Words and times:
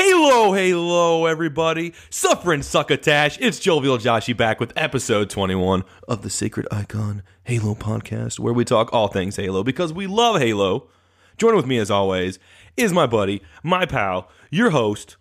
Hello, 0.00 0.52
hello, 0.52 1.26
everybody. 1.26 1.92
Suffering 2.08 2.62
Succotash. 2.62 3.36
It's 3.40 3.58
Jovial 3.58 3.98
Joshy 3.98 4.34
back 4.34 4.60
with 4.60 4.72
episode 4.76 5.28
21 5.28 5.82
of 6.06 6.22
the 6.22 6.30
Sacred 6.30 6.68
Icon 6.70 7.24
Halo 7.42 7.74
podcast, 7.74 8.38
where 8.38 8.52
we 8.52 8.64
talk 8.64 8.92
all 8.92 9.08
things 9.08 9.34
Halo 9.34 9.64
because 9.64 9.92
we 9.92 10.06
love 10.06 10.40
Halo. 10.40 10.88
Joining 11.36 11.56
with 11.56 11.66
me, 11.66 11.78
as 11.78 11.90
always, 11.90 12.38
is 12.76 12.92
my 12.92 13.08
buddy, 13.08 13.42
my 13.64 13.86
pal, 13.86 14.30
your 14.52 14.70
host, 14.70 15.16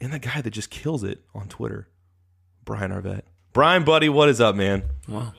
and 0.00 0.14
the 0.14 0.18
guy 0.18 0.40
that 0.40 0.52
just 0.52 0.70
kills 0.70 1.04
it 1.04 1.22
on 1.34 1.48
Twitter, 1.48 1.88
Brian 2.64 2.90
Arvett. 2.90 3.24
Brian, 3.52 3.84
buddy, 3.84 4.08
what 4.08 4.30
is 4.30 4.40
up, 4.40 4.56
man? 4.56 4.84
Wow. 5.08 5.34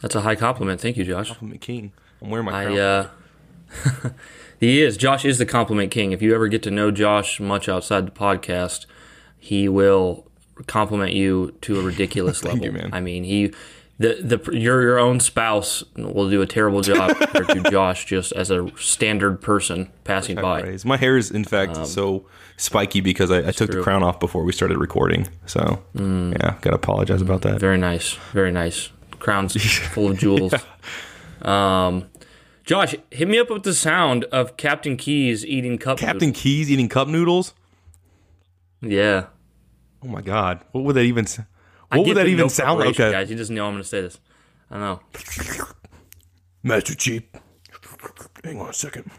That's 0.00 0.14
a 0.14 0.22
high 0.22 0.36
compliment. 0.36 0.80
Thank 0.80 0.96
you, 0.96 1.04
Josh. 1.04 1.28
Compliment 1.28 1.60
King. 1.60 1.92
I'm 2.22 2.30
wearing 2.30 2.46
my 2.46 2.64
crown. 2.64 2.78
I, 2.78 2.80
uh, 2.80 3.08
he 4.60 4.82
is. 4.82 4.96
Josh 4.96 5.24
is 5.24 5.38
the 5.38 5.46
compliment 5.46 5.90
king. 5.90 6.12
If 6.12 6.22
you 6.22 6.34
ever 6.34 6.48
get 6.48 6.62
to 6.64 6.70
know 6.70 6.90
Josh 6.90 7.40
much 7.40 7.68
outside 7.68 8.06
the 8.06 8.12
podcast, 8.12 8.86
he 9.38 9.68
will 9.68 10.26
compliment 10.66 11.12
you 11.12 11.56
to 11.62 11.78
a 11.80 11.82
ridiculous 11.82 12.40
Thank 12.42 12.62
level. 12.62 12.66
you, 12.66 12.72
man. 12.72 12.90
I 12.92 13.00
mean, 13.00 13.24
he, 13.24 13.52
the 13.98 14.18
the 14.22 14.52
your 14.52 14.82
your 14.82 14.98
own 14.98 15.20
spouse 15.20 15.84
will 15.96 16.28
do 16.28 16.42
a 16.42 16.46
terrible 16.46 16.80
job 16.80 17.16
compared 17.18 17.48
to 17.48 17.70
Josh 17.70 18.06
just 18.06 18.32
as 18.32 18.50
a 18.50 18.70
standard 18.76 19.40
person 19.40 19.90
passing 20.04 20.36
by. 20.36 20.62
Praise. 20.62 20.84
My 20.84 20.96
hair 20.96 21.16
is, 21.16 21.30
in 21.30 21.44
fact, 21.44 21.76
um, 21.76 21.86
so 21.86 22.26
spiky 22.56 23.00
because 23.00 23.30
I, 23.30 23.48
I 23.48 23.50
took 23.50 23.70
the 23.70 23.82
crown 23.82 24.02
off 24.02 24.20
before 24.20 24.44
we 24.44 24.52
started 24.52 24.78
recording. 24.78 25.28
So, 25.46 25.82
mm. 25.94 26.32
yeah, 26.32 26.56
gotta 26.60 26.76
apologize 26.76 27.22
about 27.22 27.40
mm, 27.40 27.52
that. 27.52 27.60
Very 27.60 27.78
nice. 27.78 28.14
Very 28.32 28.52
nice. 28.52 28.90
Crowns 29.18 29.54
full 29.92 30.10
of 30.10 30.18
jewels. 30.18 30.54
Um, 31.42 32.06
Josh, 32.64 32.94
hit 33.10 33.28
me 33.28 33.38
up 33.38 33.50
with 33.50 33.62
the 33.62 33.74
sound 33.74 34.24
of 34.24 34.56
Captain 34.56 34.96
Keyes 34.96 35.44
eating 35.44 35.76
cup. 35.76 35.98
Captain 35.98 36.32
Keyes 36.32 36.70
eating 36.70 36.88
cup 36.88 37.08
noodles. 37.08 37.52
noodles. 38.80 38.98
Yeah. 38.98 39.26
Oh 40.02 40.08
my 40.08 40.22
god, 40.22 40.60
what 40.72 40.84
would 40.84 40.96
that 40.96 41.02
even? 41.04 41.26
What 41.90 42.06
would 42.06 42.16
that 42.16 42.26
even 42.26 42.44
no 42.44 42.48
sound 42.48 42.80
like? 42.80 42.88
Okay, 42.88 43.10
Guys, 43.12 43.30
you 43.30 43.36
just 43.36 43.50
know 43.50 43.66
I'm 43.66 43.74
going 43.74 43.82
to 43.82 43.88
say 43.88 44.00
this. 44.00 44.18
I 44.70 44.78
know. 44.78 45.00
Master 46.62 46.94
Chief. 46.94 47.22
Hang 48.42 48.60
on 48.60 48.70
a 48.70 48.72
second. 48.72 49.10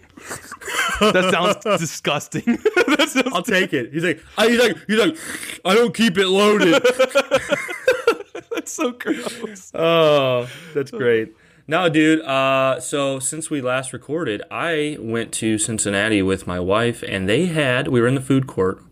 that 1.00 1.29
sounds 1.31 1.79
disgusting. 1.79 2.44
that 2.75 3.07
sounds 3.09 3.33
I'll 3.33 3.44
take 3.44 3.73
it. 3.73 3.94
He's 3.94 4.03
like, 4.03 4.22
I, 4.38 4.50
he's 4.50 4.59
like, 4.59 4.77
he's 4.88 5.00
like, 5.00 5.17
I 5.63 5.73
don't 5.73 5.94
keep 5.95 6.17
it 6.17 6.27
loaded. 6.27 6.83
that's 8.51 8.72
so 8.72 8.91
gross. 8.91 9.72
oh, 9.73 10.47
that's 10.73 10.91
great. 10.91 11.35
No, 11.68 11.90
dude. 11.90 12.22
Uh, 12.22 12.80
so 12.80 13.20
since 13.20 13.50
we 13.50 13.59
last 13.59 13.92
recorded, 13.92 14.44
I 14.52 14.98
went 15.00 15.31
to 15.34 15.58
Cincinnati 15.58 16.22
with 16.22 16.46
my 16.46 16.59
wife, 16.59 17.03
and 17.08 17.28
they 17.28 17.48
had. 17.48 17.88
We 17.88 18.02
were 18.02 18.08
in 18.08 18.14
the 18.14 18.22
food 18.22 18.46
court, 18.46 18.84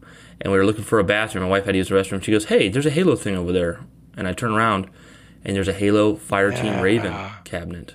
and 0.41 0.51
we 0.51 0.57
were 0.57 0.65
looking 0.65 0.83
for 0.83 0.97
a 0.97 1.03
bathroom. 1.03 1.43
My 1.43 1.49
wife 1.49 1.65
had 1.65 1.73
to 1.73 1.77
use 1.77 1.89
the 1.89 1.95
restroom. 1.95 2.23
She 2.23 2.31
goes, 2.31 2.45
"Hey, 2.45 2.69
there's 2.69 2.87
a 2.87 2.91
Halo 2.91 3.15
thing 3.15 3.35
over 3.35 3.51
there," 3.51 3.81
and 4.17 4.27
I 4.27 4.33
turn 4.33 4.53
around, 4.53 4.87
and 5.45 5.55
there's 5.55 5.67
a 5.67 5.73
Halo 5.73 6.15
Fireteam 6.15 6.81
Raven 6.81 7.13
cabinet, 7.43 7.93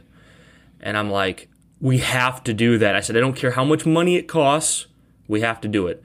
and 0.80 0.96
I'm 0.96 1.10
like, 1.10 1.48
"We 1.80 1.98
have 1.98 2.44
to 2.44 2.54
do 2.54 2.78
that." 2.78 2.94
I 2.94 3.00
said, 3.00 3.16
"I 3.16 3.20
don't 3.20 3.36
care 3.36 3.52
how 3.52 3.64
much 3.64 3.84
money 3.84 4.14
it 4.14 4.28
costs. 4.28 4.86
We 5.26 5.40
have 5.40 5.60
to 5.62 5.68
do 5.68 5.88
it." 5.88 6.04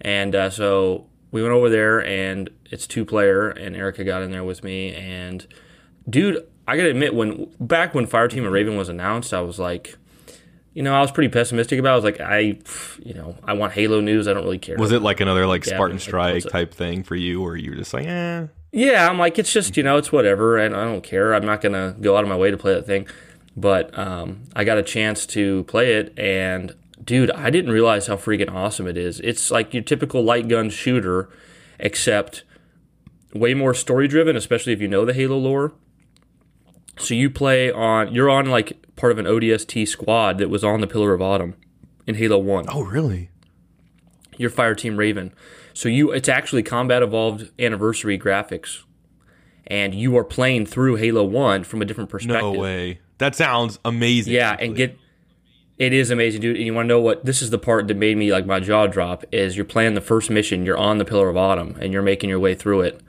And 0.00 0.34
uh, 0.34 0.48
so 0.48 1.08
we 1.30 1.42
went 1.42 1.52
over 1.52 1.68
there, 1.68 2.02
and 2.02 2.48
it's 2.70 2.86
two 2.86 3.04
player, 3.04 3.50
and 3.50 3.76
Erica 3.76 4.02
got 4.02 4.22
in 4.22 4.30
there 4.30 4.44
with 4.44 4.64
me, 4.64 4.94
and 4.94 5.46
dude, 6.08 6.46
I 6.66 6.76
gotta 6.76 6.90
admit, 6.90 7.14
when 7.14 7.52
back 7.60 7.94
when 7.94 8.06
Fireteam 8.06 8.44
and 8.44 8.52
Raven 8.52 8.76
was 8.76 8.88
announced, 8.88 9.34
I 9.34 9.40
was 9.40 9.58
like, 9.58 9.96
you 10.72 10.82
know, 10.82 10.94
I 10.94 11.00
was 11.00 11.12
pretty 11.12 11.28
pessimistic 11.28 11.78
about. 11.78 11.90
it. 11.90 11.92
I 11.92 11.96
was 11.96 12.04
like, 12.04 12.20
I, 12.20 12.38
you 13.02 13.14
know, 13.14 13.36
I 13.44 13.52
want 13.52 13.74
Halo 13.74 14.00
news. 14.00 14.26
I 14.26 14.32
don't 14.32 14.44
really 14.44 14.58
care. 14.58 14.76
Was 14.76 14.92
it 14.92 15.02
like 15.02 15.20
another 15.20 15.46
like 15.46 15.64
Yeah, 15.66 15.74
Spartan 15.74 15.98
Strike 15.98 16.44
type 16.44 16.74
thing 16.74 17.02
for 17.02 17.16
you, 17.16 17.42
or 17.42 17.56
you 17.56 17.70
were 17.70 17.76
just 17.76 17.94
like, 17.94 18.06
eh? 18.06 18.46
Yeah, 18.72 19.08
I'm 19.08 19.18
like, 19.18 19.38
it's 19.38 19.52
just 19.52 19.76
you 19.76 19.82
know, 19.82 19.96
it's 19.98 20.10
whatever, 20.10 20.56
and 20.58 20.74
I 20.74 20.84
don't 20.84 21.02
care. 21.02 21.32
I'm 21.34 21.46
not 21.46 21.60
gonna 21.60 21.94
go 22.00 22.16
out 22.16 22.24
of 22.24 22.28
my 22.28 22.36
way 22.36 22.50
to 22.50 22.56
play 22.56 22.74
that 22.74 22.86
thing. 22.86 23.06
But 23.56 23.96
um, 23.96 24.44
I 24.56 24.64
got 24.64 24.78
a 24.78 24.82
chance 24.82 25.26
to 25.26 25.62
play 25.64 25.94
it, 25.94 26.18
and 26.18 26.74
dude, 27.04 27.30
I 27.30 27.50
didn't 27.50 27.70
realize 27.70 28.08
how 28.08 28.16
freaking 28.16 28.50
awesome 28.52 28.88
it 28.88 28.96
is. 28.96 29.20
It's 29.20 29.50
like 29.50 29.72
your 29.72 29.82
typical 29.84 30.24
light 30.24 30.48
gun 30.48 30.70
shooter, 30.70 31.28
except 31.78 32.42
way 33.32 33.54
more 33.54 33.74
story 33.74 34.08
driven, 34.08 34.34
especially 34.36 34.72
if 34.72 34.80
you 34.80 34.88
know 34.88 35.04
the 35.04 35.12
Halo 35.14 35.38
lore. 35.38 35.72
So 36.98 37.14
you 37.14 37.28
play 37.30 37.70
on, 37.72 38.14
you're 38.14 38.30
on 38.30 38.46
like 38.46 38.72
part 38.96 39.12
of 39.12 39.18
an 39.18 39.26
ODST 39.26 39.86
squad 39.88 40.38
that 40.38 40.48
was 40.48 40.62
on 40.64 40.80
the 40.80 40.86
Pillar 40.86 41.12
of 41.14 41.20
Autumn 41.20 41.54
in 42.06 42.14
Halo 42.14 42.38
One 42.38 42.66
Oh, 42.68 42.82
really? 42.82 43.30
your 44.36 44.50
fire 44.50 44.74
team 44.74 44.96
raven 44.96 45.32
so 45.72 45.88
you 45.88 46.10
it's 46.10 46.28
actually 46.28 46.60
combat 46.62 47.04
evolved 47.04 47.50
anniversary 47.58 48.18
graphics 48.18 48.82
and 49.66 49.94
you 49.94 50.16
are 50.16 50.24
playing 50.24 50.66
through 50.66 50.96
halo 50.96 51.22
1 51.22 51.62
from 51.62 51.80
a 51.80 51.84
different 51.84 52.10
perspective. 52.10 52.42
No 52.42 52.50
way. 52.52 52.98
That 53.18 53.36
sounds 53.36 53.78
amazing. 53.84 54.32
yeah 54.34 54.50
actually. 54.50 54.66
and 54.66 54.76
get 54.76 54.98
it 55.78 55.92
is 55.92 56.10
amazing 56.10 56.40
dude 56.40 56.56
and 56.56 56.66
you 56.66 56.74
want 56.74 56.86
to 56.86 56.88
know 56.88 57.00
what 57.00 57.24
this 57.24 57.42
is 57.42 57.50
the 57.50 57.58
part 57.58 57.86
that 57.86 57.96
made 57.96 58.16
me 58.16 58.32
like 58.32 58.44
my 58.44 58.58
jaw 58.58 58.88
drop 58.88 59.24
is 59.32 59.54
you're 59.56 59.64
playing 59.64 59.94
the 59.94 60.00
first 60.00 60.30
mission 60.30 60.64
you're 60.66 60.76
on 60.76 60.98
the 60.98 61.04
pillar 61.04 61.28
of 61.28 61.36
autumn 61.36 61.76
and 61.80 61.92
you're 61.92 62.02
making 62.02 62.28
your 62.28 62.40
way 62.40 62.56
through 62.56 62.80
it 62.80 63.00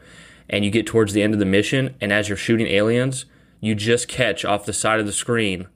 and 0.48 0.64
you 0.64 0.70
get 0.70 0.86
towards 0.86 1.14
the 1.14 1.24
end 1.24 1.34
of 1.34 1.40
the 1.40 1.46
mission 1.46 1.96
and 2.00 2.14
as 2.14 2.30
you're 2.30 2.38
shooting 2.38 2.68
aliens 2.68 3.26
you 3.66 3.76
just 3.76 4.08
catch 4.08 4.44
off 4.46 4.66
the 4.66 4.74
side 4.74 5.00
of 5.00 5.06
the 5.06 5.12
screen 5.14 5.68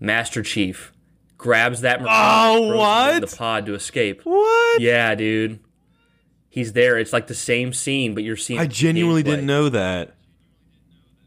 master 0.00 0.42
chief 0.42 0.92
grabs 1.36 1.80
that 1.82 2.00
Oh, 2.06 2.76
what? 2.76 3.20
the 3.28 3.36
pod 3.36 3.66
to 3.66 3.74
escape 3.74 4.22
What? 4.24 4.80
yeah, 4.80 5.14
dude. 5.14 5.60
He's 6.48 6.72
there. 6.72 6.98
It's 6.98 7.12
like 7.12 7.26
the 7.28 7.34
same 7.34 7.72
scene, 7.72 8.14
but 8.14 8.24
you're 8.24 8.36
seeing. 8.36 8.58
I 8.58 8.66
genuinely 8.66 9.22
didn't 9.22 9.46
know 9.46 9.68
that. 9.68 10.16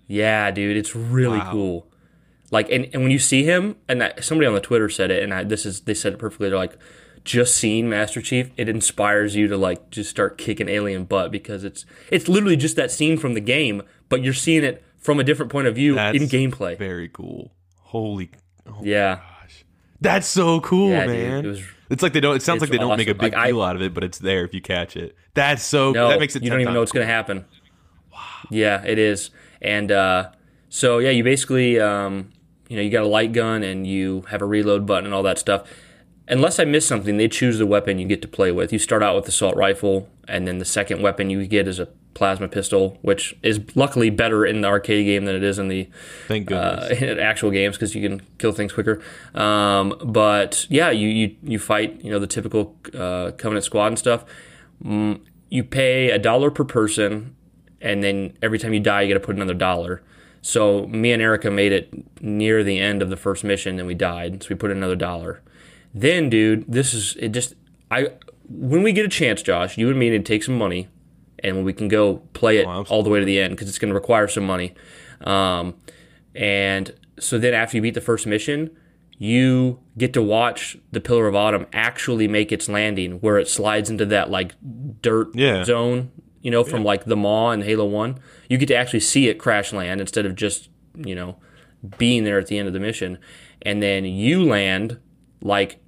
Yeah, 0.07 0.51
dude, 0.51 0.75
it's 0.77 0.95
really 0.95 1.37
Wow. 1.39 1.51
cool. 1.51 1.87
Like, 2.49 2.69
and, 2.69 2.89
and 2.91 3.01
when 3.03 3.11
you 3.11 3.19
see 3.19 3.43
him, 3.43 3.77
and 3.87 4.03
I, 4.03 4.13
somebody 4.19 4.45
on 4.47 4.53
the 4.53 4.59
Twitter 4.59 4.89
said 4.89 5.09
it, 5.09 5.23
and 5.23 5.33
I, 5.33 5.43
this 5.45 5.65
is 5.65 5.81
they 5.81 5.93
said 5.93 6.13
it 6.13 6.19
perfectly. 6.19 6.49
They're 6.49 6.57
like, 6.57 6.77
just 7.23 7.55
seeing 7.55 7.87
Master 7.89 8.21
Chief, 8.21 8.49
it 8.57 8.67
inspires 8.67 9.35
you 9.35 9.47
to 9.47 9.55
like 9.55 9.89
just 9.89 10.09
start 10.09 10.37
kicking 10.37 10.67
alien 10.67 11.05
butt 11.05 11.31
because 11.31 11.63
it's 11.63 11.85
it's 12.09 12.27
literally 12.27 12.57
just 12.57 12.75
that 12.75 12.91
scene 12.91 13.17
from 13.17 13.35
the 13.35 13.39
game, 13.41 13.83
but 14.09 14.21
you're 14.23 14.33
seeing 14.33 14.63
it 14.65 14.83
from 15.01 15.19
a 15.19 15.23
different 15.23 15.51
point 15.51 15.67
of 15.67 15.75
view 15.75 15.95
That's 15.95 16.17
in 16.17 16.23
gameplay. 16.29 16.77
Very 16.77 17.09
cool. 17.09 17.51
Holy, 17.79 18.31
yeah, 18.81 19.19
that's 19.99 20.25
so 20.27 20.61
cool, 20.61 20.91
Yeah, 20.91 21.07
dude, 21.07 21.15
man. 21.15 21.45
it 21.45 21.47
was- 21.49 21.63
it's 21.89 22.01
like 22.01 22.13
they 22.13 22.21
don't. 22.21 22.37
It 22.37 22.41
sounds 22.41 22.61
like 22.61 22.69
they 22.69 22.77
don't 22.77 22.97
make 22.97 23.09
a 23.09 23.13
big 23.13 23.33
Like, 23.33 23.35
I- 23.35 23.47
deal 23.47 23.61
out 23.61 23.75
of 23.75 23.81
it, 23.81 23.93
but 23.93 24.05
it's 24.05 24.17
there 24.19 24.45
if 24.45 24.53
you 24.53 24.61
catch 24.61 24.95
it. 24.95 25.13
That's 25.33 25.61
so. 25.61 25.91
no, 25.91 26.07
that 26.07 26.21
makes 26.21 26.37
it. 26.37 26.41
you 26.43 26.49
10 26.49 26.55
don't 26.55 26.61
even 26.61 26.73
know 26.73 26.79
what's 26.79 26.93
going 26.93 27.05
to 27.05 27.11
happen. 27.13 27.43
Wow. 28.13 28.19
Yeah, 28.49 28.81
it 28.85 28.97
is. 28.97 29.29
And 29.61 29.91
uh, 29.91 30.29
so 30.69 30.99
yeah, 30.99 31.09
you 31.09 31.23
basically 31.25 31.81
um, 31.81 32.29
you 32.69 32.77
know 32.77 32.81
you 32.81 32.89
got 32.89 33.03
a 33.03 33.07
light 33.07 33.33
gun 33.33 33.61
and 33.63 33.85
you 33.85 34.21
have 34.29 34.41
a 34.41 34.45
reload 34.45 34.85
button 34.85 35.03
and 35.05 35.13
all 35.13 35.23
that 35.23 35.37
stuff. 35.37 35.63
Unless 36.31 36.59
I 36.59 36.65
miss 36.65 36.87
something, 36.87 37.17
they 37.17 37.27
choose 37.27 37.59
the 37.59 37.67
weapon 37.67 37.99
you 37.99 38.07
get 38.07 38.21
to 38.23 38.27
play 38.27 38.51
with. 38.51 38.71
You 38.73 38.79
start 38.79 39.03
out 39.03 39.15
with 39.15 39.27
assault 39.27 39.55
rifle, 39.55 40.09
and 40.27 40.47
then 40.47 40.57
the 40.57 40.65
second 40.65 41.01
weapon 41.01 41.29
you 41.29 41.45
get 41.45 41.67
is 41.67 41.77
a 41.79 41.87
plasma 42.13 42.47
pistol, 42.47 42.97
which 43.01 43.35
is 43.43 43.59
luckily 43.75 44.09
better 44.09 44.45
in 44.45 44.61
the 44.61 44.67
arcade 44.67 45.05
game 45.05 45.25
than 45.25 45.35
it 45.35 45.43
is 45.43 45.59
in 45.59 45.67
the 45.67 45.89
uh, 46.29 46.89
actual 47.19 47.51
games 47.51 47.75
because 47.75 47.93
you 47.93 48.07
can 48.07 48.21
kill 48.37 48.53
things 48.53 48.73
quicker. 48.73 49.01
Um, 49.35 49.95
but 50.03 50.65
yeah, 50.69 50.89
you, 50.89 51.09
you 51.09 51.35
you 51.43 51.59
fight 51.59 52.03
you 52.03 52.11
know 52.11 52.19
the 52.19 52.27
typical 52.27 52.75
uh, 52.93 53.31
Covenant 53.37 53.65
squad 53.65 53.87
and 53.87 53.99
stuff. 53.99 54.25
Mm, 54.83 55.21
you 55.49 55.63
pay 55.63 56.09
a 56.11 56.17
dollar 56.17 56.49
per 56.49 56.63
person, 56.63 57.35
and 57.81 58.03
then 58.03 58.37
every 58.41 58.57
time 58.57 58.73
you 58.73 58.79
die, 58.79 59.01
you 59.01 59.13
got 59.13 59.19
to 59.19 59.25
put 59.25 59.35
another 59.35 59.53
dollar. 59.53 60.01
So 60.41 60.87
me 60.87 61.11
and 61.11 61.21
Erica 61.21 61.51
made 61.51 61.71
it 61.71 61.93
near 62.21 62.63
the 62.63 62.79
end 62.79 63.01
of 63.01 63.09
the 63.09 63.17
first 63.17 63.43
mission, 63.43 63.77
and 63.77 63.87
we 63.87 63.93
died. 63.93 64.43
So 64.43 64.49
we 64.49 64.55
put 64.55 64.71
another 64.71 64.95
dollar. 64.95 65.41
Then, 65.93 66.29
dude, 66.29 66.65
this 66.71 66.93
is 66.93 67.15
it. 67.19 67.29
Just 67.29 67.55
I 67.89 68.09
when 68.47 68.83
we 68.83 68.91
get 68.93 69.05
a 69.05 69.09
chance, 69.09 69.41
Josh, 69.41 69.77
you 69.77 69.89
and 69.89 69.99
me 69.99 70.09
need 70.09 70.25
to 70.25 70.33
take 70.33 70.43
some 70.43 70.57
money, 70.57 70.87
and 71.39 71.55
when 71.57 71.65
we 71.65 71.73
can 71.73 71.87
go 71.87 72.17
play 72.33 72.57
it 72.57 72.65
Oh, 72.65 72.83
all 72.89 73.03
the 73.03 73.09
way 73.09 73.19
to 73.19 73.25
the 73.25 73.39
end 73.39 73.51
because 73.55 73.67
it's 73.69 73.77
going 73.79 73.89
to 73.89 73.95
require 73.95 74.27
some 74.27 74.45
money. 74.45 74.73
Um, 75.21 75.75
and 76.35 76.93
so 77.19 77.37
then 77.37 77.53
after 77.53 77.77
you 77.77 77.81
beat 77.81 77.93
the 77.93 78.01
first 78.01 78.25
mission, 78.25 78.71
you 79.17 79.79
get 79.97 80.13
to 80.13 80.21
watch 80.21 80.77
the 80.91 80.99
Pillar 81.01 81.27
of 81.27 81.35
Autumn 81.35 81.67
actually 81.73 82.27
make 82.27 82.51
its 82.51 82.67
landing, 82.69 83.13
where 83.19 83.37
it 83.37 83.47
slides 83.47 83.89
into 83.89 84.05
that 84.07 84.29
like 84.29 84.55
dirt 85.01 85.29
Yeah. 85.35 85.63
zone, 85.63 86.11
you 86.41 86.51
know, 86.51 86.63
from 86.63 86.83
like 86.83 87.05
the 87.05 87.17
Maw 87.17 87.51
and 87.51 87.63
Halo 87.63 87.85
One. 87.85 88.17
You 88.49 88.57
get 88.57 88.67
to 88.67 88.75
actually 88.75 89.01
see 89.01 89.27
it 89.27 89.35
crash 89.37 89.73
land 89.73 89.99
instead 90.01 90.25
of 90.25 90.35
just 90.35 90.69
you 90.95 91.15
know 91.15 91.35
being 91.97 92.23
there 92.23 92.39
at 92.39 92.47
the 92.47 92.57
end 92.57 92.67
of 92.67 92.73
the 92.73 92.79
mission, 92.79 93.17
and 93.61 93.81
then 93.83 94.05
you 94.05 94.43
land 94.43 94.97
like 95.43 95.79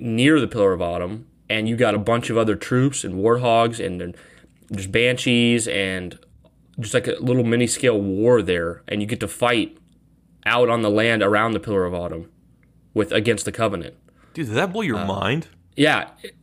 near 0.00 0.40
the 0.40 0.48
Pillar 0.48 0.72
of 0.72 0.82
Autumn, 0.82 1.26
and 1.48 1.68
you 1.68 1.76
got 1.76 1.94
a 1.94 1.98
bunch 1.98 2.30
of 2.30 2.36
other 2.36 2.56
troops 2.56 3.04
and 3.04 3.14
warthogs 3.14 3.84
and 3.84 4.00
then 4.00 4.14
there's 4.68 4.86
banshees 4.86 5.66
and 5.66 6.18
just 6.78 6.94
like 6.94 7.08
a 7.08 7.16
little 7.20 7.44
mini 7.44 7.66
scale 7.66 8.00
war 8.00 8.42
there, 8.42 8.82
and 8.86 9.00
you 9.00 9.06
get 9.06 9.20
to 9.20 9.28
fight 9.28 9.76
out 10.46 10.68
on 10.68 10.82
the 10.82 10.90
land 10.90 11.22
around 11.22 11.52
the 11.52 11.60
Pillar 11.60 11.84
of 11.84 11.94
Autumn 11.94 12.30
with 12.94 13.12
against 13.12 13.44
the 13.44 13.52
Covenant. 13.52 13.96
Dude, 14.34 14.46
did 14.46 14.54
that 14.54 14.72
blow 14.72 14.82
uh, 14.82 14.84
your 14.84 15.04
mind? 15.04 15.48
Yeah, 15.76 16.10
it, 16.22 16.34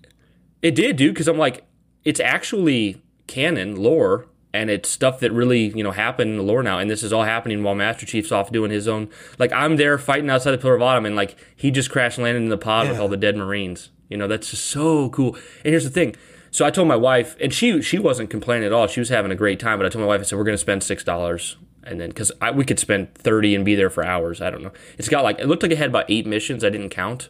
it 0.61 0.75
did, 0.75 0.97
dude. 0.97 1.13
Because 1.13 1.27
I'm 1.27 1.37
like, 1.37 1.65
it's 2.03 2.19
actually 2.19 3.01
canon 3.27 3.75
lore, 3.75 4.27
and 4.55 4.69
it's 4.69 4.89
stuff 4.89 5.19
that 5.19 5.31
really 5.31 5.67
you 5.77 5.83
know 5.83 5.91
happened 5.91 6.31
in 6.31 6.37
the 6.37 6.43
lore 6.43 6.63
now. 6.63 6.79
And 6.79 6.89
this 6.89 7.03
is 7.03 7.11
all 7.11 7.23
happening 7.23 7.61
while 7.63 7.75
Master 7.75 8.05
Chief's 8.05 8.31
off 8.31 8.51
doing 8.51 8.71
his 8.71 8.87
own. 8.87 9.09
Like 9.37 9.51
I'm 9.51 9.75
there 9.75 9.97
fighting 9.97 10.29
outside 10.29 10.51
the 10.51 10.57
Pillar 10.57 10.75
of 10.75 10.81
Autumn, 10.81 11.05
and 11.05 11.15
like 11.15 11.35
he 11.55 11.71
just 11.71 11.89
crash 11.91 12.17
landed 12.17 12.43
in 12.43 12.49
the 12.49 12.57
pod 12.57 12.87
with 12.87 12.99
all 12.99 13.07
the 13.07 13.17
dead 13.17 13.35
Marines. 13.35 13.89
You 14.09 14.17
know, 14.17 14.27
that's 14.27 14.51
just 14.51 14.65
so 14.65 15.09
cool. 15.09 15.35
And 15.63 15.71
here's 15.71 15.83
the 15.83 15.89
thing. 15.89 16.15
So 16.51 16.65
I 16.65 16.71
told 16.71 16.87
my 16.87 16.95
wife, 16.95 17.35
and 17.41 17.53
she 17.53 17.81
she 17.81 17.99
wasn't 17.99 18.29
complaining 18.29 18.65
at 18.65 18.71
all. 18.71 18.87
She 18.87 19.01
was 19.01 19.09
having 19.09 19.31
a 19.31 19.35
great 19.35 19.59
time. 19.59 19.77
But 19.77 19.85
I 19.85 19.89
told 19.89 20.01
my 20.01 20.07
wife, 20.07 20.21
I 20.21 20.23
said, 20.23 20.37
we're 20.37 20.45
going 20.45 20.53
to 20.53 20.57
spend 20.57 20.83
six 20.83 21.03
dollars, 21.03 21.57
and 21.83 21.99
then 21.99 22.09
because 22.09 22.31
we 22.53 22.63
could 22.63 22.79
spend 22.79 23.13
thirty 23.15 23.55
and 23.55 23.65
be 23.65 23.75
there 23.75 23.89
for 23.89 24.05
hours. 24.05 24.41
I 24.41 24.49
don't 24.49 24.63
know. 24.63 24.71
It's 24.97 25.09
got 25.09 25.23
like 25.23 25.39
it 25.39 25.47
looked 25.47 25.63
like 25.63 25.71
it 25.71 25.77
had 25.77 25.89
about 25.89 26.05
eight 26.09 26.25
missions. 26.25 26.63
I 26.63 26.69
didn't 26.69 26.91
count. 26.91 27.29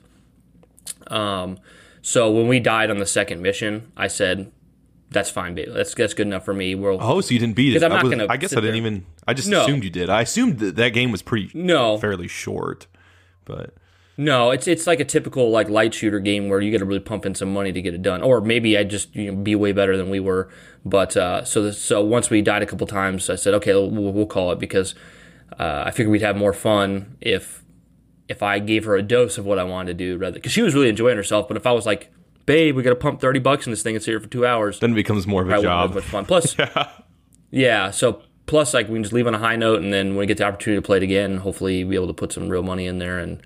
Um, 1.08 1.58
so 2.02 2.30
when 2.30 2.48
we 2.48 2.60
died 2.60 2.92
on 2.92 3.00
the 3.00 3.06
second 3.08 3.42
mission, 3.42 3.92
I 3.98 4.08
said, 4.08 4.52
"That's 5.16 5.32
fine. 5.32 5.56
That's 5.56 5.96
that's 5.96 6.14
good 6.14 6.28
enough 6.28 6.46
for 6.46 6.54
me." 6.54 6.76
We'll 6.76 7.00
Oh, 7.02 7.20
so 7.22 7.34
you 7.34 7.40
didn't 7.40 7.56
beat 7.56 7.76
it? 7.76 7.82
I'm 7.84 7.92
I, 7.92 8.04
was- 8.04 8.12
gonna 8.12 8.28
I 8.30 8.38
guess 8.38 8.54
I 8.54 8.58
didn't 8.58 8.72
there. 8.72 8.76
even. 8.78 9.06
I 9.28 9.34
just 9.34 9.50
No. 9.50 9.64
assumed 9.64 9.84
you 9.84 9.90
did. 9.90 10.10
I 10.10 10.22
assumed 10.22 10.60
that 10.60 10.76
that 10.76 10.90
game 10.90 11.12
was 11.12 11.24
pretty 11.24 11.50
no, 11.56 11.98
fairly 11.98 12.28
short, 12.28 12.86
but 13.46 13.74
no. 14.18 14.52
It's 14.52 14.68
it's 14.68 14.86
like 14.86 15.00
a 15.00 15.06
typical 15.06 15.50
like 15.50 15.68
light 15.70 15.94
shooter 15.96 16.20
game 16.20 16.48
where 16.50 16.62
you 16.62 16.72
got 16.72 16.78
to 16.80 16.86
really 16.86 17.00
pump 17.00 17.26
in 17.26 17.34
some 17.34 17.52
money 17.52 17.72
to 17.72 17.82
get 17.82 17.94
it 17.96 18.04
done. 18.04 18.22
Or 18.22 18.40
maybe 18.42 18.78
I 18.78 18.84
just 18.84 19.16
you 19.16 19.32
know, 19.32 19.42
be 19.42 19.56
way 19.56 19.72
better 19.72 19.98
than 19.98 20.10
we 20.12 20.20
were. 20.20 20.50
But 20.86 21.18
uh, 21.18 21.44
so 21.44 21.64
the, 21.64 21.74
so 21.74 22.04
once 22.06 22.30
we 22.30 22.44
died 22.44 22.62
a 22.62 22.68
couple 22.68 22.86
times, 22.86 23.30
I 23.30 23.36
said, 23.36 23.56
"Okay, 23.56 23.74
we'll, 23.74 23.90
we'll 23.90 24.28
call 24.28 24.52
it," 24.52 24.60
because 24.60 24.94
uh, 25.60 25.84
I 25.88 25.92
figured 25.92 26.12
we'd 26.12 26.22
have 26.22 26.36
more 26.38 26.54
fun 26.54 27.18
if 27.22 27.64
if 28.28 28.42
I 28.44 28.60
gave 28.60 28.86
her 28.86 28.96
a 28.96 29.02
dose 29.04 29.38
of 29.38 29.46
what 29.46 29.58
I 29.60 29.64
wanted 29.64 29.98
to 29.98 30.04
do 30.06 30.18
rather 30.18 30.34
because 30.36 30.52
she 30.52 30.62
was 30.62 30.74
really 30.76 30.90
enjoying 30.90 31.18
herself. 31.18 31.48
But 31.48 31.58
if 31.58 31.66
I 31.68 31.72
was 31.72 31.86
like, 31.86 32.12
"Babe, 32.46 32.76
we 32.76 32.84
got 32.84 32.92
to 32.92 32.96
pump 32.96 33.22
thirty 33.22 33.40
bucks 33.40 33.66
in 33.66 33.72
this 33.72 33.84
thing 33.84 33.96
and 33.96 34.04
sit 34.04 34.12
here 34.12 34.20
for 34.20 34.28
two 34.28 34.46
hours," 34.46 34.80
then 34.80 34.92
it 34.92 34.96
becomes 34.96 35.26
more 35.28 35.42
of 35.42 35.50
a 35.50 35.56
I 35.56 35.62
job. 35.62 35.94
much 35.94 36.04
fun. 36.04 36.26
Plus, 36.26 36.56
yeah. 37.52 37.92
So 37.92 38.22
plus, 38.46 38.74
like 38.74 38.88
we 38.88 38.96
can 38.96 39.04
just 39.04 39.14
leave 39.14 39.28
on 39.28 39.36
a 39.36 39.40
high 39.40 39.56
note, 39.56 39.82
and 39.82 39.92
then 39.94 40.10
when 40.10 40.18
we 40.20 40.26
get 40.26 40.38
the 40.38 40.44
opportunity 40.46 40.82
to 40.82 40.86
play 40.86 40.98
it 40.98 41.04
again, 41.04 41.38
hopefully 41.38 41.84
be 41.84 41.96
able 41.96 42.08
to 42.08 42.14
put 42.14 42.32
some 42.32 42.50
real 42.50 42.64
money 42.64 42.86
in 42.86 43.00
there 43.00 43.20
and 43.20 43.42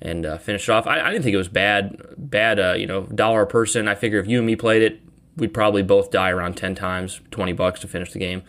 and 0.00 0.26
uh, 0.26 0.38
finish 0.38 0.68
it 0.68 0.72
off. 0.72 0.86
I, 0.86 1.00
I 1.00 1.10
didn't 1.10 1.24
think 1.24 1.34
it 1.34 1.38
was 1.38 1.48
bad. 1.48 2.02
Bad, 2.16 2.60
uh, 2.60 2.74
you 2.74 2.86
know, 2.86 3.02
dollar 3.04 3.42
a 3.42 3.46
person. 3.46 3.88
I 3.88 3.94
figure 3.94 4.18
if 4.18 4.26
you 4.26 4.38
and 4.38 4.46
me 4.46 4.56
played 4.56 4.82
it, 4.82 5.00
we'd 5.36 5.54
probably 5.54 5.82
both 5.82 6.10
die 6.10 6.30
around 6.30 6.56
ten 6.56 6.74
times, 6.74 7.20
twenty 7.30 7.52
bucks 7.52 7.80
to 7.80 7.88
finish 7.88 8.12
the 8.12 8.18
game. 8.18 8.42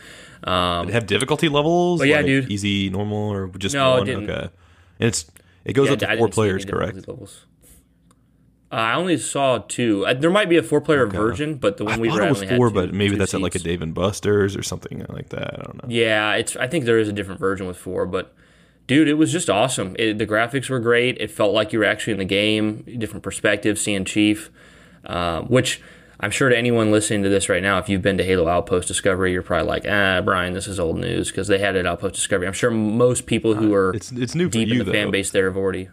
Um, 0.43 0.85
Did 0.85 0.89
it 0.91 0.93
have 0.93 1.07
difficulty 1.07 1.49
levels? 1.49 2.01
Oh, 2.01 2.03
yeah, 2.03 2.17
Like 2.17 2.25
dude. 2.27 2.51
Easy, 2.51 2.89
normal, 2.89 3.31
or 3.31 3.47
just 3.57 3.73
No, 3.73 3.97
it 3.97 4.05
didn't. 4.05 4.29
Okay. 4.29 4.49
And 4.99 5.07
it's 5.07 5.25
it 5.63 5.73
goes 5.73 5.87
yeah, 5.87 5.93
up 5.93 5.99
to 5.99 6.09
I 6.09 6.17
four 6.17 6.27
didn't 6.27 6.35
see 6.35 6.41
any 6.41 6.49
players, 6.49 6.65
correct? 6.65 7.07
Levels. 7.07 7.45
Uh, 8.75 8.79
I 8.79 8.95
only 8.95 9.17
saw 9.17 9.59
two. 9.59 10.05
Uh, 10.05 10.13
there 10.13 10.29
might 10.29 10.49
be 10.49 10.57
a 10.57 10.63
four-player 10.63 11.07
version, 11.07 11.55
but 11.55 11.77
the 11.77 11.85
one 11.85 11.93
I 11.93 11.97
we 11.97 12.09
thought 12.09 12.19
were 12.19 12.25
it 12.25 12.29
was 12.29 12.43
four, 12.43 12.67
two- 12.67 12.75
but 12.75 12.93
maybe 12.93 13.11
two 13.11 13.17
that's 13.19 13.33
at 13.33 13.39
like 13.41 13.55
a. 13.55 13.59
Dave 13.59 13.81
and 13.81 13.93
Buster's 13.93 14.57
or 14.57 14.63
something 14.63 15.05
like 15.07 15.29
that. 15.29 15.53
I 15.59 15.63
don't 15.63 15.81
know. 15.81 15.87
Yeah, 15.89 16.33
it's. 16.33 16.57
I 16.57 16.67
think 16.67 16.83
there 16.83 16.99
is 16.99 17.07
a 17.07 17.13
different 17.13 17.39
version 17.39 17.67
with 17.67 17.77
four, 17.77 18.05
but 18.05 18.33
dude, 18.87 19.07
it 19.07 19.13
was 19.13 19.31
just 19.31 19.49
awesome. 19.49 19.95
It, 19.97 20.17
the 20.17 20.27
graphics 20.27 20.69
were 20.69 20.79
great. 20.81 21.17
It 21.21 21.31
felt 21.31 21.53
like 21.53 21.71
you 21.71 21.79
were 21.79 21.85
actually 21.85 22.13
in 22.13 22.19
the 22.19 22.25
game. 22.25 22.83
Different 22.97 23.23
perspectives, 23.23 23.79
seeing 23.79 24.03
Chief, 24.03 24.51
um, 25.05 25.45
which 25.45 25.81
I'm 26.19 26.31
sure 26.31 26.49
to 26.49 26.57
anyone 26.57 26.91
listening 26.91 27.23
to 27.23 27.29
this 27.29 27.47
right 27.47 27.63
now, 27.63 27.77
if 27.77 27.87
you've 27.87 28.01
been 28.01 28.17
to 28.17 28.25
Halo 28.25 28.47
Outpost 28.49 28.89
Discovery, 28.89 29.31
you're 29.31 29.41
probably 29.41 29.67
like, 29.67 29.85
ah, 29.87 30.19
Brian, 30.21 30.53
this 30.53 30.67
is 30.67 30.81
old 30.81 30.97
news 30.97 31.29
because 31.31 31.47
they 31.47 31.59
had 31.59 31.77
it 31.77 31.79
at 31.79 31.85
Outpost 31.85 32.15
Discovery. 32.15 32.45
I'm 32.47 32.53
sure 32.53 32.71
most 32.71 33.25
people 33.25 33.53
who 33.55 33.73
are 33.73 33.93
It's 33.95 34.11
it's 34.11 34.35
new 34.35 34.49
deep 34.49 34.67
you 34.67 34.73
in 34.73 34.77
the 34.79 34.83
though. 34.85 34.91
fan 34.91 35.11
base 35.11 35.31
there 35.31 35.45
have 35.45 35.55
already. 35.55 35.87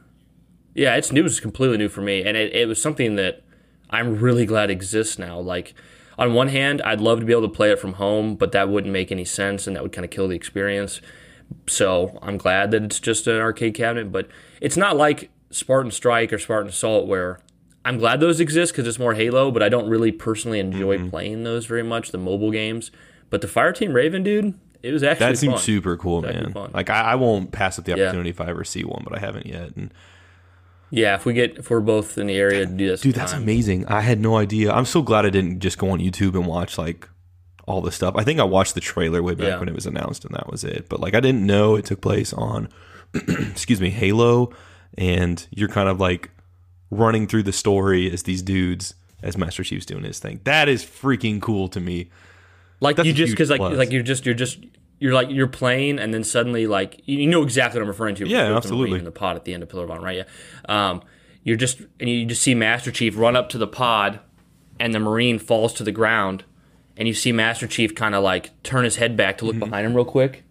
Yeah, 0.74 0.94
it's 0.96 1.12
new. 1.12 1.24
It's 1.24 1.40
completely 1.40 1.76
new 1.78 1.88
for 1.88 2.00
me, 2.00 2.22
and 2.24 2.36
it, 2.36 2.54
it 2.54 2.66
was 2.68 2.80
something 2.80 3.16
that 3.16 3.42
I'm 3.90 4.18
really 4.18 4.46
glad 4.46 4.70
exists 4.70 5.18
now. 5.18 5.38
Like, 5.38 5.74
on 6.18 6.32
one 6.34 6.48
hand, 6.48 6.80
I'd 6.82 7.00
love 7.00 7.20
to 7.20 7.26
be 7.26 7.32
able 7.32 7.42
to 7.42 7.48
play 7.54 7.70
it 7.70 7.78
from 7.78 7.94
home, 7.94 8.36
but 8.36 8.52
that 8.52 8.68
wouldn't 8.68 8.92
make 8.92 9.12
any 9.12 9.24
sense, 9.24 9.66
and 9.66 9.76
that 9.76 9.82
would 9.82 9.92
kind 9.92 10.04
of 10.04 10.10
kill 10.10 10.28
the 10.28 10.36
experience. 10.36 11.00
So 11.66 12.18
I'm 12.22 12.38
glad 12.38 12.70
that 12.70 12.82
it's 12.82 13.00
just 13.00 13.26
an 13.26 13.36
arcade 13.38 13.74
cabinet, 13.74 14.10
but 14.10 14.28
it's 14.60 14.76
not 14.76 14.96
like 14.96 15.30
Spartan 15.50 15.90
Strike 15.90 16.32
or 16.32 16.38
Spartan 16.38 16.68
Assault 16.70 17.06
where 17.06 17.40
I'm 17.84 17.98
glad 17.98 18.20
those 18.20 18.40
exist 18.40 18.72
because 18.72 18.86
it's 18.86 18.98
more 18.98 19.12
Halo, 19.14 19.50
but 19.50 19.62
I 19.62 19.68
don't 19.68 19.88
really 19.88 20.12
personally 20.12 20.60
enjoy 20.60 20.96
Mm-hmm. 20.98 21.10
playing 21.10 21.42
those 21.44 21.66
very 21.66 21.82
much, 21.82 22.10
the 22.12 22.16
mobile 22.18 22.50
games. 22.50 22.90
But 23.28 23.42
the 23.42 23.48
Fireteam 23.48 23.92
Raven, 23.92 24.22
dude, 24.22 24.54
it 24.82 24.92
was 24.92 25.02
actually 25.02 25.26
That 25.26 25.36
seems 25.38 25.54
fun. 25.54 25.62
super 25.62 25.96
cool, 25.98 26.22
man. 26.22 26.52
Like 26.72 26.88
I, 26.88 27.00
I 27.12 27.14
won't 27.16 27.52
pass 27.52 27.78
up 27.78 27.84
the 27.84 27.92
Yeah. 27.94 28.04
opportunity 28.04 28.30
if 28.30 28.40
I 28.40 28.46
ever 28.48 28.64
see 28.64 28.84
one, 28.84 29.02
but 29.04 29.14
I 29.16 29.20
haven't 29.20 29.44
yet. 29.46 29.76
And 29.76 29.92
Yeah, 30.94 31.14
if 31.14 31.24
we 31.24 31.32
get 31.32 31.56
if 31.58 31.70
we're 31.70 31.80
both 31.80 32.18
in 32.18 32.26
the 32.26 32.34
area 32.36 32.66
to 32.66 32.70
do 32.72 32.86
this, 32.86 33.00
dude, 33.00 33.14
that's 33.14 33.32
amazing. 33.32 33.86
I 33.86 34.02
had 34.02 34.20
no 34.20 34.36
idea. 34.36 34.70
I'm 34.70 34.84
so 34.84 35.00
glad 35.00 35.24
I 35.24 35.30
didn't 35.30 35.60
just 35.60 35.78
go 35.78 35.88
on 35.90 36.00
YouTube 36.00 36.34
and 36.34 36.46
watch 36.46 36.76
like 36.76 37.08
all 37.66 37.80
this 37.80 37.94
stuff. 37.94 38.14
I 38.14 38.24
think 38.24 38.38
I 38.38 38.44
watched 38.44 38.74
the 38.74 38.80
trailer 38.82 39.22
way 39.22 39.34
back 39.34 39.46
Yeah. 39.48 39.58
when 39.58 39.68
it 39.68 39.74
was 39.74 39.86
announced, 39.86 40.24
and 40.26 40.34
that 40.34 40.50
was 40.50 40.64
it. 40.64 40.90
But 40.90 41.00
like, 41.00 41.14
I 41.14 41.20
didn't 41.20 41.46
know 41.46 41.76
it 41.76 41.86
took 41.86 42.02
place 42.02 42.34
on, 42.34 42.68
excuse 43.14 43.80
me, 43.80 43.88
Halo, 43.88 44.52
and 44.98 45.46
you're 45.50 45.68
kind 45.70 45.88
of 45.88 45.98
like 45.98 46.30
running 46.90 47.26
through 47.26 47.44
the 47.44 47.52
story 47.52 48.12
as 48.12 48.24
these 48.24 48.42
dudes 48.42 48.94
as 49.22 49.38
Master 49.38 49.64
Chief's 49.64 49.86
doing 49.86 50.04
his 50.04 50.18
thing. 50.18 50.40
That 50.44 50.68
is 50.68 50.84
freaking 50.84 51.40
cool 51.40 51.68
to 51.68 51.80
me. 51.80 52.10
like 52.80 52.96
That's 52.96 53.06
you 53.06 53.14
just 53.14 53.32
because 53.32 53.48
like 53.48 53.60
plus. 53.60 53.78
like 53.78 53.90
you're 53.92 54.02
just 54.02 54.26
you're 54.26 54.34
just 54.34 54.58
you're 55.02 55.12
like 55.12 55.28
you're 55.30 55.48
playing 55.48 55.98
and 55.98 56.14
then 56.14 56.22
suddenly 56.24 56.66
like 56.66 57.02
you 57.06 57.26
know 57.26 57.42
exactly 57.42 57.78
what 57.78 57.82
I'm 57.84 57.88
referring 57.88 58.14
to. 58.16 58.28
Yeah, 58.28 58.56
absolutely. 58.56 58.98
In 59.00 59.04
the 59.04 59.10
pod 59.10 59.36
at 59.36 59.44
the 59.44 59.52
end 59.52 59.62
of 59.62 59.68
Pillar 59.68 59.84
of 59.84 59.90
Honor, 59.90 60.00
right? 60.02 60.16
Yeah. 60.18 60.90
Um, 60.90 61.02
you're 61.42 61.56
just 61.56 61.80
and 61.98 62.08
you 62.08 62.24
just 62.24 62.40
see 62.42 62.54
Master 62.54 62.92
Chief 62.92 63.16
run 63.18 63.34
up 63.34 63.48
to 63.48 63.58
the 63.58 63.66
pod, 63.66 64.20
and 64.78 64.94
the 64.94 65.00
Marine 65.00 65.38
falls 65.40 65.72
to 65.74 65.82
the 65.82 65.90
ground, 65.90 66.44
and 66.96 67.08
you 67.08 67.14
see 67.14 67.32
Master 67.32 67.66
Chief 67.66 67.94
kind 67.96 68.14
of 68.14 68.22
like 68.22 68.62
turn 68.62 68.84
his 68.84 68.96
head 68.96 69.16
back 69.16 69.38
to 69.38 69.44
Mm-hmm. 69.44 69.58
look 69.60 69.70
behind 69.70 69.86
him 69.86 69.94
real 69.94 70.04
quick. 70.04 70.44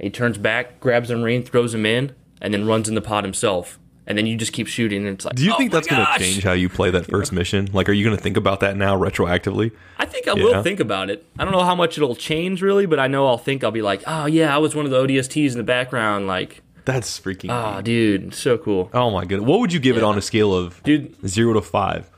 He 0.00 0.08
turns 0.08 0.38
back, 0.38 0.80
grabs 0.80 1.08
the 1.10 1.16
Marine, 1.16 1.42
throws 1.42 1.74
him 1.74 1.84
in, 1.84 2.14
and 2.40 2.54
then 2.54 2.66
runs 2.66 2.88
in 2.88 2.94
the 2.94 3.02
pod 3.02 3.24
himself. 3.24 3.78
And 4.10 4.18
then 4.18 4.26
you 4.26 4.36
just 4.36 4.52
keep 4.52 4.66
shooting, 4.66 5.06
and 5.06 5.14
it's 5.14 5.24
like, 5.24 5.36
Do 5.36 5.44
you 5.44 5.52
oh 5.52 5.56
think 5.56 5.70
that's 5.70 5.86
going 5.86 6.04
to 6.04 6.18
change 6.18 6.42
how 6.42 6.50
you 6.52 6.68
play 6.68 6.90
that 6.90 7.06
first 7.10 7.30
mission? 7.32 7.68
Like, 7.72 7.88
are 7.88 7.92
you 7.92 8.02
going 8.04 8.16
to 8.16 8.20
think 8.20 8.36
about 8.36 8.58
that 8.58 8.76
now 8.76 8.98
retroactively? 8.98 9.70
I 9.98 10.04
think 10.04 10.26
I 10.26 10.34
Yeah. 10.34 10.42
will 10.42 10.62
think 10.64 10.80
about 10.80 11.10
it. 11.10 11.24
I 11.38 11.44
don't 11.44 11.52
know 11.52 11.62
how 11.62 11.76
much 11.76 11.96
it'll 11.96 12.16
change 12.16 12.60
really, 12.60 12.86
but 12.86 12.98
I 12.98 13.06
know 13.06 13.28
I'll 13.28 13.38
think 13.38 13.62
I'll 13.62 13.70
be 13.70 13.82
like, 13.82 14.02
oh 14.08 14.26
yeah, 14.26 14.52
I 14.52 14.58
was 14.58 14.74
one 14.74 14.84
of 14.84 14.90
the 14.90 14.96
ODSTs 14.98 15.52
in 15.52 15.58
the 15.58 15.62
background. 15.62 16.26
Like, 16.26 16.60
That's 16.86 17.20
freaking. 17.20 17.50
oh 17.52 17.80
dude, 17.82 18.34
so 18.34 18.58
cool, 18.58 18.90
Oh 18.92 19.10
my 19.12 19.24
goodness. 19.24 19.46
What 19.48 19.60
would 19.60 19.72
you 19.72 19.78
give 19.78 19.96
it 19.96 20.02
on 20.02 20.18
a 20.18 20.22
scale 20.22 20.52
of 20.52 20.82
dude. 20.82 21.14
zero 21.28 21.52
to 21.52 21.60
five? 21.62 22.10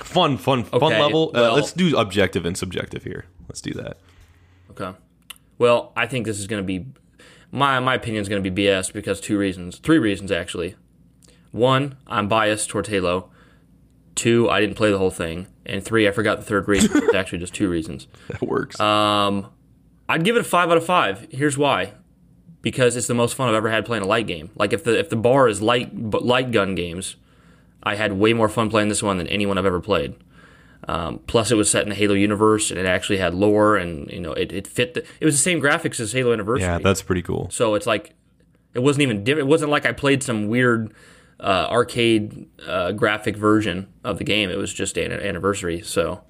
Fun, 0.00 0.36
fun, 0.38 0.64
fun 0.64 0.82
Okay, 0.82 1.00
level. 1.00 1.30
uh, 1.34 1.52
let's 1.54 1.72
do 1.72 1.96
objective 1.96 2.44
and 2.44 2.56
subjective 2.58 3.04
here. 3.04 3.26
Let's 3.48 3.60
do 3.60 3.72
that. 3.74 3.96
Okay. 4.72 4.90
Well, 5.58 5.92
I 5.96 6.06
think 6.06 6.26
this 6.26 6.38
is 6.38 6.46
going 6.46 6.62
to 6.62 6.66
be 6.66 6.84
my 7.56 7.80
my 7.80 7.94
opinion 7.94 8.20
is 8.20 8.28
going 8.28 8.42
to 8.42 8.50
be 8.50 8.64
BS 8.64 8.92
because 8.92 9.20
two 9.20 9.38
reasons, 9.38 9.78
three 9.78 9.98
reasons 9.98 10.30
actually. 10.30 10.76
one, 11.52 11.96
I'm 12.06 12.28
biased 12.28 12.68
towards 12.68 12.90
Halo. 12.90 13.30
Two, 14.14 14.48
I 14.48 14.60
didn't 14.60 14.76
play 14.76 14.90
the 14.90 14.98
whole 14.98 15.10
thing, 15.10 15.46
and 15.64 15.82
three, 15.82 16.06
I 16.06 16.10
forgot 16.10 16.38
the 16.38 16.44
third 16.44 16.68
reason. 16.68 16.90
it's 16.94 17.14
actually 17.20 17.38
just 17.38 17.54
two 17.54 17.68
reasons. 17.68 18.06
That 18.28 18.42
works. 18.42 18.78
Um, 18.78 19.46
I'd 20.08 20.24
give 20.24 20.36
it 20.36 20.40
a 20.40 20.44
five 20.44 20.70
out 20.70 20.76
of 20.76 20.84
five. 20.84 21.26
Here's 21.30 21.56
why: 21.56 21.94
because 22.60 22.94
it's 22.96 23.06
the 23.06 23.14
most 23.14 23.34
fun 23.34 23.48
I've 23.48 23.54
ever 23.54 23.70
had 23.70 23.86
playing 23.86 24.04
a 24.04 24.06
light 24.06 24.26
game. 24.26 24.50
Like 24.54 24.72
if 24.72 24.84
the 24.84 24.98
if 24.98 25.08
the 25.08 25.16
bar 25.16 25.48
is 25.48 25.62
light 25.62 25.94
light 25.94 26.50
gun 26.50 26.74
games, 26.74 27.16
I 27.82 27.94
had 27.94 28.12
way 28.12 28.32
more 28.34 28.48
fun 28.50 28.68
playing 28.68 28.88
this 28.88 29.02
one 29.02 29.16
than 29.16 29.28
anyone 29.28 29.56
I've 29.56 29.66
ever 29.66 29.80
played. 29.80 30.14
Um, 30.88 31.18
plus, 31.26 31.50
it 31.50 31.56
was 31.56 31.70
set 31.70 31.82
in 31.82 31.88
the 31.88 31.94
Halo 31.96 32.14
universe, 32.14 32.70
and 32.70 32.78
it 32.78 32.86
actually 32.86 33.18
had 33.18 33.34
lore, 33.34 33.76
and 33.76 34.10
you 34.10 34.20
know, 34.20 34.32
it, 34.32 34.52
it 34.52 34.66
fit. 34.66 34.94
The, 34.94 35.04
it 35.20 35.24
was 35.24 35.34
the 35.34 35.42
same 35.42 35.60
graphics 35.60 35.98
as 35.98 36.12
Halo 36.12 36.32
Anniversary. 36.32 36.62
yeah, 36.66 36.78
that's 36.78 37.02
pretty 37.02 37.22
cool. 37.22 37.48
So 37.50 37.74
it's 37.74 37.86
like 37.86 38.14
it 38.74 38.80
wasn't 38.80 39.02
even 39.02 39.24
diff- 39.24 39.38
it 39.38 39.46
wasn't 39.46 39.70
like 39.70 39.84
I 39.84 39.92
played 39.92 40.22
some 40.22 40.46
weird 40.48 40.94
uh, 41.40 41.66
arcade 41.68 42.46
uh, 42.66 42.92
graphic 42.92 43.36
version 43.36 43.92
of 44.04 44.18
the 44.18 44.24
game. 44.24 44.48
It 44.48 44.58
was 44.58 44.72
just 44.72 44.96
an 44.96 45.10
anniversary. 45.12 45.82
So 45.82 46.22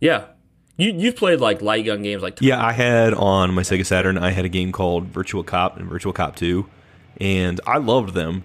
yeah, 0.00 0.26
you 0.76 0.92
you've 0.92 1.16
played 1.16 1.40
like 1.40 1.62
light 1.62 1.86
gun 1.86 2.02
games 2.02 2.22
like 2.22 2.40
Yeah, 2.42 2.62
I 2.64 2.72
had 2.72 3.14
on 3.14 3.54
my 3.54 3.62
Sega 3.62 3.86
Saturn. 3.86 4.18
I 4.18 4.32
had 4.32 4.44
a 4.44 4.48
game 4.50 4.70
called 4.70 5.06
Virtual 5.06 5.42
Cop 5.42 5.78
and 5.78 5.88
Virtual 5.88 6.12
Cop 6.12 6.36
Two, 6.36 6.68
and 7.18 7.58
I 7.66 7.78
loved 7.78 8.14
them. 8.14 8.44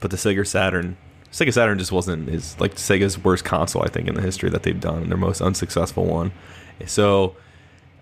But 0.00 0.10
the 0.10 0.16
Sega 0.16 0.46
Saturn, 0.46 0.96
Sega 1.32 1.52
Saturn 1.52 1.78
just 1.78 1.92
wasn't 1.92 2.28
is 2.28 2.58
like 2.60 2.74
Sega's 2.74 3.18
worst 3.18 3.44
console, 3.44 3.82
I 3.82 3.88
think, 3.88 4.06
in 4.06 4.14
the 4.14 4.20
history 4.20 4.50
that 4.50 4.62
they've 4.62 4.78
done, 4.78 5.02
and 5.02 5.10
their 5.10 5.18
most 5.18 5.40
unsuccessful 5.40 6.04
one. 6.04 6.30
So 6.86 7.36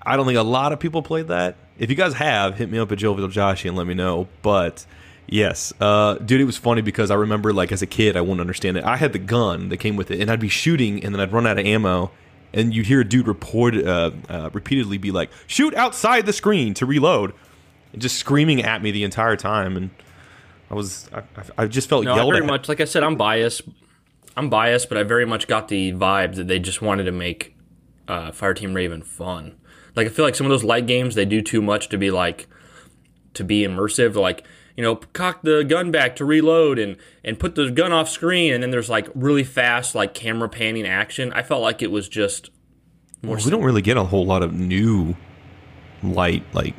I 0.03 0.17
don't 0.17 0.27
think 0.27 0.39
a 0.39 0.43
lot 0.43 0.73
of 0.73 0.81
people 0.81 1.03
played 1.03 1.29
that. 1.29 1.57
If 1.79 1.91
you 1.91 1.97
guys 1.97 2.15
have, 2.15 2.57
hit 2.57 2.71
me 2.71 2.79
up 2.79 2.91
at 2.91 2.99
Jovial 2.99 3.29
Joshy 3.29 3.69
and 3.69 3.77
let 3.77 3.87
me 3.87 3.95
know. 3.95 4.29
But 4.43 4.85
yes, 5.29 5.73
uh, 5.81 6.15
dude, 6.15 6.41
it 6.41 6.45
was 6.45 6.57
funny 6.57 6.83
because 6.83 7.11
I 7.11 7.15
remember 7.15 7.53
like 7.53 7.71
as 7.71 7.83
a 7.83 7.87
kid, 7.87 8.17
I 8.17 8.21
wouldn't 8.21 8.41
understand 8.41 8.77
it. 8.77 8.85
I 8.85 8.97
had 8.97 9.13
the 9.13 9.19
gun 9.19 9.69
that 9.69 9.77
came 9.77 9.95
with 9.95 10.11
it, 10.11 10.21
and 10.21 10.31
I'd 10.31 10.41
be 10.41 10.49
shooting, 10.49 11.05
and 11.05 11.15
then 11.15 11.21
I'd 11.21 11.33
run 11.33 11.47
out 11.47 11.59
of 11.59 11.65
ammo, 11.65 12.11
and 12.53 12.75
you'd 12.75 12.87
hear 12.87 13.01
a 13.01 13.09
dude 13.09 13.29
report 13.29 13.77
uh, 13.77 14.11
uh, 14.29 14.51
repeatedly 14.53 14.99
be 14.99 15.13
like, 15.13 15.31
"Shoot 15.47 15.75
outside 15.75 16.27
the 16.27 16.33
screen 16.33 16.75
to 16.75 16.85
reload," 16.87 17.33
and 17.93 18.03
just 18.03 18.17
screaming 18.17 18.63
at 18.63 18.83
me 18.83 18.91
the 18.91 19.05
entire 19.05 19.37
time, 19.37 19.77
and 19.77 19.91
I 20.71 20.75
was 20.75 21.09
I, 21.13 21.23
I- 21.59 21.67
just 21.67 21.89
felt 21.89 22.05
No, 22.05 22.13
I 22.13 22.25
very 22.31 22.39
at. 22.39 22.47
much 22.47 22.69
like 22.69 22.81
I 22.81 22.85
said, 22.85 23.03
I'm 23.03 23.17
biased. 23.17 23.63
I'm 24.37 24.49
biased, 24.49 24.89
but 24.89 24.97
I 24.97 25.03
very 25.03 25.27
much 25.27 25.49
got 25.49 25.69
the 25.69 25.93
vibe 25.93 26.37
that 26.37 26.47
they 26.47 26.59
just 26.61 26.81
wanted 26.81 27.05
to 27.05 27.13
make 27.13 27.57
uh, 28.07 28.31
Fireteam 28.31 28.75
Raven 28.75 29.03
fun. 29.03 29.57
Like 29.97 30.07
I 30.07 30.11
feel 30.11 30.25
like 30.25 30.37
some 30.37 30.47
of 30.47 30.51
those 30.51 30.63
light 30.65 30.87
games 30.87 31.15
they 31.17 31.25
do 31.25 31.43
too 31.43 31.61
much 31.61 31.89
to 31.89 31.99
be 31.99 32.11
like 32.11 32.47
to 33.35 33.43
be 33.45 33.63
immersive. 33.63 34.15
Like 34.15 34.47
you 34.77 34.85
know, 34.85 34.97
cock 34.97 35.43
the 35.43 35.65
gun 35.65 35.91
back 35.91 36.15
to 36.17 36.25
reload 36.25 36.79
and 36.79 36.97
and 37.25 37.39
put 37.41 37.57
the 37.57 37.71
gun 37.71 37.93
off 37.93 38.09
screen, 38.09 38.53
and 38.55 38.63
then 38.63 38.71
there's 38.71 38.89
like 38.89 39.09
really 39.15 39.45
fast 39.45 39.95
like 39.97 40.15
camera 40.15 40.49
panning 40.49 40.87
action. 40.87 41.33
I 41.33 41.43
felt 41.43 41.61
like 41.63 41.83
it 41.83 41.91
was 41.91 42.09
just 42.09 42.51
more. 43.23 43.37
we 43.37 43.51
don't 43.51 43.65
really 43.65 43.83
get 43.83 43.97
a 43.97 44.05
whole 44.05 44.25
lot 44.25 44.43
of 44.45 44.55
new 44.55 45.17
light 46.05 46.45
like 46.55 46.75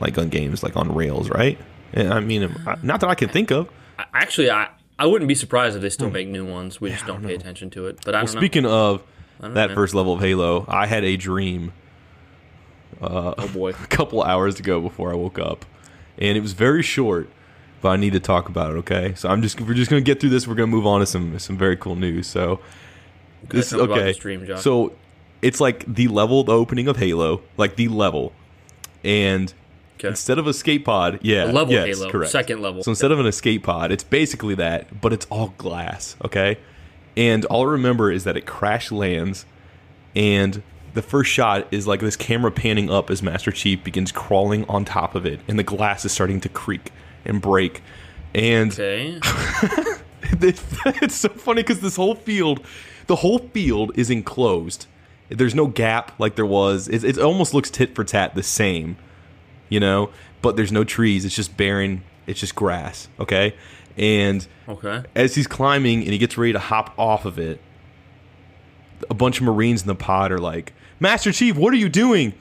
like 0.00 0.14
gun 0.14 0.30
games 0.30 0.62
like 0.62 0.76
on 0.76 0.92
rails, 0.94 1.28
right? 1.28 1.58
And 1.92 2.12
I 2.12 2.20
mean, 2.20 2.54
not 2.82 3.00
that 3.00 3.08
I 3.08 3.14
can 3.14 3.28
think 3.28 3.50
of. 3.50 3.68
Actually, 4.12 4.50
I 4.50 4.68
I 4.98 5.06
wouldn't 5.06 5.28
be 5.28 5.34
surprised 5.34 5.76
if 5.76 5.82
they 5.82 5.88
Hmm. 5.88 5.92
still 5.92 6.10
make 6.10 6.28
new 6.28 6.44
ones. 6.44 6.80
We 6.80 6.90
just 6.90 7.06
don't 7.06 7.22
pay 7.24 7.34
attention 7.34 7.70
to 7.70 7.86
it. 7.86 7.98
But 8.04 8.14
I 8.14 8.18
don't 8.24 8.34
know. 8.34 8.40
Speaking 8.40 8.66
of 8.66 9.02
don't 9.40 9.54
that 9.54 9.68
know. 9.70 9.74
first 9.74 9.94
level 9.94 10.14
of 10.14 10.20
Halo, 10.20 10.64
I 10.68 10.86
had 10.86 11.04
a 11.04 11.16
dream 11.16 11.72
Oh 13.00 13.48
boy. 13.52 13.70
a 13.82 13.86
couple 13.88 14.22
hours 14.22 14.58
ago 14.58 14.80
before 14.80 15.12
I 15.12 15.14
woke 15.16 15.38
up, 15.38 15.64
and 16.18 16.36
it 16.36 16.40
was 16.40 16.52
very 16.54 16.82
short, 16.82 17.28
but 17.82 17.90
I 17.90 17.96
need 17.96 18.14
to 18.14 18.20
talk 18.20 18.48
about 18.48 18.72
it. 18.72 18.76
Okay, 18.78 19.12
so 19.16 19.28
I'm 19.28 19.42
just 19.42 19.60
we're 19.60 19.74
just 19.74 19.90
gonna 19.90 20.00
get 20.02 20.20
through 20.20 20.30
this. 20.30 20.46
We're 20.48 20.54
gonna 20.54 20.66
move 20.68 20.86
on 20.86 21.00
to 21.00 21.06
some 21.06 21.38
some 21.38 21.58
very 21.58 21.76
cool 21.76 21.96
news. 21.96 22.26
So 22.26 22.60
this 23.48 23.72
about 23.72 23.90
okay. 23.90 24.04
this 24.04 24.16
dream, 24.16 24.46
So 24.56 24.92
it's 25.42 25.60
like 25.60 25.84
the 25.92 26.08
level, 26.08 26.42
the 26.44 26.52
opening 26.54 26.88
of 26.88 26.96
Halo, 26.96 27.42
like 27.58 27.76
the 27.76 27.88
level, 27.88 28.32
and 29.04 29.52
Okay. 29.98 30.08
instead 30.08 30.38
of 30.38 30.46
a 30.46 30.50
escape 30.50 30.84
pod, 30.84 31.18
yeah, 31.22 31.50
A 31.50 31.52
level 31.52 31.72
yes, 31.72 31.98
Halo, 31.98 32.10
correct. 32.10 32.30
second 32.30 32.60
level. 32.60 32.82
So 32.82 32.90
instead 32.90 33.12
of 33.12 33.18
an 33.18 33.26
escape 33.26 33.64
pod, 33.64 33.90
it's 33.90 34.04
basically 34.04 34.54
that, 34.56 35.00
but 35.00 35.12
it's 35.12 35.26
all 35.26 35.54
glass. 35.58 36.16
Okay, 36.24 36.58
and 37.16 37.44
all 37.46 37.62
I 37.62 37.72
remember 37.72 38.10
is 38.10 38.24
that 38.24 38.36
it 38.36 38.46
crash 38.46 38.92
lands, 38.92 39.46
and 40.14 40.62
the 40.94 41.02
first 41.02 41.30
shot 41.30 41.66
is 41.70 41.86
like 41.86 42.00
this 42.00 42.16
camera 42.16 42.50
panning 42.50 42.90
up 42.90 43.10
as 43.10 43.22
Master 43.22 43.50
Chief 43.50 43.82
begins 43.82 44.12
crawling 44.12 44.64
on 44.66 44.84
top 44.84 45.14
of 45.14 45.24
it, 45.26 45.40
and 45.48 45.58
the 45.58 45.64
glass 45.64 46.04
is 46.04 46.12
starting 46.12 46.40
to 46.40 46.48
creak 46.48 46.92
and 47.24 47.40
break, 47.40 47.82
and 48.34 48.72
Okay. 48.72 49.18
it's, 50.40 51.14
so 51.14 51.28
funny 51.28 51.62
because 51.62 51.80
this 51.80 51.96
whole 51.96 52.14
field, 52.14 52.64
the 53.06 53.16
whole 53.16 53.38
field 53.38 53.92
is 53.94 54.10
enclosed. 54.10 54.86
There's 55.28 55.54
no 55.54 55.66
gap 55.66 56.18
like 56.18 56.36
there 56.36 56.46
was. 56.46 56.88
It, 56.88 57.04
it 57.04 57.18
almost 57.18 57.54
looks 57.54 57.70
tit 57.70 57.94
for 57.94 58.04
tat 58.04 58.34
the 58.34 58.42
same, 58.42 58.96
you 59.68 59.80
know. 59.80 60.10
But 60.42 60.56
there's 60.56 60.72
no 60.72 60.84
trees. 60.84 61.24
It's 61.24 61.34
just 61.34 61.56
barren. 61.56 62.02
It's 62.26 62.40
just 62.40 62.54
grass. 62.54 63.08
Okay, 63.20 63.54
and 63.96 64.46
Okay. 64.68 65.02
as 65.14 65.34
he's 65.34 65.46
climbing 65.46 66.02
and 66.02 66.10
he 66.12 66.18
gets 66.18 66.36
ready 66.36 66.52
to 66.52 66.58
hop 66.58 66.92
off 66.98 67.24
of 67.24 67.38
it, 67.38 67.60
a 69.10 69.14
bunch 69.14 69.38
of 69.38 69.44
Marines 69.44 69.82
in 69.82 69.86
the 69.88 69.94
pod 69.94 70.32
are 70.32 70.38
like, 70.38 70.72
Master 70.98 71.30
Chief, 71.32 71.56
what 71.56 71.72
are 71.72 71.76
you 71.76 71.88
doing? 71.88 72.32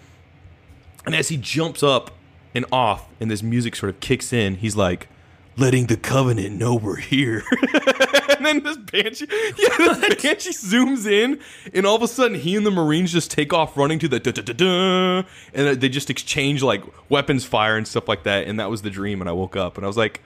And 1.05 1.13
as 1.13 1.27
he 1.29 1.38
jumps 1.38 1.84
up 1.84 2.12
and 2.55 2.65
off 2.72 3.08
and 3.20 3.29
this 3.29 3.44
music 3.44 3.75
sort 3.75 3.89
of 3.94 4.00
kicks 4.00 4.32
in, 4.34 4.55
he's 4.55 4.75
like, 4.75 5.08
letting 5.57 5.88
the 5.88 5.97
Covenant 5.97 6.57
know 6.57 6.75
we're 6.75 6.97
here. 6.97 7.43
and 8.29 8.45
then 8.45 8.63
this 8.63 8.77
Banshee, 8.77 9.27
yeah, 9.57 9.77
this 9.77 10.21
Banshee 10.21 10.51
zooms 10.51 11.09
in, 11.09 11.39
and 11.74 11.85
all 11.85 11.95
of 11.95 12.01
a 12.01 12.07
sudden 12.07 12.38
he 12.39 12.55
and 12.55 12.65
the 12.65 12.71
Marines 12.71 13.12
just 13.12 13.31
take 13.31 13.53
off 13.53 13.77
running 13.77 14.00
to 14.00 14.07
the 14.07 14.19
da 14.19 14.31
da 14.31 14.41
da 14.41 14.53
da, 14.53 15.27
and 15.53 15.79
they 15.79 15.89
just 15.89 16.09
exchange 16.09 16.63
like 16.63 16.83
weapons 17.09 17.45
fire 17.45 17.77
and 17.77 17.88
stuff 17.88 18.07
like 18.07 18.24
that. 18.24 18.47
And 18.47 18.59
that 18.59 18.69
was 18.69 18.81
the 18.81 18.89
dream. 18.89 19.21
And 19.21 19.29
I 19.29 19.33
woke 19.33 19.55
up 19.55 19.77
and 19.77 19.85
I 19.85 19.88
was 19.88 19.97
like, 19.97 20.21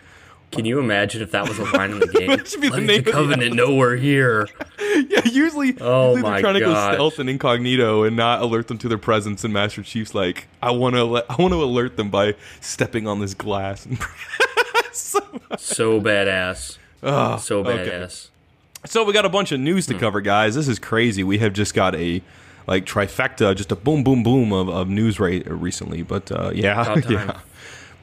Can 0.52 0.66
you 0.66 0.80
imagine 0.80 1.22
if 1.22 1.32
that 1.32 1.48
was 1.48 1.60
a 1.60 1.66
line 1.66 1.92
in 1.92 2.00
the 2.00 2.08
game? 2.20 2.28
That 2.30 2.48
should 2.48 2.62
be 2.62 2.70
the 2.70 2.78
Let 2.78 2.84
name 2.84 3.00
of 3.00 3.06
the 3.06 3.12
the 3.12 3.18
Covenant 3.18 3.56
know 3.56 3.76
we're 3.76 3.96
here. 3.96 4.48
Yeah, 4.80 5.22
usually, 5.26 5.78
Oh 5.80 6.16
usually 6.16 6.22
my 6.24 6.32
they're 6.32 6.42
trying 6.42 6.54
to 6.56 6.60
go 6.62 6.94
stealth 6.94 7.20
and 7.20 7.30
incognito 7.30 8.04
and 8.04 8.16
not 8.18 8.42
alert 8.42 8.68
them 8.68 8.78
to 8.80 8.88
their 8.88 8.98
presence. 8.98 9.44
And 9.44 9.54
Master 9.54 9.84
Chief's 9.84 10.16
like, 10.16 10.48
I 10.62 10.72
want 10.72 10.96
to, 10.96 11.24
I 11.30 11.36
want 11.36 11.54
to 11.54 11.64
alert 11.64 11.96
them 11.96 12.10
by 12.10 12.36
stepping 12.60 13.08
on 13.08 13.20
this 13.20 13.34
glass. 13.34 13.88
so, 14.94 15.20
So 15.58 16.02
badass. 16.02 16.78
oh, 17.04 17.38
So 17.38 17.60
okay. 17.60 17.90
badass. 17.90 18.30
So 18.86 19.04
we 19.04 19.12
got 19.14 19.26
a 19.26 19.30
bunch 19.30 19.52
of 19.52 19.60
news 19.60 19.86
Hmm. 19.88 19.94
to 19.94 20.00
cover, 20.00 20.22
guys. 20.22 20.56
This 20.56 20.68
is 20.68 20.80
crazy. 20.80 21.24
We 21.24 21.38
have 21.40 21.54
just 21.54 21.74
got 21.74 21.96
a 21.96 22.22
like 22.68 22.86
trifecta, 22.86 23.56
just 23.56 23.72
a 23.72 23.76
boom, 23.76 24.04
boom, 24.04 24.24
boom 24.24 24.54
of, 24.54 24.70
of 24.70 24.88
news 24.88 25.20
rate 25.20 25.50
recently. 25.50 26.02
But 26.04 26.32
uh, 26.32 26.52
yeah, 26.56 26.96
yeah. 27.10 27.40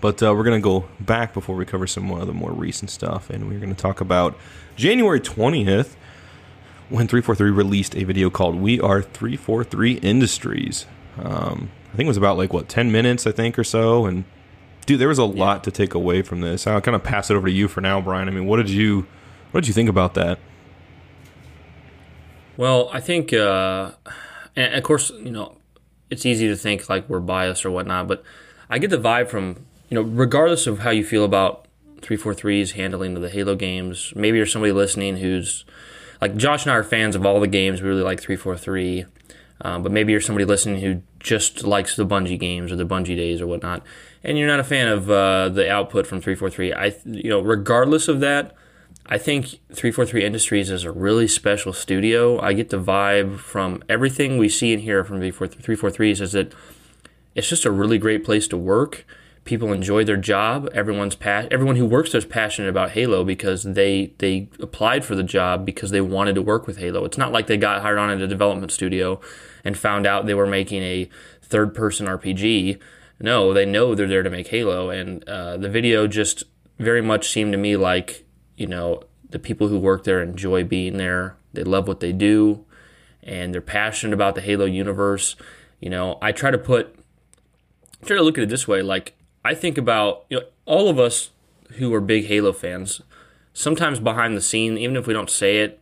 But 0.01 0.23
uh, 0.23 0.35
we're 0.35 0.45
gonna 0.45 0.61
go 0.61 0.87
back 1.01 1.33
before 1.33 1.57
we 1.57 1.65
cover 1.65 1.87
some 1.87 2.03
more 2.05 2.21
of 2.21 2.27
the 2.27 2.35
more 2.35 2.53
recent 2.53 2.91
stuff, 2.91 3.31
and 3.31 3.49
we're 3.49 3.59
gonna 3.59 3.75
talk 3.75 4.01
about 4.01 4.37
January 4.77 5.21
twentieth 5.21 5.97
when 6.89 7.09
343 7.09 7.51
released 7.51 7.97
a 7.97 8.05
video 8.05 8.29
called 8.29 8.57
"We 8.57 8.79
Are 8.81 9.01
343 9.03 9.95
Industries." 9.95 10.87
Um, 11.19 11.71
I 11.93 11.97
think 11.97 12.07
it 12.07 12.09
was 12.09 12.17
about 12.19 12.37
like 12.37 12.53
what 12.53 12.69
10 12.69 12.93
minutes, 12.93 13.27
I 13.27 13.33
think, 13.33 13.59
or 13.59 13.65
so, 13.65 14.05
and 14.05 14.25
dude, 14.87 15.01
there 15.01 15.09
was 15.09 15.19
a 15.19 15.25
lot 15.25 15.65
to 15.65 15.71
take 15.71 15.95
away 15.95 16.23
from 16.23 16.41
this. 16.41 16.67
I'll 16.67 16.81
kind 16.81 16.95
of 16.95 17.03
pass 17.03 17.31
it 17.31 17.35
over 17.35 17.49
to 17.49 17.53
you 17.53 17.69
for 17.69 17.81
now, 17.81 18.01
Brian. 18.01 18.29
I 18.29 18.31
mean, 18.31 18.47
what 18.47 18.57
did 18.57 18.71
you 18.71 19.07
what 19.51 19.61
did 19.63 19.69
you 19.69 19.75
think 19.75 19.89
about 19.89 20.15
that? 20.15 20.39
Well, 22.57 22.89
I 22.93 23.01
think, 23.01 23.33
uh, 23.33 23.93
and 24.55 24.75
of 24.75 24.83
course, 24.83 25.11
you 25.11 25.31
know, 25.31 25.57
it's 26.09 26.25
easy 26.25 26.49
to 26.49 26.57
think 26.57 26.89
like 26.89 27.09
we're 27.09 27.21
biased 27.21 27.67
or 27.67 27.71
whatnot, 27.71 28.09
but 28.09 28.23
I 28.71 28.79
get 28.79 28.91
the 28.91 28.99
vibe 28.99 29.29
from, 29.29 29.67
you 29.91 29.95
know, 29.95 30.03
regardless 30.03 30.67
of 30.67 30.79
how 30.79 30.91
you 30.91 31.05
feel 31.05 31.25
about 31.25 31.67
343's 32.01 32.73
handling 32.73 33.15
of 33.17 33.23
the 33.23 33.29
Halo 33.29 33.57
games, 33.57 34.13
maybe 34.17 34.39
you're 34.39 34.47
somebody 34.47 34.73
listening 34.73 35.19
who's 35.19 35.65
like 36.21 36.37
Josh 36.37 36.65
and 36.65 36.73
I 36.73 36.77
are 36.77 36.85
fans 36.85 37.15
of 37.15 37.27
all 37.27 37.41
the 37.41 37.47
games. 37.47 37.83
We 37.83 37.89
really 37.89 38.03
like 38.03 38.21
343. 38.21 39.05
Um, 39.63 39.83
but 39.83 39.91
maybe 39.91 40.13
you're 40.13 40.21
somebody 40.21 40.45
listening 40.45 40.81
who 40.81 41.03
just 41.19 41.65
likes 41.65 41.97
the 41.97 42.07
Bungie 42.07 42.39
games 42.39 42.71
or 42.71 42.77
the 42.77 42.85
Bungie 42.85 43.17
days 43.17 43.41
or 43.41 43.47
whatnot, 43.47 43.83
and 44.27 44.37
you're 44.37 44.49
not 44.49 44.59
a 44.59 44.65
fan 44.65 44.89
of 44.89 45.09
uh, 45.09 45.49
the 45.49 45.71
output 45.71 46.05
from 46.05 46.21
343. 46.21 46.73
I, 46.73 46.93
you 47.05 47.31
know, 47.31 47.41
regardless 47.41 48.09
of 48.09 48.19
that, 48.21 48.57
I 49.07 49.19
think 49.19 49.61
343 49.73 50.25
Industries 50.25 50.69
is 50.69 50.83
a 50.83 50.91
really 50.91 51.29
special 51.29 51.73
studio. 51.73 52.41
I 52.41 52.53
get 52.53 52.71
the 52.71 52.81
vibe 52.81 53.39
from 53.39 53.85
everything 53.89 54.37
we 54.37 54.49
see 54.49 54.73
and 54.73 54.83
hear 54.83 55.05
from 55.05 55.21
343s 55.21 56.21
is 56.21 56.33
that 56.33 56.53
it's 57.37 57.49
just 57.49 57.65
a 57.65 57.71
really 57.71 57.99
great 57.99 58.25
place 58.25 58.49
to 58.49 58.57
work. 58.57 59.07
People 59.45 59.73
enjoy 59.73 60.03
their 60.03 60.17
job. 60.17 60.69
Everyone's 60.75 61.15
pa- 61.15 61.47
everyone 61.53 61.77
who 61.77 61.87
works 61.87 62.11
there 62.11 62.19
is 62.19 62.25
passionate 62.25 62.69
about 62.69 62.91
Halo 62.91 63.23
because 63.23 63.63
they 63.63 64.13
they 64.19 64.49
applied 64.59 65.05
for 65.05 65.15
the 65.15 65.23
job 65.23 65.65
because 65.65 65.91
they 65.91 66.01
wanted 66.01 66.35
to 66.35 66.43
work 66.43 66.67
with 66.67 66.79
Halo. 66.79 67.05
It's 67.05 67.17
not 67.17 67.31
like 67.31 67.47
they 67.47 67.57
got 67.57 67.83
hired 67.83 67.99
on 67.99 68.11
at 68.11 68.21
a 68.21 68.27
development 68.27 68.73
studio 68.73 69.21
and 69.63 69.79
found 69.79 70.05
out 70.05 70.27
they 70.27 70.35
were 70.35 70.49
making 70.49 70.83
a 70.83 71.09
third 71.43 71.77
person 71.77 72.07
RPG. 72.07 72.81
No, 73.19 73.53
they 73.53 73.65
know 73.65 73.95
they're 73.95 74.07
there 74.07 74.23
to 74.23 74.31
make 74.31 74.49
Halo, 74.49 74.91
and 74.91 75.27
uh, 75.29 75.57
the 75.57 75.71
video 75.71 76.07
just 76.07 76.45
very 76.79 77.01
much 77.01 77.31
seemed 77.31 77.53
to 77.53 77.59
me 77.59 77.77
like 77.77 78.27
you 78.57 78.67
know 78.67 79.03
the 79.31 79.39
people 79.39 79.69
who 79.69 79.79
work 79.79 80.05
there 80.05 80.23
enjoy 80.23 80.65
being 80.65 80.97
there. 80.99 81.37
They 81.53 81.65
love 81.65 81.89
what 81.89 82.01
they 82.01 82.13
do, 82.13 82.65
and 83.23 83.55
they're 83.55 83.61
passionate 83.61 84.15
about 84.15 84.35
the 84.35 84.43
Halo 84.43 84.67
universe. 84.67 85.37
You 85.81 85.91
know, 85.91 86.19
I 86.21 86.33
try 86.33 86.51
to 86.51 86.59
put, 86.59 86.95
I 88.03 88.07
try 88.07 88.17
to 88.17 88.23
look 88.23 88.37
at 88.39 88.45
it 88.45 88.51
this 88.51 88.69
way. 88.69 88.83
Like 88.83 89.15
I 89.45 89.55
think 89.55 89.79
about 89.79 90.27
you 90.29 90.41
know 90.41 90.47
all 90.67 90.89
of 90.89 90.99
us 90.99 91.31
who 91.73 91.93
are 91.95 92.01
big 92.01 92.27
Halo 92.27 92.53
fans. 92.53 93.01
Sometimes 93.55 93.99
behind 93.99 94.37
the 94.37 94.43
scene, 94.43 94.77
even 94.77 94.97
if 94.97 95.07
we 95.07 95.15
don't 95.15 95.31
say 95.31 95.59
it, 95.61 95.81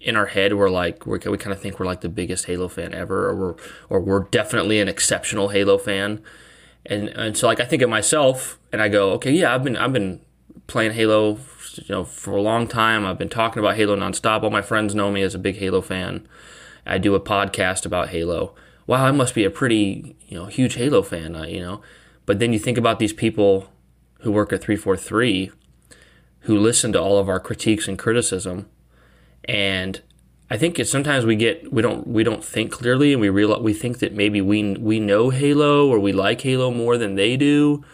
in 0.00 0.16
our 0.16 0.26
head 0.26 0.54
we're 0.54 0.70
like 0.70 1.06
we're, 1.06 1.18
we 1.26 1.38
kind 1.38 1.52
of 1.52 1.60
think 1.60 1.78
we're 1.78 1.86
like 1.86 2.00
the 2.00 2.08
biggest 2.08 2.46
Halo 2.46 2.68
fan 2.68 2.94
ever, 2.94 3.28
or 3.28 3.36
we're 3.36 3.54
or 3.88 4.00
we're 4.00 4.24
definitely 4.24 4.80
an 4.80 4.88
exceptional 4.88 5.48
Halo 5.48 5.78
fan. 5.78 6.20
And 6.88 7.08
and 7.10 7.36
so 7.36 7.46
like 7.46 7.60
I 7.60 7.64
think 7.64 7.82
of 7.82 7.90
myself, 7.90 8.58
and 8.72 8.82
I 8.82 8.88
go, 8.88 9.12
okay, 9.12 9.30
yeah, 9.30 9.54
I've 9.54 9.62
been 9.62 9.76
I've 9.76 9.92
been 9.92 10.20
playing 10.66 10.92
Halo, 10.92 11.38
you 11.76 11.84
know, 11.88 12.04
for 12.04 12.32
a 12.32 12.42
long 12.42 12.66
time. 12.66 13.04
I've 13.04 13.18
been 13.18 13.28
talking 13.28 13.60
about 13.60 13.76
Halo 13.76 13.94
nonstop. 13.94 14.42
All 14.42 14.50
my 14.50 14.62
friends 14.62 14.94
know 14.94 15.10
me 15.10 15.22
as 15.22 15.34
a 15.34 15.38
big 15.38 15.56
Halo 15.56 15.80
fan. 15.80 16.26
I 16.86 16.98
do 16.98 17.14
a 17.14 17.20
podcast 17.20 17.84
about 17.84 18.08
Halo. 18.08 18.54
Wow, 18.86 19.04
I 19.04 19.10
must 19.10 19.34
be 19.34 19.44
a 19.44 19.50
pretty 19.50 20.16
you 20.26 20.38
know 20.38 20.46
huge 20.46 20.74
Halo 20.74 21.02
fan, 21.02 21.36
uh, 21.36 21.44
you 21.44 21.60
know. 21.60 21.82
But 22.24 22.38
then 22.38 22.52
you 22.52 22.58
think 22.58 22.78
about 22.78 22.98
these 22.98 23.12
people 23.12 23.70
who 24.20 24.32
work 24.32 24.52
at 24.52 24.62
343 24.62 25.52
who 26.40 26.58
listen 26.58 26.92
to 26.92 27.00
all 27.00 27.18
of 27.18 27.28
our 27.28 27.40
critiques 27.40 27.88
and 27.88 27.98
criticism 27.98 28.68
and 29.44 30.02
I 30.50 30.56
think 30.56 30.78
it's 30.78 30.90
sometimes 30.90 31.26
we 31.26 31.36
get 31.36 31.72
we 31.72 31.82
don't 31.82 32.06
we 32.06 32.24
don't 32.24 32.44
think 32.44 32.72
clearly 32.72 33.12
and 33.12 33.20
we 33.20 33.28
realize 33.28 33.60
we 33.60 33.74
think 33.74 33.98
that 33.98 34.14
maybe 34.14 34.40
we 34.40 34.74
we 34.76 34.98
know 34.98 35.30
Halo 35.30 35.88
or 35.88 35.98
we 35.98 36.12
like 36.12 36.40
Halo 36.40 36.70
more 36.70 36.96
than 36.96 37.16
they 37.16 37.36
do, 37.36 37.84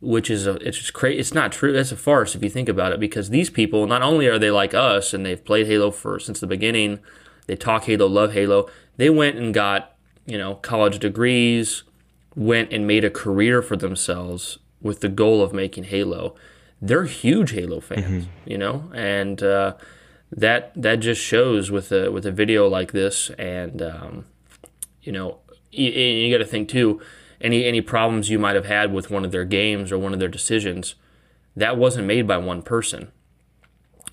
which 0.00 0.30
is 0.30 0.46
a 0.46 0.54
it's 0.56 0.78
just 0.78 0.92
crazy. 0.92 1.18
It's 1.18 1.34
not 1.34 1.50
true. 1.50 1.72
That's 1.72 1.90
a 1.90 1.96
farce 1.96 2.36
if 2.36 2.42
you 2.42 2.50
think 2.50 2.68
about 2.68 2.92
it 2.92 3.00
because 3.00 3.30
these 3.30 3.50
people 3.50 3.86
not 3.86 4.02
only 4.02 4.28
are 4.28 4.38
they 4.38 4.50
like 4.50 4.74
us 4.74 5.12
and 5.12 5.26
they've 5.26 5.44
played 5.44 5.66
Halo 5.66 5.90
for 5.90 6.20
since 6.20 6.38
the 6.38 6.46
beginning, 6.46 7.00
they 7.46 7.56
talk 7.56 7.84
Halo, 7.84 8.06
love 8.06 8.32
Halo. 8.32 8.68
They 8.96 9.10
went 9.10 9.36
and 9.36 9.52
got 9.52 9.96
you 10.24 10.38
know 10.38 10.54
college 10.56 11.00
degrees, 11.00 11.82
went 12.36 12.72
and 12.72 12.86
made 12.86 13.04
a 13.04 13.10
career 13.10 13.60
for 13.60 13.76
themselves 13.76 14.58
with 14.80 15.00
the 15.00 15.08
goal 15.08 15.42
of 15.42 15.52
making 15.52 15.84
Halo. 15.84 16.36
They're 16.80 17.06
huge 17.06 17.50
Halo 17.50 17.80
fans, 17.80 18.26
mm-hmm. 18.26 18.50
you 18.50 18.56
know, 18.56 18.88
and. 18.94 19.42
Uh, 19.42 19.74
that 20.30 20.72
that 20.74 20.96
just 20.96 21.20
shows 21.20 21.70
with 21.70 21.90
a 21.92 22.10
with 22.10 22.26
a 22.26 22.32
video 22.32 22.68
like 22.68 22.92
this, 22.92 23.30
and 23.38 23.80
um, 23.82 24.26
you 25.02 25.12
know, 25.12 25.38
you, 25.70 25.90
you 25.90 26.36
got 26.36 26.42
to 26.42 26.50
think 26.50 26.68
too. 26.68 27.00
Any 27.40 27.64
any 27.64 27.80
problems 27.80 28.30
you 28.30 28.38
might 28.38 28.56
have 28.56 28.66
had 28.66 28.92
with 28.92 29.10
one 29.10 29.24
of 29.24 29.32
their 29.32 29.44
games 29.44 29.92
or 29.92 29.98
one 29.98 30.12
of 30.12 30.18
their 30.18 30.28
decisions, 30.28 30.96
that 31.56 31.76
wasn't 31.76 32.06
made 32.06 32.26
by 32.26 32.36
one 32.36 32.62
person. 32.62 33.12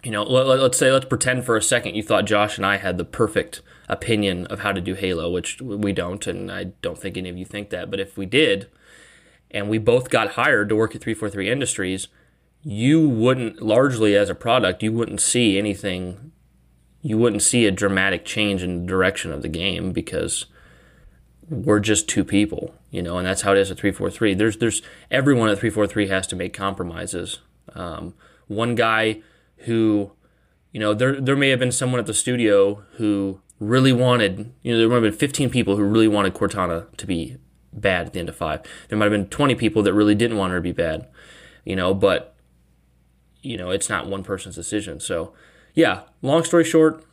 You 0.03 0.11
know, 0.11 0.23
let, 0.23 0.45
let's 0.59 0.77
say 0.77 0.91
let's 0.91 1.05
pretend 1.05 1.45
for 1.45 1.57
a 1.57 1.61
second 1.61 1.95
you 1.95 2.03
thought 2.03 2.25
Josh 2.25 2.57
and 2.57 2.65
I 2.65 2.77
had 2.77 2.97
the 2.97 3.05
perfect 3.05 3.61
opinion 3.89 4.45
of 4.47 4.59
how 4.59 4.71
to 4.71 4.81
do 4.81 4.93
Halo, 4.93 5.31
which 5.31 5.59
we 5.61 5.91
don't, 5.91 6.25
and 6.27 6.51
I 6.51 6.65
don't 6.81 6.97
think 6.97 7.17
any 7.17 7.29
of 7.29 7.37
you 7.37 7.45
think 7.45 7.71
that. 7.71 7.89
But 7.89 7.99
if 7.99 8.15
we 8.15 8.27
did, 8.27 8.67
and 9.49 9.69
we 9.69 9.79
both 9.79 10.09
got 10.09 10.31
hired 10.31 10.69
to 10.69 10.75
work 10.75 10.95
at 10.95 11.01
343 11.01 11.49
Industries, 11.49 12.07
you 12.67 13.07
wouldn't 13.07 13.61
largely 13.61 14.17
as 14.17 14.27
a 14.27 14.35
product 14.35 14.81
you 14.81 14.91
wouldn't 14.91 15.21
see 15.21 15.57
anything 15.57 16.31
you 17.03 17.15
wouldn't 17.15 17.43
see 17.43 17.67
a 17.67 17.71
dramatic 17.71 18.25
change 18.25 18.63
in 18.63 18.81
the 18.81 18.87
direction 18.87 19.31
of 19.31 19.43
the 19.43 19.47
game 19.47 19.91
because 19.91 20.47
we're 21.47 21.79
just 21.79 22.09
two 22.09 22.23
people 22.23 22.73
you 22.89 23.03
know 23.03 23.19
and 23.19 23.27
that's 23.27 23.43
how 23.43 23.51
it 23.51 23.59
is 23.59 23.69
at 23.69 23.77
343 23.77 24.33
there's 24.33 24.57
there's 24.57 24.81
everyone 25.11 25.49
at 25.49 25.59
343 25.59 26.07
has 26.07 26.25
to 26.27 26.35
make 26.35 26.53
compromises. 26.53 27.39
Um, 27.73 28.15
one 28.47 28.73
guy 28.73 29.21
who 29.57 30.11
you 30.71 30.79
know 30.79 30.95
there 30.95 31.21
there 31.21 31.35
may 31.35 31.49
have 31.49 31.59
been 31.59 31.71
someone 31.71 31.99
at 31.99 32.07
the 32.07 32.13
studio 32.15 32.83
who 32.93 33.41
really 33.59 33.93
wanted 33.93 34.51
you 34.63 34.73
know 34.73 34.79
there 34.79 34.89
might 34.89 34.95
have 34.95 35.03
been 35.03 35.13
15 35.13 35.51
people 35.51 35.75
who 35.75 35.83
really 35.83 36.07
wanted 36.07 36.33
cortana 36.33 36.95
to 36.97 37.05
be 37.05 37.37
bad 37.71 38.07
at 38.07 38.13
the 38.13 38.19
end 38.19 38.29
of 38.29 38.35
five. 38.35 38.61
There 38.87 38.97
might 38.97 39.05
have 39.05 39.11
been 39.11 39.27
20 39.27 39.53
people 39.53 39.83
that 39.83 39.93
really 39.93 40.15
didn't 40.15 40.37
want 40.37 40.51
her 40.51 40.57
to 40.57 40.63
be 40.63 40.71
bad 40.71 41.07
you 41.65 41.75
know 41.75 41.93
but 41.93 42.34
you 43.45 43.57
know, 43.57 43.69
it's 43.69 43.89
not 43.89 44.07
one 44.07 44.23
person's 44.23 44.55
decision. 44.55 44.99
So, 44.99 45.33
yeah, 45.73 46.01
long 46.21 46.43
story 46.43 46.63
short, 46.63 47.03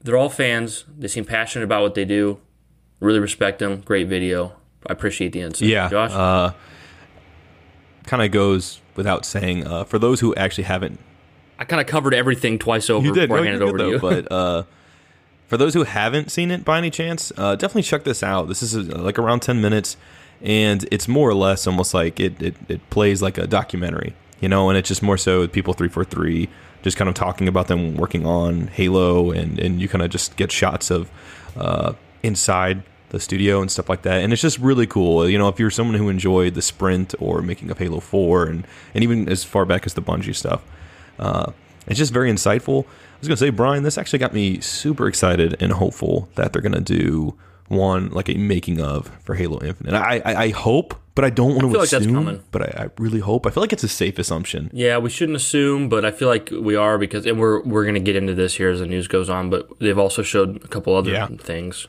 they're 0.00 0.16
all 0.16 0.28
fans. 0.28 0.84
They 0.96 1.08
seem 1.08 1.24
passionate 1.24 1.64
about 1.64 1.82
what 1.82 1.94
they 1.94 2.04
do. 2.04 2.40
Really 3.00 3.18
respect 3.18 3.58
them. 3.58 3.80
Great 3.80 4.06
video. 4.06 4.54
I 4.86 4.92
appreciate 4.92 5.32
the 5.32 5.40
insight. 5.40 5.68
Yeah. 5.68 5.88
Josh? 5.88 6.12
Uh, 6.12 6.52
kind 8.04 8.22
of 8.22 8.30
goes 8.30 8.80
without 8.94 9.24
saying. 9.24 9.66
Uh, 9.66 9.84
for 9.84 9.98
those 9.98 10.20
who 10.20 10.34
actually 10.36 10.64
haven't. 10.64 10.98
I 11.58 11.64
kind 11.64 11.80
of 11.80 11.86
covered 11.86 12.14
everything 12.14 12.58
twice 12.58 12.88
over 12.88 13.06
you 13.06 13.12
did. 13.12 13.28
before 13.28 13.38
no, 13.38 13.42
I 13.42 13.46
handed 13.46 13.62
over 13.62 13.76
though, 13.76 13.84
to 13.84 13.90
you. 13.90 13.98
but 13.98 14.32
uh, 14.32 14.62
for 15.48 15.58
those 15.58 15.74
who 15.74 15.82
haven't 15.82 16.30
seen 16.30 16.50
it 16.50 16.64
by 16.64 16.78
any 16.78 16.90
chance, 16.90 17.32
uh, 17.36 17.54
definitely 17.56 17.82
check 17.82 18.04
this 18.04 18.22
out. 18.22 18.48
This 18.48 18.62
is 18.62 18.88
uh, 18.88 18.98
like 18.98 19.18
around 19.18 19.40
10 19.40 19.60
minutes, 19.60 19.98
and 20.40 20.86
it's 20.90 21.08
more 21.08 21.28
or 21.28 21.34
less 21.34 21.66
almost 21.66 21.92
like 21.92 22.18
it, 22.18 22.40
it, 22.40 22.56
it 22.68 22.88
plays 22.88 23.20
like 23.20 23.36
a 23.36 23.46
documentary 23.46 24.14
you 24.40 24.48
know, 24.48 24.68
and 24.68 24.78
it's 24.78 24.88
just 24.88 25.02
more 25.02 25.16
so 25.16 25.46
people 25.46 25.74
three 25.74 25.88
four 25.88 26.04
three 26.04 26.48
just 26.82 26.96
kind 26.96 27.08
of 27.08 27.14
talking 27.14 27.46
about 27.46 27.68
them 27.68 27.96
working 27.96 28.26
on 28.26 28.68
Halo, 28.68 29.30
and 29.30 29.58
and 29.58 29.80
you 29.80 29.88
kind 29.88 30.02
of 30.02 30.10
just 30.10 30.36
get 30.36 30.50
shots 30.50 30.90
of 30.90 31.10
uh, 31.56 31.92
inside 32.22 32.82
the 33.10 33.20
studio 33.20 33.60
and 33.60 33.70
stuff 33.70 33.88
like 33.88 34.02
that, 34.02 34.22
and 34.22 34.32
it's 34.32 34.42
just 34.42 34.58
really 34.58 34.86
cool. 34.86 35.28
You 35.28 35.38
know, 35.38 35.48
if 35.48 35.58
you're 35.58 35.70
someone 35.70 35.96
who 35.96 36.08
enjoyed 36.08 36.54
the 36.54 36.62
sprint 36.62 37.14
or 37.18 37.42
making 37.42 37.70
of 37.70 37.78
Halo 37.78 38.00
Four, 38.00 38.46
and 38.46 38.66
and 38.94 39.04
even 39.04 39.28
as 39.28 39.44
far 39.44 39.64
back 39.64 39.86
as 39.86 39.94
the 39.94 40.02
Bungie 40.02 40.34
stuff, 40.34 40.62
uh, 41.18 41.52
it's 41.86 41.98
just 41.98 42.12
very 42.12 42.30
insightful. 42.30 42.84
I 42.84 43.18
was 43.20 43.28
gonna 43.28 43.36
say, 43.36 43.50
Brian, 43.50 43.82
this 43.82 43.98
actually 43.98 44.20
got 44.20 44.32
me 44.32 44.60
super 44.60 45.06
excited 45.06 45.60
and 45.60 45.72
hopeful 45.72 46.28
that 46.36 46.52
they're 46.52 46.62
gonna 46.62 46.80
do 46.80 47.36
one 47.70 48.10
like 48.10 48.28
a 48.28 48.34
making 48.34 48.80
of 48.80 49.08
for 49.22 49.34
Halo 49.34 49.62
Infinite. 49.62 49.94
I 49.94 50.20
I, 50.24 50.34
I 50.44 50.48
hope 50.50 50.94
but 51.20 51.24
I 51.24 51.30
don't 51.30 51.54
want 51.54 51.72
to 51.72 51.80
assume. 51.80 52.24
Like 52.24 52.50
but 52.50 52.62
I, 52.62 52.84
I, 52.84 52.90
really 52.96 53.20
hope. 53.20 53.46
I 53.46 53.50
feel 53.50 53.62
like 53.62 53.74
it's 53.74 53.84
a 53.84 53.88
safe 53.88 54.18
assumption. 54.18 54.70
Yeah, 54.72 54.96
we 54.96 55.10
shouldn't 55.10 55.36
assume, 55.36 55.90
but 55.90 56.04
I 56.04 56.12
feel 56.12 56.28
like 56.28 56.50
we 56.50 56.76
are 56.76 56.96
because, 56.96 57.26
and 57.26 57.38
we're 57.38 57.60
we're 57.62 57.82
going 57.82 57.94
to 57.94 58.00
get 58.00 58.16
into 58.16 58.34
this 58.34 58.54
here 58.54 58.70
as 58.70 58.80
the 58.80 58.86
news 58.86 59.06
goes 59.06 59.28
on. 59.28 59.50
But 59.50 59.68
they've 59.80 59.98
also 59.98 60.22
showed 60.22 60.64
a 60.64 60.68
couple 60.68 60.94
other 60.94 61.10
yeah. 61.10 61.26
things. 61.26 61.86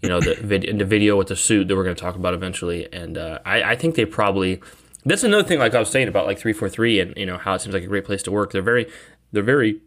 You 0.00 0.08
know, 0.08 0.20
the 0.20 0.34
vid- 0.40 0.78
the 0.78 0.84
video 0.84 1.16
with 1.16 1.26
the 1.26 1.34
suit 1.34 1.66
that 1.66 1.76
we're 1.76 1.82
going 1.82 1.96
to 1.96 2.00
talk 2.00 2.14
about 2.14 2.34
eventually, 2.34 2.92
and 2.92 3.18
uh, 3.18 3.40
I, 3.44 3.62
I 3.72 3.76
think 3.76 3.96
they 3.96 4.04
probably. 4.04 4.60
That's 5.04 5.24
another 5.24 5.44
thing, 5.44 5.58
like 5.58 5.74
I 5.74 5.80
was 5.80 5.90
saying 5.90 6.06
about 6.06 6.26
like 6.26 6.38
three 6.38 6.52
four 6.52 6.68
three, 6.68 7.00
and 7.00 7.16
you 7.16 7.26
know 7.26 7.38
how 7.38 7.54
it 7.54 7.62
seems 7.62 7.74
like 7.74 7.82
a 7.82 7.88
great 7.88 8.04
place 8.04 8.22
to 8.24 8.30
work. 8.30 8.52
They're 8.52 8.62
very, 8.62 8.86
they're 9.32 9.42
very 9.42 9.80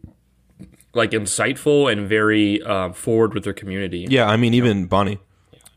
like 0.92 1.12
insightful 1.12 1.90
and 1.90 2.06
very 2.06 2.60
uh, 2.62 2.92
forward 2.92 3.32
with 3.32 3.44
their 3.44 3.54
community. 3.54 4.06
Yeah, 4.10 4.26
I 4.26 4.36
mean, 4.36 4.52
even 4.52 4.86
Bonnie. 4.86 5.18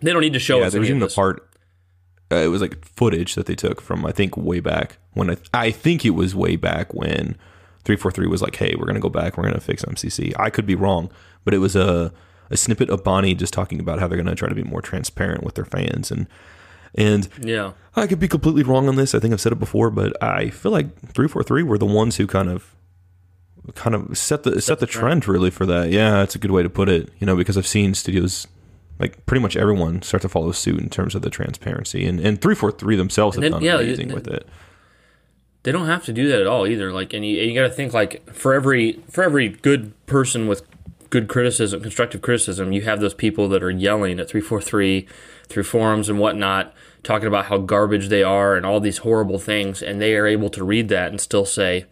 They 0.02 0.12
don't 0.12 0.22
need 0.22 0.34
to 0.34 0.40
show 0.40 0.60
yeah, 0.60 0.68
us. 0.68 0.74
There's 0.74 0.90
even 0.90 1.00
the 1.00 1.08
part 1.08 1.48
uh, 2.32 2.38
it 2.38 2.48
was 2.48 2.62
like 2.62 2.84
footage 2.86 3.36
that 3.36 3.46
they 3.46 3.56
took 3.56 3.82
from 3.82 4.06
I 4.06 4.12
think 4.12 4.36
way 4.36 4.60
back 4.60 4.98
when 5.14 5.32
I, 5.32 5.38
I 5.54 5.72
think 5.72 6.06
it 6.06 6.12
was 6.12 6.36
way 6.36 6.56
back 6.56 6.94
when 6.94 7.38
343 7.84 8.28
was 8.28 8.42
like, 8.42 8.56
hey, 8.56 8.76
we're 8.78 8.88
gonna 8.88 9.00
go 9.00 9.10
back, 9.10 9.38
we're 9.38 9.44
gonna 9.44 9.60
fix 9.60 9.86
MCC. 9.86 10.34
I 10.40 10.50
could 10.50 10.66
be 10.66 10.76
wrong, 10.76 11.12
but 11.44 11.54
it 11.54 11.60
was 11.60 11.76
a 11.76 12.12
a 12.52 12.58
snippet 12.58 12.90
of 12.90 13.04
Bonnie 13.04 13.34
just 13.34 13.54
talking 13.54 13.80
about 13.80 14.00
how 14.00 14.08
they're 14.08 14.18
gonna 14.18 14.36
try 14.36 14.50
to 14.50 14.56
be 14.56 14.64
more 14.64 14.82
transparent 14.82 15.44
with 15.44 15.56
their 15.56 15.66
fans 15.66 16.12
and 16.12 16.28
and 16.96 17.28
yeah, 17.42 17.74
I 17.96 18.08
could 18.08 18.20
be 18.20 18.28
completely 18.28 18.64
wrong 18.64 18.88
on 18.88 18.96
this. 18.96 19.14
I 19.14 19.20
think 19.20 19.34
I've 19.34 19.42
said 19.42 19.52
it 19.52 19.60
before, 19.60 19.92
but 19.92 20.22
I 20.24 20.50
feel 20.50 20.72
like 20.72 20.98
343 21.00 21.64
were 21.64 21.78
the 21.78 21.86
ones 21.86 22.16
who 22.16 22.26
kind 22.26 22.50
of 22.50 22.74
kind 23.76 23.96
of 23.96 24.18
set 24.18 24.44
the 24.44 24.54
set, 24.54 24.64
set 24.64 24.80
the 24.80 24.88
trend, 24.88 25.24
trend 25.24 25.28
really 25.28 25.50
for 25.52 25.66
that. 25.66 25.92
Yeah, 25.92 26.12
that's 26.12 26.36
a 26.36 26.40
good 26.40 26.52
way 26.52 26.64
to 26.64 26.70
put 26.70 26.88
it. 26.88 27.10
You 27.20 27.28
know, 27.28 27.36
because 27.36 27.58
I've 27.58 27.68
seen 27.68 27.94
studios 27.94 28.48
like 29.00 29.26
pretty 29.26 29.42
much 29.42 29.56
everyone 29.56 30.02
start 30.02 30.22
to 30.22 30.30
follow 30.30 30.52
suit 30.52 30.80
in 30.80 30.90
terms 30.90 31.16
of 31.16 31.22
the 31.22 31.30
transparency 31.30 32.06
and 32.06 32.20
and 32.20 32.42
343 32.42 32.96
themselves 32.96 33.36
have 33.36 33.42
then, 33.42 33.52
done 33.52 33.62
yeah, 33.62 33.76
amazing 33.76 34.14
with 34.14 34.28
it. 34.28 34.48
they 35.64 35.72
don't 35.72 35.88
have 35.88 36.06
to 36.06 36.14
do 36.14 36.28
that 36.28 36.42
at 36.42 36.48
all 36.48 36.68
either 36.68 36.92
like 36.92 37.14
and 37.14 37.26
you, 37.26 37.38
you 37.42 37.54
got 37.54 37.68
to 37.68 37.74
think 37.74 37.94
like 37.94 38.30
for 38.32 38.54
every 38.54 38.94
for 39.10 39.24
every 39.24 39.50
good 39.50 39.94
person 40.06 40.48
with 40.48 40.64
good 41.10 41.28
criticism 41.28 41.82
constructive 41.82 42.22
criticism 42.22 42.72
you 42.72 42.82
have 42.82 43.00
those 43.00 43.14
people 43.14 43.48
that 43.50 43.64
are 43.64 43.72
yelling 43.72 44.20
at 44.20 44.30
343 44.30 45.08
through 45.48 45.64
forums 45.64 46.10
and 46.10 46.20
whatnot 46.20 46.74
talking 47.04 47.28
about 47.28 47.46
how 47.46 47.58
garbage 47.58 48.10
they 48.10 48.24
are 48.24 48.56
and 48.56 48.66
all 48.66 48.80
these 48.80 49.00
horrible 49.00 49.38
things 49.38 49.82
and 49.82 50.02
they 50.02 50.16
are 50.16 50.26
able 50.26 50.50
to 50.50 50.64
read 50.64 50.90
that 50.90 51.10
and 51.10 51.22
still 51.22 51.46
say 51.46 51.86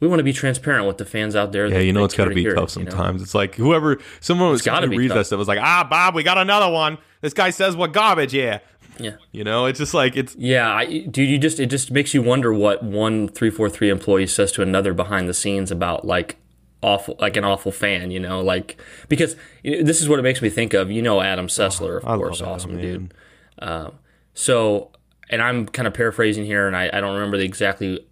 we 0.00 0.08
want 0.08 0.18
to 0.18 0.24
be 0.24 0.32
transparent 0.32 0.86
with 0.86 0.98
the 0.98 1.04
fans 1.04 1.36
out 1.36 1.52
there. 1.52 1.66
Yeah, 1.66 1.78
you 1.78 1.92
know 1.92 2.04
it's 2.04 2.14
got 2.14 2.24
to 2.24 2.34
be 2.34 2.44
tough 2.44 2.70
it, 2.70 2.70
sometimes. 2.70 2.96
You 2.96 3.18
know? 3.18 3.22
It's 3.22 3.34
like 3.34 3.54
whoever 3.54 3.98
someone 4.20 4.50
was 4.50 4.62
got 4.62 4.80
to 4.80 4.88
read 4.88 5.10
that 5.10 5.26
stuff 5.26 5.38
was 5.38 5.48
like, 5.48 5.60
ah, 5.60 5.86
Bob, 5.88 6.14
we 6.14 6.22
got 6.22 6.38
another 6.38 6.70
one. 6.70 6.98
This 7.20 7.34
guy 7.34 7.50
says 7.50 7.76
what 7.76 7.92
garbage, 7.92 8.34
yeah. 8.34 8.60
Yeah, 8.98 9.16
you 9.32 9.44
know, 9.44 9.66
it's 9.66 9.78
just 9.78 9.94
like 9.94 10.16
it's. 10.16 10.34
Yeah, 10.36 10.74
I, 10.74 10.98
dude, 10.98 11.28
you 11.28 11.38
just 11.38 11.58
it 11.58 11.66
just 11.66 11.90
makes 11.90 12.12
you 12.12 12.22
wonder 12.22 12.52
what 12.52 12.82
one 12.82 13.28
three 13.28 13.50
four 13.50 13.70
three 13.70 13.88
employee 13.88 14.26
says 14.26 14.52
to 14.52 14.62
another 14.62 14.92
behind 14.92 15.28
the 15.28 15.32
scenes 15.32 15.70
about 15.70 16.06
like 16.06 16.36
awful, 16.82 17.16
like 17.18 17.36
an 17.36 17.44
awful 17.44 17.72
fan, 17.72 18.10
you 18.10 18.20
know, 18.20 18.42
like 18.42 18.78
because 19.08 19.36
this 19.62 20.02
is 20.02 20.08
what 20.08 20.18
it 20.18 20.22
makes 20.22 20.42
me 20.42 20.50
think 20.50 20.74
of. 20.74 20.90
You 20.90 21.00
know, 21.00 21.22
Adam 21.22 21.46
Sessler, 21.46 21.98
of 21.98 22.04
oh, 22.06 22.16
course, 22.18 22.42
awesome 22.42 22.72
Adam, 22.72 22.82
dude. 22.82 23.14
Um, 23.60 23.92
so, 24.34 24.90
and 25.30 25.40
I'm 25.40 25.66
kind 25.66 25.88
of 25.88 25.94
paraphrasing 25.94 26.44
here, 26.44 26.66
and 26.66 26.76
I, 26.76 26.90
I 26.92 27.00
don't 27.00 27.14
remember 27.14 27.38
the 27.38 27.44
exactly 27.44 28.04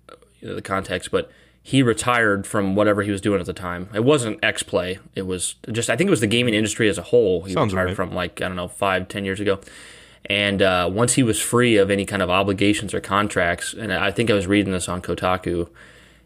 know, 0.42 0.55
the 0.55 0.62
context, 0.62 1.11
but 1.11 1.31
he 1.68 1.83
retired 1.83 2.46
from 2.46 2.74
whatever 2.74 3.02
he 3.02 3.11
was 3.11 3.20
doing 3.20 3.40
at 3.40 3.44
the 3.44 3.52
time. 3.52 3.90
It 3.92 4.02
wasn't 4.02 4.42
X 4.42 4.62
Play. 4.62 5.00
It 5.14 5.26
was 5.26 5.57
just 5.70 5.90
I 5.90 5.96
think 5.96 6.09
it 6.09 6.11
was 6.11 6.22
the 6.22 6.26
gaming 6.26 6.54
industry 6.54 6.88
as 6.88 6.96
a 6.96 7.02
whole. 7.02 7.42
He 7.42 7.52
Sounds 7.52 7.74
retired 7.74 7.88
right. 7.88 7.96
from 7.96 8.14
like 8.14 8.40
I 8.40 8.46
don't 8.46 8.57
know 8.57 8.68
five 8.68 9.07
ten 9.09 9.26
years 9.26 9.38
ago. 9.38 9.61
And 10.24 10.62
uh, 10.62 10.88
once 10.90 11.12
he 11.12 11.22
was 11.22 11.38
free 11.38 11.76
of 11.76 11.90
any 11.90 12.07
kind 12.07 12.22
of 12.22 12.31
obligations 12.31 12.94
or 12.94 13.02
contracts, 13.02 13.74
and 13.74 13.92
I 13.92 14.11
think 14.11 14.31
I 14.31 14.33
was 14.33 14.46
reading 14.46 14.72
this 14.72 14.88
on 14.88 15.02
Kotaku, 15.02 15.68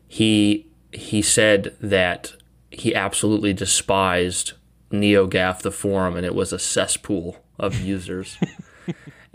he 0.07 0.69
he 0.93 1.21
said 1.23 1.75
that 1.81 2.35
he 2.71 2.95
absolutely 2.95 3.53
despised 3.53 4.53
NeoGAF 4.93 5.63
the 5.63 5.73
forum, 5.73 6.17
and 6.17 6.25
it 6.25 6.37
was 6.37 6.53
a 6.53 6.59
cesspool 6.61 7.39
of 7.59 7.81
users. 7.81 8.39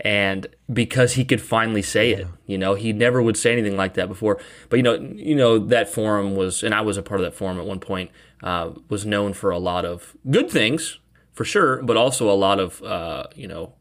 and 0.00 0.46
because 0.72 1.14
he 1.14 1.24
could 1.24 1.40
finally 1.40 1.82
say 1.82 2.12
it, 2.12 2.26
you 2.46 2.56
know, 2.56 2.74
he 2.74 2.92
never 2.92 3.20
would 3.20 3.36
say 3.36 3.52
anything 3.52 3.76
like 3.76 3.94
that 3.94 4.08
before. 4.08 4.38
But 4.68 4.76
you 4.76 4.82
know, 4.82 4.94
you 4.94 5.34
know 5.34 5.58
that 5.58 5.88
forum 5.88 6.36
was, 6.36 6.62
and 6.62 6.74
I 6.74 6.82
was 6.82 6.96
a 6.96 7.02
part 7.02 7.20
of 7.20 7.24
that 7.24 7.34
forum 7.34 7.58
at 7.58 7.66
one 7.66 7.80
point, 7.80 8.10
uh, 8.42 8.70
was 8.88 9.04
known 9.04 9.32
for 9.32 9.50
a 9.50 9.58
lot 9.58 9.84
of 9.84 10.16
good 10.30 10.50
things 10.50 10.98
for 11.32 11.44
sure, 11.44 11.82
but 11.82 11.96
also 11.96 12.30
a 12.30 12.34
lot 12.34 12.60
of 12.60 12.82
uh, 12.82 13.24
you 13.34 13.48
know 13.48 13.72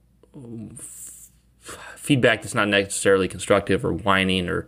f- 0.78 1.30
feedback 1.96 2.42
that's 2.42 2.56
not 2.56 2.68
necessarily 2.68 3.28
constructive 3.28 3.86
or 3.86 3.94
whining 3.94 4.50
or 4.50 4.68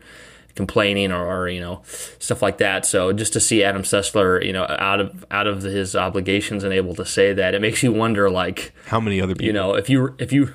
complaining 0.55 1.12
or, 1.12 1.25
or 1.25 1.47
you 1.49 1.62
know 1.62 1.81
stuff 2.19 2.41
like 2.41 2.57
that. 2.59 2.85
So 2.85 3.13
just 3.13 3.33
to 3.33 3.39
see 3.39 3.63
Adam 3.63 3.83
Sessler, 3.83 4.45
you 4.45 4.53
know, 4.53 4.65
out 4.67 4.99
of 4.99 5.25
out 5.31 5.47
of 5.47 5.63
his 5.63 5.95
obligations 5.95 6.63
and 6.63 6.73
able 6.73 6.93
to 6.95 7.05
say 7.05 7.33
that, 7.33 7.55
it 7.55 7.62
makes 7.62 7.81
you 7.81 7.91
wonder, 7.91 8.29
like 8.29 8.73
How 8.85 8.99
many 8.99 9.21
other 9.21 9.33
people? 9.33 9.47
you 9.47 9.53
know, 9.53 9.73
if 9.73 9.89
you 9.89 10.15
if 10.19 10.31
you 10.31 10.53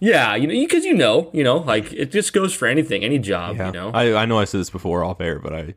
yeah, 0.00 0.34
you 0.36 0.46
know, 0.46 0.54
because 0.54 0.84
you 0.84 0.94
know, 0.94 1.30
you 1.32 1.42
know, 1.44 1.58
like 1.58 1.92
it 1.92 2.10
just 2.12 2.32
goes 2.32 2.54
for 2.54 2.66
anything, 2.66 3.04
any 3.04 3.18
job, 3.18 3.56
Yeah. 3.56 3.66
you 3.66 3.72
know. 3.72 3.90
I, 3.92 4.14
I 4.22 4.26
know 4.26 4.38
I 4.38 4.44
said 4.44 4.60
this 4.60 4.70
before 4.70 5.04
off 5.04 5.20
air, 5.20 5.38
but 5.38 5.52
I, 5.54 5.74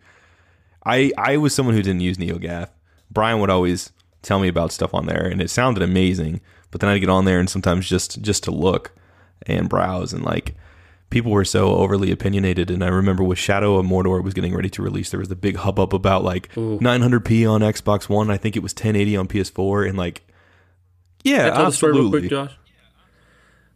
I, 0.85 1.11
I 1.17 1.37
was 1.37 1.53
someone 1.53 1.75
who 1.75 1.81
didn't 1.81 2.01
use 2.01 2.17
NeoGAF. 2.17 2.69
Brian 3.09 3.39
would 3.39 3.49
always 3.49 3.91
tell 4.21 4.39
me 4.39 4.47
about 4.47 4.71
stuff 4.71 4.93
on 4.93 5.05
there, 5.05 5.25
and 5.25 5.41
it 5.41 5.49
sounded 5.49 5.83
amazing. 5.83 6.41
But 6.71 6.79
then 6.81 6.89
I'd 6.89 6.99
get 6.99 7.09
on 7.09 7.25
there 7.25 7.39
and 7.39 7.49
sometimes 7.49 7.87
just 7.89 8.21
just 8.21 8.43
to 8.45 8.51
look 8.51 8.93
and 9.45 9.67
browse, 9.67 10.13
and 10.13 10.23
like 10.23 10.55
people 11.09 11.31
were 11.31 11.43
so 11.43 11.75
overly 11.75 12.09
opinionated. 12.11 12.71
And 12.71 12.81
I 12.83 12.87
remember 12.87 13.23
with 13.23 13.37
Shadow 13.37 13.75
of 13.75 13.85
Mordor 13.85 14.23
was 14.23 14.33
getting 14.33 14.55
ready 14.55 14.69
to 14.69 14.81
release, 14.81 15.09
there 15.11 15.19
was 15.19 15.27
the 15.27 15.35
big 15.35 15.57
hubbub 15.57 15.93
about 15.93 16.23
like 16.23 16.49
900p 16.55 17.51
on 17.51 17.59
Xbox 17.61 18.07
One. 18.07 18.31
I 18.31 18.37
think 18.37 18.55
it 18.55 18.63
was 18.63 18.71
1080 18.71 19.17
on 19.17 19.27
PS4, 19.27 19.89
and 19.89 19.97
like, 19.97 20.21
yeah, 21.25 21.43
Can 21.49 21.51
I 21.51 21.55
tell 21.57 21.65
the 21.65 21.71
story 21.73 21.91
real 21.91 22.01
absolutely. 22.05 22.19
quick, 22.21 22.29
Josh? 22.31 22.57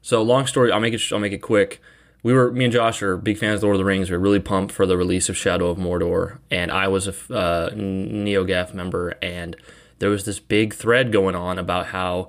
So 0.05 0.21
long 0.21 0.45
story. 0.45 0.71
I'll 0.71 0.79
make 0.79 0.93
it. 0.93 1.01
I'll 1.11 1.17
make 1.17 1.33
it 1.33 1.39
quick. 1.39 1.81
We 2.21 2.31
were 2.31 2.51
me 2.51 2.65
and 2.65 2.71
Josh 2.71 3.01
are 3.01 3.17
big 3.17 3.39
fans 3.39 3.57
of 3.57 3.63
Lord 3.63 3.77
of 3.77 3.79
the 3.79 3.85
Rings. 3.85 4.11
We 4.11 4.15
were 4.15 4.21
really 4.21 4.39
pumped 4.39 4.71
for 4.71 4.85
the 4.85 4.97
release 4.97 5.29
of 5.29 5.35
Shadow 5.35 5.67
of 5.69 5.79
Mordor, 5.79 6.37
and 6.51 6.71
I 6.71 6.87
was 6.87 7.07
a 7.07 7.33
uh, 7.33 7.71
NeoGAF 7.71 8.75
member, 8.75 9.15
and 9.23 9.55
there 9.97 10.11
was 10.11 10.23
this 10.25 10.39
big 10.39 10.75
thread 10.75 11.11
going 11.11 11.33
on 11.33 11.57
about 11.57 11.87
how. 11.87 12.27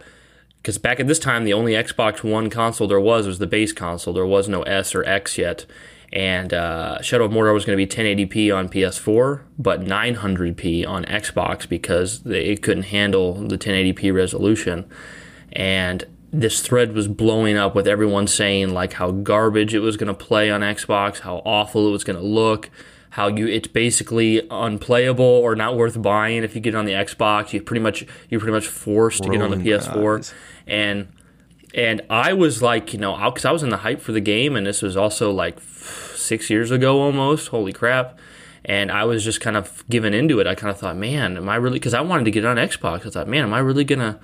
Because 0.57 0.79
back 0.79 1.01
at 1.01 1.07
this 1.07 1.19
time, 1.19 1.45
the 1.45 1.53
only 1.53 1.73
Xbox 1.75 2.25
One 2.25 2.49
console 2.49 2.89
there 2.89 2.99
was 2.99 3.27
was 3.27 3.41
the 3.41 3.47
base 3.47 3.75
console. 3.75 4.15
There 4.15 4.25
was 4.25 4.49
no 4.49 4.63
S 4.63 4.95
or 4.95 5.05
X 5.05 5.37
yet. 5.37 5.67
And 6.15 6.55
uh, 6.55 7.03
Shadow 7.03 7.27
of 7.27 7.31
Mordor 7.31 7.53
was 7.53 7.67
going 7.67 7.79
to 7.79 7.87
be 7.87 8.27
1080p 8.27 8.57
on 8.57 8.71
PS4, 8.71 9.43
but 9.59 9.83
900p 9.83 10.89
on 10.89 11.05
Xbox 11.05 11.69
because 11.69 12.21
they, 12.21 12.47
it 12.47 12.63
couldn't 12.63 12.85
handle 12.85 13.35
the 13.35 13.59
1080p 13.59 14.15
resolution. 14.15 14.89
And 15.53 16.05
this 16.41 16.61
thread 16.61 16.93
was 16.93 17.09
blowing 17.09 17.57
up 17.57 17.75
with 17.75 17.89
everyone 17.89 18.27
saying 18.27 18.75
like 18.75 18.95
how 18.95 19.11
garbage 19.11 19.75
it 19.75 19.81
was 19.81 19.97
going 19.97 20.09
to 20.09 20.15
play 20.15 20.51
on 20.51 20.61
Xbox, 20.61 21.21
how 21.21 21.37
awful 21.45 21.89
it 21.89 21.91
was 21.91 22.05
going 22.05 22.19
to 22.19 22.25
look, 22.25 22.71
how 23.11 23.29
you 23.29 23.47
it's 23.47 23.69
basically 23.69 24.47
unplayable 24.51 25.25
or 25.25 25.57
not 25.57 25.77
worth 25.77 26.01
buying 26.03 26.45
if 26.45 26.55
you 26.55 26.61
get 26.61 26.75
it 26.75 26.77
on 26.77 26.85
the 26.85 26.93
Xbox. 26.93 27.53
You 27.53 27.63
pretty 27.63 27.83
much 27.83 28.05
you're 28.29 28.41
pretty 28.41 28.53
much 28.53 28.67
forced 28.67 29.23
to 29.23 29.31
get 29.31 29.41
on 29.41 29.51
the 29.51 29.57
PS4. 29.57 30.19
eyes. 30.19 30.35
And 30.67 31.09
and 31.75 32.03
I 32.11 32.33
was 32.33 32.63
like, 32.63 32.93
you 32.93 32.99
know, 32.99 33.17
because 33.31 33.45
I 33.45 33.53
was 33.53 33.63
in 33.63 33.71
the 33.71 33.79
hype 33.79 34.01
for 34.01 34.13
the 34.13 34.21
game, 34.21 34.57
and 34.57 34.67
this 34.67 34.83
was 34.83 34.97
also 34.97 35.31
like 35.31 35.59
six 35.61 36.51
years 36.51 36.71
ago 36.71 37.01
almost. 37.01 37.49
Holy 37.49 37.73
crap! 37.73 38.19
And 38.65 38.91
I 38.91 39.05
was 39.05 39.25
just 39.25 39.41
kind 39.41 39.57
of 39.57 39.85
given 39.89 40.13
into 40.13 40.39
it. 40.41 40.47
I 40.47 40.55
kind 40.55 40.71
of 40.71 40.79
thought, 40.79 40.97
man, 40.97 41.37
am 41.37 41.49
I 41.49 41.57
really? 41.57 41.79
Because 41.79 41.95
I 41.95 42.03
wanted 42.03 42.25
to 42.25 42.31
get 42.31 42.45
it 42.45 42.47
on 42.47 42.57
Xbox. 42.57 43.07
I 43.07 43.11
thought, 43.11 43.29
man, 43.29 43.45
am 43.45 43.55
I 43.55 43.59
really 43.61 43.85
gonna? 43.85 44.19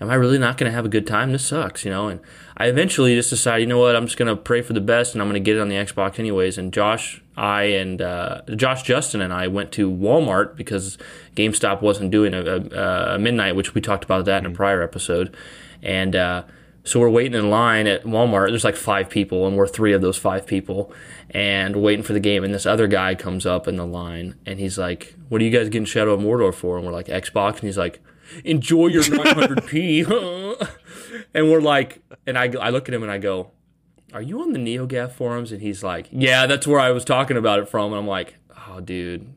Am 0.00 0.10
I 0.10 0.14
really 0.14 0.38
not 0.38 0.58
gonna 0.58 0.70
have 0.70 0.84
a 0.84 0.90
good 0.90 1.06
time? 1.06 1.32
This 1.32 1.46
sucks, 1.46 1.84
you 1.84 1.90
know. 1.90 2.08
And 2.08 2.20
I 2.56 2.66
eventually 2.66 3.14
just 3.14 3.30
decided, 3.30 3.62
you 3.62 3.66
know 3.66 3.78
what? 3.78 3.96
I'm 3.96 4.06
just 4.06 4.18
gonna 4.18 4.36
pray 4.36 4.62
for 4.62 4.72
the 4.72 4.80
best, 4.80 5.14
and 5.14 5.22
I'm 5.22 5.28
gonna 5.28 5.40
get 5.40 5.56
it 5.56 5.60
on 5.60 5.68
the 5.68 5.76
Xbox 5.76 6.18
anyways. 6.18 6.58
And 6.58 6.72
Josh, 6.72 7.22
I 7.36 7.64
and 7.64 8.02
uh, 8.02 8.42
Josh, 8.54 8.82
Justin, 8.82 9.20
and 9.20 9.32
I 9.32 9.46
went 9.46 9.72
to 9.72 9.90
Walmart 9.90 10.56
because 10.56 10.98
GameStop 11.34 11.80
wasn't 11.80 12.10
doing 12.10 12.34
a, 12.34 12.42
a, 12.42 13.14
a 13.14 13.18
midnight, 13.18 13.56
which 13.56 13.74
we 13.74 13.80
talked 13.80 14.04
about 14.04 14.24
that 14.26 14.44
in 14.44 14.52
a 14.52 14.54
prior 14.54 14.82
episode, 14.82 15.36
and. 15.82 16.14
Uh, 16.14 16.42
so 16.84 17.00
we're 17.00 17.10
waiting 17.10 17.36
in 17.36 17.50
line 17.50 17.88
at 17.88 18.04
Walmart. 18.04 18.50
There's 18.50 18.62
like 18.62 18.76
five 18.76 19.10
people, 19.10 19.44
and 19.44 19.56
we're 19.56 19.66
three 19.66 19.92
of 19.92 20.02
those 20.02 20.16
five 20.16 20.46
people, 20.46 20.92
and 21.30 21.74
we're 21.74 21.82
waiting 21.82 22.04
for 22.04 22.12
the 22.12 22.20
game. 22.20 22.44
And 22.44 22.54
this 22.54 22.64
other 22.64 22.86
guy 22.86 23.16
comes 23.16 23.44
up 23.44 23.66
in 23.66 23.74
the 23.74 23.84
line, 23.84 24.36
and 24.46 24.60
he's 24.60 24.78
like, 24.78 25.16
"What 25.28 25.40
are 25.40 25.44
you 25.44 25.50
guys 25.50 25.68
getting 25.68 25.84
Shadow 25.84 26.14
of 26.14 26.20
Mordor 26.20 26.54
for?" 26.54 26.76
And 26.76 26.86
we're 26.86 26.92
like, 26.92 27.08
"Xbox." 27.08 27.54
And 27.54 27.62
he's 27.64 27.76
like, 27.76 28.00
"Enjoy 28.44 28.88
your 28.88 29.02
900p." 29.04 30.68
and 31.34 31.50
we're 31.50 31.60
like, 31.60 32.02
and 32.26 32.38
I, 32.38 32.52
I 32.60 32.70
look 32.70 32.88
at 32.88 32.94
him 32.94 33.02
and 33.02 33.12
I 33.12 33.18
go, 33.18 33.50
"Are 34.12 34.22
you 34.22 34.40
on 34.40 34.52
the 34.52 34.58
NeoGAF 34.58 35.12
forums?" 35.12 35.52
And 35.52 35.62
he's 35.62 35.82
like, 35.82 36.08
"Yeah, 36.10 36.46
that's 36.46 36.66
where 36.66 36.80
I 36.80 36.90
was 36.90 37.04
talking 37.04 37.36
about 37.36 37.58
it 37.58 37.68
from." 37.68 37.92
And 37.92 38.00
I'm 38.00 38.06
like, 38.06 38.36
"Oh, 38.68 38.80
dude." 38.80 39.34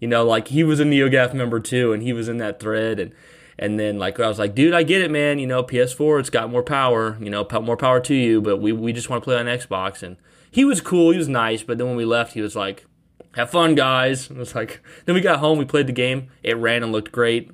You 0.00 0.06
know, 0.06 0.24
like 0.24 0.48
he 0.48 0.62
was 0.62 0.78
a 0.78 0.84
NeoGAF 0.84 1.34
member 1.34 1.58
too, 1.60 1.92
and 1.92 2.02
he 2.02 2.12
was 2.12 2.28
in 2.28 2.38
that 2.38 2.60
thread, 2.60 3.00
and 3.00 3.12
and 3.58 3.78
then 3.78 3.98
like 3.98 4.20
I 4.20 4.28
was 4.28 4.38
like, 4.38 4.54
dude, 4.54 4.74
I 4.74 4.84
get 4.84 5.02
it, 5.02 5.10
man. 5.10 5.38
You 5.38 5.46
know, 5.46 5.62
PS4, 5.62 6.20
it's 6.20 6.30
got 6.30 6.50
more 6.50 6.62
power. 6.62 7.16
You 7.20 7.30
know, 7.30 7.46
more 7.62 7.76
power 7.76 8.00
to 8.00 8.14
you, 8.14 8.40
but 8.40 8.58
we 8.58 8.72
we 8.72 8.92
just 8.92 9.10
want 9.10 9.22
to 9.22 9.24
play 9.24 9.36
on 9.36 9.46
Xbox. 9.46 10.02
And 10.02 10.16
he 10.50 10.64
was 10.64 10.80
cool, 10.80 11.10
he 11.10 11.18
was 11.18 11.28
nice, 11.28 11.62
but 11.62 11.78
then 11.78 11.88
when 11.88 11.96
we 11.96 12.04
left, 12.04 12.34
he 12.34 12.40
was 12.40 12.54
like, 12.54 12.86
"Have 13.34 13.50
fun, 13.50 13.74
guys." 13.74 14.28
And 14.28 14.36
it 14.36 14.40
was 14.40 14.54
like, 14.54 14.80
then 15.04 15.14
we 15.14 15.20
got 15.20 15.40
home, 15.40 15.58
we 15.58 15.64
played 15.64 15.88
the 15.88 15.92
game, 15.92 16.28
it 16.42 16.56
ran 16.56 16.82
and 16.84 16.92
looked 16.92 17.10
great, 17.10 17.50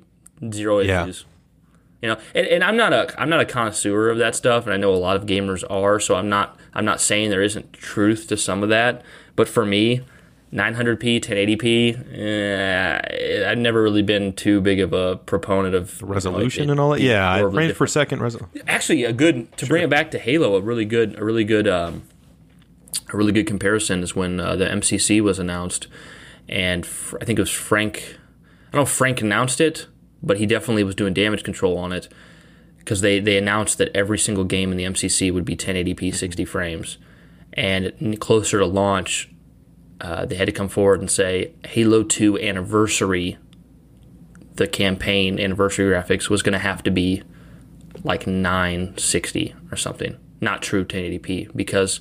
zero 0.51 0.79
Yeah. 0.79 1.03
issues. 1.03 1.25
You 2.01 2.09
know, 2.09 2.17
and, 2.35 2.45
and 2.47 2.63
I'm 2.63 2.77
not 2.77 2.93
a 2.93 3.19
I'm 3.19 3.29
not 3.29 3.39
a 3.39 3.45
connoisseur 3.45 4.09
of 4.09 4.17
that 4.19 4.35
stuff, 4.35 4.65
and 4.65 4.73
I 4.73 4.77
know 4.77 4.93
a 4.93 4.95
lot 4.97 5.15
of 5.15 5.25
gamers 5.25 5.63
are. 5.69 5.99
So 5.99 6.15
I'm 6.15 6.29
not 6.29 6.59
I'm 6.73 6.85
not 6.85 7.01
saying 7.01 7.29
there 7.31 7.41
isn't 7.41 7.73
truth 7.73 8.27
to 8.27 8.37
some 8.37 8.61
of 8.61 8.69
that, 8.69 9.01
but 9.35 9.47
for 9.47 9.65
me, 9.65 10.01
900p, 10.53 11.19
1080p, 11.21 12.15
eh, 12.17 13.49
I've 13.49 13.57
never 13.57 13.81
really 13.81 14.03
been 14.03 14.33
too 14.33 14.61
big 14.61 14.79
of 14.79 14.93
a 14.93 15.15
proponent 15.17 15.73
of 15.73 15.99
you 16.01 16.07
know, 16.07 16.13
resolution 16.13 16.69
it- 16.69 16.71
and 16.71 16.79
all 16.79 16.91
that. 16.91 17.01
Yeah, 17.01 17.29
I 17.31 17.49
frames 17.49 17.73
per 17.73 17.87
second. 17.87 18.19
Resol- 18.19 18.47
Actually, 18.67 19.03
a 19.05 19.13
good 19.13 19.55
to 19.57 19.65
bring 19.65 19.83
it 19.83 19.89
back 19.89 20.11
to 20.11 20.19
Halo, 20.19 20.55
a 20.55 20.61
really 20.61 20.85
good 20.85 21.17
a 21.17 21.23
really 21.25 21.43
good 21.45 21.67
um, 21.67 22.03
a 23.11 23.17
really 23.17 23.31
good 23.31 23.47
comparison 23.47 24.03
is 24.03 24.15
when 24.15 24.39
uh, 24.39 24.55
the 24.55 24.65
MCC 24.65 25.21
was 25.21 25.39
announced, 25.39 25.87
and 26.47 26.85
fr- 26.85 27.17
I 27.21 27.25
think 27.25 27.39
it 27.39 27.41
was 27.41 27.51
Frank. 27.51 28.17
I 28.67 28.71
don't 28.73 28.79
know 28.79 28.83
if 28.83 28.89
Frank 28.89 29.21
announced 29.21 29.59
it, 29.59 29.87
but 30.25 30.37
he 30.37 30.45
definitely 30.45 30.83
was 30.83 30.95
doing 30.95 31.13
damage 31.13 31.43
control 31.43 31.77
on 31.77 31.91
it 31.93 32.09
because 32.79 33.01
they 33.01 33.19
they 33.19 33.37
announced 33.37 33.77
that 33.77 33.95
every 33.95 34.17
single 34.17 34.43
game 34.43 34.71
in 34.71 34.77
the 34.77 34.83
MCC 34.83 35.31
would 35.31 35.45
be 35.45 35.55
1080p 35.55 36.13
60 36.13 36.43
frames, 36.45 36.97
and 37.53 38.19
closer 38.19 38.59
to 38.59 38.65
launch, 38.65 39.31
uh, 40.01 40.25
they 40.25 40.35
had 40.35 40.47
to 40.47 40.51
come 40.51 40.69
forward 40.69 40.99
and 40.99 41.09
say 41.09 41.53
Halo 41.65 42.03
2 42.03 42.39
anniversary. 42.39 43.37
The 44.55 44.67
campaign 44.67 45.37
anniversary 45.39 45.91
graphics 45.91 46.29
was 46.29 46.41
going 46.41 46.53
to 46.53 46.59
have 46.59 46.81
to 46.83 46.91
be 46.91 47.23
like 48.03 48.25
960 48.25 49.53
or 49.69 49.75
something, 49.75 50.17
not 50.39 50.61
true 50.61 50.85
1080p, 50.85 51.53
because 51.55 51.99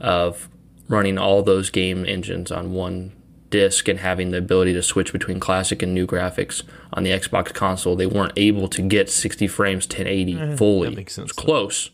of 0.00 0.48
running 0.88 1.18
all 1.18 1.42
those 1.42 1.70
game 1.70 2.06
engines 2.06 2.50
on 2.50 2.72
one 2.72 3.12
disk 3.58 3.88
and 3.88 4.00
having 4.00 4.30
the 4.32 4.38
ability 4.38 4.72
to 4.72 4.82
switch 4.82 5.12
between 5.12 5.38
classic 5.38 5.82
and 5.82 5.94
new 5.94 6.06
graphics 6.06 6.62
on 6.92 7.04
the 7.04 7.10
Xbox 7.10 7.52
console. 7.54 7.94
They 7.94 8.06
weren't 8.06 8.32
able 8.36 8.66
to 8.68 8.82
get 8.82 9.08
60 9.08 9.46
frames 9.46 9.84
1080 9.86 10.56
fully. 10.56 10.88
that 10.88 10.96
makes 10.96 11.14
sense, 11.14 11.30
It 11.30 11.36
close. 11.36 11.90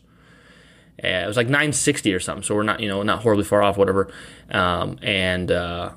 Uh, 1.03 1.07
it 1.07 1.27
was 1.27 1.37
like 1.37 1.47
960 1.47 2.13
or 2.13 2.19
something, 2.19 2.43
so 2.43 2.55
we're 2.55 2.63
not, 2.63 2.79
you 2.79 2.87
know, 2.87 3.03
not 3.03 3.21
horribly 3.23 3.43
far 3.43 3.61
off, 3.61 3.77
whatever. 3.77 4.11
Um, 4.51 4.97
and 5.01 5.51
uh, 5.51 5.91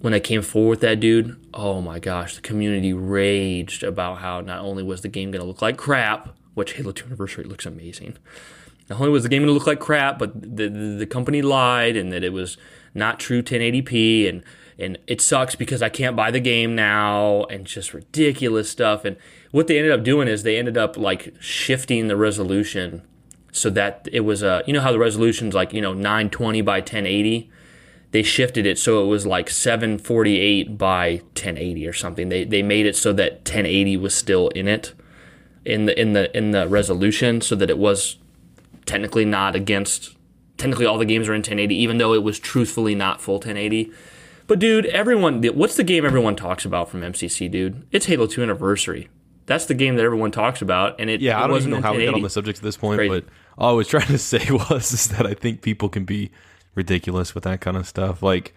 when 0.00 0.12
they 0.12 0.20
came 0.20 0.42
forward 0.42 0.70
with 0.70 0.80
that 0.80 1.00
dude, 1.00 1.36
oh 1.54 1.80
my 1.80 1.98
gosh, 1.98 2.34
the 2.36 2.40
community 2.40 2.92
raged 2.92 3.82
about 3.82 4.18
how 4.18 4.40
not 4.40 4.60
only 4.60 4.82
was 4.82 5.00
the 5.02 5.08
game 5.08 5.30
going 5.32 5.40
to 5.42 5.46
look 5.46 5.62
like 5.62 5.76
crap, 5.76 6.36
which 6.54 6.72
Halo 6.74 6.92
2 6.92 7.06
Anniversary 7.06 7.44
looks 7.44 7.66
amazing. 7.66 8.16
Not 8.88 9.00
only 9.00 9.12
was 9.12 9.22
the 9.22 9.28
game 9.28 9.42
going 9.42 9.48
to 9.48 9.58
look 9.58 9.66
like 9.66 9.80
crap, 9.80 10.18
but 10.18 10.30
the, 10.40 10.68
the 10.68 10.96
the 11.00 11.06
company 11.06 11.42
lied 11.42 11.94
and 11.96 12.10
that 12.12 12.24
it 12.24 12.32
was 12.32 12.56
not 12.94 13.20
true 13.20 13.42
1080p 13.42 14.28
and 14.28 14.42
and 14.78 14.98
it 15.06 15.20
sucks 15.20 15.54
because 15.54 15.82
I 15.82 15.88
can't 15.88 16.14
buy 16.14 16.30
the 16.30 16.40
game 16.40 16.74
now 16.74 17.44
and 17.44 17.66
just 17.66 17.92
ridiculous 17.92 18.70
stuff. 18.70 19.04
And 19.04 19.16
what 19.50 19.66
they 19.66 19.78
ended 19.78 19.92
up 19.92 20.04
doing 20.04 20.28
is 20.28 20.42
they 20.42 20.58
ended 20.58 20.78
up 20.78 20.96
like 20.96 21.34
shifting 21.40 22.08
the 22.08 22.16
resolution 22.16 23.02
so 23.50 23.70
that 23.70 24.08
it 24.12 24.20
was 24.20 24.42
a 24.42 24.62
you 24.66 24.72
know 24.72 24.80
how 24.80 24.92
the 24.92 24.98
resolution's 24.98 25.54
like 25.54 25.72
you 25.72 25.80
know 25.80 25.94
920 25.94 26.60
by 26.62 26.78
1080 26.78 27.50
they 28.10 28.22
shifted 28.22 28.66
it 28.66 28.78
so 28.78 29.02
it 29.02 29.06
was 29.06 29.26
like 29.26 29.50
748 29.50 30.78
by 30.78 31.16
1080 31.34 31.86
or 31.86 31.92
something. 31.92 32.28
They 32.28 32.44
they 32.44 32.62
made 32.62 32.86
it 32.86 32.96
so 32.96 33.12
that 33.14 33.32
1080 33.38 33.96
was 33.98 34.14
still 34.14 34.48
in 34.50 34.66
it 34.66 34.94
in 35.64 35.86
the 35.86 36.00
in 36.00 36.14
the 36.14 36.34
in 36.36 36.52
the 36.52 36.66
resolution 36.68 37.40
so 37.40 37.54
that 37.56 37.68
it 37.68 37.78
was 37.78 38.16
technically 38.86 39.24
not 39.24 39.54
against 39.54 40.16
technically 40.56 40.86
all 40.86 40.98
the 40.98 41.04
games 41.04 41.28
are 41.28 41.34
in 41.34 41.40
1080 41.40 41.74
even 41.74 41.98
though 41.98 42.14
it 42.14 42.22
was 42.22 42.38
truthfully 42.38 42.94
not 42.94 43.20
full 43.20 43.36
1080. 43.36 43.92
But 44.48 44.58
dude, 44.58 44.86
everyone 44.86 45.42
what's 45.44 45.76
the 45.76 45.84
game 45.84 46.04
everyone 46.04 46.34
talks 46.34 46.64
about 46.64 46.88
from 46.88 47.02
MCC, 47.02 47.50
dude? 47.50 47.86
It's 47.92 48.06
Halo 48.06 48.26
2 48.26 48.42
Anniversary. 48.42 49.08
That's 49.46 49.66
the 49.66 49.74
game 49.74 49.96
that 49.96 50.04
everyone 50.04 50.30
talks 50.30 50.60
about 50.62 50.96
and 50.98 51.08
it 51.08 51.20
Yeah, 51.20 51.38
it 51.38 51.44
I 51.44 51.46
don't 51.46 51.50
even 51.50 51.52
wasn't 51.52 51.74
know 51.74 51.80
how 51.82 51.94
we 51.94 52.04
got 52.06 52.14
on 52.14 52.22
the 52.22 52.30
subject 52.30 52.58
at 52.58 52.64
this 52.64 52.76
point, 52.76 52.98
Crazy. 52.98 53.08
but 53.20 53.24
all 53.58 53.70
I 53.70 53.72
was 53.74 53.86
trying 53.94 54.06
to 54.08 54.18
say 54.18 54.44
was 54.50 54.90
is 54.92 55.08
that 55.08 55.26
I 55.26 55.34
think 55.34 55.60
people 55.60 55.88
can 55.90 56.04
be 56.04 56.30
ridiculous 56.74 57.34
with 57.34 57.44
that 57.44 57.60
kind 57.60 57.76
of 57.76 57.86
stuff. 57.86 58.22
Like 58.22 58.54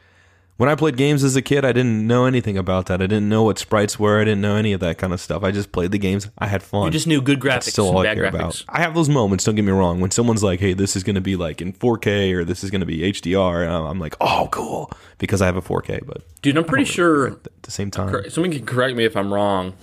when 0.62 0.70
I 0.70 0.76
played 0.76 0.96
games 0.96 1.24
as 1.24 1.36
a 1.36 1.42
kid, 1.42 1.66
I 1.66 1.72
didn't 1.72 2.06
know 2.06 2.26
anything 2.26 2.56
about 2.56 2.86
that. 2.86 3.02
I 3.02 3.08
didn't 3.08 3.28
know 3.28 3.42
what 3.42 3.58
sprites 3.58 3.98
were. 3.98 4.22
I 4.22 4.26
didn't 4.26 4.42
know 4.42 4.58
any 4.58 4.74
of 4.74 4.80
that 4.82 5.00
kind 5.00 5.12
of 5.12 5.20
stuff. 5.20 5.44
I 5.44 5.50
just 5.50 5.72
played 5.72 5.90
the 5.90 5.98
games. 5.98 6.30
I 6.38 6.46
had 6.46 6.62
fun. 6.62 6.86
You 6.86 6.92
just 6.92 7.08
knew 7.08 7.20
good 7.20 7.40
graphics 7.40 7.50
That's 7.66 7.72
still 7.72 7.88
all 7.90 7.98
I 7.98 8.04
bad 8.04 8.18
care 8.18 8.26
graphics. 8.32 8.64
about. 8.64 8.66
I 8.70 8.82
have 8.82 8.94
those 8.94 9.10
moments. 9.10 9.44
Don't 9.44 9.56
get 9.56 9.66
me 9.66 9.72
wrong. 9.72 10.00
When 10.02 10.12
someone's 10.12 10.44
like, 10.44 10.60
"Hey, 10.60 10.74
this 10.74 10.96
is 10.96 11.02
going 11.02 11.16
to 11.16 11.20
be 11.22 11.36
like 11.36 11.64
in 11.64 11.74
4K" 11.74 12.32
or 12.34 12.46
"This 12.46 12.64
is 12.64 12.70
going 12.70 12.82
to 12.82 12.86
be 12.86 13.00
HDR," 13.02 13.64
and 13.64 13.74
I'm 13.74 13.98
like, 13.98 14.16
"Oh, 14.22 14.50
cool," 14.52 14.92
because 15.18 15.42
I 15.42 15.48
have 15.48 15.56
a 15.58 15.64
4K. 15.64 16.06
But 16.06 16.22
Dude, 16.44 16.56
I'm 16.56 16.64
pretty 16.66 16.86
sure 16.86 17.30
at 17.30 17.64
the 17.64 17.72
same 17.72 17.90
time, 17.90 18.30
Someone 18.30 18.52
can 18.52 18.64
correct 18.68 18.96
me 18.96 19.04
if 19.04 19.18
I'm 19.18 19.34
wrong 19.34 19.74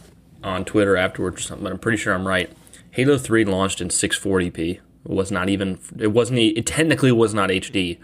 on 0.45 0.65
Twitter 0.65 0.97
afterwards 0.97 1.41
or 1.41 1.43
something, 1.43 1.65
but 1.65 1.73
I'm 1.73 1.81
pretty 1.81 1.99
sure 1.99 2.15
I'm 2.15 2.25
right. 2.29 2.53
Halo 2.93 3.19
3 3.19 3.45
launched 3.47 3.81
in 3.81 3.89
640p. 3.89 4.71
It 4.75 4.81
was 5.05 5.33
not 5.33 5.49
even. 5.49 5.81
It 5.99 6.13
wasn't. 6.13 6.39
e, 6.39 6.51
It 6.51 6.67
technically 6.67 7.11
was 7.11 7.35
not 7.35 7.51
HD 7.51 7.99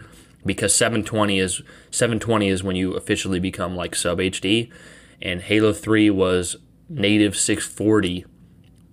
because 0.45 0.75
720 0.75 1.39
is 1.39 1.61
720 1.91 2.49
is 2.49 2.63
when 2.63 2.75
you 2.75 2.93
officially 2.93 3.39
become 3.39 3.75
like 3.75 3.95
sub 3.95 4.19
HD, 4.19 4.71
and 5.21 5.41
Halo 5.41 5.73
3 5.73 6.09
was 6.11 6.57
native 6.89 7.35
640. 7.35 8.25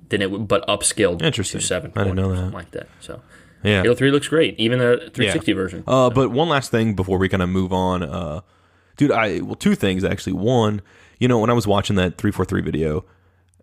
Then 0.09 0.23
it 0.23 0.31
would, 0.31 0.49
but 0.49 0.67
upscaled 0.67 1.23
Interesting. 1.23 1.61
to 1.61 1.67
720 1.67 2.01
I 2.01 2.05
didn't 2.05 2.17
know 2.17 2.45
that. 2.45 2.55
like 2.55 2.71
that. 2.73 2.89
So 3.01 3.23
yeah. 3.63 3.83
Halo 3.83 3.95
3 3.95 4.11
looks 4.11 4.29
great, 4.29 4.59
even 4.59 4.79
the 4.79 5.11
360 5.13 5.53
version. 5.53 5.85
Uh, 5.87 6.11
but 6.11 6.31
one 6.31 6.49
last 6.49 6.71
thing 6.71 6.95
before 6.95 7.19
we 7.19 7.29
kind 7.29 7.43
of 7.43 7.49
move 7.49 7.73
on, 7.73 8.03
uh, 8.03 8.41
dude. 8.97 9.13
I 9.13 9.41
well, 9.41 9.55
two 9.55 9.75
things 9.75 10.05
actually. 10.05 10.35
One, 10.35 10.83
you 11.19 11.29
know, 11.29 11.39
when 11.39 11.51
I 11.51 11.55
was 11.55 11.67
watching 11.67 11.97
that 11.97 12.19
three 12.19 12.33
four 12.33 12.45
three 12.45 12.63
video, 12.63 13.05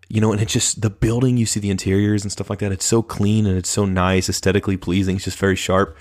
you 0.08 0.20
know, 0.20 0.32
and 0.32 0.40
it's 0.40 0.52
just 0.52 0.80
the 0.80 0.90
building. 0.90 1.36
You 1.36 1.46
see 1.46 1.60
the 1.60 1.70
interiors 1.70 2.22
and 2.22 2.32
stuff 2.32 2.50
like 2.50 2.60
that. 2.60 2.72
It's 2.72 2.84
so 2.84 3.02
clean 3.02 3.46
and 3.46 3.56
it's 3.56 3.70
so 3.70 3.84
nice, 3.84 4.28
aesthetically 4.28 4.76
pleasing. 4.76 5.16
It's 5.16 5.24
just 5.24 5.38
very 5.38 5.56
sharp. 5.56 5.96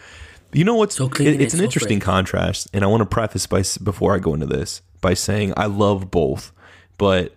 You 0.51 0.63
know 0.63 0.75
what's 0.75 0.95
So 0.95 1.09
clean 1.09 1.27
it- 1.35 1.41
it's 1.41 1.53
an 1.53 1.59
so 1.59 1.63
interesting 1.65 1.99
contrast, 1.99 2.67
and 2.73 2.83
I 2.83 2.87
want 2.87 3.01
to 3.01 3.05
preface 3.05 3.45
by 3.47 3.63
before 3.83 4.15
I 4.15 4.19
go 4.19 4.33
into 4.33 4.45
this 4.47 4.81
by 5.01 5.13
saying 5.13 5.53
I 5.55 5.65
love 5.67 6.09
both, 6.11 6.51
but 6.97 7.35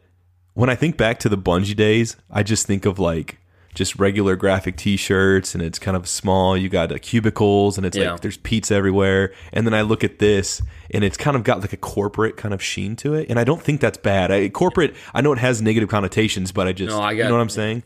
when 0.55 0.69
I 0.69 0.75
think 0.75 0.97
back 0.97 1.19
to 1.21 1.29
the 1.29 1.39
Bungie 1.39 1.77
days, 1.77 2.17
I 2.31 2.43
just 2.43 2.67
think 2.67 2.85
of 2.87 2.99
like 2.99 3.39
just 3.75 3.99
regular 3.99 4.37
graphic 4.37 4.77
T-shirts, 4.77 5.55
and 5.55 5.63
it's 5.63 5.79
kind 5.79 5.97
of 5.97 6.07
small. 6.07 6.59
You 6.59 6.69
got 6.69 6.93
uh, 6.93 6.99
cubicles, 7.01 7.79
and 7.79 7.87
it's 7.87 7.97
Yeah. 7.97 8.13
like 8.13 8.21
there's 8.21 8.37
pizza 8.37 8.75
everywhere. 8.75 9.33
And 9.51 9.67
then 9.67 9.73
I 9.73 9.81
look 9.81 10.05
at 10.05 10.19
this, 10.19 10.61
and 10.91 11.03
it's 11.03 11.17
kind 11.17 11.37
of 11.39 11.43
got 11.45 11.63
like 11.63 11.73
a 11.73 11.79
corporate 11.79 12.37
kind 12.37 12.53
of 12.53 12.63
sheen 12.63 12.97
to 12.97 13.15
it, 13.15 13.29
and 13.31 13.39
I 13.39 13.45
don't 13.45 13.63
think 13.63 13.81
that's 13.81 13.97
bad. 13.97 14.31
I, 14.31 14.51
corporate, 14.51 14.95
I 15.15 15.23
know 15.23 15.33
it 15.33 15.39
has 15.39 15.63
negative 15.63 15.89
connotations, 15.89 16.53
but 16.53 16.67
I 16.69 16.73
just, 16.73 16.95
No, 16.95 17.01
I 17.03 17.13
you 17.13 17.25
know 17.25 17.33
what 17.33 17.41
I'm 17.41 17.49
saying? 17.49 17.83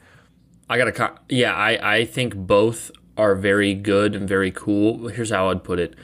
I 0.68 0.76
got 0.76 0.92
to, 0.92 1.12
yeah, 1.28 1.54
I, 1.54 1.98
I 1.98 2.04
think 2.04 2.34
both 2.34 2.90
are 3.16 3.34
very 3.34 3.74
good 3.74 4.14
and 4.14 4.28
very 4.28 4.50
cool. 4.50 5.08
Here's 5.08 5.30
how 5.30 5.50
I'd 5.50 5.64
put 5.64 5.78
it 5.78 5.94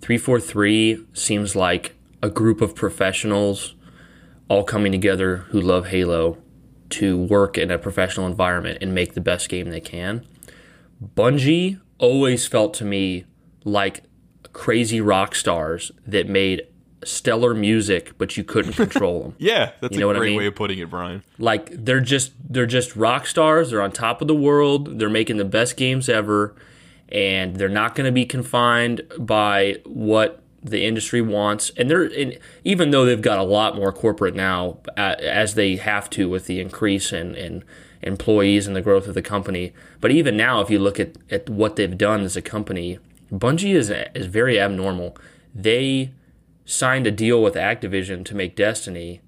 343 0.00 1.06
seems 1.12 1.54
like 1.54 1.94
a 2.22 2.30
group 2.30 2.60
of 2.60 2.74
professionals 2.74 3.74
all 4.48 4.64
coming 4.64 4.92
together 4.92 5.38
who 5.48 5.60
love 5.60 5.88
Halo 5.88 6.38
to 6.90 7.16
work 7.16 7.56
in 7.56 7.70
a 7.70 7.78
professional 7.78 8.26
environment 8.26 8.78
and 8.80 8.94
make 8.94 9.14
the 9.14 9.20
best 9.20 9.48
game 9.48 9.70
they 9.70 9.80
can. 9.80 10.26
Bungie 11.16 11.80
always 11.98 12.46
felt 12.46 12.74
to 12.74 12.84
me 12.84 13.24
like 13.64 14.02
crazy 14.52 15.00
rock 15.00 15.34
stars 15.34 15.92
that 16.06 16.28
made 16.28 16.62
stellar 17.04 17.54
music, 17.54 18.12
but 18.18 18.36
you 18.36 18.44
couldn't 18.44 18.72
control 18.84 19.22
them. 19.22 19.34
Yeah, 19.38 19.72
that's 19.80 19.96
know 19.96 20.04
a 20.04 20.06
what 20.08 20.16
I 20.16 20.18
great 20.20 20.28
mean? 20.30 20.38
way 20.38 20.46
of 20.46 20.54
putting 20.54 20.78
it, 20.78 20.90
Brian. 20.90 21.22
like 21.38 21.70
they're 21.84 22.00
just 22.00 22.32
they're 22.48 22.66
just 22.66 22.94
rock 22.96 23.26
stars 23.26 23.70
they're 23.70 23.82
on 23.82 23.92
top 23.92 24.20
of 24.20 24.28
the 24.28 24.34
world 24.34 24.98
they're 24.98 25.08
making 25.08 25.36
the 25.38 25.44
best 25.44 25.76
games 25.76 26.08
ever 26.08 26.54
and 27.10 27.56
they're 27.56 27.68
not 27.68 27.94
going 27.94 28.04
to 28.06 28.12
be 28.12 28.24
confined 28.26 29.00
by 29.18 29.76
what 29.84 30.42
the 30.62 30.84
industry 30.84 31.22
wants 31.22 31.70
and 31.76 31.88
they're 31.90 32.04
and 32.04 32.38
even 32.64 32.90
though 32.90 33.04
they've 33.06 33.22
got 33.22 33.38
a 33.38 33.42
lot 33.42 33.74
more 33.74 33.92
corporate 33.92 34.34
now 34.34 34.76
as 34.96 35.54
they 35.54 35.76
have 35.76 36.10
to 36.10 36.28
with 36.28 36.44
the 36.46 36.60
increase 36.60 37.12
in, 37.12 37.34
in 37.34 37.64
employees 38.02 38.66
and 38.66 38.76
the 38.76 38.82
growth 38.82 39.06
of 39.06 39.14
the 39.14 39.22
company 39.22 39.72
but 40.00 40.10
even 40.10 40.36
now 40.36 40.60
if 40.60 40.68
you 40.70 40.78
look 40.78 41.00
at, 41.00 41.12
at 41.30 41.48
what 41.48 41.76
they've 41.76 41.96
done 41.96 42.20
as 42.22 42.36
a 42.36 42.42
company 42.42 42.98
bungie 43.32 43.74
is, 43.74 43.90
is 44.14 44.26
very 44.26 44.60
abnormal 44.60 45.16
they 45.54 46.10
signed 46.70 47.06
a 47.06 47.10
deal 47.10 47.42
with 47.42 47.54
activision 47.54 48.24
to 48.24 48.34
make 48.34 48.56
destiny 48.56 49.20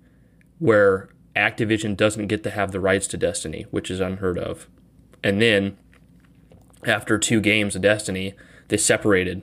where 0.59 1.09
Activision 1.35 1.97
doesn't 1.97 2.27
get 2.27 2.43
to 2.43 2.51
have 2.51 2.73
the 2.73 2.81
rights 2.81 3.07
to 3.09 3.17
Destiny, 3.17 3.67
which 3.71 3.91
is 3.91 4.01
unheard 4.01 4.39
of. 4.39 4.69
And 5.25 5.41
then 5.41 5.77
after 6.85 7.19
two 7.19 7.41
games 7.41 7.75
of 7.75 7.83
Destiny, 7.83 8.35
they 8.69 8.77
separated 8.77 9.43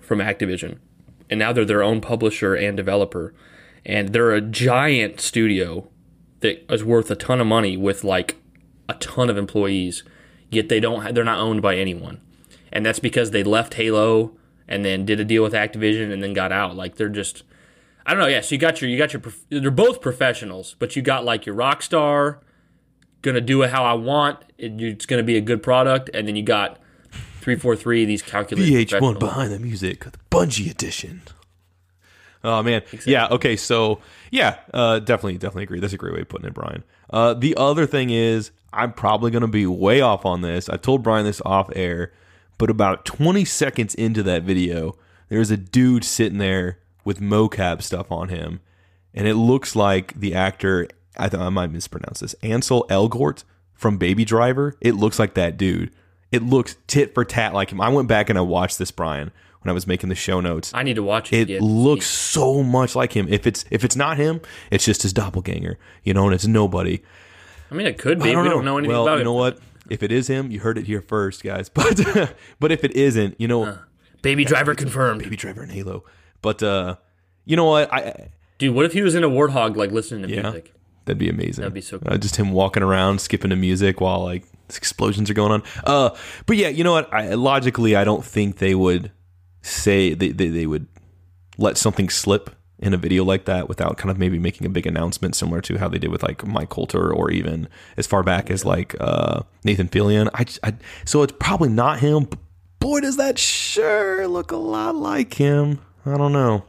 from 0.00 0.18
Activision. 0.18 0.78
And 1.30 1.38
now 1.38 1.52
they're 1.52 1.64
their 1.64 1.82
own 1.82 2.00
publisher 2.00 2.54
and 2.54 2.76
developer. 2.76 3.34
And 3.84 4.10
they're 4.10 4.32
a 4.32 4.40
giant 4.40 5.20
studio 5.20 5.88
that 6.40 6.70
is 6.70 6.84
worth 6.84 7.10
a 7.10 7.16
ton 7.16 7.40
of 7.40 7.46
money 7.46 7.76
with 7.76 8.04
like 8.04 8.36
a 8.88 8.94
ton 8.94 9.30
of 9.30 9.38
employees. 9.38 10.04
Yet 10.50 10.68
they 10.68 10.80
don't 10.80 11.14
they're 11.14 11.24
not 11.24 11.40
owned 11.40 11.62
by 11.62 11.76
anyone. 11.76 12.20
And 12.72 12.84
that's 12.84 12.98
because 12.98 13.30
they 13.30 13.42
left 13.42 13.74
Halo 13.74 14.36
and 14.68 14.84
then 14.84 15.04
did 15.04 15.20
a 15.20 15.24
deal 15.24 15.42
with 15.42 15.52
Activision 15.52 16.12
and 16.12 16.22
then 16.22 16.32
got 16.32 16.52
out. 16.52 16.76
Like 16.76 16.96
they're 16.96 17.08
just 17.08 17.42
I 18.06 18.12
don't 18.12 18.20
know. 18.20 18.28
Yeah, 18.28 18.40
so 18.40 18.54
you 18.54 18.60
got 18.60 18.80
your 18.80 18.88
you 18.88 18.96
got 18.96 19.12
your 19.12 19.22
they're 19.50 19.70
both 19.70 20.00
professionals, 20.00 20.76
but 20.78 20.94
you 20.94 21.02
got 21.02 21.24
like 21.24 21.44
your 21.44 21.56
rock 21.56 21.82
star, 21.82 22.40
gonna 23.22 23.40
do 23.40 23.62
it 23.62 23.70
how 23.70 23.84
I 23.84 23.94
want. 23.94 24.38
It, 24.56 24.80
it's 24.80 25.06
gonna 25.06 25.24
be 25.24 25.36
a 25.36 25.40
good 25.40 25.62
product, 25.62 26.08
and 26.14 26.28
then 26.28 26.36
you 26.36 26.44
got 26.44 26.78
three 27.40 27.56
four 27.56 27.74
three 27.74 28.04
these 28.04 28.22
calculated 28.22 28.88
VH1 28.88 29.18
behind 29.18 29.52
the 29.52 29.58
music, 29.58 30.04
the 30.04 30.12
Bungie 30.30 30.70
edition. 30.70 31.22
Oh 32.44 32.62
man, 32.62 32.82
yeah. 33.06 33.26
Okay, 33.28 33.56
so 33.56 34.00
yeah, 34.30 34.58
uh, 34.72 35.00
definitely, 35.00 35.38
definitely 35.38 35.64
agree. 35.64 35.80
That's 35.80 35.92
a 35.92 35.96
great 35.96 36.14
way 36.14 36.20
of 36.20 36.28
putting 36.28 36.46
it, 36.46 36.54
Brian. 36.54 36.84
Uh, 37.10 37.34
the 37.34 37.56
other 37.56 37.86
thing 37.86 38.10
is, 38.10 38.52
I'm 38.72 38.92
probably 38.92 39.32
gonna 39.32 39.48
be 39.48 39.66
way 39.66 40.00
off 40.00 40.24
on 40.24 40.42
this. 40.42 40.68
I 40.68 40.76
told 40.76 41.02
Brian 41.02 41.24
this 41.24 41.42
off 41.44 41.70
air, 41.74 42.12
but 42.58 42.70
about 42.70 43.04
20 43.04 43.44
seconds 43.44 43.94
into 43.94 44.22
that 44.24 44.42
video, 44.42 44.96
there's 45.28 45.50
a 45.50 45.56
dude 45.56 46.04
sitting 46.04 46.38
there 46.38 46.78
with 47.04 47.20
mocap 47.20 47.82
stuff 47.82 48.10
on 48.10 48.28
him, 48.28 48.60
and 49.14 49.26
it 49.26 49.34
looks 49.34 49.76
like 49.76 50.18
the 50.18 50.34
actor. 50.34 50.88
I 51.16 51.28
thought 51.28 51.40
I 51.40 51.48
might 51.48 51.70
mispronounce 51.70 52.20
this. 52.20 52.34
Ansel 52.42 52.86
Elgort 52.88 53.44
from 53.74 53.98
Baby 53.98 54.24
Driver. 54.24 54.76
It 54.80 54.94
looks 54.94 55.18
like 55.18 55.34
that 55.34 55.56
dude. 55.56 55.90
It 56.32 56.42
looks 56.42 56.76
tit 56.86 57.14
for 57.14 57.24
tat 57.24 57.54
like 57.54 57.70
him. 57.70 57.80
I 57.80 57.88
went 57.88 58.08
back 58.08 58.28
and 58.28 58.38
I 58.38 58.42
watched 58.42 58.78
this, 58.78 58.90
Brian, 58.90 59.30
when 59.60 59.70
I 59.70 59.72
was 59.72 59.86
making 59.86 60.08
the 60.08 60.14
show 60.14 60.40
notes. 60.40 60.72
I 60.74 60.82
need 60.82 60.96
to 60.96 61.02
watch 61.02 61.32
it. 61.32 61.36
It 61.36 61.42
again. 61.42 61.62
looks 61.62 62.06
so 62.06 62.62
much 62.62 62.94
like 62.94 63.12
him. 63.12 63.26
If 63.28 63.46
it's 63.46 63.64
if 63.70 63.84
it's 63.84 63.96
not 63.96 64.16
him, 64.16 64.40
it's 64.70 64.84
just 64.84 65.02
his 65.02 65.12
doppelganger, 65.12 65.78
you 66.02 66.12
know, 66.14 66.24
and 66.26 66.34
it's 66.34 66.46
nobody. 66.46 67.02
I 67.70 67.74
mean, 67.74 67.86
it 67.86 67.98
could 67.98 68.18
be. 68.18 68.34
I 68.34 68.42
we 68.42 68.48
don't 68.48 68.64
know 68.64 68.78
anything 68.78 68.92
well, 68.92 69.04
about 69.04 69.14
you 69.14 69.16
it. 69.16 69.20
You 69.20 69.24
know 69.24 69.32
what? 69.34 69.58
If 69.90 70.02
it 70.02 70.10
is 70.12 70.28
him, 70.28 70.50
you 70.50 70.60
heard 70.60 70.78
it 70.78 70.86
here 70.86 71.00
first, 71.02 71.42
guys. 71.42 71.68
But 71.74 72.34
but 72.60 72.72
if 72.72 72.84
it 72.84 72.96
isn't, 72.96 73.40
you 73.40 73.48
know, 73.48 73.78
Baby 74.22 74.44
Driver 74.44 74.74
confirmed. 74.74 75.22
Baby 75.22 75.36
Driver 75.36 75.62
and 75.62 75.70
Halo. 75.72 76.04
But 76.42 76.62
uh, 76.62 76.96
you 77.44 77.56
know 77.56 77.66
what? 77.66 77.92
I 77.92 78.30
Dude, 78.58 78.74
what 78.74 78.84
if 78.86 78.92
he 78.94 79.02
was 79.02 79.14
in 79.14 79.22
a 79.22 79.28
warthog 79.28 79.76
like 79.76 79.90
listening 79.92 80.22
to 80.28 80.34
Yeah. 80.34 80.42
music? 80.42 80.72
That'd 81.04 81.18
be 81.18 81.28
amazing. 81.28 81.62
That'd 81.62 81.74
be 81.74 81.80
so 81.80 82.00
Uh, 82.04 82.16
just 82.16 82.34
him 82.36 82.50
walking 82.50 82.82
around, 82.82 83.20
skipping 83.20 83.50
to 83.50 83.56
music 83.56 84.00
while 84.00 84.24
like 84.24 84.44
explosions 84.70 85.30
are 85.30 85.34
going 85.34 85.52
on. 85.52 85.62
Uh, 85.84 86.10
but 86.46 86.56
yeah, 86.56 86.68
you 86.68 86.82
know 86.82 86.92
what? 86.92 87.12
I, 87.14 87.34
logically, 87.34 87.94
I 87.94 88.02
don't 88.02 88.24
think 88.24 88.56
they 88.58 88.74
would 88.74 89.12
say 89.62 90.14
they, 90.14 90.30
they 90.32 90.48
they 90.48 90.66
would 90.66 90.86
let 91.58 91.78
something 91.78 92.08
slip 92.08 92.50
in 92.78 92.92
a 92.92 92.96
video 92.96 93.24
like 93.24 93.46
that 93.46 93.68
without 93.68 93.96
kind 93.96 94.10
of 94.10 94.18
maybe 94.18 94.38
making 94.38 94.66
a 94.66 94.70
big 94.70 94.86
announcement, 94.86 95.34
similar 95.34 95.60
to 95.62 95.78
how 95.78 95.88
they 95.88 95.98
did 95.98 96.10
with 96.10 96.22
like 96.22 96.46
Mike 96.46 96.68
Colter 96.68 97.12
or 97.12 97.30
even 97.30 97.68
as 97.96 98.06
far 98.06 98.22
back 98.22 98.50
as 98.50 98.64
like 98.64 98.94
uh, 99.00 99.42
Nathan 99.64 99.88
Fillion. 99.88 100.28
I, 100.34 100.44
I 100.68 100.74
so 101.04 101.22
it's 101.22 101.32
probably 101.38 101.70
not 101.70 102.00
him. 102.00 102.24
But 102.24 102.38
boy, 102.78 103.00
does 103.00 103.16
that 103.16 103.38
sure 103.38 104.28
look 104.28 104.52
a 104.52 104.56
lot 104.56 104.94
like 104.94 105.34
him. 105.34 105.80
I 106.04 106.16
don't 106.16 106.32
know. 106.32 106.64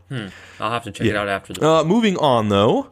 I'll 0.59 0.71
have 0.71 0.83
to 0.85 0.91
check 0.91 1.05
it 1.07 1.15
out 1.15 1.27
after 1.27 1.53
the. 1.53 1.67
Uh, 1.67 1.83
moving 1.83 2.17
on 2.17 2.49
though, 2.49 2.89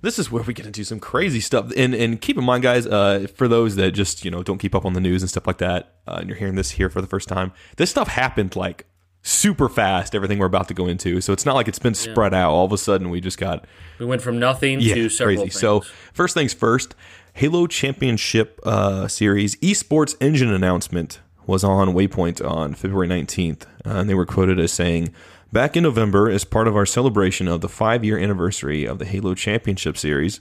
this 0.00 0.18
is 0.18 0.30
where 0.30 0.42
we 0.42 0.54
get 0.54 0.66
into 0.66 0.84
some 0.84 1.00
crazy 1.00 1.40
stuff. 1.40 1.70
And 1.76 1.94
and 1.94 2.20
keep 2.20 2.38
in 2.38 2.44
mind, 2.44 2.62
guys, 2.62 2.86
uh, 2.86 3.26
for 3.34 3.46
those 3.46 3.76
that 3.76 3.92
just 3.92 4.24
you 4.24 4.30
know 4.30 4.42
don't 4.42 4.58
keep 4.58 4.74
up 4.74 4.86
on 4.86 4.94
the 4.94 5.00
news 5.00 5.22
and 5.22 5.28
stuff 5.28 5.46
like 5.46 5.58
that, 5.58 5.96
uh, 6.06 6.18
and 6.20 6.28
you're 6.28 6.38
hearing 6.38 6.54
this 6.54 6.72
here 6.72 6.88
for 6.88 7.00
the 7.00 7.06
first 7.06 7.28
time, 7.28 7.52
this 7.76 7.90
stuff 7.90 8.08
happened 8.08 8.56
like 8.56 8.86
super 9.22 9.68
fast. 9.68 10.14
Everything 10.14 10.38
we're 10.38 10.46
about 10.46 10.68
to 10.68 10.74
go 10.74 10.86
into, 10.86 11.20
so 11.20 11.32
it's 11.32 11.46
not 11.46 11.54
like 11.54 11.68
it's 11.68 11.78
been 11.78 11.94
spread 11.94 12.34
out. 12.34 12.52
All 12.52 12.64
of 12.64 12.72
a 12.72 12.78
sudden, 12.78 13.10
we 13.10 13.20
just 13.20 13.38
got 13.38 13.64
We 13.98 14.06
went 14.06 14.22
from 14.22 14.38
nothing 14.38 14.80
yeah, 14.80 14.94
to 14.94 15.08
several 15.08 15.36
crazy. 15.36 15.50
things. 15.50 15.60
So 15.60 15.82
first 16.12 16.34
things 16.34 16.52
first, 16.52 16.94
Halo 17.34 17.66
Championship 17.66 18.60
uh, 18.64 19.08
Series 19.08 19.56
esports 19.56 20.14
engine 20.20 20.52
announcement 20.52 21.20
was 21.46 21.64
on 21.64 21.88
Waypoint 21.88 22.44
on 22.48 22.74
February 22.74 23.08
19th, 23.08 23.62
uh, 23.62 23.66
and 23.84 24.08
they 24.08 24.14
were 24.14 24.26
quoted 24.26 24.60
as 24.60 24.72
saying, 24.72 25.12
"Back 25.52 25.76
in 25.76 25.82
November, 25.82 26.30
as 26.30 26.44
part 26.44 26.68
of 26.68 26.76
our 26.76 26.86
celebration 26.86 27.48
of 27.48 27.60
the 27.60 27.68
five-year 27.68 28.18
anniversary 28.18 28.84
of 28.84 28.98
the 28.98 29.04
Halo 29.04 29.34
Championship 29.34 29.96
Series." 29.96 30.40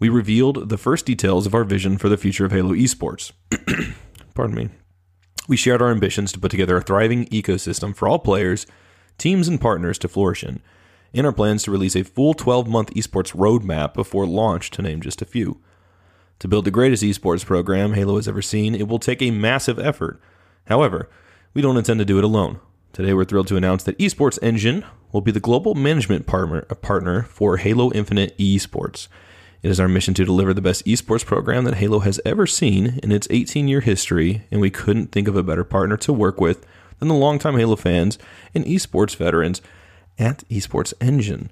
We 0.00 0.08
revealed 0.08 0.70
the 0.70 0.76
first 0.76 1.06
details 1.06 1.46
of 1.46 1.54
our 1.54 1.62
vision 1.62 1.98
for 1.98 2.08
the 2.08 2.16
future 2.16 2.44
of 2.44 2.50
Halo 2.50 2.72
esports. 2.72 3.30
Pardon 4.34 4.56
me. 4.56 4.68
We 5.46 5.56
shared 5.56 5.82
our 5.82 5.90
ambitions 5.90 6.32
to 6.32 6.40
put 6.40 6.50
together 6.50 6.76
a 6.76 6.82
thriving 6.82 7.26
ecosystem 7.26 7.94
for 7.94 8.08
all 8.08 8.18
players, 8.18 8.66
teams, 9.18 9.46
and 9.46 9.60
partners 9.60 9.98
to 9.98 10.08
flourish 10.08 10.42
in, 10.42 10.62
and 11.12 11.26
our 11.26 11.32
plans 11.32 11.64
to 11.64 11.70
release 11.70 11.94
a 11.94 12.02
full 12.02 12.32
12 12.32 12.66
month 12.66 12.94
esports 12.94 13.34
roadmap 13.36 13.92
before 13.92 14.26
launch, 14.26 14.70
to 14.70 14.82
name 14.82 15.00
just 15.00 15.20
a 15.20 15.26
few. 15.26 15.60
To 16.38 16.48
build 16.48 16.64
the 16.64 16.70
greatest 16.70 17.02
esports 17.02 17.44
program 17.44 17.92
Halo 17.92 18.16
has 18.16 18.26
ever 18.26 18.42
seen, 18.42 18.74
it 18.74 18.88
will 18.88 18.98
take 18.98 19.20
a 19.20 19.30
massive 19.30 19.78
effort. 19.78 20.20
However, 20.66 21.10
we 21.52 21.62
don't 21.62 21.76
intend 21.76 21.98
to 22.00 22.04
do 22.04 22.18
it 22.18 22.24
alone. 22.24 22.58
Today, 22.92 23.12
we're 23.12 23.24
thrilled 23.24 23.48
to 23.48 23.56
announce 23.56 23.82
that 23.84 23.98
Esports 23.98 24.38
Engine 24.40 24.84
will 25.12 25.20
be 25.20 25.30
the 25.30 25.40
global 25.40 25.74
management 25.74 26.26
partner, 26.26 26.62
partner 26.62 27.22
for 27.24 27.56
Halo 27.58 27.92
Infinite 27.92 28.36
Esports. 28.38 29.08
It 29.64 29.70
is 29.70 29.80
our 29.80 29.88
mission 29.88 30.12
to 30.14 30.26
deliver 30.26 30.52
the 30.52 30.60
best 30.60 30.84
esports 30.84 31.24
program 31.24 31.64
that 31.64 31.76
Halo 31.76 32.00
has 32.00 32.20
ever 32.26 32.46
seen 32.46 33.00
in 33.02 33.10
its 33.10 33.26
18 33.30 33.66
year 33.66 33.80
history, 33.80 34.46
and 34.50 34.60
we 34.60 34.68
couldn't 34.68 35.10
think 35.10 35.26
of 35.26 35.36
a 35.36 35.42
better 35.42 35.64
partner 35.64 35.96
to 35.96 36.12
work 36.12 36.38
with 36.38 36.66
than 36.98 37.08
the 37.08 37.14
longtime 37.14 37.56
Halo 37.56 37.74
fans 37.74 38.18
and 38.54 38.66
esports 38.66 39.16
veterans 39.16 39.62
at 40.18 40.46
Esports 40.50 40.92
Engine. 41.00 41.50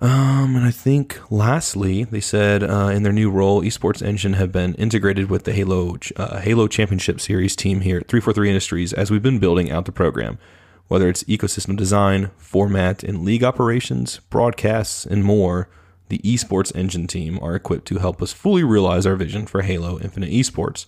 Um, 0.00 0.56
and 0.56 0.64
I 0.64 0.70
think 0.70 1.20
lastly, 1.30 2.04
they 2.04 2.20
said 2.20 2.62
uh, 2.62 2.88
in 2.94 3.02
their 3.02 3.12
new 3.12 3.30
role, 3.30 3.60
Esports 3.60 4.00
Engine 4.00 4.32
have 4.32 4.50
been 4.50 4.72
integrated 4.76 5.28
with 5.28 5.44
the 5.44 5.52
Halo 5.52 5.98
uh, 6.16 6.40
Halo 6.40 6.66
Championship 6.66 7.20
Series 7.20 7.54
team 7.54 7.82
here 7.82 7.98
at 7.98 8.08
343 8.08 8.48
Industries 8.48 8.92
as 8.94 9.10
we've 9.10 9.22
been 9.22 9.38
building 9.38 9.70
out 9.70 9.84
the 9.84 9.92
program. 9.92 10.38
Whether 10.86 11.10
it's 11.10 11.24
ecosystem 11.24 11.76
design, 11.76 12.30
format, 12.38 13.02
and 13.02 13.22
league 13.22 13.44
operations, 13.44 14.20
broadcasts, 14.30 15.04
and 15.04 15.22
more, 15.22 15.68
the 16.08 16.18
Esports 16.18 16.74
Engine 16.74 17.06
team 17.06 17.38
are 17.42 17.54
equipped 17.54 17.86
to 17.88 17.98
help 17.98 18.22
us 18.22 18.32
fully 18.32 18.64
realize 18.64 19.06
our 19.06 19.16
vision 19.16 19.46
for 19.46 19.62
Halo 19.62 19.98
Infinite 20.00 20.30
Esports. 20.30 20.86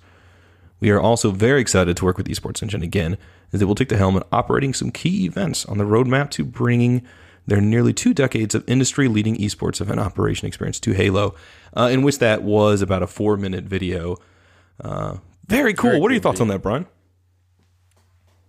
We 0.80 0.90
are 0.90 1.00
also 1.00 1.30
very 1.30 1.60
excited 1.60 1.96
to 1.98 2.04
work 2.04 2.16
with 2.16 2.28
Esports 2.28 2.62
Engine 2.62 2.82
again, 2.82 3.18
as 3.52 3.60
they 3.60 3.66
will 3.66 3.74
take 3.74 3.90
the 3.90 3.96
helm 3.96 4.16
in 4.16 4.22
operating 4.32 4.72
some 4.72 4.90
key 4.90 5.24
events 5.26 5.66
on 5.66 5.78
the 5.78 5.84
roadmap 5.84 6.30
to 6.30 6.44
bringing 6.44 7.02
their 7.46 7.60
nearly 7.60 7.92
two 7.92 8.14
decades 8.14 8.54
of 8.54 8.64
industry 8.68 9.08
leading 9.08 9.36
esports 9.36 9.80
event 9.80 9.98
operation 9.98 10.46
experience 10.46 10.78
to 10.80 10.92
Halo, 10.92 11.34
uh, 11.76 11.88
in 11.90 12.02
which 12.02 12.18
that 12.18 12.42
was 12.42 12.80
about 12.80 13.02
a 13.02 13.06
four 13.06 13.36
minute 13.36 13.64
video. 13.64 14.16
Uh, 14.82 15.18
very 15.46 15.74
cool. 15.74 15.90
Very 15.90 16.00
what 16.00 16.10
are 16.10 16.14
your 16.14 16.20
cool 16.22 16.30
thoughts 16.30 16.40
on 16.40 16.48
that, 16.48 16.62
Brian? 16.62 16.86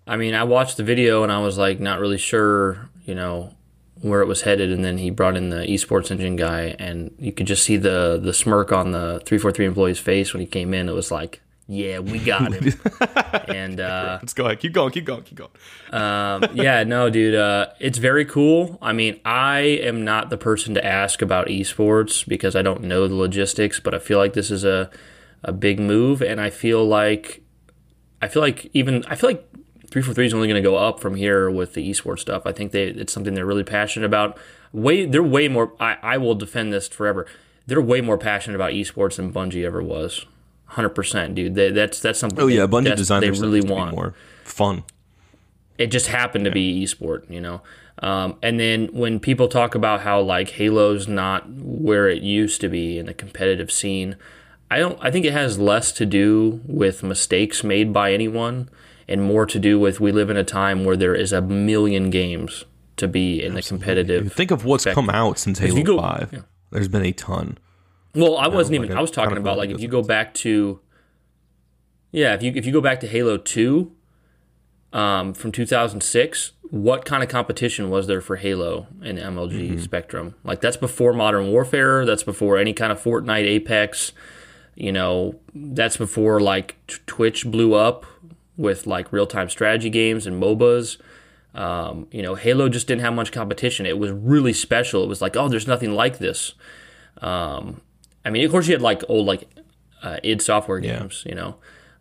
I 0.05 0.17
mean, 0.17 0.33
I 0.33 0.43
watched 0.43 0.77
the 0.77 0.83
video 0.83 1.23
and 1.23 1.31
I 1.31 1.39
was 1.39 1.57
like, 1.57 1.79
not 1.79 1.99
really 1.99 2.17
sure, 2.17 2.89
you 3.05 3.15
know, 3.15 3.53
where 4.01 4.21
it 4.21 4.27
was 4.27 4.41
headed. 4.41 4.71
And 4.71 4.83
then 4.83 4.97
he 4.97 5.09
brought 5.09 5.37
in 5.37 5.49
the 5.49 5.61
esports 5.67 6.11
engine 6.11 6.35
guy, 6.35 6.75
and 6.79 7.13
you 7.19 7.31
could 7.31 7.47
just 7.47 7.63
see 7.63 7.77
the 7.77 8.19
the 8.21 8.33
smirk 8.33 8.71
on 8.71 8.91
the 8.91 9.21
three 9.25 9.37
four 9.37 9.51
three 9.51 9.65
employee's 9.65 9.99
face 9.99 10.33
when 10.33 10.41
he 10.41 10.47
came 10.47 10.73
in. 10.73 10.89
It 10.89 10.93
was 10.93 11.11
like, 11.11 11.41
yeah, 11.67 11.99
we 11.99 12.19
got 12.19 12.51
him. 12.53 12.73
and 13.47 13.79
uh, 13.79 14.19
Let's 14.21 14.33
go 14.33 14.45
ahead. 14.45 14.59
Keep 14.59 14.73
going. 14.73 14.91
Keep 14.91 15.05
going. 15.05 15.23
Keep 15.23 15.37
going. 15.37 15.51
um, 15.93 16.45
yeah, 16.53 16.83
no, 16.83 17.09
dude, 17.09 17.35
uh, 17.35 17.67
it's 17.79 17.97
very 17.97 18.25
cool. 18.25 18.77
I 18.81 18.91
mean, 18.91 19.21
I 19.23 19.59
am 19.59 20.03
not 20.03 20.29
the 20.29 20.37
person 20.37 20.73
to 20.73 20.85
ask 20.85 21.21
about 21.21 21.47
esports 21.47 22.27
because 22.27 22.55
I 22.55 22.61
don't 22.61 22.83
know 22.83 23.07
the 23.07 23.15
logistics, 23.15 23.79
but 23.79 23.93
I 23.93 23.99
feel 23.99 24.17
like 24.17 24.33
this 24.33 24.51
is 24.51 24.63
a 24.65 24.89
a 25.43 25.51
big 25.51 25.79
move, 25.79 26.21
and 26.21 26.41
I 26.41 26.49
feel 26.49 26.85
like 26.85 27.41
I 28.21 28.27
feel 28.27 28.41
like 28.41 28.69
even 28.73 29.03
I 29.05 29.15
feel 29.15 29.29
like 29.29 29.47
three 29.91 30.01
four 30.01 30.13
three 30.15 30.25
is 30.25 30.33
only 30.33 30.47
going 30.47 30.61
to 30.61 30.67
go 30.67 30.75
up 30.77 30.99
from 30.99 31.15
here 31.15 31.51
with 31.51 31.73
the 31.75 31.87
esports 31.89 32.19
stuff. 32.19 32.43
I 32.45 32.51
think 32.51 32.71
they 32.71 32.85
it's 32.85 33.13
something 33.13 33.35
they're 33.35 33.45
really 33.45 33.63
passionate 33.63 34.05
about. 34.07 34.37
Way 34.73 35.05
they're 35.05 35.21
way 35.21 35.47
more. 35.47 35.73
I, 35.79 35.97
I 36.01 36.17
will 36.17 36.33
defend 36.35 36.73
this 36.73 36.87
forever. 36.87 37.27
They're 37.67 37.81
way 37.81 38.01
more 38.01 38.17
passionate 38.17 38.55
about 38.55 38.71
esports 38.71 39.17
than 39.17 39.31
Bungie 39.31 39.65
ever 39.65 39.83
was. 39.83 40.25
Hundred 40.65 40.89
percent, 40.89 41.35
dude. 41.35 41.55
They, 41.55 41.69
that's 41.71 41.99
that's 41.99 42.17
something. 42.19 42.39
Oh 42.39 42.47
yeah, 42.47 42.65
they- 42.65 42.71
Bungie 42.77 42.95
designed 42.95 43.23
they 43.23 43.31
really 43.31 43.61
want 43.61 43.93
more 43.93 44.15
fun. 44.43 44.83
it 45.77 45.87
just 45.87 46.07
happened 46.07 46.45
to 46.45 46.51
be 46.51 46.83
esport, 46.83 47.29
you 47.29 47.41
know. 47.41 47.61
Um, 47.99 48.37
and 48.41 48.59
then 48.59 48.87
when 48.93 49.19
people 49.19 49.47
talk 49.47 49.75
about 49.75 50.01
how 50.01 50.21
like 50.21 50.51
Halo's 50.51 51.07
not 51.07 51.47
where 51.49 52.07
it 52.09 52.23
used 52.23 52.59
to 52.61 52.69
be 52.69 52.97
in 52.97 53.05
the 53.05 53.13
competitive 53.13 53.69
scene, 53.71 54.15
I 54.71 54.79
don't. 54.79 54.97
I 55.01 55.11
think 55.11 55.25
it 55.25 55.33
has 55.33 55.59
less 55.59 55.91
to 55.93 56.05
do 56.05 56.61
with 56.65 57.03
mistakes 57.03 57.63
made 57.63 57.91
by 57.91 58.13
anyone, 58.13 58.69
and 59.07 59.23
more 59.23 59.45
to 59.45 59.59
do 59.59 59.79
with 59.79 59.99
we 59.99 60.11
live 60.11 60.29
in 60.29 60.37
a 60.37 60.43
time 60.43 60.83
where 60.85 60.95
there 60.97 61.15
is 61.15 61.31
a 61.33 61.41
million 61.41 62.09
games 62.09 62.65
to 62.97 63.07
be 63.07 63.43
in 63.43 63.53
the 63.55 63.61
competitive. 63.61 64.31
Think 64.33 64.51
of 64.51 64.63
what's 64.65 64.85
come 64.85 65.09
out 65.09 65.39
since 65.39 65.59
Halo 65.59 65.81
go- 65.83 65.97
5. 65.99 66.29
yeah. 66.33 66.39
There's 66.71 66.87
been 66.87 67.03
a 67.05 67.11
ton. 67.11 67.57
Well, 68.15 68.37
I 68.37 68.47
wasn't 68.47 68.79
like 68.79 68.85
even. 68.85 68.97
I 68.97 69.01
was 69.01 69.11
talking 69.11 69.37
about 69.37 69.57
like 69.57 69.69
like 69.69 69.75
if 69.75 69.81
you 69.81 69.87
go 69.87 70.01
back 70.01 70.33
to, 70.35 70.79
yeah, 72.11 72.33
if 72.33 72.43
you 72.43 72.51
if 72.55 72.65
you 72.65 72.71
go 72.73 72.81
back 72.81 72.99
to 73.01 73.07
Halo 73.07 73.37
Two, 73.37 73.93
um, 74.93 75.33
from 75.33 75.51
2006, 75.51 76.51
what 76.69 77.05
kind 77.05 77.23
of 77.23 77.29
competition 77.29 77.89
was 77.89 78.07
there 78.07 78.21
for 78.21 78.35
Halo 78.35 78.87
in 79.01 79.15
the 79.15 79.21
MLG 79.21 79.51
Mm-hmm. 79.71 79.79
spectrum? 79.79 80.35
Like 80.43 80.61
that's 80.61 80.77
before 80.77 81.13
Modern 81.13 81.51
Warfare. 81.51 82.05
That's 82.05 82.23
before 82.23 82.57
any 82.57 82.73
kind 82.73 82.91
of 82.91 83.01
Fortnite, 83.01 83.45
Apex. 83.45 84.11
You 84.75 84.91
know, 84.91 85.35
that's 85.53 85.97
before 85.97 86.39
like 86.41 86.75
t- 86.87 86.97
Twitch 87.05 87.45
blew 87.45 87.73
up 87.73 88.05
with 88.61 88.87
like 88.87 89.11
real 89.11 89.27
time 89.27 89.49
strategy 89.49 89.89
games 89.89 90.25
and 90.27 90.41
MOBAs. 90.41 90.97
Um, 91.53 92.07
you 92.11 92.21
know, 92.21 92.35
Halo 92.35 92.69
just 92.69 92.87
didn't 92.87 93.01
have 93.01 93.13
much 93.13 93.31
competition. 93.33 93.85
It 93.85 93.97
was 93.99 94.11
really 94.11 94.53
special. 94.53 95.03
It 95.03 95.07
was 95.07 95.21
like, 95.21 95.35
oh, 95.35 95.49
there's 95.49 95.67
nothing 95.67 95.91
like 95.93 96.19
this. 96.19 96.53
Um, 97.21 97.81
I 98.23 98.29
mean, 98.29 98.45
of 98.45 98.51
course, 98.51 98.67
you 98.67 98.73
had 98.73 98.81
like 98.81 99.03
old 99.09 99.25
like 99.25 99.49
uh, 100.01 100.17
id 100.23 100.41
Software 100.41 100.79
Yeah. 100.79 100.99
games, 100.99 101.23
you 101.25 101.35
know. 101.35 101.55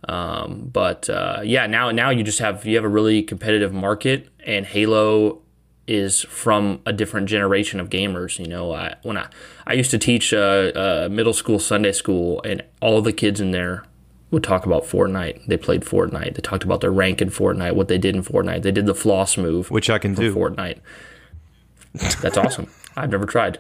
Um, 0.08 0.70
but 0.72 1.10
uh, 1.10 1.40
yeah, 1.44 1.66
now 1.66 1.90
now 1.90 2.10
you 2.10 2.22
just 2.22 2.38
have 2.38 2.64
you 2.64 2.76
have 2.76 2.84
a 2.84 2.88
really 2.88 3.22
competitive 3.22 3.72
market, 3.72 4.28
and 4.46 4.64
Halo 4.66 5.42
is 5.86 6.20
from 6.22 6.80
a 6.86 6.92
different 6.92 7.28
generation 7.28 7.80
of 7.80 7.90
gamers. 7.90 8.38
You 8.38 8.46
know, 8.46 8.72
I, 8.72 8.94
when 9.02 9.18
I 9.18 9.26
I 9.66 9.72
used 9.74 9.90
to 9.90 9.98
teach 9.98 10.32
uh, 10.32 10.72
uh, 10.74 11.08
middle 11.10 11.32
school 11.34 11.58
Sunday 11.58 11.92
school, 11.92 12.40
and 12.44 12.62
all 12.80 13.02
the 13.02 13.12
kids 13.12 13.40
in 13.40 13.50
there 13.50 13.82
would 14.30 14.44
talk 14.44 14.66
about 14.66 14.84
Fortnite. 14.84 15.46
They 15.46 15.56
played 15.56 15.82
Fortnite. 15.82 16.34
They 16.34 16.42
talked 16.42 16.64
about 16.64 16.80
their 16.80 16.92
rank 16.92 17.20
in 17.20 17.30
Fortnite, 17.30 17.74
what 17.74 17.88
they 17.88 17.98
did 17.98 18.14
in 18.14 18.22
Fortnite. 18.22 18.62
They 18.62 18.72
did 18.72 18.86
the 18.86 18.94
floss 18.94 19.36
move 19.36 19.70
Which 19.70 19.90
I 19.90 19.98
can 19.98 20.14
for 20.14 20.22
do. 20.22 20.34
Fortnite. 20.34 20.78
That's 22.20 22.36
awesome. 22.36 22.68
I've 22.96 23.10
never 23.10 23.26
tried. 23.26 23.58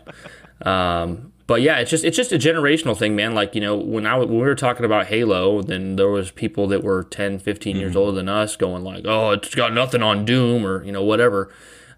Um, 0.62 1.32
but 1.46 1.62
yeah, 1.62 1.78
it's 1.78 1.90
just 1.90 2.04
it's 2.04 2.16
just 2.16 2.30
a 2.30 2.38
generational 2.38 2.96
thing, 2.96 3.16
man. 3.16 3.34
Like 3.34 3.56
you 3.56 3.60
know, 3.60 3.76
when 3.76 4.06
I 4.06 4.16
when 4.16 4.28
we 4.28 4.38
were 4.38 4.54
talking 4.54 4.84
about 4.84 5.06
Halo, 5.06 5.62
then 5.62 5.96
there 5.96 6.08
was 6.08 6.30
people 6.30 6.68
that 6.68 6.84
were 6.84 7.02
10, 7.02 7.40
15 7.40 7.76
years 7.76 7.96
older 7.96 8.12
than 8.12 8.28
us 8.28 8.54
going 8.54 8.84
like, 8.84 9.04
"Oh, 9.04 9.30
it's 9.30 9.52
got 9.56 9.72
nothing 9.72 10.00
on 10.00 10.24
Doom" 10.24 10.64
or 10.64 10.84
you 10.84 10.92
know 10.92 11.02
whatever, 11.02 11.52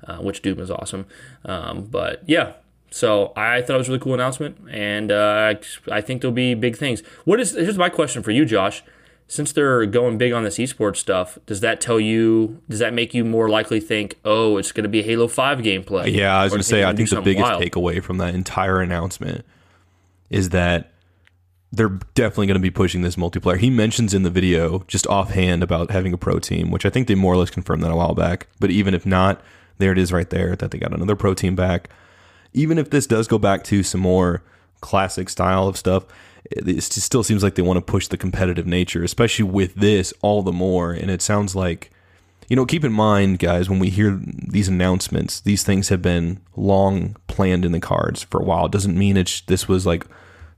uh, 0.06 0.16
which 0.18 0.40
Doom 0.40 0.58
is 0.58 0.70
awesome. 0.70 1.04
Um, 1.44 1.84
but 1.84 2.22
yeah, 2.26 2.54
so 2.92 3.32
I 3.36 3.62
thought 3.62 3.76
it 3.76 3.78
was 3.78 3.88
a 3.88 3.92
really 3.92 4.02
cool 4.02 4.14
announcement, 4.14 4.58
and 4.70 5.10
uh, 5.10 5.54
I 5.90 6.00
think 6.02 6.20
there'll 6.20 6.34
be 6.34 6.52
big 6.54 6.76
things. 6.76 7.02
What 7.24 7.40
is 7.40 7.52
here's 7.52 7.78
my 7.78 7.88
question 7.88 8.22
for 8.22 8.30
you, 8.30 8.44
Josh? 8.44 8.84
Since 9.28 9.52
they're 9.52 9.86
going 9.86 10.18
big 10.18 10.34
on 10.34 10.44
this 10.44 10.58
esports 10.58 10.96
stuff, 10.96 11.38
does 11.46 11.60
that 11.60 11.80
tell 11.80 11.98
you? 11.98 12.60
Does 12.68 12.80
that 12.80 12.92
make 12.92 13.14
you 13.14 13.24
more 13.24 13.48
likely 13.48 13.80
think, 13.80 14.18
oh, 14.26 14.58
it's 14.58 14.72
going 14.72 14.82
to 14.82 14.90
be 14.90 15.02
Halo 15.02 15.26
Five 15.26 15.60
gameplay? 15.60 16.14
Yeah, 16.14 16.38
I 16.38 16.44
was 16.44 16.52
going 16.52 16.60
to 16.60 16.68
say, 16.68 16.84
I 16.84 16.94
think 16.94 17.08
the 17.08 17.22
biggest 17.22 17.50
wild? 17.50 17.62
takeaway 17.62 18.02
from 18.02 18.18
that 18.18 18.34
entire 18.34 18.82
announcement 18.82 19.46
is 20.28 20.50
that 20.50 20.92
they're 21.70 21.98
definitely 22.14 22.48
going 22.48 22.56
to 22.56 22.60
be 22.60 22.70
pushing 22.70 23.00
this 23.00 23.16
multiplayer. 23.16 23.56
He 23.56 23.70
mentions 23.70 24.12
in 24.12 24.22
the 24.22 24.30
video, 24.30 24.80
just 24.86 25.06
offhand, 25.06 25.62
about 25.62 25.90
having 25.90 26.12
a 26.12 26.18
pro 26.18 26.38
team, 26.38 26.70
which 26.70 26.84
I 26.84 26.90
think 26.90 27.08
they 27.08 27.14
more 27.14 27.32
or 27.32 27.38
less 27.38 27.48
confirmed 27.48 27.82
that 27.84 27.90
a 27.90 27.96
while 27.96 28.14
back. 28.14 28.48
But 28.60 28.70
even 28.70 28.92
if 28.92 29.06
not, 29.06 29.40
there 29.78 29.92
it 29.92 29.98
is 29.98 30.12
right 30.12 30.28
there 30.28 30.54
that 30.56 30.72
they 30.72 30.78
got 30.78 30.92
another 30.92 31.16
pro 31.16 31.32
team 31.32 31.56
back. 31.56 31.88
Even 32.54 32.78
if 32.78 32.90
this 32.90 33.06
does 33.06 33.26
go 33.26 33.38
back 33.38 33.64
to 33.64 33.82
some 33.82 34.00
more 34.00 34.42
classic 34.80 35.28
style 35.28 35.68
of 35.68 35.76
stuff, 35.76 36.04
it 36.50 36.82
still 36.82 37.22
seems 37.22 37.42
like 37.42 37.54
they 37.54 37.62
want 37.62 37.78
to 37.78 37.92
push 37.92 38.08
the 38.08 38.16
competitive 38.16 38.66
nature, 38.66 39.02
especially 39.02 39.44
with 39.44 39.74
this 39.74 40.12
all 40.22 40.42
the 40.42 40.52
more. 40.52 40.92
And 40.92 41.10
it 41.10 41.22
sounds 41.22 41.54
like 41.54 41.90
you 42.48 42.56
know, 42.56 42.66
keep 42.66 42.84
in 42.84 42.92
mind, 42.92 43.38
guys, 43.38 43.70
when 43.70 43.78
we 43.78 43.88
hear 43.88 44.20
these 44.22 44.68
announcements, 44.68 45.40
these 45.40 45.62
things 45.62 45.88
have 45.88 46.02
been 46.02 46.38
long 46.54 47.16
planned 47.26 47.64
in 47.64 47.72
the 47.72 47.80
cards 47.80 48.24
for 48.24 48.40
a 48.40 48.44
while. 48.44 48.66
It 48.66 48.72
doesn't 48.72 48.94
mean 48.94 49.16
it's 49.16 49.40
this 49.42 49.68
was 49.68 49.86
like 49.86 50.06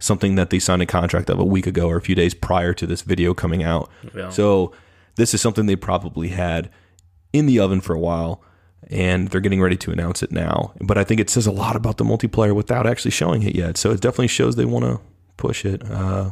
something 0.01 0.35
that 0.35 0.51
they 0.51 0.59
signed 0.59 0.83
a 0.83 0.87
contract 0.87 1.31
of 1.31 1.39
a 1.39 1.45
week 1.45 1.69
ago 1.69 1.89
or 1.89 1.97
a 1.97 2.03
few 2.03 2.17
days 2.17 2.35
prior 2.35 2.75
to 2.75 2.87
this 2.87 3.03
video 3.03 3.33
coming 3.33 3.63
out. 3.63 3.89
Yeah. 4.13 4.31
So 4.31 4.73
this 5.15 5.35
is 5.35 5.41
something 5.41 5.67
they 5.67 5.77
probably 5.77 6.31
had 6.31 6.69
in 7.33 7.47
the 7.47 7.61
oven 7.61 7.81
for 7.81 7.95
a 7.95 8.01
while, 8.01 8.43
and 8.91 9.29
they're 9.29 9.41
getting 9.41 9.61
ready 9.63 9.77
to 9.77 9.91
announce 9.91 10.23
it 10.23 10.31
now. 10.33 10.73
But 10.81 10.99
I 10.99 11.05
think 11.05 11.21
it 11.21 11.31
says 11.31 11.47
a 11.47 11.53
lot 11.53 11.77
about 11.77 11.97
the 11.99 12.05
multiplayer 12.05 12.55
without 12.55 12.87
actually 12.87 13.11
showing 13.13 13.43
it 13.43 13.55
yet. 13.55 13.77
So 13.77 13.91
it 13.91 14.01
definitely 14.01 14.29
shows 14.29 14.57
they 14.57 14.65
want 14.65 14.85
to 14.85 15.01
push 15.37 15.65
it. 15.65 15.83
Uh, 15.91 16.31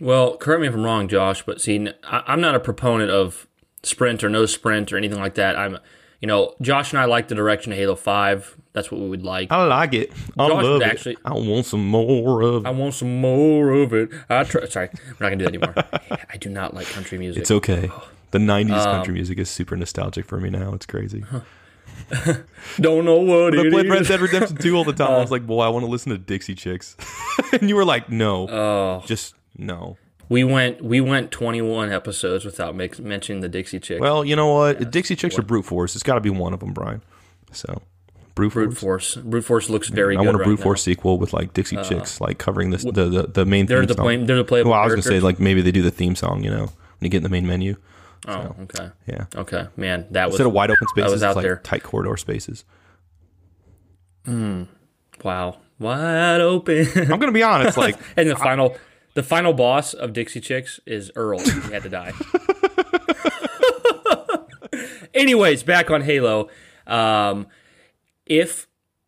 Well, 0.00 0.36
correct 0.36 0.60
me 0.60 0.68
if 0.68 0.74
I'm 0.74 0.84
wrong, 0.84 1.08
Josh, 1.08 1.42
but 1.44 1.60
see, 1.60 1.88
I'm 2.04 2.40
not 2.40 2.54
a 2.54 2.60
proponent 2.60 3.10
of 3.10 3.46
sprint 3.82 4.24
or 4.24 4.28
no 4.28 4.44
sprint 4.46 4.92
or 4.92 4.96
anything 4.96 5.18
like 5.20 5.34
that. 5.34 5.56
I'm, 5.56 5.78
you 6.20 6.26
know, 6.26 6.54
Josh 6.60 6.92
and 6.92 7.00
I 7.00 7.04
like 7.04 7.28
the 7.28 7.34
direction 7.34 7.70
of 7.72 7.78
Halo 7.78 7.94
Five. 7.96 8.56
That's 8.72 8.90
what 8.90 9.00
we 9.00 9.08
would 9.08 9.22
like. 9.24 9.52
I 9.52 9.64
like 9.66 9.94
it. 9.94 10.10
I 10.36 10.48
Josh 10.48 10.62
love 10.64 10.72
would 10.72 10.82
it. 10.82 10.88
actually- 10.88 11.16
I 11.24 11.32
want 11.34 11.64
some 11.66 11.86
more 11.86 12.42
of 12.42 12.64
it. 12.64 12.68
I 12.68 12.70
want 12.72 12.94
some 12.94 13.20
more 13.20 13.70
of 13.70 13.92
it. 13.92 14.08
I 14.28 14.42
try. 14.44 14.66
Sorry, 14.66 14.88
we're 14.92 15.30
not 15.30 15.36
gonna 15.36 15.36
do 15.36 15.44
that 15.44 15.54
anymore. 15.54 15.74
I 16.32 16.36
do 16.38 16.48
not 16.50 16.74
like 16.74 16.88
country 16.88 17.18
music. 17.18 17.42
It's 17.42 17.50
okay. 17.52 17.90
The 18.34 18.40
'90s 18.40 18.72
Um, 18.72 18.96
country 18.96 19.14
music 19.14 19.38
is 19.38 19.48
super 19.48 19.76
nostalgic 19.76 20.24
for 20.26 20.40
me 20.40 20.50
now. 20.50 20.74
It's 20.74 20.86
crazy. 20.86 21.24
Don't 22.80 23.04
know 23.04 23.20
what 23.20 23.56
I 23.56 23.70
played 23.70 23.88
Red. 23.88 24.06
Dead 24.08 24.20
Redemption 24.20 24.56
2 24.56 24.76
all 24.76 24.82
the 24.82 24.92
time. 24.92 25.12
I 25.12 25.18
was 25.18 25.30
like, 25.30 25.46
boy, 25.46 25.60
I 25.60 25.68
want 25.68 25.84
to 25.84 25.88
listen 25.90 26.10
to 26.10 26.18
Dixie 26.18 26.56
Chicks. 26.56 26.96
and 27.52 27.68
you 27.68 27.76
were 27.76 27.84
like, 27.84 28.10
no. 28.10 28.48
Oh, 28.48 29.02
just 29.06 29.36
no. 29.56 29.98
we 30.28 30.42
went 30.42 30.82
we 30.82 31.00
went 31.00 31.30
21 31.30 31.92
episodes 31.92 32.44
without 32.44 32.74
make, 32.74 32.98
mentioning 32.98 33.40
the 33.40 33.48
Dixie 33.48 33.78
Chick. 33.78 34.00
Well, 34.00 34.24
you 34.24 34.34
know 34.34 34.52
what? 34.52 34.90
Dixie 34.90 35.14
Chicks 35.14 35.38
are 35.38 35.42
Brute 35.42 35.64
Force. 35.64 35.94
It's 35.94 36.02
got 36.02 36.14
to 36.14 36.20
be 36.20 36.30
one 36.30 36.52
of 36.52 36.58
them, 36.58 36.72
Brian. 36.72 37.02
So, 37.52 37.82
Brute, 38.34 38.52
Brute 38.52 38.76
Force. 38.76 39.14
Force. 39.14 39.24
Brute 39.24 39.44
Force 39.44 39.70
looks 39.70 39.90
very 39.90 40.16
I 40.16 40.22
want 40.22 40.34
a 40.34 40.38
right 40.38 40.44
Brute 40.44 40.58
now. 40.58 40.62
Uh, 40.62 40.64
Force 40.64 40.82
sequel 40.82 41.18
with 41.18 41.32
like 41.32 41.52
Dixie 41.52 41.80
Chicks, 41.84 42.20
like 42.20 42.38
covering 42.38 42.70
this, 42.70 42.82
the, 42.82 42.90
the 43.04 43.26
the 43.28 43.44
main 43.46 43.66
They're 43.66 43.82
theme 43.82 43.86
the 43.86 43.94
song. 43.94 44.04
play, 44.04 44.16
they're 44.24 44.38
the 44.38 44.44
playable. 44.44 44.72
well, 44.72 44.80
I 44.80 44.86
was 44.86 44.94
gonna 44.94 45.02
say 45.02 45.20
like 45.20 45.38
maybe 45.38 45.62
they 45.62 45.70
do 45.70 45.82
the 45.82 45.92
theme 45.92 46.16
song. 46.16 46.42
You 46.42 46.50
know, 46.50 46.64
when 46.64 46.72
you 47.02 47.08
get 47.10 47.18
in 47.18 47.22
the 47.22 47.28
main 47.28 47.46
menu. 47.46 47.76
Oh, 48.26 48.54
okay. 48.62 48.90
Yeah. 49.06 49.26
Okay, 49.36 49.66
man, 49.76 50.06
that 50.10 50.26
was 50.26 50.34
Instead 50.34 50.46
of 50.46 50.52
wide 50.52 50.70
open 50.70 50.88
spaces, 50.88 51.12
was 51.12 51.22
out 51.22 51.36
like 51.36 51.42
there. 51.42 51.56
tight 51.56 51.82
corridor 51.82 52.16
spaces. 52.16 52.64
wow, 54.26 55.58
wide 55.78 56.40
open. 56.40 56.86
I'm 56.96 57.18
gonna 57.20 57.32
be 57.32 57.42
honest, 57.42 57.76
like 57.76 57.96
and 58.16 58.28
the 58.30 58.36
final, 58.36 58.76
the 59.14 59.22
final 59.22 59.52
boss 59.52 59.92
of 59.94 60.12
Dixie 60.12 60.40
Chicks 60.40 60.80
is 60.86 61.10
Earl. 61.16 61.38
He 61.40 61.72
had 61.72 61.82
to 61.82 61.88
die. 61.90 62.12
Anyways, 65.14 65.62
back 65.62 65.90
on 65.90 66.00
Halo. 66.02 66.48
Um, 66.86 67.46
if 68.26 68.66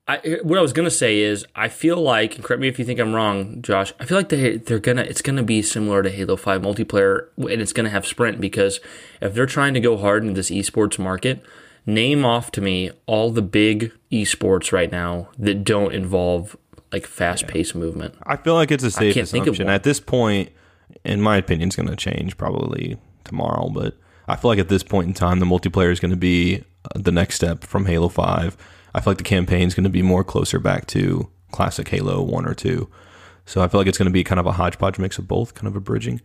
I, 0.08 0.38
what 0.42 0.58
I 0.58 0.62
was 0.62 0.72
gonna 0.72 0.90
say 0.90 1.18
is, 1.18 1.44
I 1.56 1.68
feel 1.68 1.96
like, 1.96 2.36
and 2.36 2.44
correct 2.44 2.60
me 2.60 2.68
if 2.68 2.78
you 2.78 2.84
think 2.84 3.00
I'm 3.00 3.12
wrong, 3.12 3.60
Josh. 3.60 3.92
I 3.98 4.04
feel 4.04 4.16
like 4.16 4.28
they 4.28 4.56
they're 4.56 4.78
gonna 4.78 5.02
it's 5.02 5.22
gonna 5.22 5.42
be 5.42 5.62
similar 5.62 6.02
to 6.02 6.10
Halo 6.10 6.36
Five 6.36 6.62
multiplayer, 6.62 7.28
and 7.36 7.60
it's 7.60 7.72
gonna 7.72 7.90
have 7.90 8.06
sprint 8.06 8.40
because 8.40 8.78
if 9.20 9.34
they're 9.34 9.46
trying 9.46 9.74
to 9.74 9.80
go 9.80 9.96
hard 9.96 10.22
into 10.22 10.34
this 10.34 10.50
esports 10.50 10.98
market, 10.98 11.44
name 11.86 12.24
off 12.24 12.52
to 12.52 12.60
me 12.60 12.90
all 13.06 13.30
the 13.30 13.42
big 13.42 13.92
esports 14.12 14.72
right 14.72 14.92
now 14.92 15.28
that 15.38 15.64
don't 15.64 15.92
involve 15.92 16.56
like 16.92 17.06
fast 17.06 17.46
paced 17.46 17.74
movement. 17.74 18.14
I 18.24 18.36
feel 18.36 18.54
like 18.54 18.70
it's 18.70 18.84
a 18.84 18.90
safe 18.90 19.14
can't 19.14 19.28
think 19.28 19.44
assumption 19.44 19.68
at 19.68 19.82
this 19.82 20.00
point. 20.00 20.50
In 21.04 21.20
my 21.20 21.36
opinion, 21.36 21.68
it's 21.68 21.76
going 21.76 21.88
to 21.88 21.96
change 21.96 22.36
probably 22.36 22.96
tomorrow, 23.24 23.68
but 23.68 23.96
I 24.28 24.36
feel 24.36 24.50
like 24.50 24.58
at 24.58 24.68
this 24.68 24.82
point 24.82 25.08
in 25.08 25.14
time, 25.14 25.40
the 25.40 25.46
multiplayer 25.46 25.90
is 25.90 26.00
going 26.00 26.10
to 26.10 26.16
be 26.16 26.64
uh, 26.84 26.98
the 26.98 27.12
next 27.12 27.36
step 27.36 27.64
from 27.64 27.86
Halo 27.86 28.08
Five. 28.08 28.56
I 28.96 29.00
feel 29.00 29.10
like 29.10 29.18
the 29.18 29.24
campaign 29.24 29.68
is 29.68 29.74
going 29.74 29.84
to 29.84 29.90
be 29.90 30.00
more 30.00 30.24
closer 30.24 30.58
back 30.58 30.86
to 30.88 31.28
classic 31.52 31.86
Halo 31.88 32.22
One 32.22 32.46
or 32.46 32.54
Two. 32.54 32.90
So 33.44 33.60
I 33.62 33.68
feel 33.68 33.78
like 33.78 33.86
it's 33.86 33.98
going 33.98 34.06
to 34.06 34.12
be 34.12 34.24
kind 34.24 34.40
of 34.40 34.46
a 34.46 34.52
hodgepodge 34.52 34.98
mix 34.98 35.18
of 35.18 35.28
both, 35.28 35.54
kind 35.54 35.68
of 35.68 35.76
a 35.76 35.80
bridging. 35.80 36.22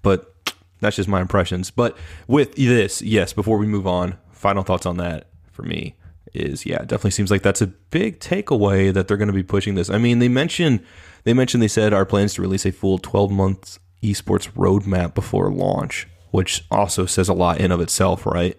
But 0.00 0.34
that's 0.80 0.96
just 0.96 1.08
my 1.08 1.20
impressions. 1.20 1.70
But 1.70 1.98
with 2.26 2.54
this, 2.54 3.02
yes, 3.02 3.34
before 3.34 3.58
we 3.58 3.66
move 3.66 3.86
on, 3.86 4.16
final 4.32 4.62
thoughts 4.62 4.86
on 4.86 4.96
that 4.96 5.28
for 5.52 5.64
me 5.64 5.96
is 6.32 6.64
yeah, 6.64 6.76
it 6.76 6.88
definitely 6.88 7.10
seems 7.10 7.30
like 7.30 7.42
that's 7.42 7.60
a 7.60 7.66
big 7.66 8.20
takeaway 8.20 8.92
that 8.92 9.06
they're 9.06 9.18
going 9.18 9.28
to 9.28 9.34
be 9.34 9.42
pushing 9.42 9.74
this. 9.74 9.90
I 9.90 9.98
mean, 9.98 10.18
they 10.18 10.28
mentioned 10.28 10.82
they 11.24 11.34
mentioned 11.34 11.62
they 11.62 11.68
said 11.68 11.92
our 11.92 12.06
plans 12.06 12.34
to 12.34 12.42
release 12.42 12.64
a 12.64 12.72
full 12.72 12.98
12 12.98 13.30
months 13.30 13.78
esports 14.02 14.50
roadmap 14.52 15.14
before 15.14 15.52
launch, 15.52 16.08
which 16.30 16.64
also 16.70 17.04
says 17.04 17.28
a 17.28 17.34
lot 17.34 17.60
in 17.60 17.70
of 17.70 17.82
itself, 17.82 18.24
right? 18.24 18.58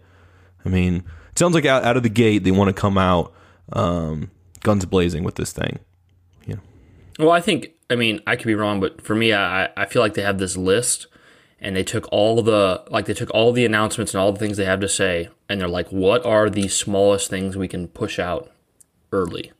I 0.63 0.69
mean, 0.69 1.03
it 1.31 1.39
sounds 1.39 1.55
like 1.55 1.65
out, 1.65 1.83
out 1.83 1.97
of 1.97 2.03
the 2.03 2.09
gate 2.09 2.43
they 2.43 2.51
want 2.51 2.69
to 2.69 2.79
come 2.79 2.97
out 2.99 3.33
um, 3.73 4.31
guns 4.61 4.85
blazing 4.85 5.23
with 5.23 5.35
this 5.35 5.51
thing. 5.51 5.79
Yeah. 6.45 6.57
Well, 7.19 7.31
I 7.31 7.41
think 7.41 7.71
I 7.89 7.95
mean 7.95 8.21
I 8.27 8.35
could 8.35 8.47
be 8.47 8.55
wrong, 8.55 8.79
but 8.79 9.01
for 9.01 9.15
me, 9.15 9.33
I 9.33 9.69
I 9.77 9.85
feel 9.85 10.01
like 10.01 10.13
they 10.13 10.21
have 10.21 10.37
this 10.37 10.57
list, 10.57 11.07
and 11.59 11.75
they 11.75 11.83
took 11.83 12.07
all 12.11 12.41
the 12.41 12.83
like 12.89 13.05
they 13.05 13.13
took 13.13 13.31
all 13.31 13.51
the 13.51 13.65
announcements 13.65 14.13
and 14.13 14.21
all 14.21 14.31
the 14.31 14.39
things 14.39 14.57
they 14.57 14.65
have 14.65 14.79
to 14.81 14.89
say, 14.89 15.29
and 15.49 15.59
they're 15.59 15.67
like, 15.67 15.89
what 15.91 16.25
are 16.25 16.49
the 16.49 16.67
smallest 16.67 17.29
things 17.29 17.55
we 17.55 17.67
can 17.67 17.87
push 17.87 18.19
out 18.19 18.51
early, 19.11 19.51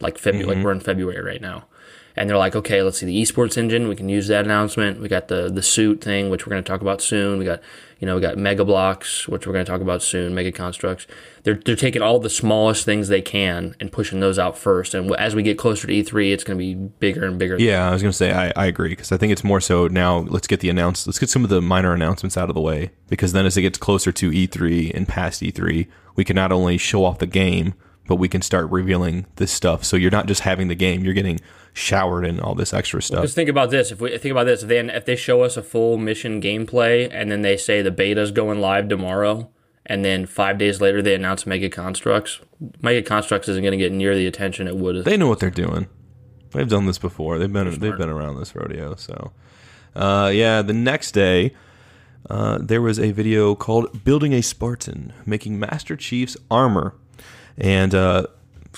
like 0.00 0.18
February, 0.18 0.56
like 0.56 0.64
we're 0.64 0.72
in 0.72 0.80
February 0.80 1.22
right 1.22 1.40
now, 1.40 1.66
and 2.18 2.28
they're 2.28 2.36
like, 2.36 2.56
okay, 2.56 2.82
let's 2.82 2.98
see 2.98 3.06
the 3.06 3.22
esports 3.22 3.56
engine, 3.56 3.88
we 3.88 3.96
can 3.96 4.08
use 4.08 4.28
that 4.28 4.44
announcement. 4.44 5.00
We 5.00 5.08
got 5.08 5.28
the 5.28 5.48
the 5.48 5.62
suit 5.62 6.02
thing, 6.02 6.30
which 6.30 6.46
we're 6.46 6.50
going 6.50 6.62
to 6.62 6.68
talk 6.68 6.80
about 6.80 7.00
soon. 7.00 7.38
We 7.38 7.44
got 7.44 7.60
you 8.00 8.06
know 8.06 8.16
we 8.16 8.20
got 8.20 8.36
Mega 8.36 8.64
Bloks, 8.64 9.28
which 9.28 9.46
we're 9.46 9.52
going 9.52 9.64
to 9.64 9.70
talk 9.70 9.80
about 9.80 10.02
soon. 10.02 10.34
Mega 10.34 10.52
Construx. 10.52 11.06
They're 11.44 11.54
they're 11.64 11.76
taking 11.76 12.02
all 12.02 12.18
the 12.18 12.30
smallest 12.30 12.84
things 12.84 13.08
they 13.08 13.22
can 13.22 13.74
and 13.80 13.90
pushing 13.90 14.20
those 14.20 14.38
out 14.38 14.58
first. 14.58 14.94
And 14.94 15.14
as 15.16 15.34
we 15.34 15.42
get 15.42 15.58
closer 15.58 15.86
to 15.86 15.92
E3, 15.92 16.32
it's 16.32 16.44
going 16.44 16.58
to 16.58 16.62
be 16.62 16.74
bigger 16.74 17.24
and 17.24 17.38
bigger. 17.38 17.56
Yeah, 17.58 17.88
I 17.88 17.92
was 17.92 18.02
going 18.02 18.12
to 18.12 18.16
say 18.16 18.32
I, 18.32 18.52
I 18.56 18.66
agree 18.66 18.90
because 18.90 19.12
I 19.12 19.16
think 19.16 19.32
it's 19.32 19.44
more 19.44 19.60
so 19.60 19.88
now. 19.88 20.18
Let's 20.18 20.46
get 20.46 20.60
the 20.60 20.70
announce. 20.70 21.06
Let's 21.06 21.18
get 21.18 21.30
some 21.30 21.44
of 21.44 21.50
the 21.50 21.62
minor 21.62 21.92
announcements 21.92 22.36
out 22.36 22.48
of 22.48 22.54
the 22.54 22.60
way 22.60 22.90
because 23.08 23.32
then 23.32 23.46
as 23.46 23.56
it 23.56 23.62
gets 23.62 23.78
closer 23.78 24.12
to 24.12 24.30
E3 24.30 24.92
and 24.94 25.06
past 25.06 25.42
E3, 25.42 25.86
we 26.16 26.24
can 26.24 26.36
not 26.36 26.52
only 26.52 26.78
show 26.78 27.04
off 27.04 27.18
the 27.18 27.26
game, 27.26 27.74
but 28.08 28.16
we 28.16 28.28
can 28.28 28.42
start 28.42 28.68
revealing 28.70 29.26
this 29.36 29.52
stuff. 29.52 29.84
So 29.84 29.96
you're 29.96 30.10
not 30.10 30.26
just 30.26 30.40
having 30.40 30.68
the 30.68 30.74
game; 30.74 31.04
you're 31.04 31.14
getting 31.14 31.40
showered 31.78 32.24
in 32.24 32.40
all 32.40 32.54
this 32.54 32.74
extra 32.74 33.00
stuff. 33.00 33.22
Just 33.22 33.34
think 33.34 33.48
about 33.48 33.70
this. 33.70 33.92
If 33.92 34.00
we 34.00 34.16
think 34.18 34.32
about 34.32 34.44
this, 34.44 34.62
if 34.62 34.68
they 34.68 34.78
if 34.80 35.04
they 35.04 35.16
show 35.16 35.42
us 35.42 35.56
a 35.56 35.62
full 35.62 35.96
mission 35.96 36.40
gameplay 36.40 37.08
and 37.10 37.30
then 37.30 37.42
they 37.42 37.56
say 37.56 37.82
the 37.82 37.90
beta's 37.90 38.32
going 38.32 38.60
live 38.60 38.88
tomorrow, 38.88 39.50
and 39.86 40.04
then 40.04 40.26
five 40.26 40.58
days 40.58 40.80
later 40.80 41.00
they 41.00 41.14
announce 41.14 41.46
Mega 41.46 41.70
Construx, 41.70 42.40
Mega 42.82 43.08
Construx 43.08 43.48
isn't 43.48 43.62
going 43.62 43.72
to 43.72 43.78
get 43.78 43.92
near 43.92 44.14
the 44.14 44.26
attention 44.26 44.66
it 44.66 44.76
would. 44.76 44.96
Have. 44.96 45.04
They 45.04 45.16
know 45.16 45.28
what 45.28 45.40
they're 45.40 45.50
doing. 45.50 45.86
They've 46.50 46.68
done 46.68 46.86
this 46.86 46.98
before. 46.98 47.38
They've 47.38 47.52
been 47.52 47.78
they've 47.78 47.96
been 47.96 48.08
around 48.08 48.38
this 48.38 48.54
rodeo. 48.54 48.96
So, 48.96 49.32
uh, 49.94 50.30
yeah. 50.34 50.62
The 50.62 50.72
next 50.72 51.12
day, 51.12 51.54
uh, 52.28 52.58
there 52.60 52.82
was 52.82 52.98
a 52.98 53.12
video 53.12 53.54
called 53.54 54.04
"Building 54.04 54.32
a 54.32 54.42
Spartan: 54.42 55.12
Making 55.26 55.58
Master 55.58 55.94
Chief's 55.94 56.36
Armor," 56.50 56.94
and 57.56 57.94
uh, 57.94 58.26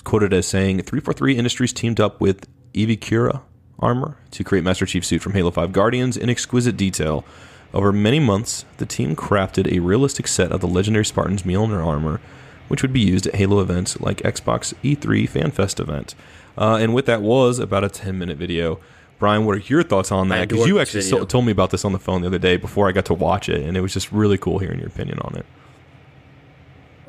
quoted 0.04 0.32
as 0.32 0.46
saying, 0.46 0.82
"343 0.82 1.36
Industries 1.36 1.72
teamed 1.72 2.00
up 2.00 2.20
with 2.20 2.46
Evikura 2.74 3.42
Armor 3.78 4.16
to 4.30 4.44
create 4.44 4.64
Master 4.64 4.86
Chief 4.86 5.04
suit 5.04 5.22
from 5.22 5.32
Halo 5.32 5.50
5 5.50 5.72
Guardians 5.72 6.16
in 6.16 6.30
exquisite 6.30 6.76
detail." 6.76 7.24
Over 7.72 7.92
many 7.92 8.18
months, 8.18 8.64
the 8.78 8.86
team 8.86 9.14
crafted 9.14 9.70
a 9.70 9.78
realistic 9.78 10.26
set 10.26 10.50
of 10.50 10.60
the 10.60 10.66
legendary 10.66 11.04
Spartan's 11.04 11.44
Mjolnir 11.44 11.84
armor, 11.84 12.20
which 12.68 12.82
would 12.82 12.92
be 12.92 13.00
used 13.00 13.28
at 13.28 13.36
Halo 13.36 13.60
events 13.60 14.00
like 14.00 14.18
Xbox 14.18 14.74
E3 14.82 15.28
FanFest 15.28 15.78
event. 15.78 16.14
Uh, 16.58 16.78
and 16.80 16.94
with 16.94 17.06
that 17.06 17.22
was 17.22 17.58
about 17.58 17.84
a 17.84 17.88
10 17.88 18.18
minute 18.18 18.38
video. 18.38 18.80
Brian, 19.18 19.44
what 19.44 19.56
are 19.56 19.60
your 19.60 19.82
thoughts 19.82 20.10
on 20.10 20.28
that? 20.30 20.48
Because 20.48 20.66
you 20.66 20.80
actually 20.80 21.02
so- 21.02 21.24
told 21.24 21.44
me 21.44 21.52
about 21.52 21.70
this 21.70 21.84
on 21.84 21.92
the 21.92 21.98
phone 21.98 22.22
the 22.22 22.26
other 22.26 22.38
day 22.38 22.56
before 22.56 22.88
I 22.88 22.92
got 22.92 23.04
to 23.06 23.14
watch 23.14 23.48
it, 23.48 23.60
and 23.60 23.76
it 23.76 23.82
was 23.82 23.92
just 23.92 24.10
really 24.10 24.38
cool 24.38 24.58
hearing 24.58 24.78
your 24.78 24.88
opinion 24.88 25.18
on 25.20 25.36
it. 25.36 25.46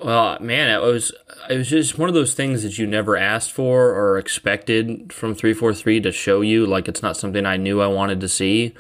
Well, 0.04 0.38
man, 0.40 0.70
it 0.70 0.82
was 0.82 1.12
it 1.50 1.58
was 1.58 1.70
just 1.70 1.98
one 1.98 2.10
of 2.10 2.16
those 2.16 2.34
things 2.34 2.64
that 2.64 2.78
you 2.78 2.88
never 2.88 3.16
asked 3.18 3.52
for 3.52 3.92
or 3.92 4.18
expected 4.18 5.14
from 5.14 5.36
343 5.36 6.02
to 6.02 6.12
show 6.12 6.42
you. 6.42 6.66
Like 6.66 6.88
it's 6.88 7.02
not 7.02 7.18
something 7.18 7.46
I 7.46 7.58
knew 7.58 7.82
I 7.82 7.88
wanted 7.88 8.20
to 8.22 8.28
see. 8.28 8.74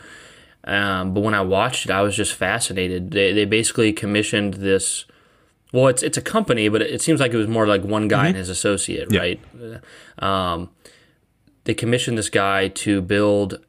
Um, 0.63 1.13
but 1.13 1.21
when 1.21 1.33
I 1.33 1.41
watched 1.41 1.85
it, 1.85 1.91
I 1.91 2.01
was 2.01 2.15
just 2.15 2.33
fascinated. 2.33 3.11
They 3.11 3.33
they 3.33 3.45
basically 3.45 3.93
commissioned 3.93 4.55
this. 4.55 5.05
Well, 5.73 5.87
it's 5.87 6.03
it's 6.03 6.17
a 6.17 6.21
company, 6.21 6.69
but 6.69 6.81
it 6.81 7.01
seems 7.01 7.19
like 7.19 7.33
it 7.33 7.37
was 7.37 7.47
more 7.47 7.65
like 7.67 7.83
one 7.83 8.07
guy 8.07 8.27
and 8.27 8.35
his 8.37 8.49
associate, 8.49 9.11
Yeah. 9.11 9.19
right? 9.19 9.39
Um, 10.19 10.69
they 11.63 11.73
commissioned 11.73 12.17
this 12.17 12.29
guy 12.29 12.67
to 12.69 13.01
build 13.01 13.59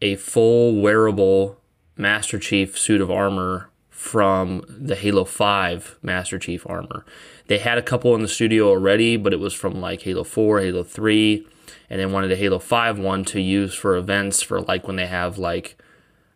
a 0.00 0.16
full 0.16 0.80
wearable 0.80 1.58
Master 1.96 2.38
Chief 2.38 2.78
suit 2.78 3.00
of 3.00 3.10
armor 3.10 3.68
from 4.02 4.64
the 4.68 4.96
Halo 4.96 5.24
5 5.24 5.98
Master 6.02 6.36
Chief 6.36 6.68
armor. 6.68 7.06
They 7.46 7.58
had 7.58 7.78
a 7.78 7.82
couple 7.82 8.16
in 8.16 8.22
the 8.22 8.26
studio 8.26 8.68
already, 8.68 9.16
but 9.16 9.32
it 9.32 9.38
was 9.38 9.54
from 9.54 9.80
like 9.80 10.02
Halo 10.02 10.24
4, 10.24 10.58
Halo 10.58 10.82
3, 10.82 11.46
and 11.88 12.00
they 12.00 12.06
wanted 12.06 12.32
a 12.32 12.36
Halo 12.36 12.58
5 12.58 12.98
one 12.98 13.24
to 13.26 13.40
use 13.40 13.74
for 13.74 13.94
events 13.94 14.42
for 14.42 14.60
like 14.60 14.88
when 14.88 14.96
they 14.96 15.06
have 15.06 15.38
like 15.38 15.78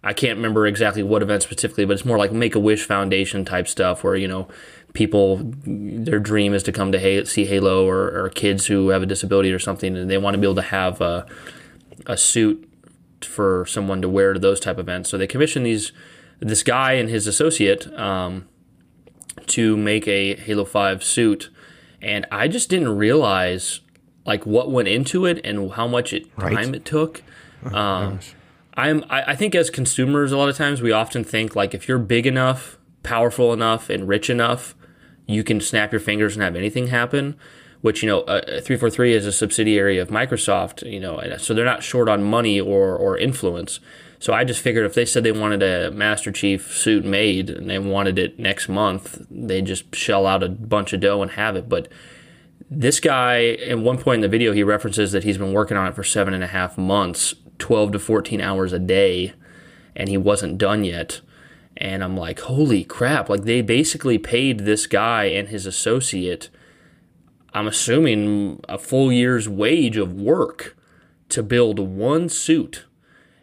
I 0.04 0.12
can't 0.12 0.36
remember 0.36 0.68
exactly 0.68 1.02
what 1.02 1.22
event 1.22 1.42
specifically, 1.42 1.84
but 1.84 1.94
it's 1.94 2.04
more 2.04 2.18
like 2.18 2.30
Make 2.30 2.54
a 2.54 2.60
Wish 2.60 2.84
Foundation 2.84 3.44
type 3.44 3.66
stuff 3.66 4.04
where, 4.04 4.14
you 4.14 4.28
know, 4.28 4.46
people, 4.92 5.40
their 5.64 6.20
dream 6.20 6.54
is 6.54 6.62
to 6.62 6.72
come 6.72 6.92
to 6.92 7.26
see 7.26 7.46
Halo 7.46 7.84
or, 7.84 8.16
or 8.16 8.28
kids 8.28 8.66
who 8.66 8.90
have 8.90 9.02
a 9.02 9.06
disability 9.06 9.52
or 9.52 9.58
something, 9.58 9.96
and 9.96 10.08
they 10.08 10.18
want 10.18 10.34
to 10.34 10.38
be 10.38 10.46
able 10.46 10.54
to 10.54 10.62
have 10.62 11.00
a, 11.00 11.26
a 12.06 12.16
suit 12.16 12.70
for 13.22 13.66
someone 13.66 14.00
to 14.02 14.08
wear 14.08 14.32
to 14.32 14.38
those 14.38 14.60
type 14.60 14.78
events. 14.78 15.10
So 15.10 15.18
they 15.18 15.26
commissioned 15.26 15.66
these, 15.66 15.90
this 16.40 16.62
guy 16.62 16.92
and 16.92 17.08
his 17.08 17.26
associate 17.26 17.86
um, 17.98 18.46
to 19.46 19.76
make 19.76 20.06
a 20.08 20.34
Halo 20.36 20.64
5 20.64 21.02
suit. 21.04 21.50
And 22.02 22.26
I 22.30 22.48
just 22.48 22.68
didn't 22.68 22.96
realize 22.96 23.80
like 24.24 24.44
what 24.44 24.70
went 24.70 24.88
into 24.88 25.24
it 25.24 25.40
and 25.44 25.72
how 25.72 25.86
much 25.86 26.12
it, 26.12 26.26
Right. 26.36 26.54
time 26.54 26.74
it 26.74 26.84
took. 26.84 27.22
Um, 27.72 28.20
I'm, 28.74 29.04
I, 29.08 29.22
I 29.32 29.36
think 29.36 29.54
as 29.54 29.70
consumers, 29.70 30.32
a 30.32 30.36
lot 30.36 30.48
of 30.48 30.56
times 30.56 30.82
we 30.82 30.92
often 30.92 31.24
think 31.24 31.56
like 31.56 31.74
if 31.74 31.88
you're 31.88 31.98
big 31.98 32.26
enough, 32.26 32.76
powerful 33.02 33.52
enough, 33.52 33.88
and 33.88 34.06
rich 34.06 34.28
enough, 34.28 34.74
you 35.26 35.42
can 35.42 35.60
snap 35.60 35.92
your 35.92 36.00
fingers 36.00 36.36
and 36.36 36.42
have 36.42 36.54
anything 36.56 36.88
happen. 36.88 37.36
Which 37.80 38.02
you 38.02 38.08
know, 38.08 38.20
uh, 38.22 38.60
three 38.60 38.76
four 38.76 38.90
three 38.90 39.12
is 39.14 39.26
a 39.26 39.32
subsidiary 39.32 39.98
of 39.98 40.08
Microsoft. 40.08 40.90
You 40.90 40.98
know, 41.00 41.20
so 41.38 41.54
they're 41.54 41.64
not 41.64 41.82
short 41.82 42.08
on 42.08 42.22
money 42.24 42.60
or 42.60 42.96
or 42.96 43.16
influence. 43.16 43.80
So 44.18 44.32
I 44.32 44.44
just 44.44 44.60
figured 44.60 44.86
if 44.86 44.94
they 44.94 45.04
said 45.04 45.24
they 45.24 45.32
wanted 45.32 45.62
a 45.62 45.90
Master 45.90 46.32
Chief 46.32 46.74
suit 46.74 47.04
made 47.04 47.50
and 47.50 47.68
they 47.68 47.78
wanted 47.78 48.18
it 48.18 48.38
next 48.38 48.68
month, 48.68 49.26
they'd 49.30 49.66
just 49.66 49.94
shell 49.94 50.26
out 50.26 50.42
a 50.42 50.48
bunch 50.48 50.92
of 50.92 51.00
dough 51.00 51.22
and 51.22 51.32
have 51.32 51.56
it. 51.56 51.68
But 51.68 51.88
this 52.70 52.98
guy, 52.98 53.50
at 53.68 53.78
one 53.78 53.98
point 53.98 54.16
in 54.16 54.20
the 54.22 54.28
video, 54.28 54.52
he 54.52 54.62
references 54.62 55.12
that 55.12 55.24
he's 55.24 55.38
been 55.38 55.52
working 55.52 55.76
on 55.76 55.86
it 55.86 55.94
for 55.94 56.02
seven 56.02 56.34
and 56.34 56.42
a 56.42 56.48
half 56.48 56.76
months, 56.78 57.34
12 57.58 57.92
to 57.92 57.98
14 57.98 58.40
hours 58.40 58.72
a 58.72 58.78
day, 58.78 59.34
and 59.94 60.08
he 60.08 60.16
wasn't 60.16 60.58
done 60.58 60.82
yet. 60.82 61.20
And 61.76 62.02
I'm 62.02 62.16
like, 62.16 62.40
holy 62.40 62.84
crap. 62.84 63.28
Like, 63.28 63.42
they 63.42 63.60
basically 63.60 64.18
paid 64.18 64.60
this 64.60 64.86
guy 64.86 65.24
and 65.24 65.48
his 65.48 65.66
associate, 65.66 66.48
I'm 67.52 67.66
assuming, 67.66 68.60
a 68.68 68.78
full 68.78 69.12
year's 69.12 69.48
wage 69.48 69.98
of 69.98 70.14
work 70.14 70.74
to 71.28 71.42
build 71.42 71.78
one 71.78 72.28
suit. 72.30 72.85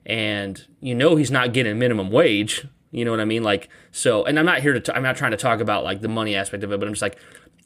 And 0.06 0.66
you 0.82 0.96
know, 0.96 1.16
he's 1.16 1.32
not 1.32 1.54
getting 1.54 1.80
minimum 1.80 2.12
wage. 2.12 2.68
You 2.92 3.06
know 3.06 3.12
what 3.12 3.20
I 3.20 3.26
mean? 3.26 3.42
Like, 3.42 3.70
so, 3.92 4.24
and 4.24 4.38
I'm 4.38 4.46
not 4.46 4.62
here 4.62 4.74
to, 4.74 4.80
t- 4.80 4.92
I'm 4.94 5.02
not 5.02 5.16
trying 5.16 5.32
to 5.32 5.38
talk 5.38 5.60
about 5.60 5.84
like 5.84 6.02
the 6.02 6.08
money 6.08 6.36
aspect 6.36 6.64
of 6.64 6.72
it, 6.72 6.80
but 6.80 6.88
I'm 6.88 6.94
just 6.94 7.02
like, 7.02 7.18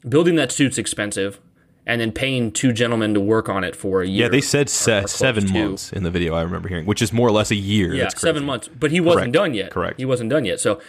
building 0.08 0.36
that 0.36 0.50
suit's 0.50 0.78
expensive 0.78 1.38
and 1.86 2.00
then 2.00 2.12
paying 2.12 2.52
two 2.52 2.72
gentlemen 2.72 3.14
to 3.14 3.20
work 3.20 3.48
on 3.48 3.64
it 3.64 3.74
for 3.74 4.02
a 4.02 4.06
year. 4.06 4.24
Yeah, 4.24 4.28
they 4.28 4.40
said 4.40 4.68
se- 4.68 5.06
seven 5.06 5.46
to. 5.46 5.52
months 5.52 5.92
in 5.92 6.02
the 6.02 6.10
video. 6.10 6.34
I 6.34 6.42
remember 6.42 6.68
hearing, 6.68 6.86
which 6.86 7.02
is 7.02 7.12
more 7.12 7.28
or 7.28 7.30
less 7.30 7.50
a 7.50 7.56
year. 7.56 7.94
Yeah, 7.94 8.08
seven 8.08 8.44
months. 8.44 8.68
But 8.68 8.90
he 8.90 9.00
wasn't 9.00 9.24
Correct. 9.24 9.32
done 9.32 9.54
yet. 9.54 9.70
Correct. 9.70 9.98
He 9.98 10.04
wasn't 10.04 10.30
done 10.30 10.44
yet. 10.44 10.60
So, 10.60 10.80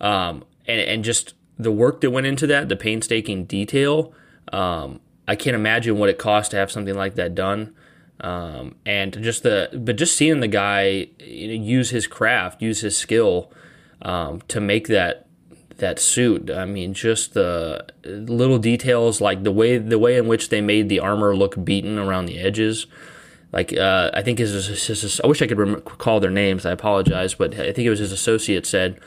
um, 0.00 0.44
and 0.66 0.80
and 0.80 1.04
just 1.04 1.34
the 1.58 1.70
work 1.70 2.00
that 2.00 2.10
went 2.10 2.26
into 2.26 2.46
that, 2.48 2.68
the 2.68 2.76
painstaking 2.76 3.44
detail. 3.44 4.12
Um, 4.52 5.00
I 5.28 5.36
can't 5.36 5.54
imagine 5.54 5.98
what 5.98 6.08
it 6.08 6.18
costs 6.18 6.50
to 6.50 6.56
have 6.56 6.70
something 6.72 6.94
like 6.94 7.14
that 7.14 7.34
done. 7.34 7.74
Um, 8.20 8.76
and 8.84 9.12
just 9.22 9.42
the, 9.42 9.70
but 9.72 9.96
just 9.96 10.16
seeing 10.16 10.40
the 10.40 10.48
guy 10.48 11.08
you 11.18 11.48
know, 11.48 11.64
use 11.64 11.90
his 11.90 12.06
craft, 12.06 12.60
use 12.60 12.80
his 12.80 12.96
skill, 12.96 13.52
um, 14.02 14.40
to 14.48 14.60
make 14.60 14.88
that 14.88 15.26
that 15.78 15.98
suit. 15.98 16.50
I 16.50 16.64
mean, 16.66 16.94
just 16.94 17.34
the 17.34 17.86
little 18.04 18.58
details, 18.58 19.20
like 19.20 19.42
the 19.42 19.52
way 19.52 19.78
the 19.78 19.98
way 19.98 20.16
in 20.16 20.28
which 20.28 20.50
they 20.50 20.60
made 20.60 20.88
the 20.88 21.00
armor 21.00 21.34
look 21.34 21.64
beaten 21.64 21.98
around 21.98 22.26
the 22.26 22.38
edges. 22.38 22.86
Like 23.52 23.76
uh, 23.76 24.10
I 24.14 24.22
think 24.22 24.38
his, 24.38 24.66
his, 24.66 24.86
his 24.86 25.20
I 25.22 25.26
wish 25.26 25.42
I 25.42 25.46
could 25.46 25.58
recall 25.58 26.20
their 26.20 26.30
names. 26.30 26.64
I 26.64 26.70
apologize, 26.70 27.34
but 27.34 27.54
I 27.54 27.72
think 27.72 27.86
it 27.86 27.90
was 27.90 27.98
his 27.98 28.12
associate 28.12 28.66
said 28.66 29.00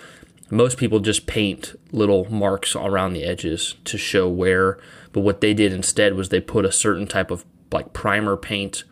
most 0.49 0.78
people 0.78 0.99
just 0.99 1.26
paint 1.26 1.74
little 1.91 2.30
marks 2.30 2.76
around 2.76 3.14
the 3.14 3.24
edges 3.24 3.76
to 3.86 3.97
show 3.97 4.28
wear. 4.28 4.78
But 5.11 5.22
what 5.22 5.41
they 5.41 5.53
did 5.53 5.72
instead 5.72 6.16
was 6.16 6.30
they 6.30 6.41
put 6.41 6.66
a 6.66 6.72
certain 6.72 7.07
type 7.07 7.32
of 7.32 7.45
like 7.72 7.93
primer 7.93 8.36
paint 8.38 8.84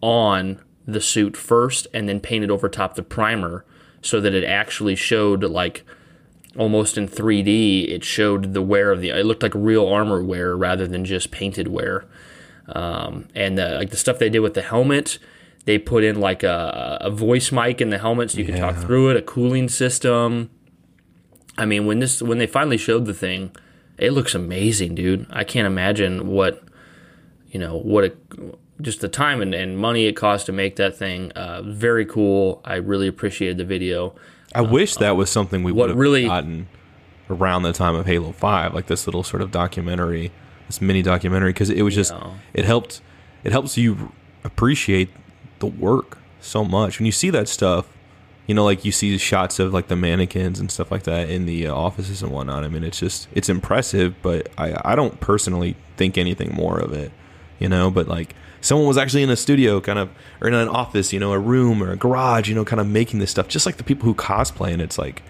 on 0.00 0.60
the 0.86 1.00
suit 1.00 1.36
first, 1.36 1.86
and 1.92 2.08
then 2.08 2.20
painted 2.20 2.50
over 2.50 2.68
top 2.68 2.94
the 2.94 3.02
primer 3.02 3.64
so 4.00 4.20
that 4.20 4.34
it 4.34 4.44
actually 4.44 4.94
showed 4.94 5.42
like 5.44 5.84
almost 6.56 6.96
in 6.96 7.08
3D. 7.08 7.90
It 7.90 8.04
showed 8.04 8.54
the 8.54 8.62
wear 8.62 8.90
of 8.90 9.00
the. 9.00 9.10
It 9.10 9.26
looked 9.26 9.42
like 9.42 9.54
real 9.54 9.86
armor 9.86 10.22
wear 10.22 10.56
rather 10.56 10.86
than 10.86 11.04
just 11.04 11.30
painted 11.30 11.68
wear. 11.68 12.04
Um, 12.68 13.28
and 13.34 13.56
the, 13.56 13.70
like 13.70 13.90
the 13.90 13.96
stuff 13.96 14.18
they 14.18 14.28
did 14.28 14.40
with 14.40 14.54
the 14.54 14.62
helmet, 14.62 15.18
they 15.64 15.78
put 15.78 16.04
in 16.04 16.20
like 16.20 16.42
a, 16.42 16.98
a 17.00 17.10
voice 17.10 17.50
mic 17.50 17.80
in 17.80 17.90
the 17.90 17.98
helmet 17.98 18.30
so 18.30 18.38
you 18.38 18.44
could 18.44 18.56
talk 18.56 18.76
through 18.76 19.10
it, 19.10 19.16
a 19.16 19.22
cooling 19.22 19.68
system. 19.68 20.50
I 21.56 21.64
mean, 21.64 21.86
when 21.86 21.98
this 21.98 22.22
when 22.22 22.38
they 22.38 22.46
finally 22.46 22.76
showed 22.76 23.06
the 23.06 23.14
thing, 23.14 23.52
it 23.96 24.12
looks 24.12 24.34
amazing, 24.34 24.94
dude. 24.94 25.26
I 25.30 25.44
can't 25.44 25.66
imagine 25.66 26.28
what 26.28 26.62
you 27.50 27.58
know 27.58 27.76
what 27.76 28.04
it 28.04 28.16
just 28.80 29.00
the 29.00 29.08
time 29.08 29.40
and, 29.42 29.54
and 29.54 29.78
money 29.78 30.06
it 30.06 30.12
cost 30.14 30.46
to 30.46 30.52
make 30.52 30.76
that 30.76 30.96
thing. 30.96 31.32
Uh, 31.32 31.62
very 31.62 32.06
cool. 32.06 32.60
I 32.64 32.76
really 32.76 33.08
appreciated 33.08 33.58
the 33.58 33.64
video. 33.64 34.14
I 34.54 34.62
wish 34.62 34.96
that 34.96 35.16
was 35.16 35.30
something 35.30 35.62
we 35.62 35.72
would 35.72 35.90
have 35.90 35.98
really- 35.98 36.24
gotten 36.26 36.68
around 37.30 37.62
the 37.62 37.72
time 37.72 37.94
of 37.94 38.06
Halo 38.06 38.32
Five, 38.32 38.74
like 38.74 38.86
this 38.86 39.06
little 39.06 39.22
sort 39.22 39.42
of 39.42 39.50
documentary, 39.50 40.32
this 40.66 40.80
mini 40.80 41.02
documentary, 41.02 41.50
because 41.50 41.70
it 41.70 41.82
was 41.82 41.94
just 41.94 42.14
it 42.54 42.64
helped 42.64 43.00
it 43.44 43.52
helps 43.52 43.76
you 43.76 44.12
appreciate 44.44 45.10
the 45.58 45.66
work 45.66 46.18
so 46.40 46.64
much 46.64 46.98
when 46.98 47.06
you 47.06 47.12
see 47.12 47.30
that 47.30 47.48
stuff. 47.48 47.86
You 48.46 48.54
know, 48.54 48.64
like 48.64 48.82
you 48.86 48.92
see 48.92 49.18
shots 49.18 49.58
of 49.58 49.74
like 49.74 49.88
the 49.88 49.96
mannequins 49.96 50.58
and 50.58 50.70
stuff 50.70 50.90
like 50.90 51.02
that 51.02 51.28
in 51.28 51.44
the 51.44 51.66
uh, 51.66 51.74
offices 51.74 52.22
and 52.22 52.32
whatnot. 52.32 52.64
I 52.64 52.68
mean, 52.68 52.82
it's 52.82 52.98
just 52.98 53.28
it's 53.34 53.50
impressive, 53.50 54.14
but 54.22 54.48
I 54.56 54.92
I 54.92 54.94
don't 54.94 55.20
personally 55.20 55.76
think 55.98 56.16
anything 56.16 56.54
more 56.54 56.78
of 56.78 56.94
it. 56.94 57.12
You 57.58 57.68
know, 57.68 57.90
but 57.90 58.08
like 58.08 58.34
someone 58.68 58.86
was 58.86 58.98
actually 58.98 59.22
in 59.22 59.30
a 59.30 59.36
studio, 59.36 59.80
kind 59.80 59.98
of, 59.98 60.10
or 60.40 60.48
in 60.48 60.54
an 60.54 60.68
office, 60.68 61.12
you 61.12 61.18
know, 61.18 61.32
a 61.32 61.38
room 61.38 61.82
or 61.82 61.90
a 61.90 61.96
garage, 61.96 62.48
you 62.48 62.54
know, 62.54 62.64
kind 62.64 62.80
of 62.80 62.86
making 62.86 63.18
this 63.18 63.30
stuff, 63.30 63.48
just 63.48 63.66
like 63.66 63.78
the 63.78 63.84
people 63.84 64.04
who 64.04 64.14
cosplay, 64.14 64.72
and 64.72 64.82
it's 64.82 64.98
like, 64.98 65.22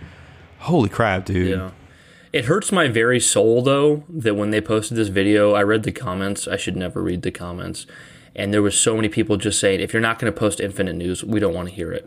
holy 0.58 0.88
crap, 0.88 1.24
dude. 1.24 1.50
Yeah. 1.50 1.70
It 2.30 2.44
hurts 2.44 2.70
my 2.70 2.88
very 2.88 3.20
soul 3.20 3.62
though 3.62 4.04
that 4.10 4.34
when 4.34 4.50
they 4.50 4.60
posted 4.60 4.98
this 4.98 5.08
video, 5.08 5.54
I 5.54 5.62
read 5.62 5.84
the 5.84 5.92
comments. 5.92 6.46
I 6.46 6.56
should 6.56 6.76
never 6.76 7.02
read 7.02 7.22
the 7.22 7.30
comments. 7.30 7.86
And 8.36 8.52
there 8.52 8.60
was 8.60 8.78
so 8.78 8.94
many 8.94 9.08
people 9.08 9.36
just 9.38 9.58
saying, 9.58 9.80
if 9.80 9.92
you're 9.92 10.02
not 10.02 10.18
going 10.18 10.30
to 10.32 10.38
post 10.38 10.60
Infinite 10.60 10.94
News, 10.94 11.24
we 11.24 11.40
don't 11.40 11.54
want 11.54 11.68
to 11.70 11.74
hear 11.74 11.90
it. 11.90 12.06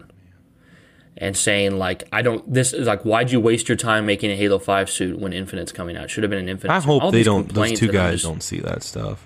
And 1.17 1.36
saying 1.36 1.77
like, 1.77 2.03
I 2.11 2.21
don't. 2.21 2.51
This 2.51 2.71
is 2.71 2.88
like, 2.88 3.01
why'd 3.01 3.32
you 3.32 3.39
waste 3.39 3.67
your 3.67 3.75
time 3.75 4.05
making 4.05 4.32
a 4.32 4.36
Halo 4.36 4.59
Five 4.59 4.89
suit 4.89 5.19
when 5.19 5.34
Infinite's 5.34 5.71
coming 5.71 5.97
out? 5.97 6.09
Should 6.09 6.23
have 6.23 6.29
been 6.29 6.39
an 6.39 6.49
Infinite. 6.49 6.73
I 6.73 6.79
suit. 6.79 6.86
hope 6.86 7.03
All 7.03 7.11
they 7.11 7.23
don't. 7.23 7.51
Those 7.51 7.77
two 7.77 7.91
guys 7.91 8.13
just- 8.13 8.25
don't 8.25 8.43
see 8.43 8.59
that 8.59 8.84
stuff. 8.84 9.25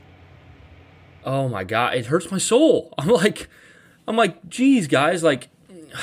Oh 1.26 1.50
my 1.50 1.64
god 1.64 1.96
it 1.96 2.06
hurts 2.06 2.32
my 2.32 2.38
soul. 2.38 2.94
I'm 2.98 3.10
like 3.10 3.50
i'm 4.08 4.16
like 4.16 4.48
geez 4.48 4.88
guys 4.88 5.24
like 5.24 5.50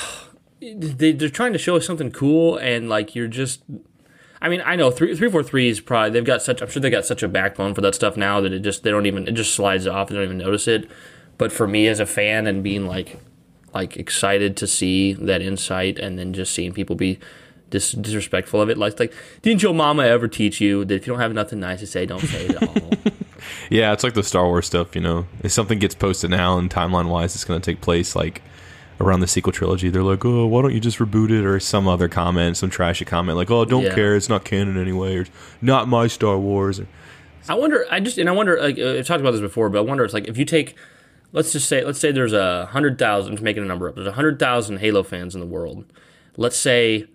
they, 0.61 1.13
they're 1.13 1.29
trying 1.29 1.53
to 1.53 1.59
show 1.59 1.77
us 1.77 1.87
something 1.87 2.11
cool 2.11 2.57
and 2.57 2.89
like 2.89 3.15
you're 3.15 3.29
just 3.29 3.63
i 4.41 4.49
mean 4.49 4.61
i 4.65 4.77
know 4.77 4.91
3 4.91 5.09
343 5.09 5.69
is 5.69 5.81
probably 5.81 6.11
they've 6.11 6.25
got 6.25 6.43
such 6.43 6.61
i'm 6.61 6.69
sure 6.69 6.83
they 6.83 6.91
got 6.91 7.05
such 7.07 7.23
a 7.23 7.29
backbone 7.29 7.75
for 7.75 7.81
that 7.81 7.95
stuff 7.95 8.17
now 8.17 8.41
that 8.41 8.53
it 8.53 8.61
just 8.61 8.83
they 8.83 8.91
don't 8.91 9.07
even 9.07 9.27
it 9.29 9.33
just 9.33 9.55
slides 9.55 9.87
off 9.87 10.09
they 10.09 10.15
don't 10.17 10.25
even 10.25 10.39
notice 10.39 10.67
it. 10.69 10.91
But 11.39 11.51
for 11.51 11.67
me 11.67 11.89
as 11.89 11.99
a 11.99 12.07
fan 12.07 12.47
and 12.47 12.63
being 12.63 12.87
like 12.87 13.19
like 13.75 13.97
excited 13.97 14.57
to 14.59 14.67
see 14.67 15.15
that 15.15 15.41
insight 15.43 15.99
and 15.99 16.19
then 16.19 16.33
just 16.33 16.53
seeing 16.55 16.73
people 16.73 16.95
be 16.95 17.19
dis- 17.71 17.93
disrespectful 17.93 18.61
of 18.61 18.69
it 18.69 18.79
like 18.79 19.01
like 19.01 19.13
didn't 19.41 19.63
your 19.63 19.75
mama 19.75 20.05
ever 20.05 20.29
teach 20.29 20.61
you 20.61 20.85
that 20.85 20.95
if 20.95 21.07
you 21.07 21.13
don't 21.13 21.21
have 21.21 21.33
nothing 21.33 21.59
nice 21.61 21.81
to 21.81 21.87
say 21.87 22.05
don't 22.07 22.21
say 22.21 22.47
it 22.47 22.63
at 22.63 22.69
all 22.69 23.12
Yeah, 23.73 23.93
it's 23.95 24.05
like 24.05 24.13
the 24.13 24.23
Star 24.23 24.45
Wars 24.45 24.67
stuff. 24.67 24.95
You 24.95 25.01
know, 25.01 25.27
if 25.43 25.51
something 25.51 25.79
gets 25.79 25.95
posted 25.95 26.31
now 26.31 26.59
and 26.59 26.71
timeline 26.71 27.09
wise, 27.09 27.35
it's 27.35 27.45
going 27.45 27.59
to 27.61 27.65
take 27.73 27.81
place 27.81 28.15
like 28.15 28.43
around 29.01 29.21
the 29.21 29.27
sequel 29.27 29.51
trilogy. 29.53 29.89
They're 29.89 30.03
like, 30.03 30.25
oh, 30.27 30.47
why 30.47 30.61
don't 30.61 30.75
you 30.75 30.81
just 30.81 30.99
reboot 30.99 31.31
it? 31.31 31.45
Or 31.47 31.59
some 31.59 31.89
other 31.89 32.07
comment, 32.07 32.59
some 32.59 32.69
trashy 32.69 33.07
comment, 33.07 33.39
like, 33.39 33.51
oh, 33.51 33.65
don't 33.65 33.85
Yeah. 33.85 33.95
care, 33.95 34.15
it's 34.15 34.29
not 34.29 34.45
canon 34.45 34.77
anyway, 34.77 35.17
or 35.17 35.27
not 35.63 35.89
my 35.89 36.07
Star 36.07 36.39
Wars. 36.39 36.81
Or, 36.81 36.87
I 37.49 37.55
wonder. 37.55 37.87
I 37.91 37.99
just 38.01 38.19
and 38.19 38.29
I 38.29 38.33
wonder. 38.33 38.61
Like 38.61 38.79
uh, 38.79 38.99
I've 38.99 39.07
talked 39.07 39.23
about 39.23 39.31
this 39.33 39.41
before, 39.41 39.71
but 39.71 39.79
I 39.79 39.81
wonder. 39.81 40.05
It's 40.05 40.13
like 40.15 40.29
if 40.29 40.37
you 40.37 40.45
take, 40.45 40.77
let's 41.33 41.53
just 41.53 41.67
say, 41.67 41.83
let's 41.83 41.99
say 41.99 42.13
there's 42.13 42.35
a 42.35 42.67
hundred 42.67 42.99
thousand. 42.99 43.33
Just 43.33 43.43
making 43.43 43.63
a 43.63 43.67
number 43.67 43.89
up. 43.89 43.95
There's 43.95 44.07
a 44.07 44.13
hundred 44.13 44.39
thousand 44.39 44.81
Halo 44.81 45.03
fans 45.03 45.35
in 45.35 45.41
the 45.41 45.47
world. 45.47 45.87
Let's 46.37 46.57
say, 46.57 47.07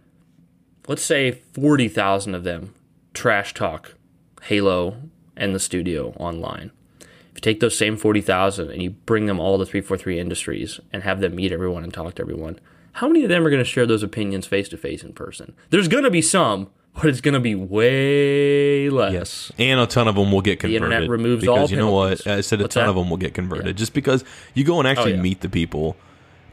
let's 0.88 1.04
say 1.04 1.32
forty 1.32 1.88
thousand 1.88 2.34
of 2.34 2.44
them 2.44 2.74
trash 3.14 3.54
talk 3.54 3.94
Halo 4.42 4.98
and 5.38 5.56
the 5.56 5.60
studio 5.60 6.14
online. 6.18 6.72
If 7.00 7.36
you 7.36 7.42
take 7.42 7.60
those 7.60 7.78
same 7.78 7.98
forty 7.98 8.22
thousand 8.22 8.72
and 8.72 8.82
you 8.82 8.92
bring 8.92 9.28
them 9.28 9.40
all 9.40 9.58
to 9.60 9.66
three 9.66 9.82
four 9.82 9.98
three 9.98 10.20
Industries 10.20 10.80
and 10.92 11.04
have 11.04 11.22
them 11.22 11.36
meet 11.36 11.52
everyone 11.52 11.84
and 11.84 11.94
talk 11.94 12.16
to 12.16 12.22
everyone, 12.22 12.60
how 12.94 13.08
many 13.08 13.24
of 13.24 13.30
them 13.30 13.46
are 13.46 13.50
going 13.50 13.64
to 13.64 13.70
share 13.70 13.86
those 13.86 14.04
opinions 14.04 14.48
face 14.48 14.68
to 14.70 14.78
face 14.78 15.04
in 15.04 15.14
person? 15.14 15.54
There's 15.70 15.88
going 15.88 16.04
to 16.04 16.10
be 16.10 16.22
some, 16.22 16.72
but 16.96 17.06
it's 17.06 17.22
going 17.22 17.36
to 17.36 17.40
be 17.40 17.54
way 17.54 18.90
less. 18.90 19.14
yes, 19.14 19.52
and 19.60 19.80
a 19.80 19.86
ton 19.86 20.08
of 20.08 20.16
them 20.16 20.32
will 20.32 20.42
get 20.42 20.60
converted. 20.60 20.82
The 20.82 20.86
internet 20.86 21.10
removes 21.10 21.42
because 21.42 21.58
all 21.60 21.70
you 21.70 21.78
know 21.78 21.92
what? 21.92 22.26
I 22.26 22.42
said 22.42 22.60
a 22.60 22.64
What's 22.64 22.74
ton 22.74 22.86
that? 22.86 22.90
of 22.90 22.96
them 22.96 23.10
will 23.10 23.18
get 23.18 23.36
converted 23.36 23.78
just 23.78 23.94
because 23.94 24.24
you 24.56 24.64
go 24.64 24.80
and 24.80 24.88
actually 24.88 25.14
oh, 25.14 25.18
yeah. 25.18 25.22
meet 25.22 25.42
the 25.42 25.50
people. 25.50 25.96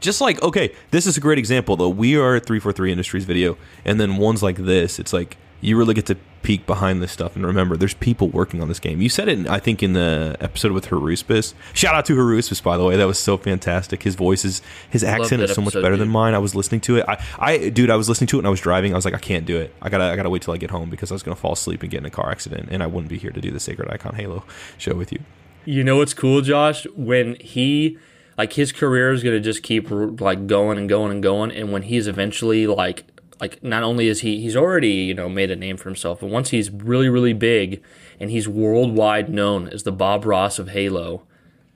Just 0.01 0.21
like 0.21 0.39
okay, 0.43 0.75
this 0.91 1.07
is 1.07 1.17
a 1.17 1.19
great 1.19 1.39
example 1.39 1.75
though. 1.77 1.89
We 1.89 2.15
are 2.15 2.35
at 2.35 2.45
three 2.45 2.59
four 2.59 2.71
three 2.71 2.91
Industries 2.91 3.25
video, 3.25 3.57
and 3.83 3.99
then 3.99 4.17
ones 4.17 4.43
like 4.43 4.57
this. 4.57 4.99
It's 4.99 5.13
like 5.13 5.37
you 5.65 5.75
really 5.77 5.95
get 5.95 6.05
to 6.05 6.15
peek 6.43 6.67
behind 6.67 7.01
this 7.01 7.11
stuff 7.11 7.35
and 7.35 7.43
remember 7.43 7.75
there's 7.75 7.95
people 7.95 8.27
working 8.29 8.61
on 8.61 8.67
this 8.67 8.79
game. 8.79 9.01
You 9.01 9.09
said 9.09 9.27
it, 9.27 9.47
I 9.47 9.57
think, 9.57 9.81
in 9.81 9.93
the 9.93 10.37
episode 10.39 10.71
with 10.71 10.89
Haruspis. 10.89 11.55
Shout 11.73 11.95
out 11.95 12.05
to 12.05 12.15
Haruspis, 12.15 12.61
by 12.61 12.77
the 12.77 12.83
way. 12.83 12.95
That 12.95 13.07
was 13.07 13.17
so 13.17 13.35
fantastic. 13.35 14.03
His 14.03 14.13
voice 14.13 14.45
is, 14.45 14.61
his 14.87 15.03
accent 15.03 15.41
is 15.41 15.55
so 15.55 15.61
much 15.61 15.73
better 15.73 15.91
dude. 15.91 16.01
than 16.01 16.09
mine. 16.09 16.35
I 16.35 16.37
was 16.37 16.53
listening 16.53 16.81
to 16.81 16.97
it. 16.97 17.05
I, 17.07 17.23
I, 17.39 17.69
dude, 17.69 17.89
I 17.89 17.95
was 17.95 18.07
listening 18.07 18.27
to 18.27 18.37
it 18.37 18.41
and 18.41 18.47
I 18.47 18.51
was 18.51 18.61
driving. 18.61 18.93
I 18.93 18.95
was 18.95 19.05
like, 19.05 19.15
I 19.15 19.19
can't 19.19 19.47
do 19.47 19.57
it. 19.57 19.73
I 19.81 19.89
gotta, 19.89 20.03
I 20.03 20.15
gotta 20.15 20.29
wait 20.29 20.43
till 20.43 20.53
I 20.53 20.57
get 20.57 20.69
home 20.69 20.91
because 20.91 21.11
I 21.11 21.15
was 21.15 21.23
gonna 21.23 21.35
fall 21.35 21.53
asleep 21.53 21.81
and 21.81 21.89
get 21.89 21.97
in 21.97 22.05
a 22.05 22.11
car 22.11 22.29
accident, 22.29 22.69
and 22.69 22.83
I 22.83 22.87
wouldn't 22.87 23.09
be 23.09 23.17
here 23.17 23.31
to 23.31 23.41
do 23.41 23.49
the 23.49 23.59
Sacred 23.59 23.89
Icon 23.91 24.15
Halo 24.15 24.43
show 24.77 24.93
with 24.93 25.11
you. 25.11 25.19
You 25.65 25.83
know 25.83 25.97
what's 25.97 26.13
cool, 26.13 26.41
Josh? 26.41 26.85
When 26.95 27.35
he 27.39 27.97
like 28.37 28.53
his 28.53 28.71
career 28.71 29.11
is 29.11 29.23
going 29.23 29.35
to 29.35 29.39
just 29.41 29.63
keep 29.63 29.89
like 29.89 30.47
going 30.47 30.77
and 30.77 30.89
going 30.89 31.11
and 31.11 31.23
going 31.23 31.51
and 31.51 31.71
when 31.71 31.83
he's 31.83 32.07
eventually 32.07 32.67
like 32.67 33.05
like 33.39 33.63
not 33.63 33.83
only 33.83 34.07
is 34.07 34.21
he 34.21 34.39
he's 34.39 34.55
already 34.55 34.89
you 34.89 35.13
know 35.13 35.29
made 35.29 35.51
a 35.51 35.55
name 35.55 35.77
for 35.77 35.89
himself 35.89 36.19
but 36.19 36.29
once 36.29 36.49
he's 36.49 36.69
really 36.69 37.09
really 37.09 37.33
big 37.33 37.81
and 38.19 38.31
he's 38.31 38.47
worldwide 38.47 39.29
known 39.29 39.67
as 39.69 39.83
the 39.83 39.91
bob 39.91 40.25
ross 40.25 40.59
of 40.59 40.69
halo 40.69 41.23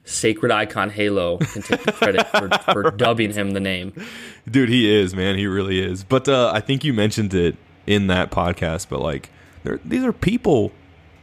sacred 0.03 0.51
icon 0.51 0.89
halo 0.89 1.37
can 1.37 1.61
take 1.61 1.83
the 1.83 1.91
credit 1.91 2.25
for, 2.27 2.49
for 2.73 2.91
dubbing 2.91 3.33
him 3.33 3.51
the 3.51 3.59
name 3.59 3.93
dude 4.49 4.69
he 4.69 4.89
is 4.89 5.15
man 5.15 5.37
he 5.37 5.45
really 5.45 5.79
is 5.79 6.03
but 6.03 6.27
uh, 6.27 6.51
i 6.53 6.59
think 6.59 6.83
you 6.83 6.93
mentioned 6.93 7.33
it 7.33 7.55
in 7.85 8.07
that 8.07 8.31
podcast 8.31 8.87
but 8.89 9.01
like 9.01 9.29
these 9.83 10.03
are 10.03 10.13
people 10.13 10.71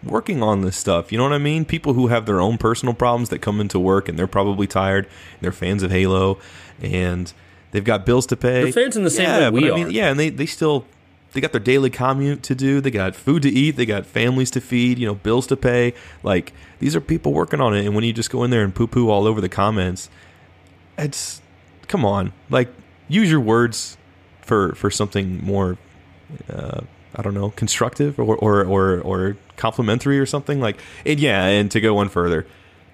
working 0.06 0.42
on 0.42 0.60
this 0.60 0.76
stuff. 0.76 1.10
You 1.10 1.18
know 1.18 1.24
what 1.24 1.32
I 1.32 1.38
mean? 1.38 1.64
People 1.64 1.94
who 1.94 2.08
have 2.08 2.26
their 2.26 2.40
own 2.40 2.58
personal 2.58 2.94
problems 2.94 3.28
that 3.30 3.40
come 3.40 3.60
into 3.60 3.78
work 3.78 4.08
and 4.08 4.18
they're 4.18 4.26
probably 4.26 4.66
tired. 4.66 5.08
they're 5.40 5.52
fans 5.52 5.82
of 5.82 5.90
Halo 5.90 6.38
and 6.80 7.32
they've 7.76 7.84
got 7.84 8.06
bills 8.06 8.26
to 8.26 8.36
pay. 8.36 8.62
They're 8.62 8.72
fans 8.72 8.96
in 8.96 9.04
the 9.04 9.10
same 9.10 9.28
yeah, 9.28 9.50
way 9.50 9.62
we 9.62 9.70
I 9.70 9.74
mean, 9.74 9.86
are. 9.88 9.90
Yeah, 9.90 10.10
and 10.10 10.18
they, 10.18 10.30
they 10.30 10.46
still 10.46 10.86
they 11.32 11.42
got 11.42 11.52
their 11.52 11.60
daily 11.60 11.90
commute 11.90 12.42
to 12.44 12.54
do. 12.54 12.80
They 12.80 12.90
got 12.90 13.14
food 13.14 13.42
to 13.42 13.50
eat. 13.50 13.72
They 13.72 13.84
got 13.84 14.06
families 14.06 14.50
to 14.52 14.60
feed. 14.60 14.98
You 14.98 15.06
know, 15.06 15.14
bills 15.14 15.46
to 15.48 15.56
pay. 15.56 15.92
Like 16.22 16.54
these 16.78 16.96
are 16.96 17.00
people 17.00 17.34
working 17.34 17.60
on 17.60 17.76
it. 17.76 17.84
And 17.84 17.94
when 17.94 18.04
you 18.04 18.14
just 18.14 18.30
go 18.30 18.42
in 18.42 18.50
there 18.50 18.64
and 18.64 18.74
poo 18.74 18.86
poo 18.86 19.10
all 19.10 19.26
over 19.26 19.42
the 19.42 19.48
comments, 19.50 20.08
it's 20.96 21.42
come 21.88 22.04
on. 22.04 22.32
Like 22.48 22.70
use 23.08 23.30
your 23.30 23.40
words 23.40 23.98
for 24.40 24.74
for 24.74 24.90
something 24.90 25.44
more. 25.44 25.76
Uh, 26.50 26.80
I 27.14 27.22
don't 27.22 27.34
know, 27.34 27.50
constructive 27.50 28.18
or 28.18 28.36
or 28.36 28.64
or, 28.64 29.00
or 29.00 29.36
complimentary 29.56 30.18
or 30.18 30.26
something 30.26 30.58
like. 30.60 30.78
And 31.04 31.20
yeah, 31.20 31.44
and 31.44 31.70
to 31.70 31.80
go 31.80 31.94
one 31.94 32.08
further, 32.08 32.46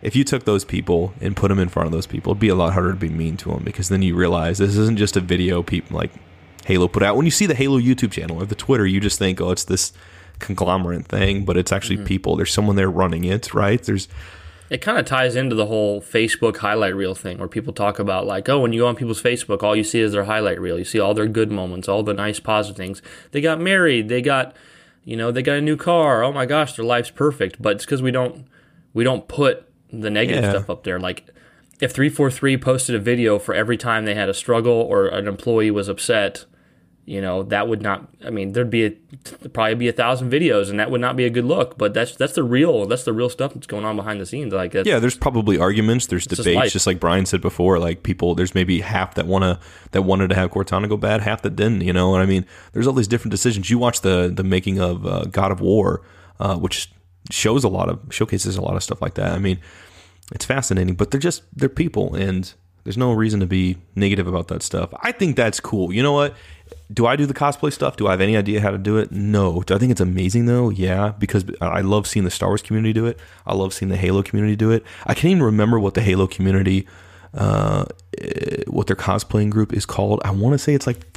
if 0.02 0.16
you 0.16 0.24
took 0.24 0.44
those 0.44 0.64
people 0.64 1.14
and 1.20 1.36
put 1.36 1.48
them 1.48 1.60
in 1.60 1.68
front 1.68 1.86
of 1.86 1.92
those 1.92 2.06
people, 2.06 2.32
it'd 2.32 2.40
be 2.40 2.48
a 2.48 2.54
lot 2.54 2.72
harder 2.72 2.90
to 2.90 2.98
be 2.98 3.08
mean 3.08 3.36
to 3.38 3.50
them 3.50 3.62
because 3.62 3.88
then 3.88 4.02
you 4.02 4.14
realize 4.16 4.58
this 4.58 4.76
isn't 4.76 4.98
just 4.98 5.16
a 5.16 5.20
video 5.20 5.62
people 5.62 5.96
like 5.96 6.10
Halo 6.66 6.88
put 6.88 7.02
out. 7.02 7.16
When 7.16 7.24
you 7.24 7.30
see 7.30 7.46
the 7.46 7.54
Halo 7.54 7.78
YouTube 7.78 8.12
channel 8.12 8.42
or 8.42 8.46
the 8.46 8.54
Twitter, 8.54 8.84
you 8.84 9.00
just 9.00 9.18
think, 9.18 9.40
oh, 9.40 9.50
it's 9.50 9.64
this 9.64 9.92
conglomerate 10.40 11.06
thing, 11.06 11.44
but 11.44 11.56
it's 11.56 11.72
actually 11.72 11.96
mm-hmm. 11.96 12.06
people. 12.06 12.36
There's 12.36 12.52
someone 12.52 12.76
there 12.76 12.90
running 12.90 13.24
it, 13.24 13.54
right? 13.54 13.82
There's 13.82 14.08
it 14.70 14.80
kind 14.80 14.98
of 14.98 15.04
ties 15.04 15.36
into 15.36 15.54
the 15.54 15.66
whole 15.66 16.00
Facebook 16.00 16.56
highlight 16.56 16.96
reel 16.96 17.14
thing 17.14 17.36
where 17.38 17.46
people 17.46 17.74
talk 17.74 17.98
about 17.98 18.26
like, 18.26 18.48
oh, 18.48 18.58
when 18.58 18.72
you 18.72 18.80
go 18.80 18.86
on 18.86 18.96
people's 18.96 19.22
Facebook, 19.22 19.62
all 19.62 19.76
you 19.76 19.84
see 19.84 20.00
is 20.00 20.12
their 20.12 20.24
highlight 20.24 20.58
reel. 20.58 20.78
You 20.78 20.84
see 20.84 20.98
all 20.98 21.12
their 21.12 21.26
good 21.26 21.52
moments, 21.52 21.88
all 21.88 22.02
the 22.02 22.14
nice 22.14 22.40
positive 22.40 22.76
things. 22.76 23.02
They 23.32 23.42
got 23.42 23.60
married, 23.60 24.08
they 24.08 24.22
got, 24.22 24.56
you 25.04 25.14
know, 25.14 25.30
they 25.30 25.42
got 25.42 25.58
a 25.58 25.60
new 25.60 25.76
car. 25.76 26.24
Oh 26.24 26.32
my 26.32 26.46
gosh, 26.46 26.74
their 26.74 26.86
life's 26.86 27.10
perfect. 27.10 27.60
But 27.60 27.76
it's 27.76 27.84
because 27.84 28.00
we 28.00 28.10
don't 28.10 28.46
we 28.94 29.04
don't 29.04 29.28
put 29.28 29.68
the 29.92 30.10
negative 30.10 30.44
yeah. 30.44 30.50
stuff 30.50 30.70
up 30.70 30.84
there. 30.84 30.98
Like 30.98 31.26
if 31.80 31.92
343 31.92 32.56
posted 32.58 32.94
a 32.94 32.98
video 32.98 33.38
for 33.38 33.54
every 33.54 33.76
time 33.76 34.04
they 34.04 34.14
had 34.14 34.28
a 34.28 34.34
struggle 34.34 34.72
or 34.72 35.06
an 35.06 35.28
employee 35.28 35.70
was 35.70 35.88
upset, 35.88 36.46
you 37.04 37.20
know 37.20 37.42
that 37.42 37.66
would 37.66 37.82
not 37.82 38.08
i 38.24 38.30
mean 38.30 38.52
there'd 38.52 38.70
be 38.70 38.84
a, 38.86 39.48
probably 39.48 39.74
be 39.74 39.88
a 39.88 39.92
thousand 39.92 40.30
videos 40.30 40.70
and 40.70 40.78
that 40.78 40.88
would 40.88 41.00
not 41.00 41.16
be 41.16 41.24
a 41.24 41.30
good 41.30 41.44
look 41.44 41.76
but 41.76 41.92
that's 41.92 42.14
that's 42.14 42.34
the 42.34 42.44
real 42.44 42.86
that's 42.86 43.02
the 43.02 43.12
real 43.12 43.28
stuff 43.28 43.54
that's 43.54 43.66
going 43.66 43.84
on 43.84 43.96
behind 43.96 44.20
the 44.20 44.26
scenes 44.26 44.52
like 44.52 44.72
yeah 44.72 45.00
there's 45.00 45.16
probably 45.16 45.58
arguments 45.58 46.06
there's 46.06 46.26
debates 46.26 46.62
just, 46.62 46.72
just, 46.72 46.86
like 46.86 47.00
brian 47.00 47.26
said 47.26 47.40
before 47.40 47.80
like 47.80 48.04
people 48.04 48.36
there's 48.36 48.54
maybe 48.54 48.80
half 48.80 49.14
that 49.14 49.26
want 49.26 49.42
to 49.42 49.58
that 49.90 50.02
wanted 50.02 50.28
to 50.28 50.36
have 50.36 50.50
cortana 50.50 50.88
go 50.88 50.96
bad 50.96 51.20
half 51.20 51.42
that 51.42 51.56
didn't 51.56 51.80
you 51.80 51.92
know 51.92 52.14
and 52.14 52.22
i 52.22 52.26
mean 52.26 52.46
there's 52.72 52.86
all 52.86 52.92
these 52.92 53.08
different 53.08 53.32
decisions 53.32 53.68
you 53.68 53.78
watch 53.78 54.02
the 54.02 54.32
the 54.32 54.44
making 54.44 54.78
of 54.78 55.04
uh, 55.04 55.24
god 55.24 55.50
of 55.50 55.60
war 55.60 56.02
uh, 56.38 56.56
which 56.56 56.92
shows 57.30 57.64
a 57.64 57.68
lot 57.68 57.88
of 57.88 58.00
showcases 58.10 58.56
a 58.56 58.62
lot 58.62 58.76
of 58.76 58.82
stuff 58.82 59.00
like 59.00 59.14
that 59.14 59.32
i 59.32 59.38
mean 59.38 59.58
it's 60.32 60.44
fascinating 60.44 60.94
but 60.94 61.10
they're 61.10 61.20
just 61.20 61.42
they're 61.54 61.68
people 61.68 62.14
and 62.14 62.54
there's 62.84 62.98
no 62.98 63.12
reason 63.12 63.38
to 63.38 63.46
be 63.46 63.76
negative 63.94 64.26
about 64.26 64.48
that 64.48 64.60
stuff. 64.60 64.92
I 65.04 65.12
think 65.12 65.36
that's 65.36 65.60
cool. 65.60 65.92
You 65.92 66.02
know 66.02 66.14
what? 66.14 66.34
do 66.92 67.06
I 67.06 67.16
do 67.16 67.26
the 67.26 67.34
cosplay 67.34 67.72
stuff? 67.72 67.96
Do 67.96 68.06
I 68.06 68.12
have 68.12 68.20
any 68.20 68.36
idea 68.36 68.60
how 68.60 68.70
to 68.70 68.78
do 68.78 68.98
it? 68.98 69.10
No. 69.12 69.62
Do 69.62 69.74
I 69.74 69.78
think 69.78 69.90
it's 69.90 70.00
amazing 70.00 70.46
though? 70.46 70.70
Yeah, 70.70 71.12
because 71.18 71.44
I 71.60 71.80
love 71.80 72.06
seeing 72.06 72.24
the 72.24 72.30
Star 72.30 72.50
Wars 72.50 72.62
community 72.62 72.92
do 72.92 73.06
it. 73.06 73.18
I 73.46 73.54
love 73.54 73.72
seeing 73.72 73.88
the 73.88 73.96
Halo 73.96 74.22
community 74.22 74.56
do 74.56 74.70
it. 74.70 74.84
I 75.06 75.14
can't 75.14 75.26
even 75.26 75.42
remember 75.42 75.78
what 75.78 75.94
the 75.94 76.02
Halo 76.02 76.26
community, 76.26 76.86
uh, 77.34 77.86
eh, 78.18 78.64
what 78.66 78.86
their 78.86 78.96
cosplaying 78.96 79.50
group 79.50 79.72
is 79.72 79.86
called. 79.86 80.20
I 80.24 80.30
want 80.30 80.54
to 80.54 80.58
say 80.58 80.74
it's 80.74 80.86
like 80.86 81.12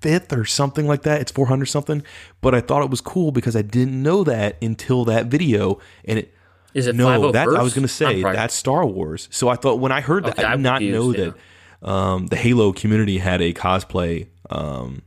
405th 0.00 0.36
or 0.36 0.44
something 0.44 0.86
like 0.86 1.02
that. 1.02 1.20
It's 1.20 1.32
400 1.32 1.66
something. 1.66 2.02
But 2.40 2.54
I 2.54 2.60
thought 2.60 2.82
it 2.82 2.90
was 2.90 3.00
cool 3.00 3.32
because 3.32 3.56
I 3.56 3.62
didn't 3.62 4.02
know 4.02 4.24
that 4.24 4.56
until 4.62 5.04
that 5.06 5.26
video, 5.26 5.78
and 6.04 6.18
it. 6.18 6.34
Is 6.72 6.86
it 6.86 6.94
no? 6.94 7.32
That 7.32 7.48
I 7.48 7.62
was 7.62 7.74
going 7.74 7.82
to 7.82 7.88
say 7.88 8.22
that's 8.22 8.54
Star 8.54 8.86
Wars. 8.86 9.28
So 9.32 9.48
I 9.48 9.56
thought 9.56 9.80
when 9.80 9.90
I 9.90 10.00
heard 10.00 10.24
that, 10.24 10.38
okay, 10.38 10.44
I 10.44 10.52
did 10.52 10.60
not 10.60 10.82
know 10.82 11.12
yeah. 11.12 11.30
that 11.82 11.88
um, 11.88 12.28
the 12.28 12.36
Halo 12.36 12.72
community 12.72 13.18
had 13.18 13.42
a 13.42 13.52
cosplay 13.52 14.28
um, 14.50 15.02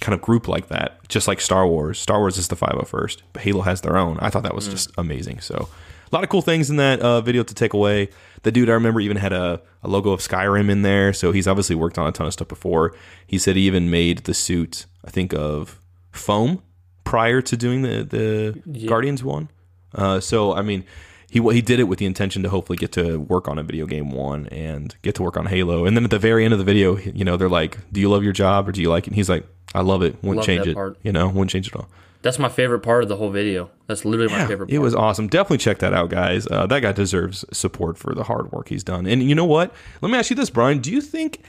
kind 0.00 0.14
of 0.14 0.22
group 0.22 0.48
like 0.48 0.68
that, 0.68 1.06
just 1.08 1.28
like 1.28 1.42
Star 1.42 1.66
Wars. 1.66 1.98
Star 1.98 2.18
Wars 2.18 2.38
is 2.38 2.48
the 2.48 2.56
501st, 2.56 3.20
but 3.34 3.42
Halo 3.42 3.60
has 3.62 3.82
their 3.82 3.98
own. 3.98 4.16
I 4.20 4.30
thought 4.30 4.44
that 4.44 4.54
was 4.54 4.66
mm. 4.66 4.70
just 4.70 4.90
amazing. 4.96 5.40
So 5.40 5.68
a 6.10 6.14
lot 6.14 6.24
of 6.24 6.30
cool 6.30 6.42
things 6.42 6.70
in 6.70 6.76
that 6.76 7.00
uh, 7.00 7.20
video 7.20 7.42
to 7.42 7.54
take 7.54 7.72
away. 7.72 8.08
The 8.42 8.52
dude 8.52 8.70
I 8.70 8.72
remember 8.72 9.00
even 9.00 9.16
had 9.16 9.32
a, 9.32 9.60
a, 9.82 9.88
logo 9.88 10.10
of 10.10 10.20
Skyrim 10.20 10.70
in 10.70 10.82
there, 10.82 11.12
so 11.12 11.32
he's 11.32 11.48
obviously 11.48 11.74
worked 11.74 11.98
on 11.98 12.06
a 12.06 12.12
ton 12.12 12.26
of 12.26 12.32
stuff 12.32 12.48
before. 12.48 12.94
He 13.26 13.38
said 13.38 13.56
he 13.56 13.62
even 13.62 13.90
made 13.90 14.18
the 14.18 14.34
suit, 14.34 14.86
I 15.04 15.10
think, 15.10 15.34
of 15.34 15.80
foam 16.12 16.62
prior 17.04 17.40
to 17.42 17.56
doing 17.56 17.82
the 17.82 18.04
the 18.04 18.62
yeah. 18.66 18.88
Guardians 18.88 19.24
one. 19.24 19.50
Uh, 19.94 20.20
so 20.20 20.54
I 20.54 20.62
mean, 20.62 20.84
he 21.30 21.40
he 21.40 21.60
did 21.60 21.80
it 21.80 21.84
with 21.84 21.98
the 21.98 22.06
intention 22.06 22.42
to 22.42 22.48
hopefully 22.48 22.76
get 22.76 22.92
to 22.92 23.18
work 23.18 23.48
on 23.48 23.58
a 23.58 23.62
video 23.62 23.86
game 23.86 24.10
one 24.10 24.46
and 24.48 24.94
get 25.02 25.14
to 25.16 25.22
work 25.22 25.36
on 25.36 25.46
Halo. 25.46 25.84
And 25.84 25.96
then 25.96 26.04
at 26.04 26.10
the 26.10 26.18
very 26.18 26.44
end 26.44 26.52
of 26.52 26.58
the 26.58 26.64
video, 26.64 26.96
you 26.96 27.24
know, 27.24 27.36
they're 27.36 27.48
like, 27.48 27.78
"Do 27.92 28.00
you 28.00 28.08
love 28.08 28.22
your 28.22 28.32
job 28.32 28.68
or 28.68 28.72
do 28.72 28.80
you 28.80 28.90
like 28.90 29.04
it?" 29.04 29.08
And 29.08 29.16
he's 29.16 29.28
like, 29.28 29.46
"I 29.74 29.80
love 29.80 30.02
it. 30.02 30.16
Wouldn't 30.22 30.38
love 30.38 30.46
change 30.46 30.66
it. 30.66 30.74
Part. 30.74 30.98
You 31.02 31.12
know, 31.12 31.28
wouldn't 31.28 31.50
change 31.50 31.68
it 31.68 31.76
all." 31.76 31.88
That's 32.22 32.38
my 32.38 32.48
favorite 32.48 32.80
part 32.80 33.02
of 33.02 33.08
the 33.08 33.16
whole 33.16 33.30
video. 33.30 33.70
That's 33.86 34.04
literally 34.04 34.32
yeah, 34.32 34.42
my 34.42 34.46
favorite. 34.48 34.66
part. 34.66 34.74
It 34.74 34.80
was 34.80 34.94
awesome. 34.94 35.28
Definitely 35.28 35.58
check 35.58 35.78
that 35.78 35.94
out, 35.94 36.10
guys. 36.10 36.46
Uh, 36.50 36.66
that 36.66 36.80
guy 36.80 36.92
deserves 36.92 37.44
support 37.52 37.96
for 37.96 38.14
the 38.14 38.24
hard 38.24 38.50
work 38.50 38.68
he's 38.68 38.82
done. 38.82 39.06
And 39.06 39.22
you 39.22 39.34
know 39.34 39.44
what? 39.44 39.72
Let 40.02 40.10
me 40.10 40.18
ask 40.18 40.30
you 40.30 40.36
this, 40.36 40.50
Brian. 40.50 40.80
Do 40.80 40.90
you 40.90 41.00
think 41.00 41.42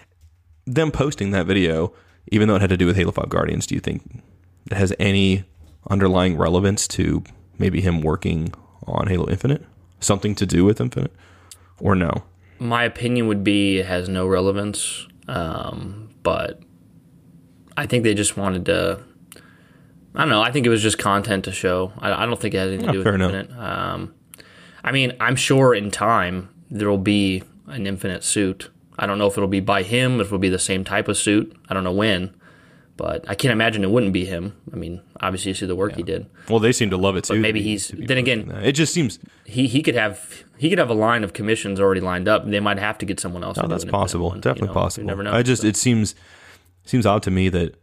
them 0.65 0.91
posting 0.91 1.31
that 1.31 1.47
video, 1.47 1.93
even 2.31 2.47
though 2.47 2.55
it 2.55 2.61
had 2.61 2.69
to 2.69 2.77
do 2.77 2.85
with 2.85 2.95
Halo 2.95 3.11
Five 3.11 3.29
Guardians, 3.29 3.65
do 3.65 3.75
you 3.75 3.81
think 3.81 4.21
it 4.69 4.75
has 4.75 4.93
any 4.99 5.43
underlying 5.89 6.37
relevance 6.37 6.87
to 6.89 7.23
maybe 7.57 7.81
him 7.81 8.01
working 8.01 8.53
on 8.85 9.07
Halo 9.07 9.27
Infinite? 9.27 9.65
something 9.99 10.35
to 10.35 10.45
do 10.45 10.65
with 10.65 10.81
Infinite, 10.81 11.13
or 11.79 11.95
no? 11.95 12.23
My 12.59 12.83
opinion 12.83 13.27
would 13.27 13.43
be 13.43 13.79
it 13.79 13.85
has 13.85 14.09
no 14.09 14.27
relevance, 14.27 15.07
um, 15.27 16.09
but 16.23 16.61
I 17.77 17.85
think 17.85 18.03
they 18.03 18.13
just 18.13 18.37
wanted 18.37 18.65
to. 18.65 19.03
I 20.19 20.23
don't 20.23 20.31
know. 20.31 20.41
I 20.41 20.51
think 20.51 20.65
it 20.65 20.69
was 20.69 20.81
just 20.81 20.97
content 20.97 21.45
to 21.45 21.51
show. 21.53 21.93
I, 21.99 22.23
I 22.23 22.25
don't 22.25 22.37
think 22.37 22.53
it 22.53 22.57
has 22.57 22.67
anything 22.67 22.87
to 22.87 22.91
do 22.91 22.97
with 22.99 23.07
Infinite. 23.07 23.51
Um, 23.57 24.13
I 24.83 24.91
mean, 24.91 25.13
I'm 25.21 25.37
sure 25.37 25.73
in 25.73 25.91
time 25.91 26.49
there 26.69 26.89
will 26.89 26.97
be 26.97 27.43
an 27.67 27.87
Infinite 27.87 28.25
suit. 28.25 28.69
I 28.97 29.05
don't 29.05 29.17
know 29.17 29.27
if 29.27 29.37
it'll 29.37 29.47
be 29.47 29.61
by 29.61 29.83
him, 29.83 30.19
if 30.19 30.27
it'll 30.27 30.37
be 30.37 30.49
the 30.49 30.59
same 30.59 30.83
type 30.83 31.07
of 31.07 31.15
suit. 31.15 31.55
I 31.69 31.73
don't 31.73 31.85
know 31.85 31.93
when, 31.93 32.35
but 32.97 33.23
I 33.29 33.35
can't 33.35 33.53
imagine 33.53 33.81
it 33.85 33.91
wouldn't 33.91 34.11
be 34.11 34.25
him. 34.25 34.57
I 34.73 34.75
mean, 34.75 35.01
obviously 35.21 35.51
you 35.51 35.55
see 35.55 35.65
the 35.65 35.75
work 35.75 35.91
yeah. 35.91 35.97
he 35.97 36.03
did. 36.03 36.25
Well, 36.49 36.59
they 36.59 36.73
seem 36.73 36.89
to 36.89 36.97
love 36.97 37.15
it 37.15 37.23
too. 37.23 37.35
But 37.35 37.39
maybe 37.39 37.61
he's 37.61 37.87
then 37.87 38.17
again. 38.17 38.51
It 38.61 38.73
just 38.73 38.93
seems 38.93 39.19
he 39.45 39.67
he 39.67 39.81
could 39.81 39.95
have 39.95 40.43
he 40.57 40.69
could 40.69 40.79
have 40.79 40.89
a 40.89 40.93
line 40.93 41.23
of 41.23 41.31
commissions 41.31 41.79
already 41.79 42.01
lined 42.01 42.27
up. 42.27 42.45
They 42.45 42.59
might 42.59 42.77
have 42.77 42.97
to 42.97 43.05
get 43.05 43.21
someone 43.21 43.45
else. 43.45 43.57
Oh, 43.57 43.67
that's 43.67 43.85
possible. 43.85 44.31
One, 44.31 44.41
Definitely 44.41 44.67
you 44.67 44.73
know? 44.73 44.81
possible. 44.81 45.03
You 45.03 45.07
never 45.07 45.23
know. 45.23 45.31
I 45.31 45.43
just 45.43 45.61
so. 45.61 45.67
it 45.69 45.77
seems 45.77 46.13
seems 46.83 47.05
odd 47.05 47.23
to 47.23 47.31
me 47.31 47.47
that 47.47 47.75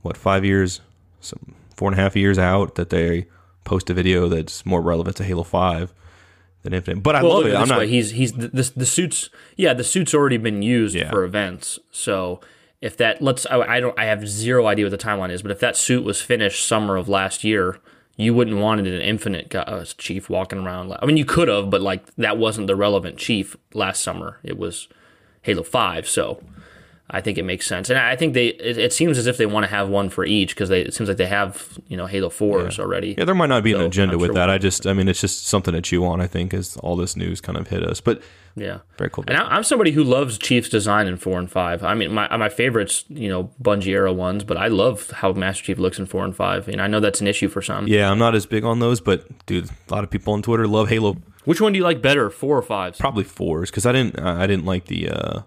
what 0.00 0.16
five 0.16 0.46
years, 0.46 0.80
some 1.20 1.54
four 1.76 1.90
and 1.90 1.98
a 1.98 2.02
half 2.02 2.16
years 2.16 2.38
out 2.38 2.74
that 2.76 2.90
they 2.90 3.26
post 3.64 3.90
a 3.90 3.94
video 3.94 4.28
that's 4.28 4.64
more 4.64 4.80
relevant 4.80 5.16
to 5.16 5.24
Halo 5.24 5.42
Five 5.42 5.92
than 6.62 6.74
Infinite. 6.74 7.02
But 7.02 7.16
I 7.16 7.22
well, 7.22 7.34
love 7.34 7.46
it. 7.46 7.54
I'm 7.54 7.68
not. 7.68 7.78
Way. 7.80 7.88
He's 7.88 8.10
he's 8.10 8.32
the, 8.32 8.48
the, 8.48 8.72
the 8.76 8.86
suits. 8.86 9.30
Yeah, 9.56 9.74
the 9.74 9.84
suits 9.84 10.14
already 10.14 10.36
been 10.36 10.62
used 10.62 10.94
yeah. 10.94 11.10
for 11.10 11.24
events. 11.24 11.78
So 11.90 12.40
if 12.80 12.96
that 12.98 13.22
let's 13.22 13.46
I, 13.46 13.80
don't 13.80 13.98
I 13.98 14.04
have 14.04 14.28
zero 14.28 14.66
idea 14.66 14.84
what 14.84 14.90
the 14.90 14.98
timeline 14.98 15.30
is, 15.30 15.42
but 15.42 15.50
if 15.50 15.60
that 15.60 15.76
suit 15.76 16.04
was 16.04 16.20
finished 16.20 16.66
summer 16.66 16.96
of 16.96 17.08
last 17.08 17.42
year, 17.44 17.78
you 18.16 18.34
wouldn't 18.34 18.58
wanted 18.58 18.86
an 18.86 19.00
infinite 19.00 19.54
uh, 19.54 19.84
chief 19.96 20.28
walking 20.28 20.58
around. 20.58 20.94
I 21.00 21.06
mean, 21.06 21.16
you 21.16 21.24
could 21.24 21.48
have, 21.48 21.70
but 21.70 21.80
like 21.80 22.14
that 22.16 22.36
wasn't 22.36 22.66
the 22.66 22.76
relevant 22.76 23.16
chief 23.16 23.56
last 23.72 24.02
summer. 24.02 24.38
It 24.42 24.58
was 24.58 24.88
Halo 25.42 25.62
Five. 25.62 26.06
So, 26.06 26.42
I 27.10 27.20
think 27.20 27.36
it 27.36 27.42
makes 27.42 27.66
sense, 27.66 27.90
and 27.90 27.98
I 27.98 28.16
think 28.16 28.32
they. 28.32 28.46
It, 28.46 28.78
it 28.78 28.92
seems 28.92 29.18
as 29.18 29.26
if 29.26 29.36
they 29.36 29.44
want 29.44 29.64
to 29.64 29.70
have 29.70 29.90
one 29.90 30.08
for 30.08 30.24
each 30.24 30.54
because 30.54 30.70
it 30.70 30.94
seems 30.94 31.06
like 31.06 31.18
they 31.18 31.26
have 31.26 31.78
you 31.86 31.98
know 31.98 32.06
Halo 32.06 32.30
fours 32.30 32.78
already. 32.78 33.14
Yeah, 33.18 33.26
there 33.26 33.34
might 33.34 33.48
not 33.50 33.62
be 33.62 33.74
an 33.74 33.82
agenda 33.82 34.14
I'm 34.14 34.20
with 34.20 34.28
sure 34.28 34.34
that. 34.36 34.48
I 34.48 34.56
just, 34.56 34.86
I 34.86 34.94
mean, 34.94 35.06
it's 35.06 35.20
just 35.20 35.46
something 35.46 35.74
to 35.74 35.82
chew 35.82 36.06
on. 36.06 36.22
I 36.22 36.26
think 36.26 36.54
as 36.54 36.78
all 36.78 36.96
this 36.96 37.14
news 37.14 37.42
kind 37.42 37.58
of 37.58 37.68
hit 37.68 37.82
us, 37.82 38.00
but 38.00 38.22
Yeah. 38.56 38.78
very 38.96 39.10
cool. 39.10 39.24
And 39.28 39.36
I, 39.36 39.42
I'm 39.48 39.64
somebody 39.64 39.90
who 39.90 40.02
loves 40.02 40.38
Chiefs 40.38 40.70
design 40.70 41.06
in 41.06 41.18
four 41.18 41.38
and 41.38 41.50
five. 41.50 41.84
I 41.84 41.92
mean, 41.92 42.10
my 42.10 42.34
my 42.38 42.48
favorites, 42.48 43.04
you 43.10 43.28
know, 43.28 43.50
Bungie 43.62 43.88
era 43.88 44.10
ones, 44.12 44.42
but 44.42 44.56
I 44.56 44.68
love 44.68 45.10
how 45.10 45.32
Master 45.34 45.62
Chief 45.62 45.78
looks 45.78 45.98
in 45.98 46.06
four 46.06 46.24
and 46.24 46.34
five. 46.34 46.68
And 46.68 46.80
I 46.80 46.86
know 46.86 47.00
that's 47.00 47.20
an 47.20 47.26
issue 47.26 47.48
for 47.48 47.60
some. 47.60 47.86
Yeah, 47.86 48.10
I'm 48.10 48.18
not 48.18 48.34
as 48.34 48.46
big 48.46 48.64
on 48.64 48.78
those, 48.78 49.02
but 49.02 49.26
dude, 49.44 49.68
a 49.90 49.94
lot 49.94 50.04
of 50.04 50.10
people 50.10 50.32
on 50.32 50.40
Twitter 50.40 50.66
love 50.66 50.88
Halo. 50.88 51.18
Which 51.44 51.60
one 51.60 51.74
do 51.74 51.76
you 51.78 51.84
like 51.84 52.00
better, 52.00 52.30
four 52.30 52.56
or 52.56 52.62
five? 52.62 52.96
Probably 52.98 53.24
fours 53.24 53.70
because 53.70 53.84
I 53.84 53.92
didn't, 53.92 54.18
I 54.18 54.46
didn't 54.46 54.64
like 54.64 54.86
the 54.86 55.10
uh, 55.10 55.40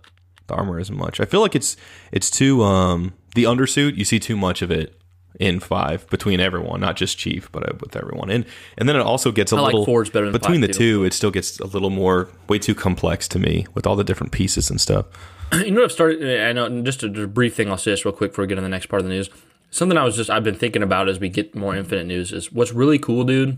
the 0.48 0.56
armor 0.56 0.80
as 0.80 0.92
much. 0.92 1.20
I 1.20 1.26
feel 1.26 1.42
like 1.42 1.56
it's 1.56 1.78
it's 2.12 2.30
too 2.30 2.64
um 2.64 3.14
the 3.36 3.44
undersuit. 3.44 3.96
You 3.98 4.06
see 4.06 4.20
too 4.20 4.36
much 4.36 4.62
of 4.62 4.72
it 4.72 4.98
in 5.40 5.60
five 5.60 6.10
between 6.10 6.40
everyone, 6.40 6.82
not 6.82 6.96
just 6.96 7.18
Chief, 7.18 7.52
but 7.52 7.70
uh, 7.70 7.74
with 7.80 7.96
everyone. 7.96 8.30
And 8.30 8.46
and 8.78 8.90
then 8.90 8.96
it 8.96 9.02
also 9.02 9.32
gets 9.32 9.52
a 9.52 9.56
I 9.56 9.60
like 9.60 9.74
little 9.74 9.86
fours 9.86 10.10
better 10.10 10.26
than 10.26 10.34
between 10.34 10.62
the 10.62 10.68
two. 10.68 11.04
It 11.04 11.14
still 11.14 11.32
gets 11.32 11.60
a 11.60 11.68
little 11.68 11.90
more 11.90 12.30
way 12.48 12.60
too 12.60 12.76
complex 12.76 13.28
to 13.30 13.40
me 13.40 13.68
with 13.74 13.86
all 13.86 13.96
the 13.96 14.04
different 14.04 14.32
pieces 14.32 14.70
and 14.70 14.80
stuff. 14.82 15.06
You 15.54 15.72
know 15.72 15.78
what 15.80 15.86
I've 15.86 15.92
started? 15.94 16.42
I 16.42 16.52
know 16.52 16.82
just 16.82 17.04
a, 17.04 17.10
just 17.10 17.24
a 17.24 17.28
brief 17.28 17.56
thing. 17.56 17.70
I'll 17.70 17.78
say 17.78 17.92
this 17.92 18.04
real 18.04 18.14
quick 18.14 18.32
before 18.32 18.44
we 18.44 18.48
get 18.48 18.58
on 18.58 18.66
the 18.66 18.70
next 18.70 18.88
part 18.88 19.00
of 19.00 19.08
the 19.08 19.14
news. 19.14 19.30
Something 19.72 19.98
I 19.98 20.04
was 20.04 20.18
just 20.18 20.30
I've 20.30 20.44
been 20.44 20.56
thinking 20.56 20.84
about 20.84 21.08
as 21.08 21.22
we 21.22 21.30
get 21.30 21.56
more 21.56 21.74
Infinite 21.74 22.06
news 22.06 22.34
is 22.34 22.52
what's 22.52 22.74
really 22.74 23.00
cool, 23.00 23.24
dude. 23.24 23.58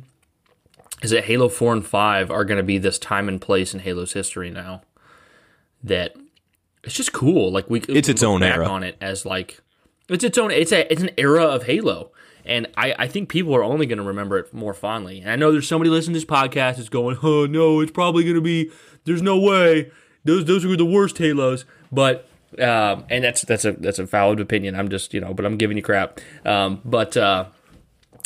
Is 1.01 1.09
that 1.09 1.23
Halo 1.23 1.49
Four 1.49 1.73
and 1.73 1.83
Five 1.85 2.29
are 2.29 2.45
going 2.45 2.57
to 2.57 2.63
be 2.63 2.77
this 2.77 2.99
time 2.99 3.27
and 3.27 3.41
place 3.41 3.73
in 3.73 3.79
Halo's 3.79 4.13
history 4.13 4.51
now. 4.51 4.83
That 5.81 6.15
it's 6.83 6.95
just 6.95 7.13
cool. 7.13 7.51
Like 7.51 7.69
we, 7.69 7.81
It's 7.81 8.09
its 8.09 8.23
own 8.23 8.41
back 8.41 8.55
era. 8.55 8.67
on 8.67 8.83
it 8.83 8.97
as 9.01 9.25
like 9.25 9.59
it's 10.07 10.23
its 10.23 10.37
own. 10.37 10.51
It's 10.51 10.71
a 10.71 10.91
it's 10.91 11.01
an 11.01 11.11
era 11.17 11.43
of 11.43 11.63
Halo. 11.63 12.11
And 12.45 12.67
I, 12.75 12.95
I 12.97 13.07
think 13.07 13.29
people 13.29 13.53
are 13.53 13.63
only 13.63 13.85
going 13.85 13.97
to 13.99 14.03
remember 14.03 14.37
it 14.39 14.51
more 14.53 14.73
fondly. 14.73 15.19
And 15.19 15.29
I 15.29 15.35
know 15.35 15.51
there's 15.51 15.67
somebody 15.67 15.89
listening 15.91 16.13
to 16.15 16.19
this 16.21 16.25
podcast 16.25 16.77
that's 16.77 16.89
going, 16.89 17.17
oh, 17.21 17.45
no, 17.45 17.79
it's 17.81 17.91
probably 17.91 18.23
going 18.23 18.37
to 18.37 18.41
be, 18.41 18.71
there's 19.03 19.21
no 19.21 19.37
way. 19.37 19.91
Those 20.23 20.45
those 20.45 20.65
were 20.65 20.75
the 20.77 20.85
worst 20.85 21.17
Halos. 21.19 21.65
But, 21.91 22.27
um, 22.57 23.05
and 23.09 23.23
that's 23.23 23.41
that's 23.43 23.65
a 23.65 23.73
that's 23.73 23.99
a 23.99 24.05
valid 24.05 24.39
opinion. 24.39 24.75
I'm 24.75 24.89
just, 24.89 25.13
you 25.13 25.21
know, 25.21 25.33
but 25.33 25.45
I'm 25.45 25.57
giving 25.57 25.77
you 25.77 25.83
crap. 25.83 26.21
Um, 26.43 26.81
but, 26.83 27.15
uh, 27.17 27.47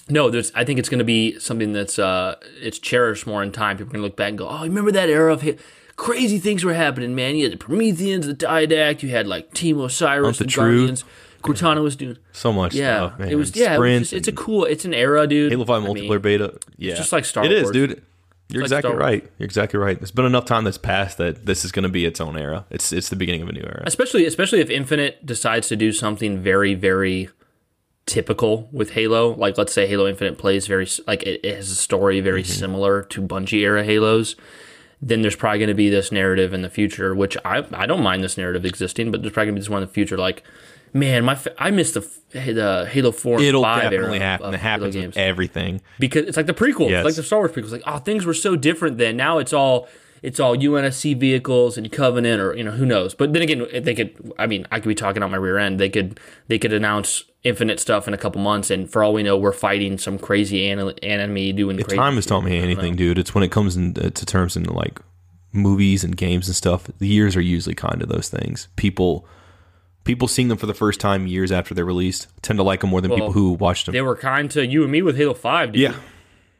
no, 0.10 0.30
there's. 0.30 0.52
I 0.54 0.64
think 0.64 0.80
it's 0.80 0.90
going 0.90 1.00
to 1.00 1.06
be 1.06 1.38
something 1.40 1.74
that's 1.74 1.98
uh, 1.98 2.36
it's 2.62 2.78
cherished 2.80 3.26
more 3.28 3.42
in 3.44 3.52
time. 3.52 3.78
People 3.78 3.90
are 3.90 3.94
going 3.94 4.02
to 4.04 4.08
look 4.08 4.18
back 4.18 4.30
and 4.30 4.38
go, 4.38 4.48
"Oh, 4.48 4.62
remember 4.64 4.92
that 4.92 5.10
era 5.10 5.34
of 5.34 5.42
hit? 5.42 5.60
Crazy 5.96 6.40
things 6.40 6.64
were 6.64 6.74
happening, 6.74 7.16
man. 7.16 7.36
You 7.36 7.44
had 7.44 7.54
the 7.54 7.58
Prometheans, 7.58 8.28
the 8.28 8.34
Didact. 8.34 9.04
You 9.04 9.10
had 9.10 9.28
like 9.28 9.54
Team 9.54 9.80
Osiris, 9.80 10.38
the 10.38 10.46
the. 10.46 10.52
Guardians. 10.52 11.04
Cortana 11.44 11.84
was 11.84 11.98
doing. 11.98 12.18
So 12.32 12.54
much 12.54 12.74
Yeah, 12.74 12.96
stuff, 13.10 13.20
man. 13.20 13.30
it 13.30 13.36
was. 13.36 13.54
Yeah, 13.54 13.76
it 13.76 13.80
was 13.80 14.00
just- 14.00 14.14
it's 14.14 14.28
a 14.30 14.32
cool. 14.32 14.64
It's 14.64 14.86
an 14.86 14.94
era, 14.94 15.28
dude. 15.28 15.52
Halo 15.52 15.66
Five 15.66 15.84
I 15.84 15.88
multiplayer 15.88 16.10
mean, 16.10 16.22
beta. 16.22 16.58
Yeah, 16.78 16.96
just 16.96 17.12
like 17.12 17.26
Star 17.26 17.44
Wars. 17.44 17.54
It 17.54 17.58
is, 17.64 17.72
dude. 17.72 18.02
You're 18.50 18.62
like 18.62 18.68
exactly 18.68 18.92
Wars. 18.92 19.02
right. 19.02 19.32
You're 19.40 19.46
exactly 19.46 19.80
right. 19.80 20.00
There's 20.00 20.12
been 20.12 20.26
enough 20.26 20.46
time 20.46 20.64
that's 20.64 20.78
passed 20.78 21.18
that 21.18 21.46
this 21.46 21.66
is 21.66 21.72
going 21.72 21.84
to 21.84 21.90
be 21.90 22.06
its 22.06 22.22
own 22.22 22.38
era. 22.38 22.66
It's 22.70 22.92
it's 22.92 23.10
the 23.10 23.16
beginning 23.16 23.42
of 23.42 23.50
a 23.50 23.52
new 23.52 23.62
era. 23.62 23.84
especially 23.86 24.26
especially 24.26 24.60
if 24.62 24.70
Infinite 24.70 25.26
decides 25.26 25.68
to 25.70 25.76
do 25.76 25.92
something 25.92 26.40
very 26.40 26.76
very 26.76 27.30
typical 28.06 28.70
with 28.72 28.92
Halo. 28.92 29.34
Like 29.36 29.58
let's 29.58 29.74
say 29.74 29.88
Halo 29.88 30.08
Infinite 30.08 30.38
plays 30.38 30.68
very 30.68 30.88
like 31.08 31.24
it, 31.24 31.42
it 31.44 31.56
has 31.56 31.72
a 31.72 31.76
story 31.76 32.20
very 32.22 32.44
mm-hmm. 32.44 32.52
similar 32.52 33.04
to 33.04 33.22
Bungie 33.22 33.62
era 33.62 33.84
Halos. 33.84 34.36
Then 35.06 35.22
there's 35.22 35.36
probably 35.36 35.60
going 35.60 35.68
to 35.68 35.74
be 35.74 35.90
this 35.90 36.12
narrative 36.14 36.54
in 36.54 36.62
the 36.62 36.70
future, 36.70 37.14
which 37.14 37.36
I 37.44 37.66
I 37.74 37.86
don't 37.86 38.02
mind 38.02 38.24
this 38.24 38.38
narrative 38.38 38.64
existing, 38.66 39.12
but 39.12 39.22
there's 39.22 39.34
probably 39.34 39.48
going 39.48 39.56
to 39.56 39.60
be 39.60 39.64
this 39.64 39.70
one 39.70 39.82
in 39.84 39.88
the 39.90 39.94
future. 39.94 40.18
Like, 40.18 40.44
man, 40.94 41.26
my 41.26 41.36
fa- 41.36 41.54
I 41.58 41.72
missed 41.72 41.96
the 41.96 42.08
the 42.32 42.66
uh, 42.66 42.86
Halo 42.86 43.12
Four 43.12 43.42
It'll 43.42 43.64
definitely 43.64 44.20
happen. 44.20 44.48
of 44.48 44.54
It 44.54 44.60
Halo 44.62 44.70
happens 44.70 44.96
games 44.96 45.18
everything. 45.18 45.82
because 46.00 46.26
it's 46.28 46.38
like 46.38 46.46
the 46.46 46.54
prequels, 46.54 46.92
Yes. 46.92 47.04
like 47.04 47.16
the 47.16 47.24
Star 47.24 47.40
Wars 47.40 47.52
prequels. 47.52 47.72
Like, 47.72 47.84
oh, 47.86 47.98
things 47.98 48.26
were 48.26 48.34
so 48.34 48.56
different 48.56 48.98
then. 48.98 49.18
Now 49.18 49.40
it's 49.40 49.52
all 49.54 49.90
it's 50.24 50.40
all 50.40 50.56
UNSC 50.56 51.20
vehicles 51.20 51.78
and 51.78 51.92
Covenant, 51.92 52.42
or 52.42 52.56
you 52.56 52.64
know, 52.64 52.72
who 52.72 52.86
knows. 52.86 53.14
But 53.14 53.34
then 53.34 53.42
again, 53.44 53.68
they 53.84 53.94
could. 53.94 54.34
I 54.40 54.48
mean, 54.48 54.66
I 54.72 54.80
could 54.80 54.88
be 54.90 54.96
talking 54.96 55.22
out 55.22 55.30
my 55.30 55.38
rear 55.38 55.60
end. 55.60 55.80
They 55.80 55.90
could 55.90 56.20
they 56.48 56.58
could 56.58 56.74
announce 56.74 57.26
Infinite 57.44 57.80
stuff 57.80 58.08
in 58.08 58.14
a 58.14 58.18
couple 58.18 58.42
months, 58.42 58.72
and 58.72 58.90
for 58.90 59.04
all 59.04 59.14
we 59.14 59.22
know, 59.22 59.38
we're 59.38 59.52
fighting 59.52 59.98
some 59.98 60.18
crazy 60.18 60.68
an- 60.70 60.94
enemy 61.04 61.52
doing 61.52 61.78
If 61.78 61.88
crazy. 61.88 61.98
time 61.98 62.16
has 62.16 62.26
taught 62.26 62.42
me 62.46 62.58
anything, 62.58 62.96
dude, 62.96 63.20
it's 63.20 63.36
when 63.36 63.44
it 63.44 63.52
comes 63.52 63.76
in, 63.76 63.98
uh, 63.98 64.10
to 64.12 64.26
terms 64.26 64.56
in 64.56 64.64
like 64.64 65.00
movies 65.52 66.04
and 66.04 66.16
games 66.16 66.48
and 66.48 66.56
stuff. 66.56 66.90
The 67.00 67.08
years 67.08 67.36
are 67.36 67.42
usually 67.42 67.76
kind 67.76 68.02
of 68.02 68.10
those 68.10 68.30
things. 68.30 68.70
People 68.78 69.28
people 70.06 70.28
seeing 70.28 70.48
them 70.48 70.58
for 70.58 70.66
the 70.66 70.74
first 70.74 71.00
time 71.00 71.28
years 71.28 71.52
after 71.52 71.74
they're 71.74 71.86
released 71.86 72.28
tend 72.42 72.58
to 72.60 72.64
like 72.64 72.82
them 72.82 72.90
more 72.90 73.00
than 73.02 73.12
people 73.12 73.32
who 73.34 73.54
watched 73.54 73.86
them. 73.86 73.94
They 73.94 74.02
were 74.02 74.16
kind 74.16 74.50
to 74.52 74.66
you 74.66 74.84
and 74.84 74.92
me 74.92 75.02
with 75.02 75.18
Halo 75.18 75.34
Five. 75.34 75.74
Dude. 75.74 75.82
Yeah. 75.82 75.96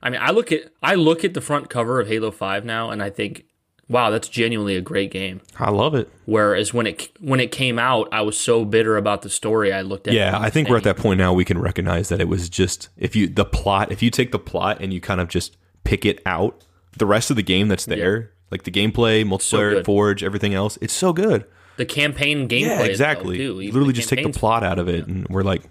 I 0.02 0.10
mean, 0.10 0.20
I 0.22 0.32
look 0.32 0.52
at 0.52 0.64
I 0.82 0.96
look 0.96 1.24
at 1.24 1.34
the 1.34 1.42
front 1.42 1.70
cover 1.70 2.02
of 2.02 2.08
Halo 2.10 2.30
Five 2.30 2.66
now, 2.66 2.90
and 2.90 3.02
I 3.02 3.10
think, 3.10 3.46
wow, 3.94 4.10
that's 4.10 4.28
genuinely 4.28 4.76
a 4.76 4.82
great 4.82 5.12
game. 5.12 5.40
I 5.58 5.70
love 5.72 5.96
it. 5.96 6.10
Whereas 6.26 6.74
when 6.74 6.88
it 6.88 7.10
when 7.22 7.40
it 7.40 7.52
came 7.52 7.80
out, 7.80 8.10
I 8.12 8.22
was 8.22 8.38
so 8.38 8.66
bitter 8.66 8.98
about 8.98 9.22
the 9.22 9.30
story. 9.30 9.72
I 9.72 9.82
looked 9.82 10.08
at. 10.08 10.14
Yeah, 10.14 10.38
I 10.38 10.50
think 10.50 10.68
we're 10.68 10.78
at 10.78 10.84
that 10.84 10.98
point 10.98 11.18
now. 11.20 11.32
We 11.34 11.46
can 11.46 11.58
recognize 11.60 12.10
that 12.10 12.20
it 12.20 12.28
was 12.28 12.50
just 12.50 12.90
if 12.98 13.16
you 13.16 13.28
the 13.28 13.46
plot. 13.46 13.92
If 13.92 14.02
you 14.04 14.10
take 14.10 14.32
the 14.32 14.40
plot 14.40 14.80
and 14.82 14.92
you 14.94 15.00
kind 15.00 15.22
of 15.22 15.30
just 15.30 15.56
pick 15.86 16.06
it 16.06 16.22
out, 16.26 16.64
the 16.98 17.06
rest 17.06 17.30
of 17.30 17.36
the 17.38 17.44
game 17.44 17.68
that's 17.70 17.86
there, 17.86 18.32
like 18.52 18.64
the 18.64 18.72
gameplay, 18.72 19.24
multiplayer, 19.26 19.76
good. 19.76 19.86
Forge, 19.86 20.24
everything 20.24 20.54
else, 20.54 20.78
it's 20.82 20.94
so 20.94 21.14
good. 21.14 21.46
the 21.78 21.86
campaign 21.86 22.48
gameplay. 22.50 22.62
Yeah, 22.62 22.84
exactly. 22.84 23.38
too. 23.38 23.54
Literally 23.54 23.94
just 23.94 24.10
take 24.10 24.24
the 24.24 24.30
plot 24.38 24.64
out 24.64 24.80
of 24.80 24.88
it, 24.90 25.08
and 25.08 25.28
we're 25.30 25.44
like, 25.44 25.64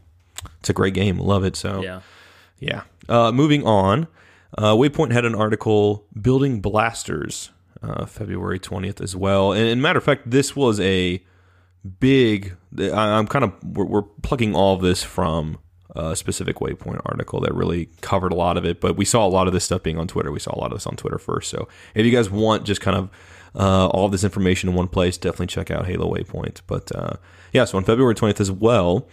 it's 0.60 0.70
a 0.70 0.72
great 0.72 0.94
game. 0.94 1.18
Love 1.18 1.44
it. 1.44 1.54
So 1.56 1.82
Yeah. 1.82 2.00
yeah. 2.58 2.82
Uh, 3.08 3.30
moving 3.32 3.64
on, 3.66 4.06
uh, 4.58 4.74
Waypoint 4.74 5.12
had 5.12 5.24
an 5.24 5.34
article 5.34 6.04
building 6.20 6.60
blasters, 6.60 7.50
uh, 7.82 8.06
February 8.06 8.58
twentieth 8.58 9.00
as 9.00 9.14
well. 9.16 9.52
And, 9.52 9.66
and 9.68 9.82
matter 9.82 9.98
of 9.98 10.04
fact, 10.04 10.30
this 10.30 10.54
was 10.56 10.78
a 10.80 11.22
big. 12.00 12.54
I- 12.78 12.90
I'm 13.18 13.26
kind 13.26 13.44
of 13.44 13.52
we're, 13.64 13.84
we're 13.84 14.02
plugging 14.02 14.54
all 14.54 14.74
of 14.74 14.82
this 14.82 15.02
from 15.02 15.58
a 15.94 16.16
specific 16.16 16.56
Waypoint 16.56 17.02
article 17.04 17.40
that 17.40 17.54
really 17.54 17.90
covered 18.00 18.32
a 18.32 18.36
lot 18.36 18.56
of 18.56 18.64
it. 18.64 18.80
But 18.80 18.96
we 18.96 19.04
saw 19.04 19.26
a 19.26 19.28
lot 19.28 19.46
of 19.46 19.52
this 19.52 19.64
stuff 19.64 19.82
being 19.82 19.98
on 19.98 20.08
Twitter. 20.08 20.32
We 20.32 20.38
saw 20.40 20.54
a 20.54 20.58
lot 20.58 20.72
of 20.72 20.76
this 20.78 20.86
on 20.86 20.96
Twitter 20.96 21.18
first. 21.18 21.50
So 21.50 21.68
if 21.94 22.06
you 22.06 22.12
guys 22.12 22.30
want 22.30 22.64
just 22.64 22.80
kind 22.80 22.96
of 22.96 23.10
uh, 23.54 23.88
all 23.88 24.08
this 24.08 24.24
information 24.24 24.70
in 24.70 24.74
one 24.74 24.88
place, 24.88 25.18
definitely 25.18 25.48
check 25.48 25.70
out 25.70 25.86
Halo 25.86 26.10
Waypoint. 26.14 26.62
But 26.66 26.90
uh, 26.96 27.16
yeah, 27.52 27.66
so 27.66 27.76
on 27.76 27.84
February 27.84 28.14
20th 28.14 28.40
as 28.40 28.50
well, 28.50 29.06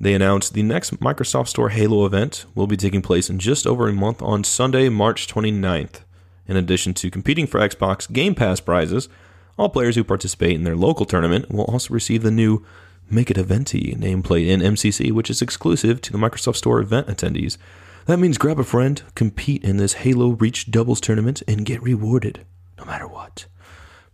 they 0.00 0.14
announced 0.14 0.54
the 0.54 0.62
next 0.62 0.98
Microsoft 1.00 1.48
Store 1.48 1.68
Halo 1.68 2.06
event 2.06 2.46
will 2.54 2.66
be 2.66 2.78
taking 2.78 3.02
place 3.02 3.28
in 3.28 3.38
just 3.38 3.66
over 3.66 3.86
a 3.86 3.92
month 3.92 4.22
on 4.22 4.42
Sunday, 4.44 4.88
March 4.88 5.26
29th. 5.26 6.00
In 6.50 6.56
addition 6.56 6.92
to 6.94 7.10
competing 7.10 7.46
for 7.46 7.60
Xbox 7.60 8.12
Game 8.12 8.34
Pass 8.34 8.60
prizes, 8.60 9.08
all 9.56 9.68
players 9.68 9.94
who 9.94 10.04
participate 10.04 10.56
in 10.56 10.64
their 10.64 10.76
local 10.76 11.06
tournament 11.06 11.50
will 11.50 11.64
also 11.64 11.94
receive 11.94 12.22
the 12.22 12.30
new 12.30 12.66
Make 13.08 13.30
It 13.30 13.38
Eventy 13.38 13.96
nameplate 13.96 14.48
in 14.48 14.60
MCC, 14.60 15.12
which 15.12 15.30
is 15.30 15.40
exclusive 15.40 16.00
to 16.02 16.12
the 16.12 16.18
Microsoft 16.18 16.56
Store 16.56 16.80
event 16.80 17.06
attendees. 17.06 17.56
That 18.06 18.18
means 18.18 18.36
grab 18.36 18.58
a 18.58 18.64
friend, 18.64 19.02
compete 19.14 19.64
in 19.64 19.78
this 19.78 19.94
Halo 19.94 20.30
Reach 20.30 20.70
doubles 20.70 21.00
tournament, 21.00 21.42
and 21.48 21.64
get 21.64 21.82
rewarded, 21.82 22.44
no 22.76 22.84
matter 22.84 23.06
what 23.06 23.46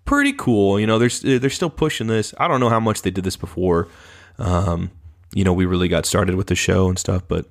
pretty 0.06 0.32
cool. 0.32 0.80
You 0.80 0.86
know, 0.86 0.98
they're 0.98 1.38
they're 1.38 1.50
still 1.50 1.68
pushing 1.68 2.06
this. 2.06 2.32
I 2.38 2.48
don't 2.48 2.60
know 2.60 2.70
how 2.70 2.80
much 2.80 3.02
they 3.02 3.10
did 3.10 3.24
this 3.24 3.36
before. 3.36 3.88
Um, 4.38 4.90
you 5.34 5.44
know, 5.44 5.52
we 5.52 5.66
really 5.66 5.88
got 5.88 6.06
started 6.06 6.36
with 6.36 6.46
the 6.46 6.54
show 6.54 6.88
and 6.88 6.98
stuff, 6.98 7.22
but 7.28 7.46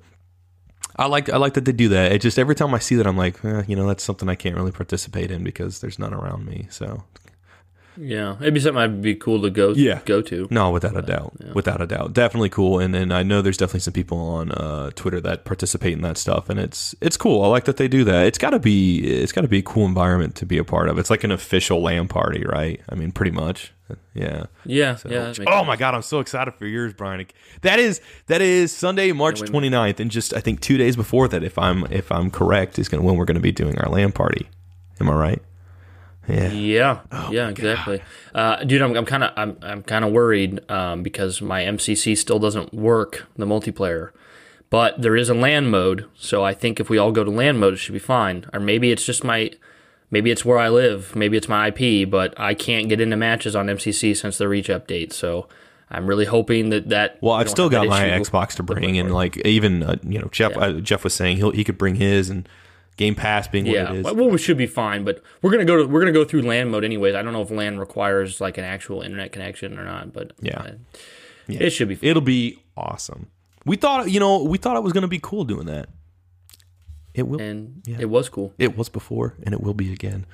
I 0.98 1.06
like 1.06 1.28
I 1.28 1.36
like 1.36 1.54
that 1.54 1.64
they 1.64 1.72
do 1.72 1.88
that. 1.90 2.12
It 2.12 2.20
just 2.20 2.38
every 2.38 2.54
time 2.54 2.74
I 2.74 2.78
see 2.78 2.96
that, 2.96 3.06
I'm 3.06 3.16
like, 3.16 3.44
eh, 3.44 3.62
you 3.66 3.76
know, 3.76 3.86
that's 3.86 4.02
something 4.02 4.28
I 4.28 4.34
can't 4.34 4.56
really 4.56 4.72
participate 4.72 5.30
in 5.30 5.44
because 5.44 5.80
there's 5.80 5.98
none 5.98 6.14
around 6.14 6.46
me. 6.46 6.66
So 6.70 7.04
Yeah, 7.98 8.36
it'd 8.40 8.54
be 8.54 8.60
something 8.60 8.82
I'd 8.82 9.02
be 9.02 9.14
cool 9.14 9.42
to 9.42 9.50
go. 9.50 9.72
Yeah. 9.72 10.00
go 10.04 10.22
to. 10.22 10.48
no, 10.50 10.70
without 10.70 10.96
a 10.96 11.02
doubt, 11.02 11.34
without 11.54 11.80
a 11.80 11.86
doubt, 11.86 12.12
definitely 12.14 12.48
cool. 12.48 12.78
And 12.78 12.94
then 12.94 13.12
I 13.12 13.22
know 13.22 13.42
there's 13.42 13.56
definitely 13.56 13.80
some 13.80 13.92
people 13.92 14.18
on 14.18 14.52
uh, 14.52 14.90
Twitter 14.94 15.20
that 15.20 15.44
participate 15.44 15.92
in 15.92 16.02
that 16.02 16.16
stuff, 16.16 16.48
and 16.48 16.58
it's 16.58 16.94
it's 17.00 17.16
cool. 17.16 17.42
I 17.42 17.48
like 17.48 17.64
that 17.64 17.76
they 17.76 17.88
do 17.88 18.04
that. 18.04 18.26
It's 18.26 18.38
got 18.38 18.50
to 18.50 18.58
be 18.58 18.98
it's 19.00 19.32
got 19.32 19.42
to 19.42 19.48
be 19.48 19.58
a 19.58 19.62
cool 19.62 19.84
environment 19.84 20.34
to 20.36 20.46
be 20.46 20.58
a 20.58 20.64
part 20.64 20.88
of. 20.88 20.98
It's 20.98 21.10
like 21.10 21.24
an 21.24 21.32
official 21.32 21.82
LAN 21.82 22.08
party, 22.08 22.44
right? 22.44 22.80
I 22.88 22.94
mean, 22.94 23.12
pretty 23.12 23.32
much. 23.32 23.72
Yeah. 24.14 24.46
Yeah, 24.64 24.96
yeah. 25.04 25.20
that 25.20 25.38
makes 25.38 25.52
Oh 25.52 25.62
my 25.62 25.76
god, 25.76 25.94
I'm 25.94 26.02
so 26.02 26.20
excited 26.20 26.54
for 26.54 26.66
yours, 26.66 26.94
Brian. 26.94 27.26
That 27.60 27.78
is 27.78 28.00
that 28.26 28.40
is 28.40 28.72
Sunday, 28.72 29.12
March 29.12 29.40
29th, 29.42 30.00
and 30.00 30.10
just 30.10 30.34
I 30.34 30.40
think 30.40 30.60
two 30.60 30.76
days 30.76 30.96
before 30.96 31.28
that, 31.28 31.44
if 31.44 31.58
I'm 31.58 31.84
if 31.92 32.10
I'm 32.10 32.30
correct, 32.30 32.78
is 32.78 32.88
gonna 32.88 33.02
when 33.02 33.16
we're 33.16 33.26
gonna 33.26 33.40
be 33.40 33.52
doing 33.52 33.78
our 33.78 33.90
LAN 33.90 34.12
party. 34.12 34.48
Am 35.00 35.10
I 35.10 35.14
right? 35.14 35.42
Yeah. 36.28 36.50
Yeah, 36.50 37.00
Oh 37.12 37.30
yeah, 37.30 37.48
exactly, 37.48 38.02
uh, 38.34 38.64
dude. 38.64 38.82
I'm, 38.82 38.96
I'm 38.96 39.04
kind 39.04 39.22
of, 39.22 39.32
I'm, 39.36 39.56
I'm 39.62 39.82
kind 39.82 40.04
of 40.04 40.12
worried 40.12 40.68
um, 40.70 41.02
because 41.02 41.40
my 41.40 41.62
MCC 41.62 42.16
still 42.16 42.38
doesn't 42.38 42.74
work 42.74 43.26
the 43.36 43.46
multiplayer, 43.46 44.10
but 44.68 45.00
there 45.00 45.14
is 45.14 45.28
a 45.28 45.34
LAN 45.34 45.68
mode. 45.68 46.08
So 46.16 46.44
I 46.44 46.52
think 46.52 46.80
if 46.80 46.90
we 46.90 46.98
all 46.98 47.12
go 47.12 47.22
to 47.22 47.30
LAN 47.30 47.58
mode, 47.58 47.74
it 47.74 47.76
should 47.76 47.92
be 47.92 48.00
fine. 48.00 48.46
Or 48.52 48.58
maybe 48.58 48.90
it's 48.90 49.06
just 49.06 49.22
my, 49.22 49.52
maybe 50.10 50.30
it's 50.30 50.44
where 50.44 50.58
I 50.58 50.68
live, 50.68 51.14
maybe 51.16 51.36
it's 51.36 51.48
my 51.48 51.68
IP, 51.74 52.08
but 52.10 52.38
I 52.38 52.54
can't 52.54 52.88
get 52.88 53.00
into 53.00 53.16
matches 53.16 53.54
on 53.56 53.66
MCC 53.66 54.16
since 54.16 54.38
the 54.38 54.48
Reach 54.48 54.68
update. 54.68 55.12
So 55.12 55.48
I'm 55.90 56.06
really 56.06 56.24
hoping 56.24 56.70
that 56.70 56.88
that. 56.88 57.18
Well, 57.20 57.34
I've 57.34 57.48
still 57.50 57.68
got 57.68 57.86
my. 57.86 58.02
Xbox 58.08 58.54
to 58.56 58.62
bring, 58.62 58.98
and 58.98 59.12
like 59.14 59.36
even 59.46 59.82
uh, 59.82 59.96
you 60.02 60.18
know 60.18 60.28
Jeff 60.32 60.52
Yeah. 60.52 60.58
uh, 60.58 60.72
Jeff 60.80 61.04
was 61.04 61.14
saying 61.14 61.36
he 61.38 61.50
he 61.52 61.64
could 61.64 61.78
bring 61.78 61.94
his 61.96 62.28
and 62.30 62.48
Game 62.96 63.14
Pass 63.14 63.46
being 63.46 63.66
Yeah, 63.66 63.84
what 63.84 63.94
it 63.94 63.98
is. 63.98 64.04
well, 64.14 64.30
we 64.30 64.38
should 64.38 64.56
be 64.56 64.66
fine, 64.66 65.04
but 65.04 65.22
we're 65.42 65.50
gonna 65.50 65.64
go 65.64 65.76
to 65.76 65.86
we're 65.86 66.00
gonna 66.00 66.12
go 66.12 66.24
through 66.24 66.42
LAN 66.42 66.70
mode 66.70 66.82
anyways. 66.84 67.14
I 67.14 67.22
don't 67.22 67.32
know 67.32 67.42
if 67.42 67.50
LAN 67.50 67.78
requires 67.78 68.40
like 68.40 68.58
an 68.58 68.64
actual 68.64 69.02
internet 69.02 69.32
connection 69.32 69.78
or 69.78 69.84
not, 69.84 70.12
but 70.12 70.32
Yeah. 70.40 70.58
uh, 70.60 70.70
it 71.48 71.70
should 71.70 71.88
be. 71.88 71.94
Fine. 71.94 72.08
It'll 72.10 72.22
be 72.22 72.58
awesome. 72.76 73.26
We 73.64 73.76
thought 73.76 74.10
you 74.10 74.18
know 74.18 74.42
we 74.42 74.58
thought 74.58 74.76
it 74.76 74.82
was 74.82 74.92
going 74.92 75.02
to 75.02 75.08
be 75.08 75.18
cool 75.20 75.44
doing 75.44 75.66
that. 75.66 75.88
It 77.16 77.26
will. 77.26 77.40
And 77.40 77.82
it 77.88 78.06
was 78.10 78.28
cool. 78.28 78.52
It 78.58 78.76
was 78.76 78.88
before, 78.88 79.34
and 79.42 79.52
it 79.52 79.60
will 79.60 79.74
be 79.74 79.92
again. 79.92 80.26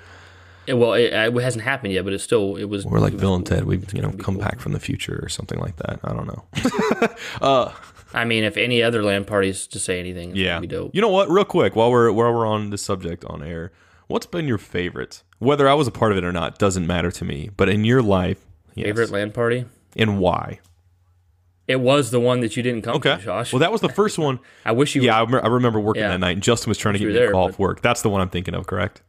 It, 0.67 0.75
well, 0.75 0.93
it, 0.93 1.13
it 1.13 1.35
hasn't 1.43 1.65
happened 1.65 1.93
yet, 1.93 2.05
but 2.05 2.13
it's 2.13 2.23
still 2.23 2.57
it 2.57 2.65
was. 2.65 2.85
We're 2.85 2.99
like 3.01 3.13
it 3.13 3.15
was 3.17 3.21
Bill 3.23 3.35
and 3.35 3.47
cool. 3.49 3.57
Ted. 3.57 3.65
we've 3.67 3.93
you 3.95 4.03
know 4.03 4.11
come 4.11 4.35
cool. 4.37 4.45
back 4.45 4.61
from 4.61 4.73
the 4.73 4.81
future 4.81 5.19
or 5.23 5.29
something 5.29 5.59
like 5.59 5.77
that. 5.77 6.01
I 6.05 6.13
don't 6.13 6.27
know. 6.27 6.45
Uh, 7.41 7.73
I 8.15 8.25
mean, 8.25 8.45
if 8.45 8.57
any 8.59 8.83
other 8.83 9.03
LAN 9.03 9.25
parties 9.25 9.67
to 9.69 9.79
say 9.79 9.99
anything, 9.99 10.31
it's 10.31 10.39
Yeah. 10.39 10.51
gonna 10.51 10.61
be 10.63 10.67
dope. 10.67 10.95
You 10.95 11.01
know 11.01 11.09
what? 11.09 11.31
Real 11.31 11.45
quick, 11.47 11.75
while 11.75 11.91
we're 11.91 12.13
while 12.13 12.33
we're 12.33 12.47
on 12.47 12.71
this 12.71 12.83
subject 12.83 13.25
on 13.25 13.43
air, 13.43 13.73
what's 14.07 14.27
been 14.27 14.47
your 14.47 14.59
favorite? 14.59 15.23
Whether 15.39 15.69
I 15.69 15.75
was 15.75 15.89
a 15.89 15.91
part 15.91 16.13
of 16.13 16.19
it 16.19 16.25
or 16.25 16.33
not 16.33 16.59
doesn't 16.59 16.87
matter 16.87 17.11
to 17.11 17.25
me. 17.25 17.51
But 17.57 17.69
in 17.69 17.85
your 17.85 18.03
life, 18.03 18.39
yes. 18.75 18.87
Favorite 18.87 19.11
LAN 19.11 19.33
party? 19.33 19.65
and 19.97 20.19
why? 20.19 20.61
It 21.69 21.77
was 21.81 22.11
the 22.11 22.21
one 22.21 22.41
that 22.41 22.57
you 22.57 22.63
didn't 22.63 22.83
come 22.83 22.97
Okay. 22.97 23.17
to, 23.17 23.23
Josh. 23.23 23.53
Well, 23.53 23.61
that 23.61 23.71
was 23.73 23.81
the 23.81 23.89
first 24.01 24.19
one. 24.19 24.41
I 24.65 24.73
wish 24.73 24.95
you. 24.95 25.03
Yeah, 25.03 25.21
I, 25.21 25.25
rem- 25.25 25.45
I 25.45 25.49
remember 25.49 25.79
working 25.81 26.03
Yeah. 26.03 26.09
that 26.11 26.21
night, 26.21 26.33
and 26.33 26.43
Justin 26.43 26.71
was 26.71 26.79
trying 26.79 26.95
to 26.95 26.99
get 26.99 27.07
me 27.09 27.13
a 27.13 27.15
there, 27.19 27.31
call 27.33 27.47
but- 27.47 27.55
off 27.55 27.59
work. 27.59 27.83
That's 27.83 28.03
the 28.03 28.11
one 28.11 28.21
I'm 28.21 28.31
thinking 28.31 28.55
of, 28.55 28.67
correct? 28.67 29.03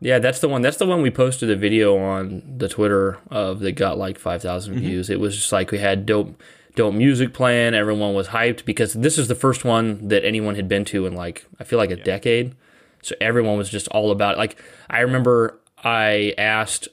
Yeah, 0.00 0.18
that's 0.18 0.40
the 0.40 0.48
one. 0.48 0.60
That's 0.62 0.76
the 0.76 0.86
one 0.86 1.00
we 1.02 1.10
posted 1.10 1.50
a 1.50 1.56
video 1.56 1.96
on 1.96 2.42
the 2.58 2.68
Twitter 2.68 3.18
of 3.30 3.60
that 3.60 3.72
got 3.72 3.96
like 3.98 4.18
five 4.18 4.42
Mm-hmm. 4.42 4.74
views. 4.78 5.08
It 5.10 5.20
was 5.20 5.34
just 5.36 5.52
like 5.52 5.70
we 5.70 5.78
had 5.78 6.04
dope, 6.04 6.42
dope 6.74 6.92
music 6.94 7.32
playing. 7.32 7.72
Everyone 7.74 8.12
was 8.14 8.28
hyped 8.28 8.64
because 8.66 8.92
this 8.92 9.16
is 9.18 9.28
the 9.28 9.34
first 9.34 9.64
one 9.64 10.08
that 10.08 10.22
anyone 10.24 10.54
had 10.54 10.68
been 10.68 10.84
to 10.86 11.06
in 11.06 11.14
like 11.14 11.46
I 11.58 11.64
feel 11.64 11.78
like 11.78 11.90
a 11.90 11.96
decade. 11.96 12.54
So 13.02 13.14
everyone 13.22 13.56
was 13.56 13.70
just 13.70 13.88
all 13.88 14.10
about 14.10 14.34
it. 14.34 14.38
Like 14.38 14.62
I 14.90 15.00
remember 15.00 15.58
I 15.82 16.34
asked 16.36 16.88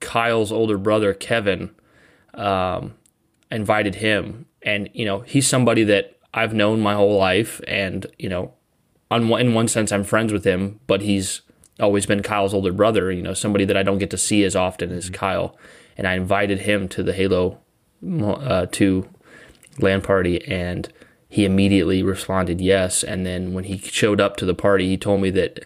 Kyle's 0.00 0.50
older 0.50 0.76
brother 0.78 1.14
Kevin, 1.14 1.70
um, 2.34 2.94
invited 3.50 3.96
him, 3.96 4.46
and 4.62 4.88
you 4.92 5.04
know 5.04 5.20
he's 5.20 5.46
somebody 5.46 5.84
that 5.84 6.18
I've 6.32 6.54
known 6.54 6.80
my 6.80 6.94
whole 6.94 7.18
life, 7.18 7.60
and 7.66 8.06
you 8.18 8.28
know 8.28 8.54
on 9.10 9.28
one, 9.28 9.40
in 9.40 9.54
one 9.54 9.68
sense 9.68 9.92
I'm 9.92 10.04
friends 10.04 10.32
with 10.32 10.44
him, 10.44 10.80
but 10.86 11.02
he's 11.02 11.42
always 11.80 12.06
been 12.06 12.22
Kyle's 12.22 12.54
older 12.54 12.72
brother, 12.72 13.10
you 13.10 13.22
know, 13.22 13.34
somebody 13.34 13.64
that 13.64 13.76
I 13.76 13.82
don't 13.82 13.98
get 13.98 14.10
to 14.10 14.18
see 14.18 14.44
as 14.44 14.54
often 14.54 14.92
as 14.92 15.10
Kyle. 15.10 15.56
And 15.96 16.06
I 16.06 16.14
invited 16.14 16.60
him 16.60 16.88
to 16.88 17.02
the 17.02 17.12
Halo 17.12 17.58
uh, 18.22 18.66
2 18.66 19.08
LAN 19.78 20.02
party 20.02 20.42
and 20.46 20.92
he 21.28 21.44
immediately 21.44 22.02
responded 22.02 22.60
yes. 22.60 23.02
And 23.02 23.24
then 23.24 23.52
when 23.52 23.64
he 23.64 23.78
showed 23.78 24.20
up 24.20 24.36
to 24.36 24.44
the 24.44 24.54
party, 24.54 24.88
he 24.88 24.96
told 24.96 25.20
me 25.20 25.30
that 25.30 25.64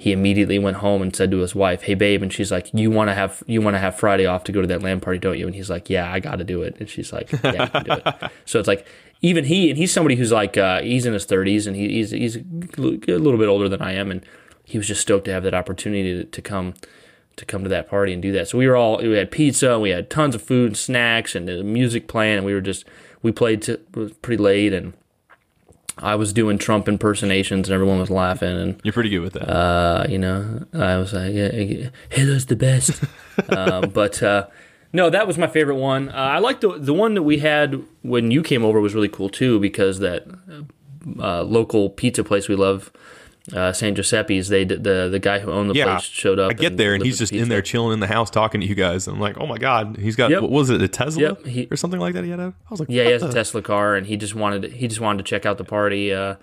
he 0.00 0.12
immediately 0.12 0.60
went 0.60 0.76
home 0.76 1.02
and 1.02 1.14
said 1.14 1.32
to 1.32 1.38
his 1.38 1.56
wife, 1.56 1.82
"Hey 1.82 1.94
babe," 1.94 2.22
and 2.22 2.32
she's 2.32 2.52
like, 2.52 2.72
"You 2.72 2.88
want 2.88 3.10
to 3.10 3.14
have 3.14 3.42
you 3.48 3.60
want 3.60 3.74
to 3.74 3.80
have 3.80 3.96
Friday 3.96 4.26
off 4.26 4.44
to 4.44 4.52
go 4.52 4.60
to 4.60 4.66
that 4.68 4.80
LAN 4.80 5.00
party, 5.00 5.18
don't 5.18 5.36
you?" 5.36 5.46
And 5.46 5.56
he's 5.56 5.68
like, 5.68 5.90
"Yeah, 5.90 6.10
I 6.10 6.20
got 6.20 6.36
to 6.36 6.44
do 6.44 6.62
it." 6.62 6.76
And 6.78 6.88
she's 6.88 7.12
like, 7.12 7.32
"Yeah, 7.42 7.64
you 7.64 7.70
can 7.70 7.84
do 7.84 7.92
it." 7.92 8.30
so 8.44 8.60
it's 8.60 8.68
like 8.68 8.86
even 9.22 9.44
he 9.44 9.70
and 9.70 9.76
he's 9.76 9.92
somebody 9.92 10.14
who's 10.14 10.30
like 10.30 10.56
uh, 10.56 10.80
he's 10.82 11.04
in 11.04 11.14
his 11.14 11.26
30s 11.26 11.66
and 11.66 11.74
he, 11.74 11.88
he's 11.88 12.12
he's 12.12 12.36
a 12.36 12.40
little 12.80 13.38
bit 13.38 13.48
older 13.48 13.68
than 13.68 13.82
I 13.82 13.92
am, 13.92 14.12
and 14.12 14.24
he 14.64 14.78
was 14.78 14.86
just 14.86 15.00
stoked 15.00 15.24
to 15.24 15.32
have 15.32 15.42
that 15.42 15.54
opportunity 15.54 16.22
to, 16.22 16.24
to 16.24 16.42
come 16.42 16.74
to 17.34 17.44
come 17.44 17.64
to 17.64 17.68
that 17.68 17.90
party 17.90 18.12
and 18.12 18.22
do 18.22 18.30
that. 18.32 18.46
So 18.46 18.56
we 18.56 18.68
were 18.68 18.76
all 18.76 18.98
we 18.98 19.14
had 19.14 19.32
pizza, 19.32 19.80
we 19.80 19.90
had 19.90 20.10
tons 20.10 20.36
of 20.36 20.42
food 20.42 20.68
and 20.68 20.76
snacks 20.76 21.34
and 21.34 21.48
the 21.48 21.64
music 21.64 22.06
playing, 22.06 22.36
and 22.36 22.46
we 22.46 22.54
were 22.54 22.60
just 22.60 22.84
we 23.20 23.32
played 23.32 23.62
to, 23.62 23.78
pretty 24.22 24.40
late 24.40 24.72
and. 24.72 24.92
I 26.02 26.14
was 26.14 26.32
doing 26.32 26.58
Trump 26.58 26.88
impersonations 26.88 27.68
and 27.68 27.74
everyone 27.74 27.98
was 27.98 28.10
laughing 28.10 28.56
and 28.56 28.80
You're 28.84 28.92
pretty 28.92 29.10
good 29.10 29.20
with 29.20 29.32
that. 29.34 29.48
uh, 29.50 30.06
you 30.08 30.18
know, 30.18 30.64
I 30.72 30.96
was 30.96 31.12
like, 31.12 31.32
yeah, 31.34 31.52
yeah, 31.52 31.88
Halo's 32.10 32.46
the 32.46 32.56
best. 32.56 33.02
um, 33.50 33.90
but 33.94 34.22
uh, 34.22 34.46
no, 34.92 35.10
that 35.10 35.26
was 35.26 35.36
my 35.38 35.46
favorite 35.46 35.76
one. 35.76 36.08
Uh, 36.10 36.12
I 36.12 36.38
like 36.38 36.60
the 36.60 36.78
the 36.78 36.94
one 36.94 37.14
that 37.14 37.22
we 37.22 37.38
had 37.38 37.82
when 38.02 38.30
you 38.30 38.42
came 38.42 38.64
over 38.64 38.80
was 38.80 38.94
really 38.94 39.08
cool 39.08 39.28
too 39.28 39.60
because 39.60 39.98
that 39.98 40.26
uh, 41.18 41.42
local 41.42 41.90
pizza 41.90 42.24
place 42.24 42.48
we 42.48 42.56
love, 42.56 42.90
uh, 43.52 43.72
San 43.72 43.94
Giuseppe's. 43.94 44.48
They 44.48 44.64
the 44.64 45.08
the 45.10 45.18
guy 45.18 45.38
who 45.38 45.50
owned 45.50 45.70
the 45.70 45.74
yeah, 45.74 45.84
place 45.84 46.02
showed 46.02 46.38
up. 46.38 46.50
I 46.50 46.54
get 46.54 46.76
there 46.76 46.94
and 46.94 47.04
he's 47.04 47.18
the 47.18 47.22
just 47.24 47.32
in 47.32 47.48
there 47.48 47.62
chilling 47.62 47.94
in 47.94 48.00
the 48.00 48.06
house 48.06 48.30
talking 48.30 48.60
to 48.60 48.66
you 48.66 48.74
guys. 48.74 49.06
I'm 49.06 49.20
like, 49.20 49.38
oh 49.38 49.46
my 49.46 49.58
god, 49.58 49.96
he's 49.96 50.16
got 50.16 50.30
Yep. 50.30 50.42
what 50.42 50.50
was 50.50 50.70
it, 50.70 50.82
a 50.82 50.88
Tesla 50.88 51.22
Yep, 51.22 51.46
he- 51.46 51.68
or 51.70 51.76
something 51.76 52.00
like 52.00 52.14
that? 52.14 52.24
He 52.24 52.30
had. 52.30 52.40
A, 52.40 52.54
I 52.66 52.70
was 52.70 52.80
like, 52.80 52.88
Yeah, 52.90 53.04
he 53.04 53.10
has 53.10 53.22
a 53.22 53.32
Tesla 53.32 53.62
car, 53.62 53.94
and 53.96 54.06
he 54.06 54.16
just 54.16 54.34
wanted 54.34 54.72
he 54.72 54.88
just 54.88 55.00
wanted 55.00 55.18
to 55.18 55.24
check 55.24 55.46
out 55.46 55.58
the 55.58 55.64
party. 55.64 56.12
Uh, 56.12 56.36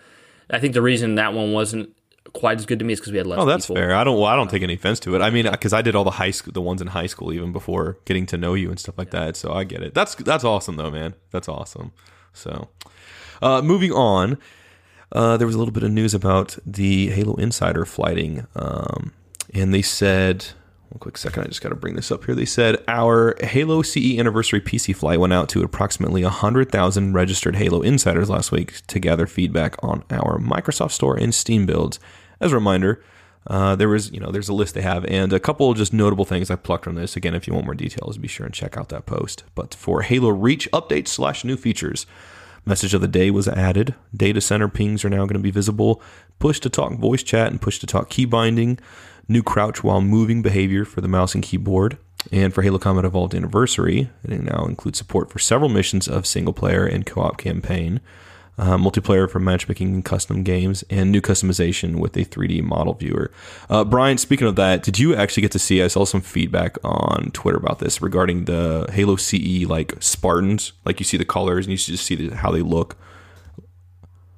I 0.49 0.59
think 0.59 0.73
the 0.73 0.81
reason 0.81 1.15
that 1.15 1.33
one 1.33 1.51
wasn't 1.53 1.89
quite 2.33 2.57
as 2.59 2.65
good 2.65 2.79
to 2.79 2.85
me 2.85 2.93
is 2.93 2.99
because 2.99 3.11
we 3.11 3.17
had 3.17 3.27
less. 3.27 3.39
Oh, 3.39 3.45
that's 3.45 3.65
people. 3.65 3.77
fair. 3.77 3.95
I 3.95 4.03
don't. 4.03 4.15
Well, 4.17 4.25
I 4.25 4.35
don't 4.35 4.49
take 4.49 4.61
any 4.61 4.73
offense 4.73 4.99
to 5.01 5.15
it. 5.15 5.21
I 5.21 5.29
mean, 5.29 5.49
because 5.49 5.73
I 5.73 5.81
did 5.81 5.95
all 5.95 6.03
the 6.03 6.11
high 6.11 6.31
school, 6.31 6.51
the 6.53 6.61
ones 6.61 6.81
in 6.81 6.87
high 6.87 7.07
school, 7.07 7.31
even 7.33 7.51
before 7.51 7.97
getting 8.05 8.25
to 8.27 8.37
know 8.37 8.53
you 8.53 8.69
and 8.69 8.79
stuff 8.79 8.97
like 8.97 9.11
that. 9.11 9.35
So 9.35 9.53
I 9.53 9.63
get 9.63 9.81
it. 9.81 9.93
That's 9.93 10.15
that's 10.15 10.43
awesome, 10.43 10.75
though, 10.75 10.91
man. 10.91 11.15
That's 11.31 11.47
awesome. 11.47 11.91
So, 12.33 12.67
uh, 13.41 13.61
moving 13.61 13.91
on, 13.93 14.37
uh, 15.15 15.37
there 15.37 15.47
was 15.47 15.55
a 15.55 15.59
little 15.59 15.73
bit 15.73 15.83
of 15.83 15.91
news 15.91 16.13
about 16.13 16.57
the 16.65 17.09
Halo 17.09 17.35
Insider 17.35 17.85
flighting, 17.85 18.45
um, 18.55 19.13
and 19.53 19.73
they 19.73 19.81
said. 19.81 20.45
One 20.89 20.99
quick 20.99 21.17
second, 21.17 21.43
I 21.43 21.47
just 21.47 21.61
got 21.61 21.69
to 21.69 21.75
bring 21.75 21.95
this 21.95 22.11
up 22.11 22.23
here. 22.23 22.35
They 22.35 22.45
said 22.45 22.81
our 22.87 23.35
Halo 23.41 23.81
CE 23.81 24.17
anniversary 24.17 24.61
PC 24.61 24.95
flight 24.95 25.19
went 25.19 25.33
out 25.33 25.49
to 25.49 25.63
approximately 25.63 26.23
100,000 26.23 27.13
registered 27.13 27.55
Halo 27.55 27.81
insiders 27.81 28.29
last 28.29 28.51
week 28.51 28.85
to 28.87 28.99
gather 28.99 29.25
feedback 29.25 29.75
on 29.83 30.03
our 30.11 30.37
Microsoft 30.37 30.91
Store 30.91 31.17
and 31.17 31.33
Steam 31.33 31.65
builds. 31.65 31.99
As 32.39 32.51
a 32.51 32.55
reminder, 32.55 33.03
uh, 33.47 33.75
there 33.75 33.89
was, 33.89 34.11
you 34.11 34.19
know, 34.19 34.31
there's 34.31 34.47
a 34.47 34.53
list 34.53 34.75
they 34.75 34.81
have, 34.83 35.03
and 35.05 35.33
a 35.33 35.39
couple 35.39 35.73
just 35.73 35.91
notable 35.91 36.23
things 36.23 36.49
I 36.49 36.55
plucked 36.55 36.85
from 36.85 36.95
this. 36.95 37.15
Again, 37.15 37.35
if 37.35 37.47
you 37.47 37.53
want 37.53 37.65
more 37.65 37.75
details, 37.75 38.17
be 38.17 38.27
sure 38.27 38.45
and 38.45 38.55
check 38.55 38.77
out 38.77 38.89
that 38.89 39.05
post. 39.05 39.43
But 39.53 39.73
for 39.73 40.03
Halo 40.03 40.29
Reach 40.29 40.69
updates 40.71 41.09
slash 41.09 41.43
new 41.43 41.57
features, 41.57 42.05
message 42.65 42.93
of 42.93 43.01
the 43.01 43.07
day 43.07 43.31
was 43.31 43.47
added. 43.47 43.95
Data 44.15 44.41
center 44.41 44.67
pings 44.67 45.05
are 45.05 45.09
now 45.09 45.19
going 45.19 45.33
to 45.33 45.39
be 45.39 45.51
visible. 45.51 46.01
Push 46.39 46.59
to 46.61 46.69
talk 46.69 46.93
voice 46.93 47.23
chat 47.23 47.47
and 47.47 47.61
push 47.61 47.79
to 47.79 47.87
talk 47.87 48.09
key 48.09 48.25
binding. 48.25 48.79
New 49.27 49.43
crouch 49.43 49.83
while 49.83 50.01
moving 50.01 50.41
behavior 50.41 50.85
for 50.85 51.01
the 51.01 51.07
mouse 51.07 51.33
and 51.33 51.43
keyboard. 51.43 51.97
And 52.31 52.53
for 52.53 52.63
Halo 52.63 52.79
Combat 52.79 53.05
Evolved 53.05 53.35
Anniversary, 53.35 54.09
it 54.23 54.41
now 54.41 54.65
includes 54.65 54.97
support 54.97 55.31
for 55.31 55.39
several 55.39 55.69
missions 55.69 56.07
of 56.07 56.25
single 56.25 56.53
player 56.53 56.85
and 56.85 57.05
co 57.05 57.21
op 57.21 57.37
campaign 57.37 58.01
uh, 58.57 58.77
multiplayer 58.77 59.29
for 59.29 59.39
matchmaking 59.39 59.93
and 59.93 60.05
custom 60.05 60.41
games, 60.43 60.83
and 60.89 61.11
new 61.11 61.21
customization 61.21 61.95
with 61.97 62.15
a 62.15 62.23
3D 62.23 62.61
model 62.63 62.93
viewer. 62.93 63.29
Uh, 63.69 63.83
Brian, 63.83 64.17
speaking 64.17 64.47
of 64.47 64.55
that, 64.55 64.81
did 64.83 64.97
you 64.97 65.13
actually 65.15 65.41
get 65.41 65.51
to 65.51 65.59
see? 65.59 65.81
I 65.83 65.87
saw 65.87 66.05
some 66.05 66.21
feedback 66.21 66.77
on 66.83 67.31
Twitter 67.33 67.57
about 67.57 67.79
this 67.79 68.01
regarding 68.01 68.45
the 68.45 68.87
Halo 68.93 69.17
CE 69.17 69.65
like 69.67 69.93
Spartans. 70.01 70.71
Like 70.85 70.99
you 70.99 71.03
see 71.05 71.17
the 71.17 71.25
colors 71.25 71.65
and 71.65 71.71
you 71.71 71.77
just 71.77 72.05
see 72.05 72.15
the, 72.15 72.35
how 72.35 72.51
they 72.51 72.61
look. 72.61 72.95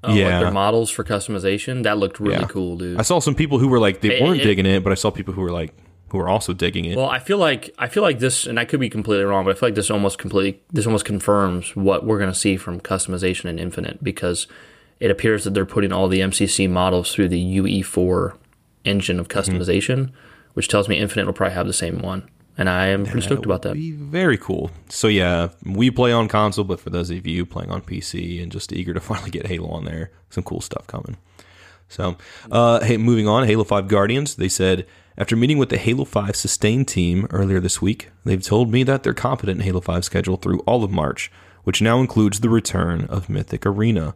Oh, 0.03 0.09
like 0.09 0.17
Yeah. 0.17 0.39
their 0.41 0.51
models 0.51 0.89
for 0.89 1.03
customization. 1.03 1.83
That 1.83 1.97
looked 1.97 2.19
really 2.19 2.33
Yeah. 2.35 2.45
cool, 2.47 2.77
dude. 2.77 2.99
I 2.99 3.01
saw 3.03 3.19
some 3.19 3.35
people 3.35 3.57
who 3.59 3.67
were 3.67 3.79
like 3.79 4.01
they 4.01 4.15
It- 4.17 4.23
weren't 4.23 4.41
it- 4.41 4.43
digging 4.43 4.65
it, 4.65 4.83
but 4.83 4.91
I 4.91 4.95
saw 4.95 5.09
people 5.11 5.33
who 5.33 5.41
were 5.41 5.51
like 5.51 5.73
who 6.09 6.19
are 6.19 6.29
also 6.29 6.53
digging 6.53 6.85
it. 6.85 6.95
Well, 6.97 7.09
I 7.09 7.19
feel 7.19 7.37
like 7.37 7.73
I 7.77 7.87
feel 7.87 8.03
like 8.03 8.19
this, 8.19 8.45
and 8.45 8.59
I 8.59 8.65
could 8.65 8.79
be 8.79 8.89
completely 8.89 9.25
wrong, 9.25 9.43
but 9.45 9.51
I 9.55 9.59
feel 9.59 9.67
like 9.67 9.75
this 9.75 9.91
almost 9.91 10.17
completely 10.17 10.61
this 10.71 10.85
almost 10.85 11.05
confirms 11.05 11.75
what 11.75 12.05
we're 12.05 12.17
going 12.19 12.31
to 12.31 12.37
see 12.37 12.55
from 12.57 12.79
customization 12.79 13.45
in 13.45 13.59
Infinite 13.59 14.03
because 14.03 14.47
it 14.99 15.11
appears 15.11 15.43
that 15.43 15.53
they're 15.53 15.65
putting 15.65 15.91
all 15.91 16.07
the 16.07 16.21
MCC 16.21 16.69
models 16.69 17.13
through 17.13 17.27
the 17.29 17.57
UE4 17.59 18.35
engine 18.85 19.19
of 19.19 19.27
Mm-hmm. 19.27 19.57
customization, 19.57 20.11
which 20.53 20.67
tells 20.67 20.87
me 20.87 20.97
Infinite 20.97 21.25
will 21.25 21.33
probably 21.33 21.53
have 21.55 21.67
the 21.67 21.73
same 21.73 21.99
one, 21.99 22.27
and 22.57 22.69
I 22.69 22.87
am 22.87 23.05
pretty 23.05 23.21
stoked 23.21 23.45
about 23.45 23.61
that. 23.63 23.73
Be 23.73 23.91
very 23.91 24.37
cool. 24.37 24.71
So 24.89 25.07
yeah, 25.09 25.49
we 25.65 25.91
play 25.91 26.11
on 26.11 26.27
console, 26.29 26.63
but 26.65 26.79
for 26.79 26.89
those 26.89 27.09
of 27.11 27.27
you 27.27 27.45
playing 27.45 27.69
on 27.69 27.81
PC 27.81 28.41
and 28.41 28.51
just 28.51 28.71
eager 28.71 28.93
to 28.93 28.99
finally 29.11 29.29
get 29.29 29.47
Halo 29.47 29.67
on 29.69 29.83
there, 29.85 30.11
some 30.29 30.43
cool 30.43 30.61
stuff 30.61 30.87
coming. 30.87 31.17
So, 31.89 32.17
uh, 32.51 32.83
hey, 32.83 32.97
moving 32.97 33.27
on, 33.27 33.45
Halo 33.47 33.63
Five 33.63 33.87
Guardians. 33.87 34.35
They 34.35 34.49
said 34.49 34.85
after 35.17 35.35
meeting 35.35 35.57
with 35.57 35.69
the 35.69 35.77
Halo 35.77 36.05
Five 36.05 36.35
sustain 36.35 36.85
team 36.85 37.27
earlier 37.31 37.59
this 37.59 37.81
week, 37.81 38.09
they've 38.23 38.41
told 38.41 38.71
me 38.71 38.83
that 38.83 39.03
they're 39.03 39.13
confident 39.13 39.59
in 39.59 39.65
Halo 39.65 39.81
5 39.81 40.05
schedule 40.05 40.37
through 40.37 40.59
all 40.59 40.83
of 40.83 40.91
March, 40.91 41.31
which 41.63 41.81
now 41.81 41.99
includes 41.99 42.39
the 42.39 42.49
return 42.49 43.05
of 43.05 43.29
Mythic 43.29 43.65
Arena. 43.65 44.15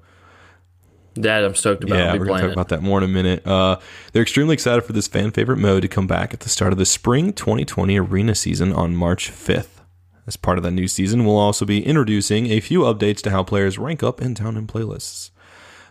That 1.16 1.44
I'm 1.44 1.56
stoked 1.56 1.84
about. 1.84 1.98
Yeah, 1.98 2.14
we're 2.14 2.26
going 2.26 2.40
to 2.40 2.48
talk 2.48 2.54
about 2.54 2.70
that 2.70 2.82
more 2.82 3.00
in 3.00 3.04
a 3.04 3.08
minute. 3.08 3.46
Uh, 3.46 3.80
they're 4.14 4.22
extremely 4.22 4.54
excited 4.54 4.84
for 4.84 4.94
this 4.94 5.08
fan 5.08 5.32
favorite 5.32 5.58
mode 5.58 5.82
to 5.82 5.90
come 5.90 6.08
back 6.08 6.34
at 6.34 6.42
the 6.42 6.50
start 6.50 6.72
of 6.72 6.78
the 6.78 6.86
spring 6.86 7.34
2020 7.34 8.00
arena 8.00 8.34
season 8.36 8.72
on 8.72 8.96
March 8.96 9.30
5th. 9.30 9.82
As 10.28 10.38
part 10.38 10.58
of 10.58 10.64
that 10.64 10.72
new 10.72 10.88
season, 10.88 11.26
we'll 11.26 11.36
also 11.36 11.66
be 11.66 11.86
introducing 11.86 12.46
a 12.48 12.60
few 12.62 12.82
updates 12.82 13.22
to 13.24 13.32
how 13.32 13.44
players 13.44 13.78
rank 13.78 14.04
up 14.04 14.22
in 14.22 14.36
town 14.36 14.56
and 14.56 14.68
playlists. 14.68 15.32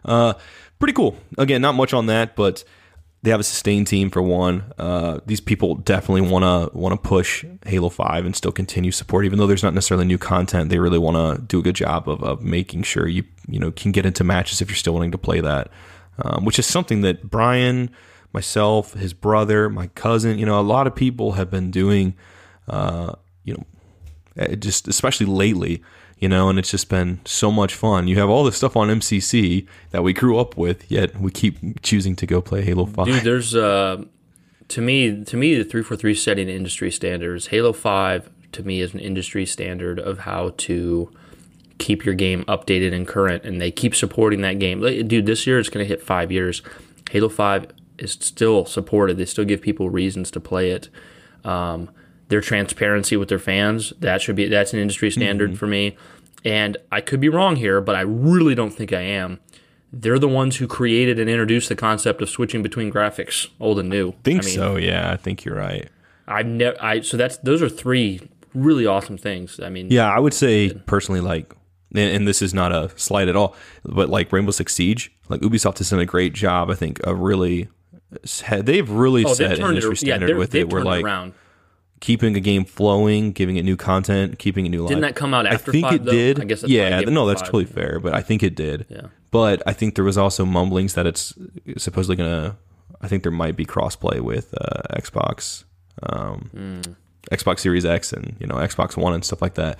Uh, 0.04 0.34
pretty 0.78 0.94
cool. 0.94 1.18
Again, 1.36 1.60
not 1.60 1.74
much 1.74 1.92
on 1.92 2.06
that, 2.06 2.36
but 2.36 2.64
they 3.22 3.30
have 3.30 3.40
a 3.40 3.44
sustained 3.44 3.86
team 3.86 4.08
for 4.10 4.22
one. 4.22 4.72
Uh, 4.78 5.20
these 5.26 5.40
people 5.40 5.74
definitely 5.74 6.22
want 6.22 6.42
to 6.42 6.76
want 6.76 6.92
to 6.92 7.08
push 7.08 7.44
Halo 7.66 7.90
Five 7.90 8.24
and 8.24 8.34
still 8.34 8.52
continue 8.52 8.92
support, 8.92 9.24
even 9.26 9.38
though 9.38 9.46
there's 9.46 9.62
not 9.62 9.74
necessarily 9.74 10.06
new 10.06 10.18
content. 10.18 10.70
They 10.70 10.78
really 10.78 10.98
want 10.98 11.16
to 11.16 11.42
do 11.42 11.58
a 11.58 11.62
good 11.62 11.74
job 11.74 12.08
of, 12.08 12.22
of 12.22 12.42
making 12.42 12.84
sure 12.84 13.06
you 13.06 13.24
you 13.46 13.58
know 13.58 13.70
can 13.70 13.92
get 13.92 14.06
into 14.06 14.24
matches 14.24 14.62
if 14.62 14.68
you're 14.68 14.76
still 14.76 14.94
wanting 14.94 15.12
to 15.12 15.18
play 15.18 15.40
that, 15.40 15.70
um, 16.22 16.44
which 16.44 16.58
is 16.58 16.66
something 16.66 17.02
that 17.02 17.28
Brian, 17.28 17.90
myself, 18.32 18.94
his 18.94 19.12
brother, 19.12 19.68
my 19.68 19.88
cousin, 19.88 20.38
you 20.38 20.46
know, 20.46 20.58
a 20.58 20.62
lot 20.62 20.86
of 20.86 20.94
people 20.94 21.32
have 21.32 21.50
been 21.50 21.70
doing. 21.70 22.14
Uh, 22.68 23.14
you 23.42 23.54
know, 23.54 23.64
eh, 24.36 24.54
just 24.54 24.86
especially 24.88 25.26
lately 25.26 25.82
you 26.20 26.28
know, 26.28 26.50
and 26.50 26.58
it's 26.58 26.70
just 26.70 26.88
been 26.88 27.18
so 27.24 27.50
much 27.50 27.74
fun. 27.74 28.06
You 28.06 28.18
have 28.18 28.28
all 28.28 28.44
this 28.44 28.56
stuff 28.56 28.76
on 28.76 28.88
MCC 28.88 29.66
that 29.90 30.02
we 30.02 30.12
grew 30.12 30.38
up 30.38 30.56
with, 30.56 30.90
yet 30.90 31.18
we 31.18 31.30
keep 31.30 31.82
choosing 31.82 32.14
to 32.16 32.26
go 32.26 32.42
play 32.42 32.62
Halo 32.62 32.84
Five. 32.84 33.06
Dude, 33.06 33.24
there's 33.24 33.54
uh, 33.54 34.04
to 34.68 34.80
me, 34.80 35.24
to 35.24 35.36
me, 35.36 35.56
the 35.56 35.64
three 35.64 35.82
four 35.82 35.96
three 35.96 36.14
setting 36.14 36.48
industry 36.48 36.90
standards. 36.90 37.48
Halo 37.48 37.72
Five 37.72 38.30
to 38.52 38.62
me 38.62 38.80
is 38.80 38.92
an 38.92 39.00
industry 39.00 39.46
standard 39.46 39.98
of 39.98 40.20
how 40.20 40.52
to 40.58 41.10
keep 41.78 42.04
your 42.04 42.14
game 42.14 42.44
updated 42.44 42.92
and 42.92 43.08
current, 43.08 43.44
and 43.44 43.58
they 43.58 43.70
keep 43.70 43.94
supporting 43.94 44.42
that 44.42 44.58
game. 44.58 44.80
Dude, 45.08 45.24
this 45.24 45.46
year 45.46 45.58
it's 45.58 45.70
going 45.70 45.84
to 45.84 45.88
hit 45.88 46.02
five 46.02 46.30
years. 46.30 46.60
Halo 47.10 47.30
Five 47.30 47.68
is 47.96 48.12
still 48.12 48.66
supported. 48.66 49.16
They 49.16 49.24
still 49.24 49.46
give 49.46 49.62
people 49.62 49.88
reasons 49.88 50.30
to 50.32 50.40
play 50.40 50.70
it. 50.70 50.90
Um, 51.44 51.88
their 52.30 52.40
transparency 52.40 53.16
with 53.16 53.28
their 53.28 53.38
fans. 53.38 53.92
That 53.98 54.22
should 54.22 54.36
be 54.36 54.48
that's 54.48 54.72
an 54.72 54.78
industry 54.78 55.10
standard 55.10 55.50
mm-hmm. 55.50 55.58
for 55.58 55.66
me. 55.66 55.96
And 56.42 56.78
i 56.90 57.02
could 57.02 57.20
be 57.20 57.28
wrong 57.28 57.56
here 57.56 57.82
but 57.82 57.94
i 57.94 58.00
really 58.00 58.54
don't 58.54 58.70
think 58.70 58.92
i 58.92 59.02
am. 59.02 59.40
They're 59.92 60.20
the 60.20 60.28
ones 60.28 60.56
who 60.56 60.68
created 60.68 61.18
and 61.18 61.28
introduced 61.28 61.68
the 61.68 61.74
concept 61.74 62.22
of 62.22 62.30
switching 62.30 62.62
between 62.62 62.92
graphics 62.92 63.48
old 63.58 63.80
and 63.80 63.88
new. 63.90 64.12
Think 64.24 64.44
I 64.44 64.46
mean, 64.46 64.54
so 64.54 64.76
yeah 64.76 65.12
i 65.12 65.16
think 65.16 65.44
you're 65.44 65.56
right. 65.56 65.88
I've 66.26 66.46
never 66.46 66.82
i 66.82 67.00
so 67.02 67.16
that's 67.16 67.36
those 67.38 67.60
are 67.60 67.68
three 67.68 68.20
really 68.54 68.86
awesome 68.86 69.18
things. 69.18 69.60
I 69.60 69.68
mean 69.68 69.88
yeah 69.90 70.08
i 70.10 70.18
would 70.18 70.34
say 70.34 70.72
personally 70.86 71.20
like 71.20 71.54
and, 71.92 72.26
this 72.26 72.40
is 72.40 72.54
not 72.54 72.70
a 72.70 72.96
slight 72.96 73.26
at 73.26 73.34
all 73.34 73.56
but 73.84 74.08
like 74.08 74.32
rainbow 74.32 74.52
six 74.52 74.72
siege 74.72 75.12
like 75.28 75.40
ubisoft 75.40 75.78
has 75.78 75.90
done 75.90 75.98
a 75.98 76.06
great 76.06 76.32
job 76.32 76.70
i 76.70 76.74
think 76.74 77.00
of 77.00 77.18
really 77.18 77.68
they've 78.50 78.88
really 78.88 79.24
oh, 79.24 79.34
set 79.34 79.58
industry 79.58 79.92
it, 79.92 79.98
standard 79.98 80.30
yeah, 80.30 80.36
with 80.36 80.54
it. 80.54 80.68
We're 80.68 80.82
like 80.82 81.04
around 81.04 81.34
keeping 82.00 82.34
a 82.36 82.40
game 82.40 82.64
flowing, 82.64 83.32
giving 83.32 83.56
it 83.56 83.62
new 83.62 83.76
content, 83.76 84.38
keeping 84.38 84.66
it 84.66 84.70
new. 84.70 84.88
Didn't 84.88 85.02
that 85.02 85.14
come 85.14 85.34
out 85.34 85.46
after? 85.46 85.70
I 85.70 85.72
think 85.72 85.86
five, 85.86 85.94
it 85.94 86.04
though? 86.04 86.12
did. 86.12 86.40
I 86.40 86.44
guess. 86.44 86.64
yeah, 86.66 87.00
no, 87.00 87.26
that's 87.26 87.42
five. 87.42 87.48
totally 87.48 87.64
fair. 87.66 88.00
But 88.00 88.14
I 88.14 88.22
think 88.22 88.42
it 88.42 88.54
did. 88.54 88.86
Yeah. 88.88 89.08
But 89.30 89.62
I 89.66 89.72
think 89.72 89.94
there 89.94 90.04
was 90.04 90.18
also 90.18 90.44
mumblings 90.44 90.94
that 90.94 91.06
it's 91.06 91.34
supposedly 91.76 92.16
gonna. 92.16 92.56
I 93.00 93.08
think 93.08 93.22
there 93.22 93.32
might 93.32 93.56
be 93.56 93.64
crossplay 93.64 94.20
with 94.20 94.52
uh, 94.60 94.82
Xbox, 94.94 95.64
um, 96.02 96.50
mm. 96.54 96.96
Xbox 97.30 97.60
Series 97.60 97.84
X, 97.84 98.12
and 98.12 98.36
you 98.40 98.46
know 98.46 98.56
Xbox 98.56 98.96
One 98.96 99.12
and 99.14 99.24
stuff 99.24 99.40
like 99.40 99.54
that, 99.54 99.78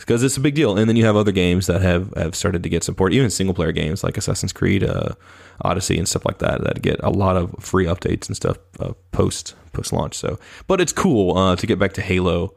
because 0.00 0.22
it's 0.22 0.36
a 0.36 0.40
big 0.40 0.54
deal. 0.54 0.76
And 0.76 0.88
then 0.88 0.96
you 0.96 1.04
have 1.04 1.16
other 1.16 1.32
games 1.32 1.66
that 1.66 1.80
have 1.82 2.12
have 2.16 2.34
started 2.34 2.62
to 2.62 2.68
get 2.68 2.84
support, 2.84 3.12
even 3.12 3.30
single 3.30 3.54
player 3.54 3.72
games 3.72 4.02
like 4.02 4.16
Assassin's 4.16 4.52
Creed. 4.52 4.84
Uh, 4.84 5.14
Odyssey 5.62 5.98
and 5.98 6.08
stuff 6.08 6.24
like 6.24 6.38
that 6.38 6.62
that 6.64 6.82
get 6.82 7.00
a 7.02 7.10
lot 7.10 7.36
of 7.36 7.54
free 7.60 7.86
updates 7.86 8.28
and 8.28 8.36
stuff 8.36 8.58
uh, 8.78 8.92
post 9.12 9.54
post 9.72 9.92
launch. 9.92 10.14
So, 10.14 10.38
but 10.66 10.80
it's 10.80 10.92
cool 10.92 11.36
uh, 11.36 11.56
to 11.56 11.66
get 11.66 11.78
back 11.78 11.92
to 11.94 12.02
Halo. 12.02 12.54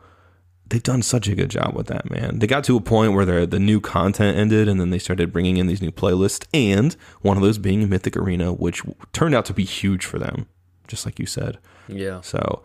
They've 0.65 0.81
done 0.81 1.03
such 1.03 1.27
a 1.27 1.35
good 1.35 1.49
job 1.49 1.75
with 1.75 1.87
that, 1.87 2.09
man. 2.09 2.39
They 2.39 2.47
got 2.47 2.63
to 2.63 2.77
a 2.77 2.81
point 2.81 3.13
where 3.13 3.45
the 3.45 3.59
new 3.59 3.79
content 3.79 4.37
ended, 4.37 4.67
and 4.67 4.79
then 4.79 4.89
they 4.89 4.97
started 4.97 5.31
bringing 5.31 5.57
in 5.57 5.67
these 5.67 5.81
new 5.81 5.91
playlists, 5.91 6.47
and 6.53 6.95
one 7.21 7.37
of 7.37 7.43
those 7.43 7.57
being 7.57 7.87
Mythic 7.89 8.17
Arena, 8.17 8.53
which 8.53 8.81
turned 9.11 9.35
out 9.35 9.45
to 9.45 9.53
be 9.53 9.65
huge 9.65 10.05
for 10.05 10.17
them, 10.17 10.47
just 10.87 11.05
like 11.05 11.19
you 11.19 11.25
said. 11.25 11.59
Yeah. 11.87 12.21
So 12.21 12.63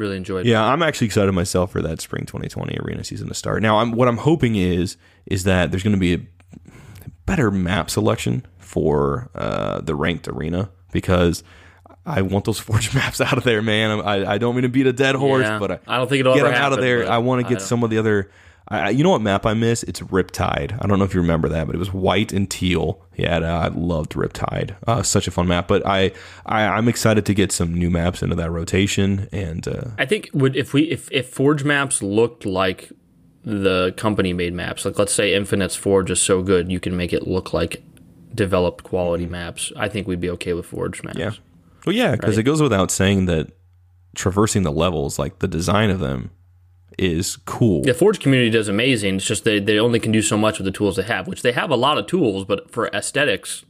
really 0.00 0.16
enjoyed. 0.16 0.46
Yeah, 0.46 0.64
I'm 0.64 0.82
actually 0.82 1.06
excited 1.06 1.30
myself 1.32 1.70
for 1.70 1.82
that 1.82 2.00
spring 2.00 2.26
2020 2.26 2.78
arena 2.80 3.04
season 3.04 3.28
to 3.28 3.34
start. 3.34 3.62
Now, 3.62 3.78
I'm, 3.78 3.92
what 3.92 4.08
I'm 4.08 4.16
hoping 4.16 4.56
is 4.56 4.96
is 5.26 5.44
that 5.44 5.70
there's 5.70 5.84
going 5.84 5.94
to 5.94 6.00
be 6.00 6.14
a 6.14 6.20
better 7.26 7.50
map 7.52 7.90
selection 7.90 8.44
for 8.58 9.30
uh, 9.34 9.80
the 9.82 9.94
ranked 9.94 10.26
arena 10.26 10.70
because 10.90 11.44
I 12.04 12.22
want 12.22 12.46
those 12.46 12.58
forge 12.68 12.92
maps 12.94 13.20
out 13.20 13.38
of 13.38 13.44
there, 13.44 13.62
man. 13.62 14.00
I, 14.00 14.32
I 14.32 14.38
don't 14.38 14.56
mean 14.56 14.62
to 14.62 14.68
beat 14.68 14.86
a 14.86 14.92
dead 14.92 15.14
horse, 15.14 15.44
yeah, 15.44 15.58
but 15.58 15.70
I, 15.70 15.78
I 15.86 15.98
don't 15.98 16.08
think 16.08 16.20
it'll 16.20 16.34
get 16.34 16.42
them 16.42 16.52
happen, 16.52 16.64
out 16.64 16.72
of 16.72 16.80
there. 16.80 17.08
I 17.08 17.18
want 17.18 17.46
to 17.46 17.48
get 17.48 17.62
some 17.62 17.84
of 17.84 17.90
the 17.90 17.98
other. 17.98 18.30
I, 18.70 18.90
you 18.90 19.02
know 19.02 19.10
what 19.10 19.22
map 19.22 19.46
I 19.46 19.54
miss? 19.54 19.82
It's 19.82 20.00
Riptide. 20.00 20.78
I 20.80 20.86
don't 20.86 20.98
know 20.98 21.04
if 21.04 21.12
you 21.12 21.20
remember 21.20 21.48
that, 21.48 21.66
but 21.66 21.74
it 21.74 21.78
was 21.78 21.92
white 21.92 22.32
and 22.32 22.48
teal. 22.48 23.04
Yeah, 23.16 23.38
I 23.38 23.68
loved 23.68 24.12
Riptide. 24.12 24.76
Uh, 24.86 25.02
such 25.02 25.26
a 25.26 25.32
fun 25.32 25.48
map. 25.48 25.66
But 25.66 25.84
I, 25.84 26.12
I 26.46 26.78
am 26.78 26.86
excited 26.86 27.26
to 27.26 27.34
get 27.34 27.50
some 27.50 27.74
new 27.74 27.90
maps 27.90 28.22
into 28.22 28.36
that 28.36 28.50
rotation. 28.50 29.28
And 29.32 29.66
uh, 29.66 29.90
I 29.98 30.06
think 30.06 30.30
would 30.32 30.56
if 30.56 30.72
we 30.72 30.82
if 30.82 31.10
if 31.10 31.28
Forge 31.28 31.64
maps 31.64 32.00
looked 32.00 32.46
like 32.46 32.92
the 33.42 33.92
company 33.96 34.32
made 34.32 34.54
maps, 34.54 34.84
like 34.84 34.98
let's 34.98 35.12
say 35.12 35.34
Infinite's 35.34 35.74
Forge 35.74 36.10
is 36.10 36.20
so 36.20 36.40
good, 36.42 36.70
you 36.70 36.78
can 36.78 36.96
make 36.96 37.12
it 37.12 37.26
look 37.26 37.52
like 37.52 37.82
developed 38.34 38.84
quality 38.84 39.26
maps, 39.26 39.72
I 39.76 39.88
think 39.88 40.06
we'd 40.06 40.20
be 40.20 40.30
okay 40.30 40.52
with 40.52 40.66
Forge 40.66 41.02
maps. 41.02 41.18
Yeah. 41.18 41.32
Well, 41.84 41.94
yeah, 41.94 42.12
because 42.12 42.36
right? 42.36 42.40
it 42.40 42.44
goes 42.44 42.62
without 42.62 42.90
saying 42.90 43.26
that 43.26 43.50
traversing 44.14 44.62
the 44.62 44.72
levels, 44.72 45.18
like 45.18 45.38
the 45.38 45.48
design 45.48 45.90
of 45.90 46.00
them, 46.00 46.30
is 47.00 47.36
cool. 47.46 47.82
The 47.82 47.94
Forge 47.94 48.20
community 48.20 48.50
does 48.50 48.68
amazing. 48.68 49.16
It's 49.16 49.26
just 49.26 49.44
they, 49.44 49.58
they 49.58 49.78
only 49.78 49.98
can 49.98 50.12
do 50.12 50.20
so 50.20 50.36
much 50.36 50.58
with 50.58 50.66
the 50.66 50.70
tools 50.70 50.96
they 50.96 51.02
have, 51.02 51.26
which 51.26 51.42
they 51.42 51.52
have 51.52 51.70
a 51.70 51.76
lot 51.76 51.98
of 51.98 52.06
tools, 52.06 52.44
but 52.44 52.70
for 52.70 52.88
aesthetics. 52.88 53.64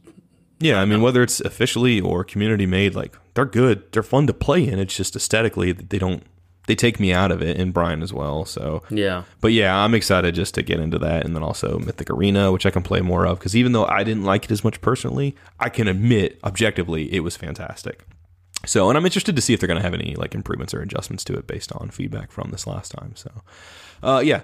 Yeah, 0.59 0.79
I 0.79 0.85
mean, 0.85 1.01
whether 1.01 1.23
it's 1.23 1.39
officially 1.39 1.99
or 1.99 2.23
community 2.23 2.67
made, 2.67 2.93
like 2.93 3.15
they're 3.33 3.45
good. 3.45 3.91
They're 3.91 4.03
fun 4.03 4.27
to 4.27 4.33
play 4.33 4.67
in. 4.67 4.77
It's 4.77 4.95
just 4.95 5.15
aesthetically 5.15 5.71
they 5.71 5.97
don't 5.97 6.23
they 6.67 6.75
take 6.75 6.99
me 6.99 7.11
out 7.11 7.31
of 7.31 7.41
it 7.41 7.57
and 7.57 7.73
Brian 7.73 8.03
as 8.03 8.13
well. 8.13 8.45
So 8.45 8.83
yeah, 8.89 9.23
but 9.39 9.53
yeah, 9.53 9.75
I'm 9.75 9.95
excited 9.95 10.35
just 10.35 10.53
to 10.55 10.61
get 10.61 10.79
into 10.79 10.99
that, 10.99 11.25
and 11.25 11.35
then 11.35 11.41
also 11.41 11.79
Mythic 11.79 12.09
Arena, 12.09 12.51
which 12.51 12.65
I 12.65 12.69
can 12.69 12.83
play 12.83 13.01
more 13.01 13.25
of 13.25 13.39
because 13.39 13.55
even 13.55 13.71
though 13.71 13.85
I 13.85 14.03
didn't 14.03 14.25
like 14.25 14.45
it 14.45 14.51
as 14.51 14.63
much 14.63 14.81
personally, 14.81 15.35
I 15.59 15.69
can 15.69 15.87
admit 15.87 16.39
objectively 16.43 17.11
it 17.13 17.21
was 17.21 17.35
fantastic. 17.37 18.05
So, 18.65 18.89
and 18.89 18.97
I'm 18.97 19.05
interested 19.05 19.35
to 19.35 19.41
see 19.41 19.53
if 19.53 19.59
they're 19.59 19.67
going 19.67 19.79
to 19.79 19.83
have 19.83 19.93
any 19.93 20.15
like 20.15 20.35
improvements 20.35 20.73
or 20.73 20.81
adjustments 20.81 21.23
to 21.25 21.33
it 21.33 21.47
based 21.47 21.71
on 21.73 21.89
feedback 21.89 22.31
from 22.31 22.51
this 22.51 22.67
last 22.67 22.91
time. 22.91 23.15
So, 23.15 23.31
uh, 24.03 24.21
yeah, 24.23 24.41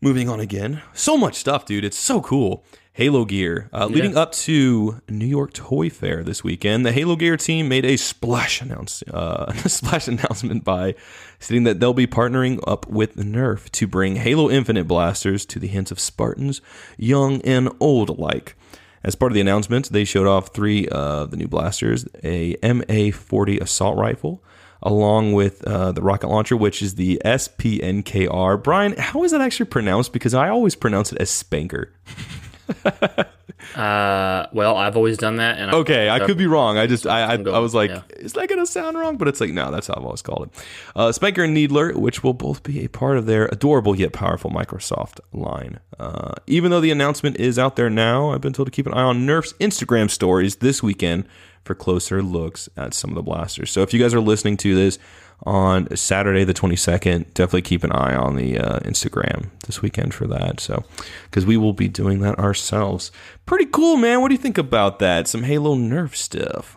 moving 0.00 0.28
on 0.28 0.40
again. 0.40 0.82
So 0.92 1.16
much 1.16 1.36
stuff, 1.36 1.64
dude. 1.64 1.84
It's 1.84 1.98
so 1.98 2.20
cool. 2.20 2.64
Halo 2.96 3.26
gear. 3.26 3.68
Uh, 3.74 3.88
leading 3.88 4.16
up 4.16 4.32
to 4.32 5.02
New 5.06 5.26
York 5.26 5.52
Toy 5.52 5.90
Fair 5.90 6.24
this 6.24 6.42
weekend, 6.42 6.86
the 6.86 6.92
Halo 6.92 7.14
gear 7.14 7.36
team 7.36 7.68
made 7.68 7.84
a 7.84 7.98
splash 7.98 8.62
announce 8.62 9.02
uh, 9.12 9.52
splash 9.68 10.08
announcement 10.08 10.64
by 10.64 10.94
stating 11.38 11.64
that 11.64 11.78
they'll 11.78 11.92
be 11.92 12.06
partnering 12.06 12.58
up 12.66 12.86
with 12.86 13.16
Nerf 13.16 13.68
to 13.72 13.86
bring 13.86 14.16
Halo 14.16 14.48
Infinite 14.48 14.88
blasters 14.88 15.44
to 15.44 15.58
the 15.58 15.68
hands 15.68 15.90
of 15.90 16.00
Spartans, 16.00 16.62
young 16.96 17.42
and 17.42 17.68
old 17.80 18.08
alike. 18.08 18.56
As 19.04 19.14
part 19.14 19.32
of 19.32 19.34
the 19.34 19.40
announcement, 19.40 19.90
they 19.90 20.04
showed 20.04 20.26
off 20.26 20.54
three 20.54 20.88
of 20.88 21.30
the 21.30 21.36
new 21.36 21.48
blasters: 21.48 22.06
a 22.24 22.56
MA40 22.56 23.60
assault 23.60 23.96
rifle, 23.96 24.42
along 24.82 25.32
with 25.32 25.64
uh, 25.66 25.92
the 25.92 26.02
rocket 26.02 26.28
launcher, 26.28 26.56
which 26.56 26.82
is 26.82 26.94
the 26.96 27.20
SPNKR. 27.24 28.62
Brian, 28.62 28.96
how 28.96 29.24
is 29.24 29.32
that 29.32 29.40
actually 29.40 29.66
pronounced? 29.66 30.12
Because 30.12 30.34
I 30.34 30.48
always 30.48 30.74
pronounce 30.74 31.12
it 31.12 31.18
as 31.18 31.30
Spanker. 31.30 31.92
uh, 33.76 34.46
well, 34.52 34.76
I've 34.76 34.96
always 34.96 35.16
done 35.18 35.36
that. 35.36 35.58
And 35.58 35.72
okay, 35.72 36.08
I, 36.08 36.16
I 36.16 36.26
could 36.26 36.38
be 36.38 36.46
wrong. 36.46 36.78
I 36.78 36.86
just 36.86 37.06
I 37.06 37.34
I, 37.34 37.34
I 37.34 37.58
was 37.58 37.74
like, 37.74 37.90
yeah. 37.90 38.02
is 38.16 38.32
that 38.34 38.48
gonna 38.48 38.66
sound 38.66 38.98
wrong? 38.98 39.16
But 39.16 39.28
it's 39.28 39.40
like 39.40 39.50
no, 39.50 39.70
that's 39.70 39.86
how 39.86 39.94
I've 39.96 40.04
always 40.04 40.22
called 40.22 40.48
it. 40.48 40.64
Uh, 40.94 41.12
Spanker 41.12 41.44
and 41.44 41.54
Needler, 41.54 41.96
which 41.96 42.22
will 42.22 42.34
both 42.34 42.62
be 42.62 42.84
a 42.84 42.88
part 42.88 43.16
of 43.16 43.26
their 43.26 43.46
adorable 43.46 43.96
yet 43.96 44.12
powerful 44.12 44.50
MicroShots 44.50 45.20
line. 45.32 45.80
Uh, 45.98 46.32
even 46.46 46.70
though 46.70 46.80
the 46.80 46.90
announcement 46.90 47.36
is 47.38 47.58
out 47.58 47.76
there 47.76 47.90
now, 47.90 48.30
I've 48.30 48.40
been 48.40 48.52
told 48.52 48.66
to 48.66 48.72
keep 48.72 48.86
an 48.86 48.94
eye 48.94 49.02
on 49.02 49.26
Nerf's 49.26 49.52
Instagram 49.54 50.10
stories 50.10 50.56
this 50.56 50.82
weekend 50.82 51.26
for 51.64 51.74
closer 51.74 52.22
looks 52.22 52.68
at 52.76 52.94
some 52.94 53.10
of 53.10 53.16
the 53.16 53.22
blasters. 53.22 53.70
So 53.70 53.82
if 53.82 53.92
you 53.92 54.00
guys 54.00 54.14
are 54.14 54.20
listening 54.20 54.56
to 54.58 54.74
this 54.74 54.98
on 55.44 55.94
Saturday 55.96 56.44
the 56.44 56.54
22nd. 56.54 57.34
Definitely 57.34 57.62
keep 57.62 57.84
an 57.84 57.92
eye 57.92 58.14
on 58.14 58.36
the 58.36 58.58
uh, 58.58 58.80
Instagram 58.80 59.50
this 59.66 59.82
weekend 59.82 60.14
for 60.14 60.26
that. 60.26 60.60
So, 60.60 60.84
because 61.24 61.46
we 61.46 61.56
will 61.56 61.72
be 61.72 61.88
doing 61.88 62.20
that 62.20 62.38
ourselves. 62.38 63.12
Pretty 63.44 63.66
cool, 63.66 63.96
man. 63.96 64.20
What 64.20 64.28
do 64.28 64.34
you 64.34 64.40
think 64.40 64.58
about 64.58 64.98
that? 65.00 65.28
Some 65.28 65.42
Halo 65.42 65.74
Nerf 65.74 66.14
stuff. 66.14 66.76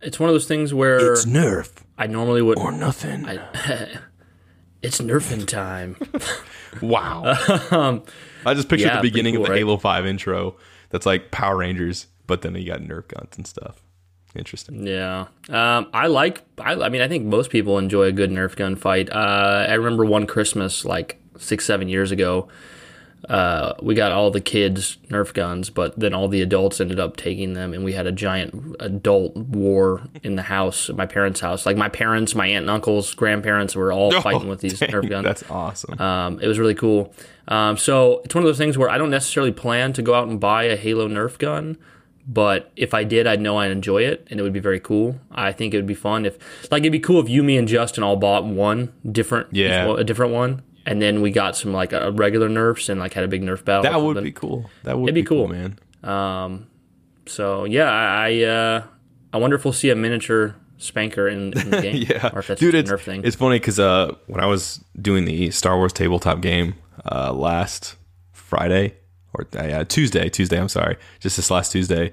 It's 0.00 0.20
one 0.20 0.28
of 0.28 0.34
those 0.34 0.46
things 0.46 0.74
where 0.74 1.12
it's 1.12 1.24
Nerf. 1.24 1.72
I 1.98 2.06
normally 2.06 2.42
would 2.42 2.58
or 2.58 2.70
nothing. 2.70 3.26
I, 3.26 3.40
it's 4.82 5.00
Nerfing 5.00 5.46
time. 5.46 5.96
wow. 6.82 7.36
um, 7.70 8.02
I 8.44 8.54
just 8.54 8.68
pictured 8.68 8.88
yeah, 8.88 8.96
the 8.96 9.02
beginning 9.02 9.34
cool, 9.34 9.42
of 9.42 9.46
the 9.48 9.52
right? 9.52 9.58
Halo 9.58 9.78
Five 9.78 10.06
intro. 10.06 10.56
That's 10.90 11.06
like 11.06 11.30
Power 11.30 11.56
Rangers, 11.56 12.06
but 12.26 12.42
then 12.42 12.54
you 12.54 12.66
got 12.66 12.80
Nerf 12.80 13.08
guns 13.08 13.36
and 13.36 13.46
stuff. 13.46 13.82
Interesting. 14.36 14.86
Yeah, 14.86 15.26
um, 15.48 15.88
I 15.92 16.06
like. 16.06 16.42
I, 16.58 16.74
I, 16.74 16.88
mean, 16.88 17.02
I 17.02 17.08
think 17.08 17.24
most 17.24 17.50
people 17.50 17.78
enjoy 17.78 18.04
a 18.04 18.12
good 18.12 18.30
Nerf 18.30 18.56
gun 18.56 18.76
fight. 18.76 19.10
Uh, 19.10 19.66
I 19.68 19.74
remember 19.74 20.04
one 20.04 20.26
Christmas, 20.26 20.84
like 20.84 21.20
six, 21.38 21.64
seven 21.64 21.88
years 21.88 22.10
ago. 22.12 22.48
uh, 23.28 23.74
we 23.82 23.94
got 23.94 24.12
all 24.12 24.30
the 24.30 24.40
kids 24.40 24.98
Nerf 25.08 25.32
guns, 25.34 25.68
but 25.70 25.98
then 25.98 26.14
all 26.14 26.28
the 26.28 26.42
adults 26.42 26.80
ended 26.80 27.00
up 27.00 27.16
taking 27.16 27.54
them, 27.54 27.72
and 27.74 27.82
we 27.84 27.92
had 27.92 28.06
a 28.06 28.12
giant 28.12 28.76
adult 28.78 29.36
war 29.36 30.02
in 30.22 30.36
the 30.36 30.42
house, 30.42 30.90
my 30.90 31.06
parents' 31.06 31.40
house. 31.40 31.66
Like 31.66 31.76
my 31.76 31.88
parents, 31.88 32.34
my 32.34 32.46
aunt 32.46 32.62
and 32.62 32.70
uncles, 32.70 33.14
grandparents 33.14 33.74
were 33.74 33.92
all 33.92 34.12
fighting 34.22 34.48
with 34.48 34.60
these 34.60 34.80
Oh, 34.82 34.86
dang, 34.86 34.94
Nerf 34.94 35.08
guns. 35.08 35.24
That's 35.24 35.50
awesome. 35.50 36.00
Um, 36.00 36.40
it 36.40 36.46
was 36.46 36.58
really 36.58 36.74
cool. 36.74 37.12
Um, 37.48 37.76
so 37.76 38.20
it's 38.24 38.34
one 38.34 38.44
of 38.44 38.48
those 38.48 38.58
things 38.58 38.76
where 38.76 38.90
I 38.90 38.98
don't 38.98 39.10
necessarily 39.10 39.52
plan 39.52 39.92
to 39.94 40.02
go 40.02 40.14
out 40.14 40.28
and 40.28 40.38
buy 40.38 40.64
a 40.64 40.76
Halo 40.76 41.08
Nerf 41.08 41.38
gun, 41.38 41.78
but 42.26 42.72
if 42.76 42.92
I 42.94 43.04
did, 43.04 43.26
I'd 43.26 43.40
know 43.40 43.56
I'd 43.58 43.70
enjoy 43.70 44.02
it, 44.02 44.26
and 44.30 44.40
it 44.40 44.42
would 44.42 44.52
be 44.52 44.60
very 44.60 44.80
cool. 44.80 45.20
I 45.30 45.52
think 45.52 45.72
it 45.74 45.76
would 45.76 45.86
be 45.86 45.94
fun 45.94 46.26
if, 46.26 46.36
like, 46.72 46.80
it'd 46.82 46.92
be 46.92 46.98
cool 47.00 47.20
if 47.20 47.28
you, 47.28 47.42
me, 47.42 47.56
and 47.56 47.68
Justin 47.68 48.02
all 48.02 48.16
bought 48.16 48.44
one 48.44 48.92
different, 49.10 49.48
Yeah. 49.52 49.94
a 49.96 50.02
different 50.04 50.32
one, 50.32 50.62
and 50.84 51.00
then 51.00 51.20
we 51.22 51.30
got 51.30 51.56
some 51.56 51.72
like 51.72 51.92
a 51.92 52.10
regular 52.12 52.48
Nerfs 52.48 52.88
and 52.88 52.98
like 53.00 53.14
had 53.14 53.24
a 53.24 53.28
big 53.28 53.42
Nerf 53.42 53.64
battle. 53.64 53.82
that 53.84 54.00
would 54.00 54.22
be 54.24 54.32
cool. 54.32 54.70
That 54.84 54.98
would 54.98 55.04
It'd 55.10 55.14
be 55.14 55.22
cool. 55.22 55.48
man. 55.48 55.78
Um, 56.02 56.66
so 57.26 57.64
yeah, 57.64 57.90
I 57.90 58.28
I, 58.28 58.42
uh, 58.44 58.82
I 59.32 59.36
wonder 59.38 59.56
if 59.56 59.64
we'll 59.64 59.72
see 59.72 59.90
a 59.90 59.96
miniature 59.96 60.54
spanker 60.78 61.26
in, 61.28 61.52
in 61.58 61.70
the 61.70 61.80
game. 61.82 62.04
yeah, 62.08 62.30
or 62.32 62.38
if 62.40 62.46
that's 62.48 62.60
dude, 62.60 62.74
it's 62.74 62.90
Nerf 62.90 63.00
thing. 63.00 63.22
it's 63.24 63.34
funny 63.36 63.58
because 63.58 63.80
uh, 63.80 64.14
when 64.26 64.40
I 64.40 64.46
was 64.46 64.82
doing 65.00 65.24
the 65.24 65.50
Star 65.50 65.76
Wars 65.76 65.92
tabletop 65.92 66.40
game 66.40 66.74
uh, 67.10 67.32
last 67.32 67.96
Friday 68.32 68.94
or 69.36 69.46
uh, 69.58 69.66
yeah, 69.66 69.84
Tuesday, 69.84 70.28
Tuesday, 70.28 70.58
I'm 70.58 70.68
sorry, 70.68 70.96
just 71.20 71.36
this 71.36 71.50
last 71.50 71.72
Tuesday, 71.72 72.12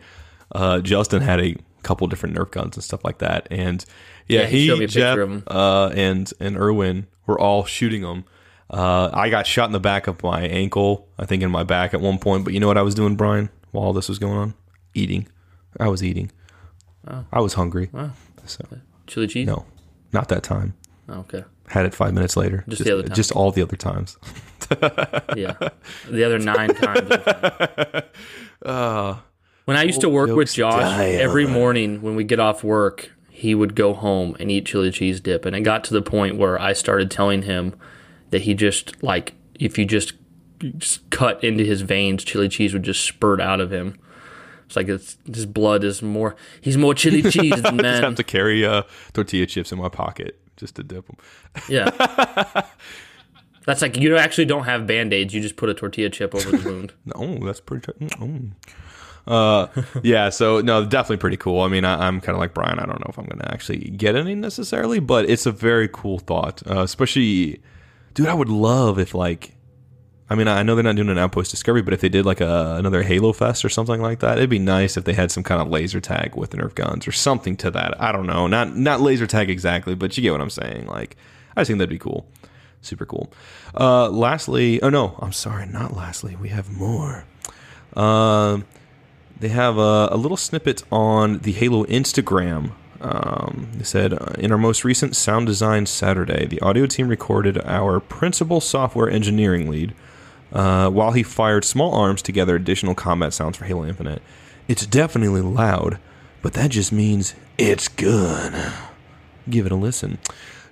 uh, 0.53 0.79
Justin 0.81 1.21
had 1.21 1.39
a 1.39 1.55
couple 1.83 2.07
different 2.07 2.35
Nerf 2.35 2.51
guns 2.51 2.75
and 2.75 2.83
stuff 2.83 3.03
like 3.03 3.19
that, 3.19 3.47
and 3.49 3.83
yeah, 4.27 4.41
Yeah, 4.41 4.47
he 4.47 4.59
he, 4.59 4.67
showed 4.67 4.79
me 4.79 4.85
a 4.85 4.87
picture 4.87 5.27
Jeff, 5.27 5.43
uh, 5.47 5.91
and 5.95 6.31
and 6.39 6.57
Erwin 6.57 7.07
were 7.25 7.39
all 7.39 7.65
shooting 7.65 8.01
them. 8.01 8.25
Uh, 8.69 9.09
I 9.13 9.29
got 9.29 9.45
shot 9.45 9.65
in 9.67 9.71
the 9.71 9.79
back 9.79 10.07
of 10.07 10.23
my 10.23 10.41
ankle, 10.41 11.07
I 11.19 11.25
think 11.25 11.43
in 11.43 11.51
my 11.51 11.63
back 11.63 11.93
at 11.93 12.01
one 12.01 12.17
point. 12.17 12.43
But 12.43 12.53
you 12.53 12.59
know 12.59 12.67
what 12.67 12.77
I 12.77 12.81
was 12.81 12.95
doing, 12.95 13.15
Brian, 13.15 13.49
while 13.71 13.85
all 13.85 13.93
this 13.93 14.09
was 14.09 14.19
going 14.19 14.37
on? 14.37 14.53
Eating. 14.93 15.27
I 15.79 15.89
was 15.89 16.03
eating. 16.03 16.31
I 17.07 17.39
was 17.39 17.53
hungry. 17.53 17.89
So, 18.45 18.65
Chili 19.07 19.27
cheese. 19.27 19.47
no, 19.47 19.65
not 20.11 20.29
that 20.29 20.43
time. 20.43 20.73
Oh, 21.07 21.19
okay. 21.19 21.43
Had 21.67 21.85
it 21.85 21.93
five 21.93 22.13
minutes 22.13 22.35
later. 22.35 22.63
Just 22.67 22.83
the 22.83 22.93
other 22.93 23.03
time. 23.03 23.15
Just 23.15 23.31
all 23.31 23.51
the 23.51 23.61
other 23.61 23.77
times. 23.77 24.17
Yeah. 25.35 25.55
The 26.09 26.23
other 26.23 26.39
nine 26.39 26.73
times. 26.73 27.09
when 29.65 29.77
I 29.77 29.83
used 29.83 30.01
to 30.01 30.09
work 30.09 30.31
with 30.31 30.53
Josh, 30.53 30.81
die 30.81 31.09
every 31.09 31.45
morning 31.45 32.01
when 32.01 32.15
we 32.15 32.23
get 32.23 32.39
off 32.39 32.63
work, 32.63 33.11
he 33.29 33.53
would 33.53 33.75
go 33.75 33.93
home 33.93 34.35
and 34.39 34.49
eat 34.49 34.65
chili 34.65 34.89
cheese 34.91 35.19
dip. 35.19 35.45
And 35.45 35.55
it 35.55 35.61
got 35.61 35.83
to 35.85 35.93
the 35.93 36.01
point 36.01 36.37
where 36.37 36.59
I 36.59 36.73
started 36.73 37.11
telling 37.11 37.43
him 37.43 37.75
that 38.29 38.43
he 38.43 38.53
just, 38.53 39.03
like, 39.03 39.33
if 39.59 39.77
you 39.77 39.85
just, 39.85 40.13
just 40.77 41.07
cut 41.09 41.43
into 41.43 41.63
his 41.63 41.81
veins, 41.81 42.23
chili 42.23 42.47
cheese 42.47 42.73
would 42.73 42.83
just 42.83 43.03
spurt 43.03 43.41
out 43.41 43.59
of 43.59 43.71
him. 43.71 43.99
It's 44.65 44.75
like 44.75 44.87
it's, 44.87 45.17
his 45.25 45.45
blood 45.45 45.83
is 45.83 46.01
more, 46.01 46.35
he's 46.61 46.77
more 46.77 46.93
chili 46.93 47.21
cheese 47.29 47.61
than 47.61 47.79
I 47.79 47.83
just 47.83 48.03
have 48.03 48.15
to 48.15 48.23
carry 48.23 48.65
uh, 48.65 48.83
tortilla 49.13 49.45
chips 49.45 49.71
in 49.71 49.77
my 49.77 49.89
pocket 49.89 50.39
just 50.57 50.75
to 50.75 50.83
dip 50.83 51.07
them. 51.07 51.17
Yeah. 51.69 51.89
That's 53.65 53.81
like, 53.81 53.97
you 53.97 54.17
actually 54.17 54.45
don't 54.45 54.65
have 54.65 54.85
band 54.85 55.13
aids. 55.13 55.33
You 55.33 55.41
just 55.41 55.55
put 55.55 55.69
a 55.69 55.73
tortilla 55.73 56.09
chip 56.09 56.35
over 56.35 56.57
the 56.57 56.69
wound. 56.69 56.93
Oh, 57.15 57.37
that's 57.45 57.61
pretty. 57.61 57.93
mm, 57.93 58.51
oh. 59.27 59.33
Uh, 59.33 59.67
yeah. 60.03 60.27
So 60.29 60.59
no, 60.59 60.85
definitely 60.85 61.17
pretty 61.17 61.37
cool. 61.37 61.61
I 61.61 61.69
mean, 61.69 61.85
I, 61.85 62.07
I'm 62.07 62.19
kind 62.19 62.35
of 62.35 62.39
like 62.39 62.53
Brian. 62.53 62.77
I 62.77 62.85
don't 62.85 62.99
know 62.99 63.07
if 63.07 63.17
I'm 63.17 63.25
going 63.25 63.39
to 63.39 63.51
actually 63.53 63.77
get 63.79 64.17
any 64.17 64.35
necessarily, 64.35 64.99
but 64.99 65.29
it's 65.29 65.45
a 65.45 65.51
very 65.51 65.87
cool 65.87 66.19
thought. 66.19 66.61
Uh, 66.69 66.81
especially, 66.81 67.61
dude, 68.15 68.27
I 68.27 68.33
would 68.33 68.49
love 68.49 68.99
if 68.99 69.15
like, 69.15 69.55
I 70.29 70.35
mean, 70.35 70.47
I 70.47 70.63
know 70.63 70.75
they're 70.75 70.83
not 70.83 70.95
doing 70.95 71.09
an 71.09 71.17
Outpost 71.17 71.51
Discovery, 71.51 71.81
but 71.81 71.93
if 71.93 72.01
they 72.01 72.09
did 72.09 72.25
like 72.25 72.41
a, 72.41 72.75
another 72.77 73.03
Halo 73.03 73.33
Fest 73.33 73.65
or 73.65 73.69
something 73.69 74.01
like 74.01 74.19
that, 74.19 74.37
it'd 74.37 74.49
be 74.49 74.59
nice 74.59 74.95
if 74.95 75.03
they 75.03 75.13
had 75.13 75.31
some 75.31 75.43
kind 75.43 75.61
of 75.61 75.67
laser 75.67 75.99
tag 75.99 76.35
with 76.35 76.51
Nerf 76.51 76.73
guns 76.75 77.07
or 77.07 77.11
something 77.11 77.57
to 77.57 77.69
that. 77.71 77.99
I 78.01 78.11
don't 78.11 78.25
know, 78.25 78.47
not 78.47 78.75
not 78.75 79.01
laser 79.01 79.27
tag 79.27 79.49
exactly, 79.49 79.95
but 79.95 80.15
you 80.17 80.23
get 80.23 80.31
what 80.31 80.41
I'm 80.41 80.49
saying. 80.49 80.87
Like, 80.87 81.17
I 81.55 81.63
think 81.63 81.79
that'd 81.79 81.89
be 81.89 81.99
cool. 81.99 82.25
Super 82.81 83.05
cool. 83.05 83.31
Uh, 83.77 84.09
lastly, 84.09 84.81
oh 84.81 84.89
no, 84.89 85.17
I'm 85.19 85.33
sorry, 85.33 85.65
not 85.65 85.95
lastly. 85.95 86.35
We 86.35 86.49
have 86.49 86.69
more. 86.71 87.25
Um, 87.95 88.65
they 89.39 89.49
have 89.49 89.77
a, 89.77 90.09
a 90.11 90.17
little 90.17 90.37
snippet 90.37 90.83
on 90.91 91.39
the 91.39 91.51
Halo 91.51 91.85
Instagram. 91.85 92.71
Um, 93.01 93.69
they 93.75 93.83
said, 93.83 94.13
uh, 94.13 94.33
in 94.37 94.51
our 94.53 94.57
most 94.57 94.85
recent 94.85 95.15
sound 95.15 95.45
design 95.47 95.85
Saturday, 95.85 96.45
the 96.45 96.61
audio 96.61 96.85
team 96.85 97.09
recorded 97.09 97.57
our 97.65 97.99
principal 97.99 98.61
software 98.61 99.09
engineering 99.09 99.69
lead 99.69 99.93
uh, 100.53 100.89
while 100.89 101.11
he 101.11 101.23
fired 101.23 101.65
small 101.65 101.93
arms 101.93 102.21
to 102.21 102.31
gather 102.31 102.55
additional 102.55 102.95
combat 102.95 103.33
sounds 103.33 103.57
for 103.57 103.65
Halo 103.65 103.85
Infinite. 103.85 104.21
It's 104.67 104.85
definitely 104.85 105.41
loud, 105.41 105.99
but 106.41 106.53
that 106.53 106.71
just 106.71 106.91
means 106.91 107.35
it's 107.57 107.87
good. 107.87 108.53
Give 109.49 109.65
it 109.65 109.71
a 109.71 109.75
listen. 109.75 110.19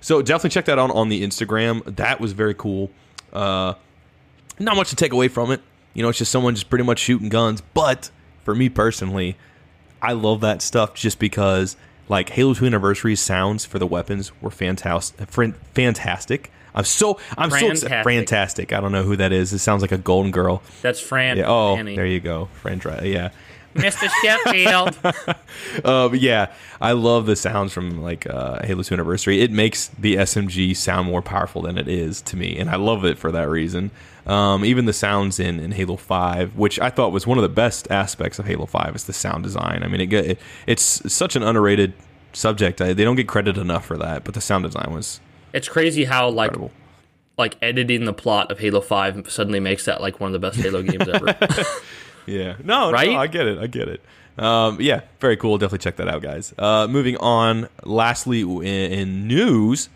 So 0.00 0.22
definitely 0.22 0.50
check 0.50 0.64
that 0.66 0.78
out 0.78 0.90
on 0.90 1.08
the 1.08 1.22
Instagram. 1.22 1.96
That 1.96 2.20
was 2.20 2.32
very 2.32 2.54
cool. 2.54 2.90
Uh, 3.32 3.74
not 4.58 4.76
much 4.76 4.90
to 4.90 4.96
take 4.96 5.12
away 5.12 5.28
from 5.28 5.50
it. 5.50 5.60
You 5.94 6.02
know, 6.02 6.08
it's 6.08 6.18
just 6.18 6.32
someone 6.32 6.54
just 6.54 6.70
pretty 6.70 6.84
much 6.84 6.98
shooting 6.98 7.28
guns. 7.28 7.60
But 7.74 8.10
for 8.44 8.54
me 8.54 8.68
personally, 8.68 9.36
I 10.00 10.12
love 10.12 10.40
that 10.40 10.62
stuff 10.62 10.94
just 10.94 11.18
because 11.18 11.76
like 12.08 12.30
Halo 12.30 12.54
2 12.54 12.66
Anniversary 12.66 13.14
sounds 13.16 13.64
for 13.64 13.78
the 13.78 13.86
weapons 13.86 14.32
were 14.40 14.50
fantastic. 14.50 15.28
Fantastic. 15.74 16.50
I'm 16.74 16.84
so 16.84 17.18
I'm 17.36 17.50
so. 17.50 17.74
Fantastic. 17.88 18.72
I 18.72 18.80
don't 18.80 18.92
know 18.92 19.02
who 19.02 19.16
that 19.16 19.32
is. 19.32 19.52
It 19.52 19.58
sounds 19.58 19.82
like 19.82 19.92
a 19.92 19.98
golden 19.98 20.30
girl. 20.30 20.62
That's 20.80 21.00
Fran. 21.00 21.36
Yeah. 21.36 21.44
Oh, 21.46 21.76
Fanny. 21.76 21.96
there 21.96 22.06
you 22.06 22.20
go. 22.20 22.48
Fran. 22.60 22.80
Yeah. 23.04 23.30
Mr. 23.74 24.08
Sheffield. 24.22 24.98
But 25.82 26.20
yeah, 26.20 26.52
I 26.80 26.92
love 26.92 27.26
the 27.26 27.36
sounds 27.36 27.72
from 27.72 28.02
like 28.02 28.26
uh, 28.28 28.64
Halo 28.64 28.82
2 28.82 28.94
Anniversary. 28.94 29.40
It 29.40 29.50
makes 29.50 29.88
the 29.88 30.16
SMG 30.16 30.76
sound 30.76 31.06
more 31.08 31.22
powerful 31.22 31.62
than 31.62 31.78
it 31.78 31.88
is 31.88 32.20
to 32.22 32.36
me, 32.36 32.58
and 32.58 32.68
I 32.68 32.76
love 32.76 33.04
it 33.04 33.18
for 33.18 33.32
that 33.32 33.48
reason. 33.48 33.90
Um, 34.26 34.64
even 34.64 34.84
the 34.84 34.92
sounds 34.92 35.40
in, 35.40 35.58
in 35.58 35.72
Halo 35.72 35.96
5, 35.96 36.56
which 36.56 36.78
I 36.80 36.90
thought 36.90 37.12
was 37.12 37.26
one 37.26 37.38
of 37.38 37.42
the 37.42 37.48
best 37.48 37.90
aspects 37.90 38.38
of 38.38 38.46
Halo 38.46 38.66
5, 38.66 38.94
is 38.94 39.04
the 39.04 39.12
sound 39.12 39.42
design. 39.44 39.82
I 39.82 39.88
mean, 39.88 40.00
it, 40.00 40.12
it 40.12 40.38
it's 40.66 41.12
such 41.12 41.34
an 41.36 41.42
underrated 41.42 41.94
subject. 42.32 42.80
I, 42.80 42.92
they 42.92 43.04
don't 43.04 43.16
get 43.16 43.28
credit 43.28 43.56
enough 43.56 43.86
for 43.86 43.96
that, 43.98 44.24
but 44.24 44.34
the 44.34 44.40
sound 44.40 44.64
design 44.64 44.92
was 44.92 45.20
It's 45.52 45.68
crazy 45.68 46.04
how 46.04 46.28
like 46.30 46.50
incredible. 46.52 46.70
like 47.38 47.56
editing 47.62 48.04
the 48.04 48.12
plot 48.12 48.50
of 48.50 48.58
Halo 48.58 48.80
Five 48.80 49.30
suddenly 49.30 49.60
makes 49.60 49.84
that 49.84 50.00
like 50.00 50.20
one 50.20 50.28
of 50.28 50.32
the 50.32 50.38
best 50.38 50.58
Halo 50.58 50.82
games 50.82 51.08
ever. 51.08 51.36
Yeah. 52.24 52.54
No, 52.62 52.92
Right? 52.92 53.10
no, 53.10 53.16
I 53.18 53.26
get 53.26 53.46
it. 53.48 53.58
I 53.58 53.66
get 53.66 53.88
it. 53.88 54.00
Um, 54.38 54.80
yeah, 54.80 55.00
very 55.18 55.36
cool. 55.36 55.58
Definitely 55.58 55.78
check 55.82 55.96
that 55.96 56.06
out, 56.06 56.22
guys. 56.22 56.54
Uh, 56.56 56.86
moving 56.88 57.16
on. 57.16 57.68
Lastly, 57.82 58.42
in, 58.42 58.62
in 58.64 59.26
news, 59.26 59.88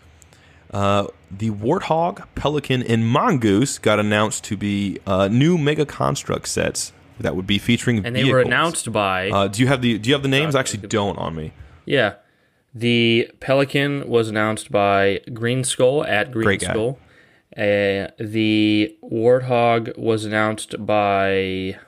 uh, 0.72 1.06
the 1.30 1.50
Warthog, 1.50 2.26
Pelican, 2.34 2.82
and 2.82 3.06
Mongoose 3.06 3.78
got 3.78 4.00
announced 4.00 4.42
to 4.44 4.56
be 4.56 4.98
uh, 5.06 5.28
new 5.28 5.56
Mega 5.56 5.86
Construx 5.86 6.48
sets 6.48 6.92
that 7.20 7.36
would 7.36 7.46
be 7.46 7.58
featuring 7.58 8.04
and 8.04 8.14
they 8.16 8.24
were 8.24 8.40
announced 8.40 8.90
by 8.92 9.30
Uh, 9.30 9.46
do 9.48 9.62
you 9.62 9.68
have 9.68 9.80
the 9.80 9.96
Do 9.96 10.10
you 10.10 10.14
have 10.14 10.22
the 10.22 10.28
names? 10.28 10.54
I 10.56 10.60
actually 10.60 10.86
don't 10.88 11.16
on 11.18 11.34
me. 11.36 11.52
yeah. 11.84 12.14
The 12.78 13.30
Pelican 13.40 14.06
was 14.06 14.28
announced 14.28 14.70
by 14.70 15.20
Green 15.32 15.64
Skull 15.64 16.04
at 16.04 16.30
Green 16.30 16.44
Great. 16.44 16.60
Skull. 16.60 16.98
Uh, 17.56 18.12
the 18.20 18.94
Warthog 19.02 19.96
was 19.96 20.26
announced 20.26 20.74
by. 20.84 21.78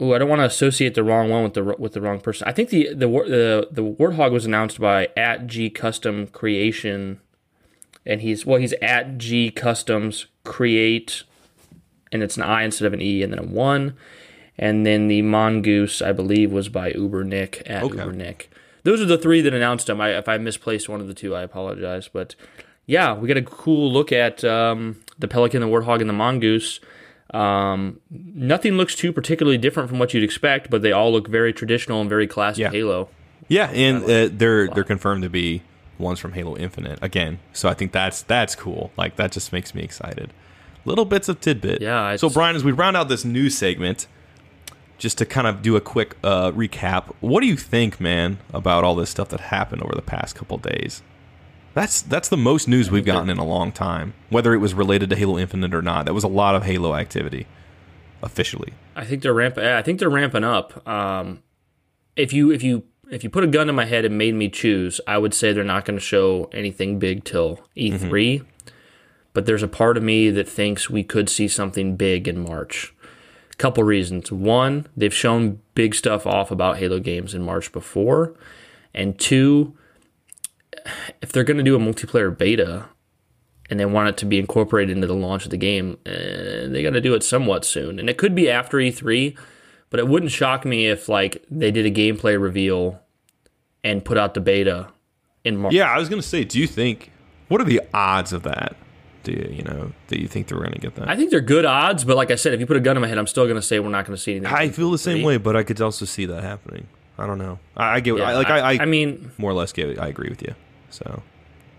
Oh, 0.00 0.14
I 0.14 0.18
don't 0.18 0.28
want 0.28 0.40
to 0.40 0.46
associate 0.46 0.94
the 0.94 1.04
wrong 1.04 1.28
one 1.28 1.42
with 1.42 1.52
the 1.52 1.62
with 1.78 1.92
the 1.92 2.00
wrong 2.00 2.18
person. 2.18 2.48
I 2.48 2.52
think 2.52 2.70
the 2.70 2.94
the 2.94 3.06
the 3.08 3.68
the 3.70 3.82
Warthog 3.82 4.32
was 4.32 4.46
announced 4.46 4.80
by 4.80 5.10
at 5.18 5.46
G 5.46 5.68
Custom 5.68 6.28
Creation, 6.28 7.20
and 8.06 8.22
he's 8.22 8.46
well 8.46 8.58
he's 8.58 8.72
at 8.80 9.18
G 9.18 9.50
Customs 9.50 10.28
Create, 10.44 11.24
and 12.10 12.22
it's 12.22 12.38
an 12.38 12.42
I 12.42 12.62
instead 12.62 12.86
of 12.86 12.94
an 12.94 13.02
E, 13.02 13.22
and 13.22 13.30
then 13.34 13.40
a 13.40 13.46
one, 13.46 13.96
and 14.56 14.86
then 14.86 15.08
the 15.08 15.20
Mongoose 15.20 16.00
I 16.00 16.12
believe 16.12 16.52
was 16.52 16.70
by 16.70 16.92
Uber 16.92 17.24
Nick 17.24 17.62
at 17.66 17.82
Okay. 17.82 17.98
Uber 17.98 18.12
Nick. 18.14 18.50
Those 18.88 19.02
are 19.02 19.04
the 19.04 19.18
three 19.18 19.42
that 19.42 19.52
announced 19.52 19.86
them. 19.86 20.00
I, 20.00 20.16
if 20.16 20.30
I 20.30 20.38
misplaced 20.38 20.88
one 20.88 21.02
of 21.02 21.08
the 21.08 21.12
two, 21.12 21.36
I 21.36 21.42
apologize. 21.42 22.08
But 22.08 22.34
yeah, 22.86 23.12
we 23.12 23.28
got 23.28 23.36
a 23.36 23.42
cool 23.42 23.92
look 23.92 24.12
at 24.12 24.42
um, 24.44 24.96
the 25.18 25.28
Pelican, 25.28 25.60
the 25.60 25.66
Warthog, 25.66 26.00
and 26.00 26.08
the 26.08 26.14
Mongoose. 26.14 26.80
Um, 27.34 28.00
nothing 28.10 28.78
looks 28.78 28.94
too 28.94 29.12
particularly 29.12 29.58
different 29.58 29.90
from 29.90 29.98
what 29.98 30.14
you'd 30.14 30.22
expect, 30.22 30.70
but 30.70 30.80
they 30.80 30.92
all 30.92 31.12
look 31.12 31.28
very 31.28 31.52
traditional 31.52 32.00
and 32.00 32.08
very 32.08 32.26
classic 32.26 32.62
Yeah. 32.62 32.70
Halo. 32.70 33.10
Yeah, 33.48 33.68
and 33.72 34.04
uh, 34.04 34.30
they're 34.32 34.68
they're 34.68 34.84
confirmed 34.84 35.22
to 35.22 35.28
be 35.28 35.60
ones 35.98 36.18
from 36.18 36.32
Halo 36.32 36.56
Infinite 36.56 36.98
again. 37.02 37.40
So 37.52 37.68
I 37.68 37.74
think 37.74 37.92
that's 37.92 38.22
that's 38.22 38.54
cool. 38.54 38.90
Like 38.96 39.16
that 39.16 39.32
just 39.32 39.52
makes 39.52 39.74
me 39.74 39.82
excited. 39.82 40.32
Little 40.86 41.04
bits 41.04 41.28
of 41.28 41.42
tidbit. 41.42 41.82
Yeah, 41.82 42.16
So 42.16 42.30
Brian, 42.30 42.56
as 42.56 42.64
we 42.64 42.72
round 42.72 42.96
out 42.96 43.10
this 43.10 43.26
news 43.26 43.54
segment, 43.58 44.06
just 44.98 45.18
to 45.18 45.24
kind 45.24 45.46
of 45.46 45.62
do 45.62 45.76
a 45.76 45.80
quick 45.80 46.16
uh, 46.22 46.50
recap, 46.50 47.14
what 47.20 47.40
do 47.40 47.46
you 47.46 47.56
think, 47.56 48.00
man, 48.00 48.38
about 48.52 48.84
all 48.84 48.94
this 48.94 49.10
stuff 49.10 49.28
that 49.30 49.40
happened 49.40 49.82
over 49.82 49.94
the 49.94 50.02
past 50.02 50.34
couple 50.34 50.58
days? 50.58 51.02
That's 51.74 52.02
that's 52.02 52.28
the 52.28 52.36
most 52.36 52.66
news 52.66 52.90
we've 52.90 53.04
gotten 53.04 53.30
in 53.30 53.38
a 53.38 53.44
long 53.44 53.70
time. 53.70 54.14
Whether 54.30 54.52
it 54.52 54.58
was 54.58 54.74
related 54.74 55.10
to 55.10 55.16
Halo 55.16 55.38
Infinite 55.38 55.72
or 55.72 55.82
not, 55.82 56.06
that 56.06 56.14
was 56.14 56.24
a 56.24 56.28
lot 56.28 56.56
of 56.56 56.64
Halo 56.64 56.94
activity 56.94 57.46
officially. 58.22 58.72
I 58.96 59.04
think 59.04 59.22
they're 59.22 59.34
ramp. 59.34 59.58
I 59.58 59.82
think 59.82 60.00
they're 60.00 60.10
ramping 60.10 60.44
up. 60.44 60.86
Um, 60.88 61.42
if 62.16 62.32
you 62.32 62.50
if 62.50 62.62
you 62.62 62.84
if 63.10 63.22
you 63.22 63.30
put 63.30 63.44
a 63.44 63.46
gun 63.46 63.68
in 63.68 63.74
my 63.74 63.84
head 63.84 64.04
and 64.04 64.18
made 64.18 64.34
me 64.34 64.48
choose, 64.48 65.00
I 65.06 65.18
would 65.18 65.34
say 65.34 65.52
they're 65.52 65.64
not 65.64 65.84
going 65.84 65.98
to 65.98 66.04
show 66.04 66.50
anything 66.52 66.98
big 66.98 67.24
till 67.24 67.60
E3. 67.76 68.00
Mm-hmm. 68.00 68.46
But 69.32 69.46
there's 69.46 69.62
a 69.62 69.68
part 69.68 69.96
of 69.96 70.02
me 70.02 70.30
that 70.30 70.48
thinks 70.48 70.90
we 70.90 71.04
could 71.04 71.28
see 71.28 71.46
something 71.46 71.96
big 71.96 72.26
in 72.26 72.40
March. 72.40 72.92
Couple 73.58 73.82
reasons. 73.82 74.30
One, 74.30 74.86
they've 74.96 75.12
shown 75.12 75.60
big 75.74 75.94
stuff 75.94 76.26
off 76.26 76.50
about 76.50 76.78
Halo 76.78 77.00
games 77.00 77.34
in 77.34 77.42
March 77.42 77.72
before, 77.72 78.34
and 78.94 79.18
two, 79.18 79.76
if 81.20 81.32
they're 81.32 81.44
going 81.44 81.56
to 81.58 81.62
do 81.62 81.76
a 81.76 81.78
multiplayer 81.78 82.36
beta 82.36 82.86
and 83.68 83.78
they 83.78 83.84
want 83.86 84.08
it 84.08 84.16
to 84.18 84.26
be 84.26 84.38
incorporated 84.38 84.94
into 84.94 85.06
the 85.06 85.14
launch 85.14 85.44
of 85.44 85.50
the 85.50 85.56
game, 85.56 85.98
eh, 86.06 86.66
they 86.68 86.82
got 86.82 86.90
to 86.90 87.00
do 87.00 87.14
it 87.14 87.22
somewhat 87.22 87.64
soon. 87.64 87.98
And 87.98 88.08
it 88.08 88.16
could 88.16 88.34
be 88.34 88.48
after 88.48 88.78
E3, 88.78 89.36
but 89.90 90.00
it 90.00 90.08
wouldn't 90.08 90.32
shock 90.32 90.64
me 90.64 90.86
if 90.86 91.08
like 91.08 91.44
they 91.50 91.70
did 91.70 91.84
a 91.84 91.90
gameplay 91.90 92.40
reveal 92.40 93.00
and 93.84 94.04
put 94.04 94.16
out 94.16 94.34
the 94.34 94.40
beta 94.40 94.88
in 95.44 95.56
March. 95.56 95.74
Yeah, 95.74 95.90
I 95.90 95.98
was 95.98 96.08
gonna 96.08 96.22
say, 96.22 96.44
do 96.44 96.58
you 96.58 96.66
think 96.66 97.10
what 97.48 97.60
are 97.60 97.64
the 97.64 97.82
odds 97.92 98.32
of 98.32 98.42
that? 98.44 98.76
Do 99.28 99.34
you, 99.34 99.56
you 99.58 99.62
know, 99.62 99.92
do 100.06 100.18
you 100.18 100.26
think 100.26 100.46
they're 100.46 100.58
gonna 100.58 100.78
get 100.78 100.94
that? 100.94 101.06
I 101.06 101.14
think 101.14 101.30
they're 101.30 101.42
good 101.42 101.66
odds, 101.66 102.02
but 102.02 102.16
like 102.16 102.30
I 102.30 102.34
said, 102.34 102.54
if 102.54 102.60
you 102.60 102.66
put 102.66 102.78
a 102.78 102.80
gun 102.80 102.96
in 102.96 103.02
my 103.02 103.08
head, 103.08 103.18
I'm 103.18 103.26
still 103.26 103.44
going 103.44 103.56
to 103.56 103.62
say 103.62 103.78
we're 103.78 103.90
not 103.90 104.06
going 104.06 104.16
to 104.16 104.22
see 104.22 104.36
anything. 104.36 104.50
I 104.50 104.70
feel 104.70 104.90
the 104.90 104.96
same 104.96 105.22
way, 105.22 105.36
but 105.36 105.54
I 105.54 105.64
could 105.64 105.78
also 105.82 106.06
see 106.06 106.24
that 106.24 106.42
happening. 106.42 106.86
I 107.18 107.26
don't 107.26 107.36
know. 107.36 107.58
I, 107.76 107.96
I 107.96 108.00
get 108.00 108.16
Yeah, 108.16 108.30
I, 108.30 108.34
like 108.34 108.48
I, 108.48 108.58
I, 108.58 108.78
I 108.80 108.84
mean, 108.86 109.32
more 109.36 109.50
or 109.50 109.54
less 109.54 109.70
get. 109.72 109.98
I 109.98 110.08
agree 110.08 110.30
with 110.30 110.40
you. 110.40 110.54
So 110.88 111.22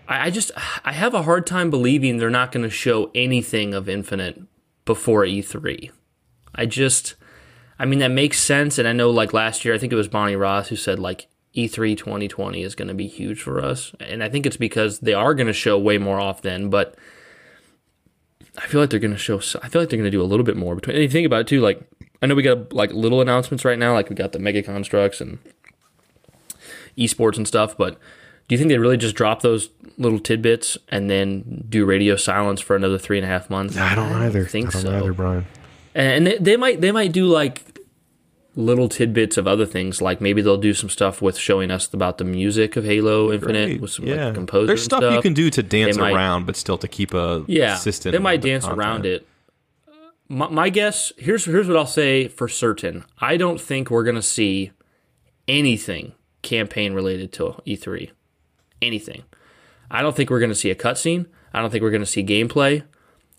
I, 0.06 0.26
I 0.26 0.30
just 0.30 0.52
I 0.84 0.92
have 0.92 1.12
a 1.12 1.22
hard 1.22 1.44
time 1.44 1.70
believing 1.70 2.18
they're 2.18 2.30
not 2.30 2.52
going 2.52 2.62
to 2.62 2.70
show 2.70 3.10
anything 3.16 3.74
of 3.74 3.88
Infinite 3.88 4.40
before 4.84 5.24
E3. 5.24 5.90
I 6.54 6.66
just, 6.66 7.16
I 7.80 7.84
mean, 7.84 7.98
that 7.98 8.12
makes 8.12 8.38
sense, 8.38 8.78
and 8.78 8.86
I 8.86 8.92
know 8.92 9.10
like 9.10 9.32
last 9.32 9.64
year, 9.64 9.74
I 9.74 9.78
think 9.78 9.92
it 9.92 9.96
was 9.96 10.06
Bonnie 10.06 10.36
Ross 10.36 10.68
who 10.68 10.76
said 10.76 11.00
like 11.00 11.26
E 11.52 11.66
E3 11.66 11.96
2020 11.96 12.62
is 12.62 12.76
going 12.76 12.86
to 12.86 12.94
be 12.94 13.08
huge 13.08 13.42
for 13.42 13.60
us, 13.60 13.92
and 13.98 14.22
I 14.22 14.28
think 14.28 14.46
it's 14.46 14.56
because 14.56 15.00
they 15.00 15.14
are 15.14 15.34
going 15.34 15.48
to 15.48 15.52
show 15.52 15.76
way 15.76 15.98
more 15.98 16.20
off 16.20 16.42
then, 16.42 16.70
but. 16.70 16.94
I 18.58 18.66
feel 18.66 18.80
like 18.80 18.90
they're 18.90 19.00
going 19.00 19.12
to 19.12 19.18
show. 19.18 19.38
I 19.62 19.68
feel 19.68 19.80
like 19.82 19.88
they're 19.90 19.98
going 19.98 20.04
to 20.04 20.10
do 20.10 20.22
a 20.22 20.24
little 20.24 20.44
bit 20.44 20.56
more 20.56 20.74
between. 20.74 20.96
And 20.96 21.02
you 21.02 21.08
think 21.08 21.26
about 21.26 21.42
it 21.42 21.46
too, 21.46 21.60
like 21.60 21.80
I 22.22 22.26
know 22.26 22.34
we 22.34 22.42
got 22.42 22.72
like 22.72 22.92
little 22.92 23.20
announcements 23.20 23.64
right 23.64 23.78
now, 23.78 23.94
like 23.94 24.10
we 24.10 24.16
got 24.16 24.32
the 24.32 24.38
Mega 24.38 24.62
Construx 24.62 25.20
and 25.20 25.38
esports 26.98 27.36
and 27.36 27.46
stuff, 27.46 27.76
but 27.76 27.98
do 28.48 28.54
you 28.54 28.58
think 28.58 28.68
they 28.68 28.78
really 28.78 28.96
just 28.96 29.14
drop 29.14 29.42
those 29.42 29.70
little 29.96 30.18
tidbits 30.18 30.76
and 30.88 31.08
then 31.08 31.64
do 31.68 31.84
radio 31.84 32.16
silence 32.16 32.60
for 32.60 32.74
another 32.74 32.98
three 32.98 33.16
and 33.16 33.24
a 33.24 33.28
half 33.28 33.48
months? 33.48 33.76
I 33.76 33.94
don't 33.94 34.12
I 34.12 34.26
either. 34.26 34.44
Think 34.44 34.68
I 34.68 34.70
don't 34.72 34.82
so. 34.82 34.96
Either, 34.96 35.12
Brian. 35.12 35.46
And 35.94 36.26
they, 36.26 36.38
they 36.38 36.56
might 36.56 36.80
they 36.80 36.92
might 36.92 37.12
do 37.12 37.26
like 37.26 37.62
little 38.56 38.88
tidbits 38.88 39.36
of 39.36 39.46
other 39.46 39.64
things, 39.66 40.02
like 40.02 40.20
maybe 40.20 40.42
they'll 40.42 40.56
do 40.56 40.74
some 40.74 40.88
stuff 40.90 41.22
with 41.22 41.38
showing 41.38 41.70
us 41.70 41.92
about 41.94 42.18
the 42.18 42.24
music 42.24 42.76
of 42.76 42.84
Halo 42.84 43.32
Infinite 43.32 43.80
with 43.80 43.90
some 43.92 44.06
yeah, 44.06 44.26
like 44.26 44.34
composers. 44.34 44.66
there's 44.66 44.84
stuff, 44.84 45.00
stuff 45.02 45.14
you 45.14 45.22
can 45.22 45.34
do 45.34 45.50
to 45.50 45.62
dance 45.62 45.96
They 45.96 46.02
might- 46.02 46.14
around, 46.14 46.46
but 46.46 46.56
still 46.56 46.78
to 46.78 46.88
keep 46.88 47.14
a 47.14 47.44
yeah, 47.46 47.74
consistent. 47.74 48.12
they 48.12 48.18
might 48.18 48.40
dance 48.42 48.66
around 48.66 49.06
it. 49.06 49.26
My, 50.28 50.48
my 50.48 50.68
guess 50.68 51.12
here's 51.16 51.44
here's 51.44 51.66
what 51.68 51.76
I'll 51.76 51.86
say 51.86 52.28
for 52.28 52.48
certain. 52.48 53.04
I 53.18 53.36
don't 53.36 53.60
think 53.60 53.90
we're 53.90 54.04
gonna 54.04 54.22
see 54.22 54.70
anything 55.48 56.12
campaign 56.42 56.92
related 56.94 57.32
to 57.34 57.56
E3. 57.66 58.10
Anything. 58.82 59.24
I 59.90 60.02
don't 60.02 60.14
think 60.16 60.30
we're 60.30 60.40
gonna 60.40 60.54
see 60.54 60.70
a 60.70 60.74
cutscene. 60.74 61.26
I 61.52 61.60
don't 61.60 61.70
think 61.70 61.82
we're 61.82 61.90
gonna 61.90 62.06
see 62.06 62.24
gameplay. 62.24 62.82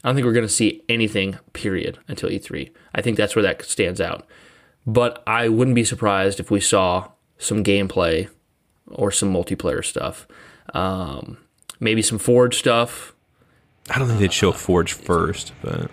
I 0.03 0.07
don't 0.09 0.15
think 0.15 0.25
we're 0.25 0.33
gonna 0.33 0.49
see 0.49 0.83
anything. 0.89 1.37
Period 1.53 1.99
until 2.07 2.29
E3. 2.29 2.71
I 2.93 3.01
think 3.01 3.17
that's 3.17 3.35
where 3.35 3.43
that 3.43 3.63
stands 3.63 4.01
out. 4.01 4.25
But 4.85 5.21
I 5.27 5.47
wouldn't 5.47 5.75
be 5.75 5.83
surprised 5.83 6.39
if 6.39 6.49
we 6.49 6.59
saw 6.59 7.09
some 7.37 7.63
gameplay 7.63 8.29
or 8.87 9.11
some 9.11 9.33
multiplayer 9.33 9.83
stuff. 9.83 10.27
Um, 10.73 11.37
maybe 11.79 12.01
some 12.01 12.17
Forge 12.17 12.57
stuff. 12.57 13.13
I 13.89 13.99
don't 13.99 14.07
think 14.07 14.19
they'd 14.19 14.33
show 14.33 14.51
Forge 14.51 14.93
first, 14.93 15.53
but 15.61 15.91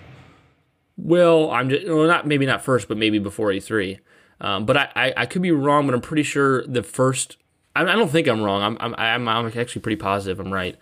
Well, 0.97 1.51
I'm 1.51 1.69
just 1.71 1.87
well, 1.87 2.07
not 2.07 2.27
maybe 2.27 2.47
not 2.47 2.63
first, 2.63 2.89
but 2.89 2.97
maybe 2.97 3.19
before 3.19 3.49
E3. 3.49 3.99
Um, 4.41 4.67
but 4.67 4.77
I, 4.77 4.89
I, 4.95 5.15
I 5.19 5.27
could 5.27 5.43
be 5.43 5.51
wrong, 5.51 5.87
but 5.87 5.95
I'm 5.95 6.01
pretty 6.01 6.23
sure 6.23 6.67
the 6.67 6.83
first. 6.83 7.37
I, 7.75 7.83
I 7.83 7.97
don't 7.97 8.11
think 8.11 8.29
I'm 8.29 8.43
wrong. 8.43 8.63
I'm, 8.63 8.77
I'm 8.81 8.95
I'm 8.99 9.29
I'm 9.29 9.47
actually 9.59 9.83
pretty 9.83 9.97
positive 9.97 10.39
I'm 10.39 10.53
right. 10.53 10.79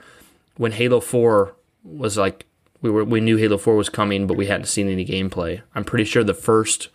When 0.56 0.72
Halo 0.72 1.00
Four 1.00 1.56
was 1.82 2.16
like 2.16 2.44
we 2.82 2.90
were 2.90 3.04
we 3.04 3.20
knew 3.20 3.36
Halo 3.36 3.56
Four 3.56 3.76
was 3.76 3.88
coming, 3.88 4.26
but 4.26 4.36
we 4.36 4.46
hadn't 4.46 4.66
seen 4.66 4.88
any 4.88 5.06
gameplay. 5.06 5.62
I'm 5.74 5.84
pretty 5.84 6.04
sure 6.04 6.22
the 6.22 6.34
first 6.34 6.88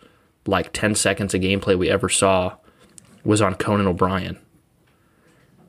like 0.46 0.72
10 0.72 0.94
seconds 0.94 1.34
of 1.34 1.40
gameplay 1.40 1.78
we 1.78 1.88
ever 1.88 2.08
saw 2.08 2.56
was 3.24 3.40
on 3.40 3.54
Conan 3.54 3.86
O'Brien. 3.86 4.38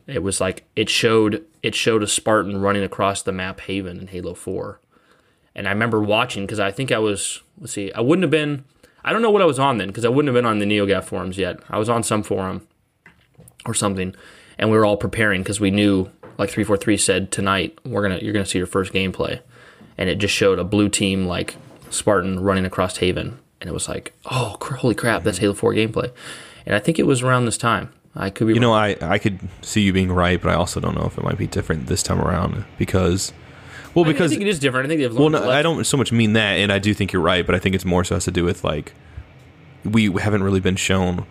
It 0.07 0.23
was 0.23 0.41
like 0.41 0.65
it 0.75 0.89
showed 0.89 1.45
it 1.61 1.75
showed 1.75 2.03
a 2.03 2.07
Spartan 2.07 2.59
running 2.61 2.83
across 2.83 3.21
the 3.21 3.31
map 3.31 3.61
Haven 3.61 3.99
in 3.99 4.07
Halo 4.07 4.33
4. 4.33 4.79
And 5.55 5.67
I 5.67 5.71
remember 5.71 6.01
watching 6.01 6.45
because 6.45 6.59
I 6.59 6.71
think 6.71 6.91
I 6.91 6.99
was 6.99 7.41
let's 7.59 7.73
see, 7.73 7.91
I 7.93 8.01
wouldn't 8.01 8.23
have 8.23 8.31
been 8.31 8.65
I 9.05 9.13
don't 9.13 9.21
know 9.21 9.31
what 9.31 9.41
I 9.41 9.45
was 9.45 9.59
on 9.59 9.77
then 9.77 9.87
because 9.87 10.05
I 10.05 10.09
wouldn't 10.09 10.33
have 10.33 10.41
been 10.41 10.49
on 10.49 10.59
the 10.59 10.65
NeoGAF 10.65 11.05
forums 11.05 11.37
yet. 11.37 11.59
I 11.69 11.77
was 11.77 11.89
on 11.89 12.03
some 12.03 12.23
forum 12.23 12.67
or 13.65 13.73
something, 13.73 14.15
and 14.57 14.71
we 14.71 14.77
were 14.77 14.85
all 14.85 14.97
preparing 14.97 15.41
because 15.41 15.59
we 15.59 15.71
knew 15.71 16.09
like 16.37 16.49
three 16.49 16.63
four 16.63 16.77
three 16.77 16.97
said 16.97 17.31
tonight 17.31 17.77
we're 17.85 18.01
gonna 18.01 18.19
you're 18.21 18.33
gonna 18.33 18.45
see 18.45 18.57
your 18.57 18.67
first 18.67 18.93
gameplay, 18.93 19.41
and 19.97 20.09
it 20.09 20.15
just 20.15 20.33
showed 20.33 20.59
a 20.59 20.63
blue 20.63 20.89
team 20.89 21.25
like 21.25 21.55
Spartan 21.89 22.39
running 22.39 22.65
across 22.65 22.97
Haven, 22.97 23.39
and 23.63 23.69
it 23.69 23.73
was 23.73 23.87
like 23.87 24.11
oh 24.25 24.57
cr- 24.59 24.75
holy 24.75 24.93
crap 24.93 25.23
that's 25.23 25.37
mm-hmm. 25.37 25.45
Halo 25.45 25.53
Four 25.53 25.73
gameplay, 25.73 26.11
and 26.65 26.75
I 26.75 26.79
think 26.79 26.99
it 26.99 27.07
was 27.07 27.21
around 27.21 27.45
this 27.45 27.57
time. 27.57 27.89
I 28.13 28.29
could 28.29 28.47
be 28.47 28.53
you 28.53 28.59
know, 28.59 28.73
I 28.73 28.97
I 29.01 29.17
could 29.17 29.39
see 29.61 29.81
you 29.81 29.93
being 29.93 30.11
right, 30.11 30.39
but 30.39 30.51
I 30.51 30.55
also 30.55 30.79
don't 30.79 30.95
know 30.95 31.05
if 31.05 31.17
it 31.17 31.23
might 31.23 31.37
be 31.37 31.47
different 31.47 31.87
this 31.87 32.03
time 32.03 32.19
around 32.19 32.65
because, 32.77 33.31
well, 33.95 34.03
I 34.05 34.09
because 34.09 34.31
think 34.31 34.41
it 34.41 34.47
is 34.47 34.59
different. 34.59 34.85
I 34.85 34.89
think 34.89 35.01
they've 35.01 35.17
Well, 35.17 35.29
no, 35.29 35.49
I 35.49 35.61
don't 35.61 35.85
so 35.85 35.95
much 35.95 36.11
mean 36.11 36.33
that, 36.33 36.59
and 36.59 36.71
I 36.71 36.79
do 36.79 36.93
think 36.93 37.13
you're 37.13 37.21
right, 37.21 37.45
but 37.45 37.55
I 37.55 37.59
think 37.59 37.73
it's 37.73 37.85
more 37.85 38.03
so 38.03 38.15
has 38.15 38.25
to 38.25 38.31
do 38.31 38.43
with 38.43 38.65
like 38.65 38.93
we 39.85 40.11
haven't 40.11 40.43
really 40.43 40.59
been 40.59 40.75
shown 40.75 41.25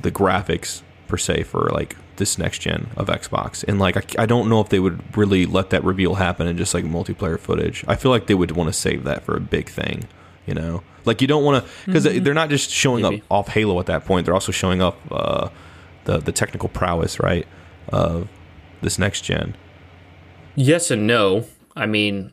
the 0.00 0.12
graphics 0.12 0.82
per 1.08 1.16
se 1.16 1.44
for 1.44 1.70
like 1.72 1.96
this 2.16 2.38
next 2.38 2.58
gen 2.58 2.88
of 2.98 3.08
Xbox, 3.08 3.64
and 3.66 3.78
like 3.78 3.96
I, 3.96 4.22
I 4.22 4.26
don't 4.26 4.50
know 4.50 4.60
if 4.60 4.68
they 4.68 4.78
would 4.78 5.16
really 5.16 5.46
let 5.46 5.70
that 5.70 5.82
reveal 5.82 6.16
happen 6.16 6.46
in 6.46 6.58
just 6.58 6.74
like 6.74 6.84
multiplayer 6.84 7.40
footage. 7.40 7.82
I 7.88 7.96
feel 7.96 8.10
like 8.10 8.26
they 8.26 8.34
would 8.34 8.52
want 8.52 8.68
to 8.68 8.78
save 8.78 9.04
that 9.04 9.24
for 9.24 9.34
a 9.34 9.40
big 9.40 9.70
thing, 9.70 10.04
you 10.46 10.52
know. 10.52 10.82
Like 11.08 11.20
you 11.20 11.26
don't 11.26 11.42
want 11.44 11.64
to 11.64 11.70
because 11.86 12.04
they're 12.04 12.34
not 12.34 12.50
just 12.50 12.70
showing 12.70 13.02
Maybe. 13.02 13.16
up 13.22 13.22
off 13.30 13.48
Halo 13.48 13.80
at 13.80 13.86
that 13.86 14.04
point; 14.04 14.24
they're 14.26 14.34
also 14.34 14.52
showing 14.52 14.80
up 14.80 14.96
uh, 15.10 15.48
the 16.04 16.18
the 16.18 16.32
technical 16.32 16.68
prowess, 16.68 17.18
right, 17.18 17.46
of 17.88 18.28
this 18.82 18.98
next 18.98 19.22
gen. 19.22 19.56
Yes 20.54 20.90
and 20.90 21.06
no. 21.06 21.44
I 21.76 21.86
mean, 21.86 22.32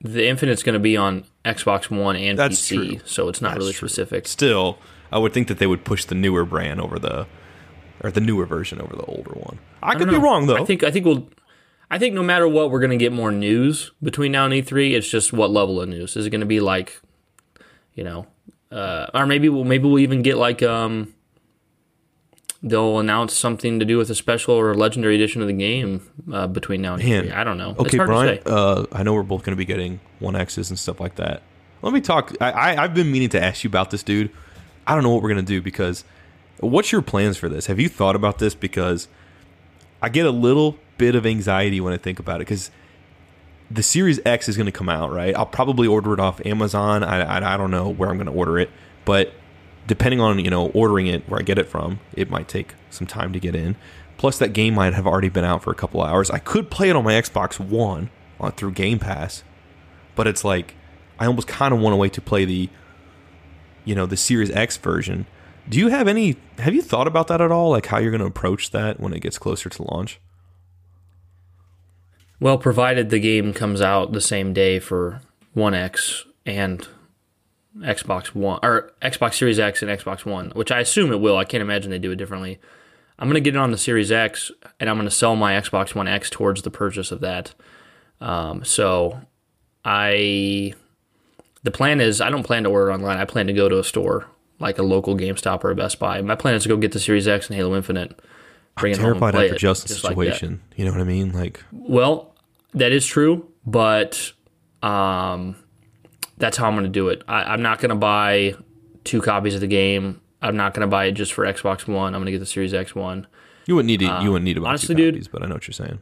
the 0.00 0.26
Infinite's 0.28 0.62
going 0.62 0.74
to 0.74 0.78
be 0.78 0.96
on 0.96 1.24
Xbox 1.44 1.90
One 1.90 2.16
and 2.16 2.38
That's 2.38 2.60
PC, 2.60 2.74
true. 2.98 3.00
so 3.04 3.28
it's 3.28 3.40
not 3.40 3.50
That's 3.50 3.58
really 3.58 3.72
true. 3.72 3.88
specific. 3.88 4.26
Still, 4.26 4.78
I 5.12 5.18
would 5.18 5.32
think 5.32 5.48
that 5.48 5.58
they 5.58 5.66
would 5.66 5.84
push 5.84 6.04
the 6.04 6.14
newer 6.14 6.44
brand 6.44 6.80
over 6.80 6.98
the 6.98 7.26
or 8.02 8.10
the 8.10 8.20
newer 8.20 8.46
version 8.46 8.80
over 8.80 8.94
the 8.94 9.04
older 9.04 9.32
one. 9.32 9.58
I, 9.82 9.94
could 9.94 10.08
be 10.10 10.16
wrong 10.16 10.46
though. 10.46 10.56
I 10.56 10.64
think 10.64 10.82
I 10.82 10.90
think 10.90 11.06
we'll. 11.06 11.28
I 11.90 11.98
think 11.98 12.14
no 12.14 12.22
matter 12.22 12.46
what, 12.46 12.70
we're 12.70 12.80
going 12.80 12.90
to 12.90 12.98
get 12.98 13.12
more 13.14 13.32
news 13.32 13.92
between 14.02 14.32
now 14.32 14.44
and 14.44 14.52
E3. 14.52 14.92
It's 14.92 15.08
just 15.08 15.32
what 15.32 15.50
level 15.50 15.80
of 15.80 15.88
news 15.88 16.16
is 16.18 16.26
it 16.26 16.30
going 16.30 16.42
to 16.42 16.46
be 16.46 16.60
like, 16.60 17.00
you 17.98 18.04
know, 18.04 18.26
uh, 18.70 19.08
or 19.12 19.26
maybe 19.26 19.48
we'll 19.48 19.64
maybe 19.64 19.88
we'll 19.88 19.98
even 19.98 20.22
get 20.22 20.36
like 20.36 20.62
um, 20.62 21.12
they'll 22.62 23.00
announce 23.00 23.34
something 23.34 23.80
to 23.80 23.84
do 23.84 23.98
with 23.98 24.08
a 24.08 24.14
special 24.14 24.54
or 24.54 24.72
legendary 24.76 25.16
edition 25.16 25.42
of 25.42 25.48
the 25.48 25.52
game 25.52 26.08
uh, 26.32 26.46
between 26.46 26.80
now 26.80 26.94
and 26.94 27.02
Man. 27.02 27.32
I 27.32 27.42
don't 27.42 27.58
know. 27.58 27.70
it's 27.72 27.80
okay, 27.80 27.96
hard 27.96 28.08
Brian. 28.08 28.36
to 28.36 28.42
say. 28.48 28.54
Uh, 28.54 28.86
I 28.92 29.02
know 29.02 29.14
we're 29.14 29.24
both 29.24 29.42
going 29.42 29.56
to 29.56 29.58
be 29.58 29.64
getting 29.64 29.98
one 30.20 30.36
X's 30.36 30.70
and 30.70 30.78
stuff 30.78 31.00
like 31.00 31.16
that. 31.16 31.42
Let 31.82 31.92
me 31.92 32.00
talk. 32.00 32.36
I, 32.40 32.52
I 32.52 32.84
I've 32.84 32.94
been 32.94 33.10
meaning 33.10 33.30
to 33.30 33.42
ask 33.42 33.64
you 33.64 33.68
about 33.68 33.90
this, 33.90 34.04
dude. 34.04 34.30
I 34.86 34.94
don't 34.94 35.02
know 35.02 35.10
what 35.10 35.20
we're 35.20 35.30
going 35.30 35.44
to 35.44 35.52
do 35.52 35.60
because 35.60 36.04
what's 36.60 36.92
your 36.92 37.02
plans 37.02 37.36
for 37.36 37.48
this? 37.48 37.66
Have 37.66 37.80
you 37.80 37.88
thought 37.88 38.14
about 38.14 38.38
this? 38.38 38.54
Because 38.54 39.08
I 40.00 40.08
get 40.08 40.24
a 40.24 40.30
little 40.30 40.78
bit 40.98 41.16
of 41.16 41.26
anxiety 41.26 41.80
when 41.80 41.92
I 41.92 41.96
think 41.96 42.20
about 42.20 42.36
it 42.36 42.46
because 42.46 42.70
the 43.70 43.82
Series 43.82 44.20
X 44.24 44.48
is 44.48 44.56
going 44.56 44.66
to 44.66 44.72
come 44.72 44.88
out, 44.88 45.12
right? 45.12 45.34
I'll 45.36 45.46
probably 45.46 45.86
order 45.86 46.14
it 46.14 46.20
off 46.20 46.44
Amazon. 46.46 47.02
I, 47.02 47.20
I, 47.20 47.54
I 47.54 47.56
don't 47.56 47.70
know 47.70 47.88
where 47.88 48.08
I'm 48.08 48.16
going 48.16 48.26
to 48.26 48.32
order 48.32 48.58
it, 48.58 48.70
but 49.04 49.32
depending 49.86 50.20
on 50.20 50.38
you 50.38 50.50
know 50.50 50.68
ordering 50.68 51.06
it 51.06 51.28
where 51.28 51.40
I 51.40 51.42
get 51.42 51.58
it 51.58 51.66
from, 51.66 52.00
it 52.12 52.30
might 52.30 52.48
take 52.48 52.74
some 52.90 53.06
time 53.06 53.32
to 53.32 53.40
get 53.40 53.54
in. 53.54 53.76
Plus, 54.16 54.38
that 54.38 54.52
game 54.52 54.74
might 54.74 54.94
have 54.94 55.06
already 55.06 55.28
been 55.28 55.44
out 55.44 55.62
for 55.62 55.70
a 55.70 55.74
couple 55.74 56.02
hours. 56.02 56.30
I 56.30 56.38
could 56.38 56.70
play 56.70 56.90
it 56.90 56.96
on 56.96 57.04
my 57.04 57.12
Xbox 57.12 57.60
One 57.60 58.10
on 58.40 58.52
through 58.52 58.72
Game 58.72 58.98
Pass, 58.98 59.44
but 60.14 60.26
it's 60.26 60.44
like 60.44 60.74
I 61.18 61.26
almost 61.26 61.48
kind 61.48 61.74
of 61.74 61.80
want 61.80 61.92
to 61.92 61.96
wait 61.96 62.12
to 62.14 62.20
play 62.20 62.44
the 62.44 62.68
you 63.84 63.94
know 63.94 64.06
the 64.06 64.16
Series 64.16 64.50
X 64.50 64.76
version. 64.76 65.26
Do 65.68 65.78
you 65.78 65.88
have 65.88 66.08
any? 66.08 66.36
Have 66.58 66.74
you 66.74 66.82
thought 66.82 67.06
about 67.06 67.28
that 67.28 67.40
at 67.40 67.52
all? 67.52 67.70
Like 67.70 67.86
how 67.86 67.98
you're 67.98 68.10
going 68.10 68.20
to 68.20 68.26
approach 68.26 68.70
that 68.70 68.98
when 68.98 69.12
it 69.12 69.20
gets 69.20 69.38
closer 69.38 69.68
to 69.68 69.82
launch? 69.82 70.20
Well, 72.40 72.58
provided 72.58 73.10
the 73.10 73.18
game 73.20 73.52
comes 73.52 73.80
out 73.80 74.12
the 74.12 74.20
same 74.20 74.52
day 74.52 74.78
for 74.78 75.20
One 75.54 75.74
X 75.74 76.24
and 76.46 76.86
Xbox 77.78 78.28
One 78.28 78.60
or 78.62 78.92
Xbox 79.02 79.34
Series 79.34 79.58
X 79.58 79.82
and 79.82 79.90
Xbox 79.90 80.24
One, 80.24 80.50
which 80.50 80.70
I 80.70 80.80
assume 80.80 81.12
it 81.12 81.20
will. 81.20 81.36
I 81.36 81.44
can't 81.44 81.62
imagine 81.62 81.90
they 81.90 81.98
do 81.98 82.12
it 82.12 82.16
differently. 82.16 82.58
I'm 83.18 83.28
gonna 83.28 83.40
get 83.40 83.54
it 83.54 83.58
on 83.58 83.72
the 83.72 83.78
Series 83.78 84.12
X, 84.12 84.50
and 84.78 84.88
I'm 84.88 84.96
gonna 84.96 85.10
sell 85.10 85.34
my 85.36 85.52
Xbox 85.54 85.94
One 85.94 86.06
X 86.06 86.30
towards 86.30 86.62
the 86.62 86.70
purchase 86.70 87.10
of 87.10 87.20
that. 87.20 87.54
Um, 88.20 88.64
so, 88.64 89.20
I 89.84 90.74
the 91.64 91.70
plan 91.70 92.00
is 92.00 92.20
I 92.20 92.30
don't 92.30 92.44
plan 92.44 92.64
to 92.64 92.70
order 92.70 92.92
online. 92.92 93.18
I 93.18 93.24
plan 93.24 93.46
to 93.48 93.52
go 93.52 93.68
to 93.68 93.78
a 93.78 93.84
store 93.84 94.26
like 94.60 94.78
a 94.78 94.82
local 94.82 95.16
GameStop 95.16 95.62
or 95.64 95.70
a 95.70 95.74
Best 95.74 95.98
Buy. 95.98 96.20
My 96.22 96.34
plan 96.34 96.54
is 96.54 96.64
to 96.64 96.68
go 96.68 96.76
get 96.76 96.92
the 96.92 97.00
Series 97.00 97.26
X 97.28 97.48
and 97.48 97.56
Halo 97.56 97.76
Infinite. 97.76 98.18
Bring 98.76 98.92
it 98.92 98.98
home 98.98 99.12
and 99.12 99.18
play 99.20 99.46
after 99.46 99.56
it, 99.56 99.58
Justin's 99.58 99.90
just 100.00 100.04
like 100.04 100.12
situation. 100.16 100.60
you 100.76 100.84
know 100.84 100.92
what 100.92 101.00
I 101.00 101.04
mean? 101.04 101.32
Like, 101.32 101.62
Well, 101.72 102.27
that 102.74 102.92
is 102.92 103.06
true, 103.06 103.48
but 103.66 104.32
um, 104.82 105.56
that's 106.36 106.56
how 106.56 106.66
I'm 106.66 106.74
going 106.74 106.84
to 106.84 106.90
do 106.90 107.08
it. 107.08 107.22
I, 107.28 107.44
I'm 107.44 107.62
not 107.62 107.80
going 107.80 107.90
to 107.90 107.94
buy 107.96 108.54
two 109.04 109.20
copies 109.20 109.54
of 109.54 109.60
the 109.60 109.66
game. 109.66 110.20
I'm 110.40 110.56
not 110.56 110.74
going 110.74 110.82
to 110.82 110.90
buy 110.90 111.06
it 111.06 111.12
just 111.12 111.32
for 111.32 111.44
Xbox 111.44 111.88
One. 111.88 112.14
I'm 112.14 112.20
going 112.20 112.26
to 112.26 112.32
get 112.32 112.38
the 112.40 112.46
Series 112.46 112.72
X 112.74 112.94
one. 112.94 113.26
you 113.66 113.74
wouldn't 113.74 113.88
need 113.88 114.00
to, 114.00 114.20
you 114.22 114.30
wouldn't 114.32 114.44
need 114.44 114.54
to 114.54 114.60
buy 114.60 114.66
Um, 114.66 114.70
honestly, 114.70 114.94
two 114.94 115.10
dude- 115.12 115.28
but 115.32 115.42
I 115.42 115.46
know 115.46 115.54
what 115.54 115.66
you're 115.66 115.72
saying. 115.72 116.00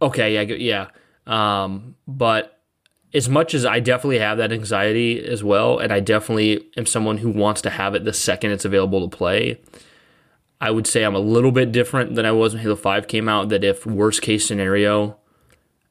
Okay, 0.00 0.34
yeah, 0.34 0.54
yeah. 0.56 0.88
Um, 1.26 1.94
but 2.08 2.58
as 3.14 3.28
much 3.28 3.54
as 3.54 3.64
I 3.64 3.78
definitely 3.78 4.18
have 4.18 4.38
that 4.38 4.52
anxiety 4.52 5.24
as 5.24 5.44
well, 5.44 5.78
and 5.78 5.92
I 5.92 6.00
definitely 6.00 6.66
am 6.76 6.86
someone 6.86 7.18
who 7.18 7.30
wants 7.30 7.60
to 7.62 7.70
have 7.70 7.94
it 7.94 8.04
the 8.04 8.12
second 8.12 8.50
it's 8.50 8.64
available 8.64 9.08
to 9.08 9.16
play. 9.16 9.60
I 10.62 10.70
would 10.70 10.86
say 10.86 11.02
I'm 11.02 11.16
a 11.16 11.18
little 11.18 11.50
bit 11.50 11.72
different 11.72 12.14
than 12.14 12.24
I 12.24 12.30
was 12.30 12.54
when 12.54 12.62
Halo 12.62 12.76
5 12.76 13.08
came 13.08 13.28
out. 13.28 13.48
That 13.48 13.64
if 13.64 13.84
worst 13.84 14.22
case 14.22 14.46
scenario, 14.46 15.18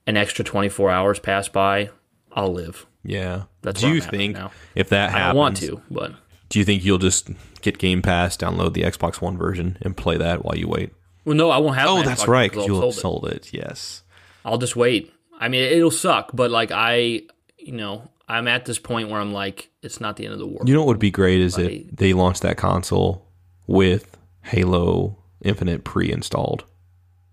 an 0.07 0.15
extra 0.15 0.45
24 0.45 0.89
hours 0.89 1.19
pass 1.19 1.49
by, 1.49 1.89
I'll 2.31 2.53
live. 2.53 2.85
Yeah. 3.03 3.43
That's 3.63 3.81
do 3.81 3.89
you 3.93 3.99
think 3.99 4.37
right 4.37 4.49
if 4.73 4.87
that 4.89 5.11
happens, 5.11 5.23
I 5.23 5.27
don't 5.27 5.35
want 5.35 5.57
to, 5.57 5.81
but 5.91 6.13
do 6.47 6.57
you 6.57 6.63
think 6.63 6.85
you'll 6.85 6.99
just 6.99 7.29
get 7.61 7.79
Game 7.79 8.01
Pass, 8.01 8.37
download 8.37 8.73
the 8.73 8.83
Xbox 8.83 9.19
One 9.19 9.37
version, 9.37 9.77
and 9.81 9.95
play 9.97 10.15
that 10.17 10.45
while 10.45 10.57
you 10.57 10.69
wait? 10.69 10.93
well, 11.25 11.35
no, 11.35 11.49
I 11.49 11.57
won't 11.57 11.75
have. 11.75 11.89
Oh, 11.89 12.01
that's 12.03 12.23
Xbox 12.23 12.27
right, 12.27 12.55
you'll 12.55 12.81
have 12.81 12.93
sold 12.93 13.27
it. 13.27 13.47
it. 13.47 13.53
Yes. 13.53 14.03
I'll 14.45 14.57
just 14.57 14.77
wait. 14.77 15.13
I 15.37 15.49
mean, 15.49 15.63
it'll 15.63 15.91
suck, 15.91 16.31
but 16.33 16.49
like 16.49 16.71
I, 16.71 17.23
you 17.57 17.73
know, 17.73 18.09
I'm 18.25 18.47
at 18.47 18.63
this 18.63 18.79
point 18.79 19.09
where 19.09 19.19
I'm 19.19 19.33
like, 19.33 19.69
it's 19.81 19.99
not 19.99 20.15
the 20.15 20.23
end 20.23 20.33
of 20.33 20.39
the 20.39 20.47
world. 20.47 20.69
You 20.69 20.73
know 20.73 20.81
what 20.81 20.87
would 20.87 20.99
be 20.99 21.11
great 21.11 21.41
is 21.41 21.57
if 21.57 21.91
they 21.91 22.13
launched 22.13 22.43
that 22.43 22.55
console 22.55 23.27
with 23.67 24.17
Halo 24.43 25.17
Infinite 25.43 25.83
pre-installed. 25.83 26.65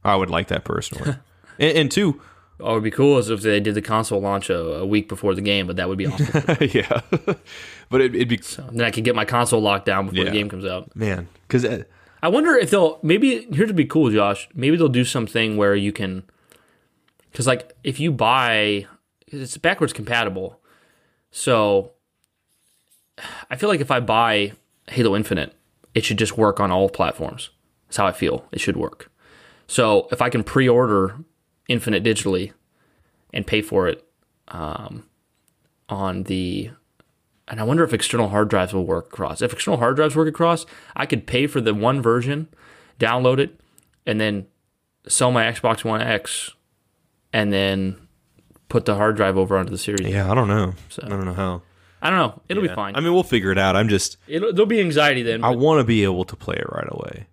I 0.05 0.17
would 0.17 0.31
like 0.31 0.49
that 0.49 0.65
personally. 0.65 1.17
and, 1.59 1.77
and 1.79 1.91
two, 1.91 2.21
oh, 2.61 2.65
What 2.67 2.75
would 2.75 2.83
be 2.85 2.91
cool 2.91 3.19
is 3.19 3.29
if 3.31 3.43
they 3.43 3.61
did 3.61 3.75
the 3.75 3.83
console 3.83 4.21
launch 4.21 4.49
a, 4.51 4.59
a 4.77 4.87
week 4.87 5.09
before 5.09 5.35
the 5.35 5.41
game, 5.43 5.67
but 5.67 5.77
that 5.77 5.89
would 5.89 5.99
be 5.99 6.07
awesome. 6.07 6.45
yeah, 6.61 7.01
but 7.91 8.01
it, 8.01 8.15
it'd 8.15 8.29
be 8.29 8.41
then 8.73 8.83
I 8.87 8.91
could 8.91 9.05
get 9.05 9.15
my 9.15 9.25
console 9.25 9.61
locked 9.61 9.87
down 9.87 10.07
before 10.07 10.19
Yeah. 10.25 10.31
the 10.31 10.37
game 10.37 10.49
comes 10.49 10.65
out. 10.65 10.95
man 10.97 11.29
because 11.47 11.65
uh, 11.65 11.83
I 12.23 12.29
wonder 12.29 12.57
if 12.57 12.71
they'll 12.71 12.99
maybe 13.03 13.47
here's 13.53 13.69
to 13.69 13.75
be 13.75 13.85
cool, 13.85 14.11
Josh. 14.11 14.49
Maybe 14.55 14.77
they'll 14.77 14.89
do 14.89 15.05
something 15.05 15.57
where 15.57 15.75
you 15.75 15.93
can, 15.93 16.23
because 17.33 17.47
like 17.47 17.75
if 17.85 18.01
you 18.01 18.11
buy, 18.13 18.87
it's 19.27 19.57
backwards 19.59 19.93
compatible, 19.93 20.61
so 21.31 21.93
I 23.51 23.57
feel 23.57 23.69
like 23.69 23.81
if 23.81 23.91
I 23.91 24.01
buy 24.01 24.53
Halo 24.89 25.15
Infinite, 25.17 25.55
it 25.99 26.05
should 26.05 26.17
just 26.17 26.39
work 26.39 26.61
on 26.61 26.71
all 26.71 26.89
platforms. 26.89 27.51
That's 27.89 27.97
how 27.97 28.07
I 28.07 28.13
feel. 28.13 28.47
It 28.53 28.61
should 28.61 28.77
work. 28.77 29.11
So 29.67 30.07
if 30.13 30.23
I 30.23 30.31
can 30.31 30.45
pre-order 30.45 31.17
Infinite 31.69 32.05
digitally 32.05 32.53
and 33.35 33.45
pay 33.47 33.61
for 33.61 33.89
it 33.89 34.07
um, 34.47 35.05
on 35.89 36.23
the 36.23 36.71
and 37.49 37.61
I 37.61 37.65
wonder 37.65 37.83
if 37.83 37.93
external 37.93 38.29
hard 38.29 38.49
drives 38.49 38.73
will 38.73 38.87
work 38.87 39.07
across. 39.07 39.43
If 39.43 39.53
external 39.53 39.81
hard 39.81 39.97
drives 39.97 40.15
work 40.15 40.29
across, 40.29 40.67
I 40.95 41.05
could 41.05 41.27
pay 41.27 41.47
for 41.47 41.61
the 41.61 41.75
one 41.75 42.01
version, 42.01 42.49
download 43.01 43.39
it, 43.39 43.59
and 44.07 44.21
then 44.21 44.47
sell 45.09 45.33
my 45.33 45.45
Xbox 45.45 45.85
One 45.85 46.01
X, 46.01 46.51
and 47.33 47.53
then 47.53 47.97
put 48.69 48.85
the 48.85 48.95
hard 48.95 49.17
drive 49.17 49.37
over 49.37 49.59
onto 49.59 49.71
the 49.71 49.79
series. 49.79 50.07
yeah, 50.09 50.31
I 50.31 50.35
don't 50.35 50.49
know. 50.49 50.75
I 51.03 51.09
don't 51.09 51.25
know 51.25 51.35
how. 51.35 51.63
I 52.01 52.11
don't 52.11 52.19
know. 52.19 52.43
It'll 52.49 52.63
Yeah. 52.63 52.71
be 52.71 52.75
fine. 52.75 52.95
I 52.97 53.01
mean, 53.01 53.13
we'll 53.13 53.23
figure 53.23 53.51
it 53.51 53.59
out. 53.59 53.75
I'm 53.77 53.89
just 53.89 54.17
It'll, 54.27 54.53
there'll 54.53 54.67
be 54.67 54.81
anxiety 54.81 55.23
then. 55.23 55.43
I 55.45 55.51
but 55.51 55.59
want 55.59 55.81
to 55.81 55.85
be 55.85 56.05
able 56.05 56.25
to 56.27 56.37
play 56.37 56.57
it 56.57 56.67
right 56.71 56.87
away, 56.89 57.27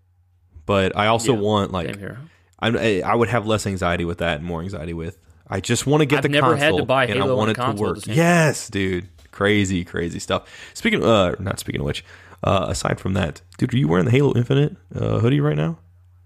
but 0.65 0.95
I 0.95 1.07
also 1.07 1.33
Yeah, 1.33 1.39
want 1.39 1.71
like 1.71 1.87
same 1.89 1.99
here. 1.99 2.19
I'm, 2.59 2.77
I 2.77 3.01
I 3.01 3.13
would 3.15 3.29
have 3.29 3.45
less 3.45 3.67
anxiety 3.67 4.05
with 4.05 4.19
that 4.19 4.37
and 4.37 4.45
more 4.45 4.61
anxiety 4.61 4.93
with. 4.93 5.17
I 5.47 5.59
just 5.59 5.85
want 5.85 6.01
to 6.01 6.05
get 6.05 6.17
I've 6.17 6.23
the 6.23 6.29
never 6.29 6.55
had 6.55 6.75
to 6.77 6.85
buy 6.85 7.03
and 7.05 7.13
I 7.19 7.23
Halo 7.23 7.35
want 7.35 7.51
it 7.51 7.55
to 7.55 7.61
console 7.61 7.89
at 7.89 7.95
work. 7.97 8.07
Yes, 8.07 8.67
dude, 8.69 9.07
crazy, 9.31 9.83
crazy 9.85 10.17
stuff. 10.19 10.49
Speaking, 10.73 11.03
uh, 11.03 11.35
not 11.39 11.59
speaking 11.59 11.81
of 11.81 11.85
which, 11.85 12.03
uh, 12.43 12.65
aside 12.69 12.99
from 12.99 13.13
that, 13.13 13.41
dude, 13.59 13.71
are 13.73 13.77
you 13.77 13.87
wearing 13.87 14.05
the 14.05 14.11
Halo 14.11 14.33
Infinite 14.35 14.75
uh, 14.95 15.19
hoodie 15.19 15.39
right 15.41 15.55
now? 15.57 15.77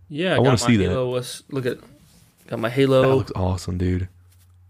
Yeah, 0.07 0.35
I, 0.35 0.39
wanna 0.39 0.51
my 0.51 0.55
see 0.55 0.77
that. 0.77 0.85
Halo, 0.89 1.09
let's 1.09 1.43
Look 1.49 1.65
at 1.65 1.79
got 2.47 2.59
my 2.59 2.69
That 2.69 2.75
Halo 2.75 3.15
looks 3.17 3.31
awesome, 3.35 3.77
dude. 3.77 4.07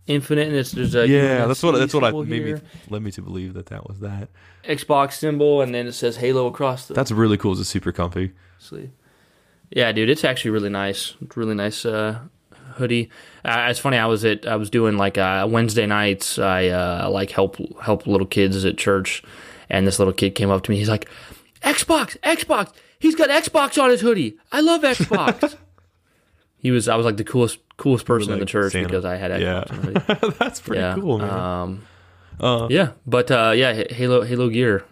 Infinite, 0.10 0.48
and 0.48 0.57
it's 0.57 0.72
there's 0.72 0.95
a 0.95 1.07
Yeah, 1.07 1.45
that's 1.45 1.61
what 1.61 1.77
that's 1.77 1.94
what 1.94 2.03
I 2.03 2.11
made 2.11 2.44
me 2.44 2.56
led 2.90 3.03
me 3.03 3.11
to 3.11 3.22
believe 3.22 3.53
that 3.53 3.68
that 3.68 3.88
was 3.88 3.99
that. 3.99 4.30
Xbox 4.64 5.14
symbol, 5.14 5.61
and 5.61 5.73
then 5.73 5.86
it 5.86 5.94
says 5.94 6.18
Halo 6.18 6.48
across 6.48 6.88
the 6.88 6.95
That's 6.95 7.11
really 7.11 7.38
cool. 7.38 7.52
It's 7.52 7.61
a 7.61 7.65
super 7.65 7.91
comfy. 7.91 8.31
sleeve. 8.57 8.90
Yeah, 9.69 9.91
dude, 9.91 10.10
it's 10.10 10.23
actually 10.23 10.52
really 10.52 10.69
nice. 10.69 11.14
It's 11.22 11.38
really 11.38 11.53
nice 11.53 11.86
uh, 11.86 12.22
hoodie. 12.73 13.11
Uh, 13.45 13.68
it's 13.69 13.80
funny. 13.80 13.98
I 13.98 14.07
was 14.07 14.26
at 14.26 14.48
I 14.48 14.56
was 14.56 14.72
doing 14.72 14.98
like 14.98 15.19
uh, 15.19 15.48
Wednesday 15.49 15.86
nights. 15.86 16.40
I 16.40 16.69
uh, 16.69 17.10
like 17.11 17.30
help 17.30 17.57
help 17.80 18.07
little 18.07 18.26
kids 18.27 18.65
at 18.65 18.80
church, 18.80 19.23
and 19.69 19.86
this 19.86 19.99
little 19.99 20.14
kid 20.14 20.34
came 20.34 20.49
up 20.49 20.64
to 20.64 20.72
me. 20.72 20.77
He's 20.77 20.90
like, 20.90 21.07
"Xbox, 21.61 22.18
Xbox. 22.22 22.73
He's 22.98 23.14
got 23.15 23.30
Xbox 23.30 23.81
on 23.81 23.91
his 23.91 24.02
hoodie. 24.02 24.38
I 24.52 24.61
love 24.61 24.81
Xbox." 24.81 25.56
he 26.57 26.72
was. 26.72 26.90
I 26.90 26.95
was 26.95 27.06
like 27.06 27.18
the 27.18 27.23
coolest 27.23 27.60
coolest 27.80 28.06
person 28.06 28.34
in 28.34 28.39
the 28.39 28.45
church 28.45 28.73
Santa. 28.73 28.88
because 28.88 29.06
I 29.06 29.15
had 29.15 29.31
Xbox 29.31 29.41
Yeah. 29.41 29.64
on 29.69 29.81
the 29.93 29.99
hoodie. 29.99 30.35
that's 30.39 30.60
pretty 30.61 30.81
Yeah, 30.81 30.95
cool, 30.95 31.18
man. 31.18 31.30
Um, 31.30 31.81
Uh, 32.39 32.68
yeah, 32.69 32.91
but 33.07 33.30
uh, 33.31 33.51
yeah, 33.56 33.84
Halo 33.89 34.22
Halo 34.22 34.47
gear. 34.49 34.84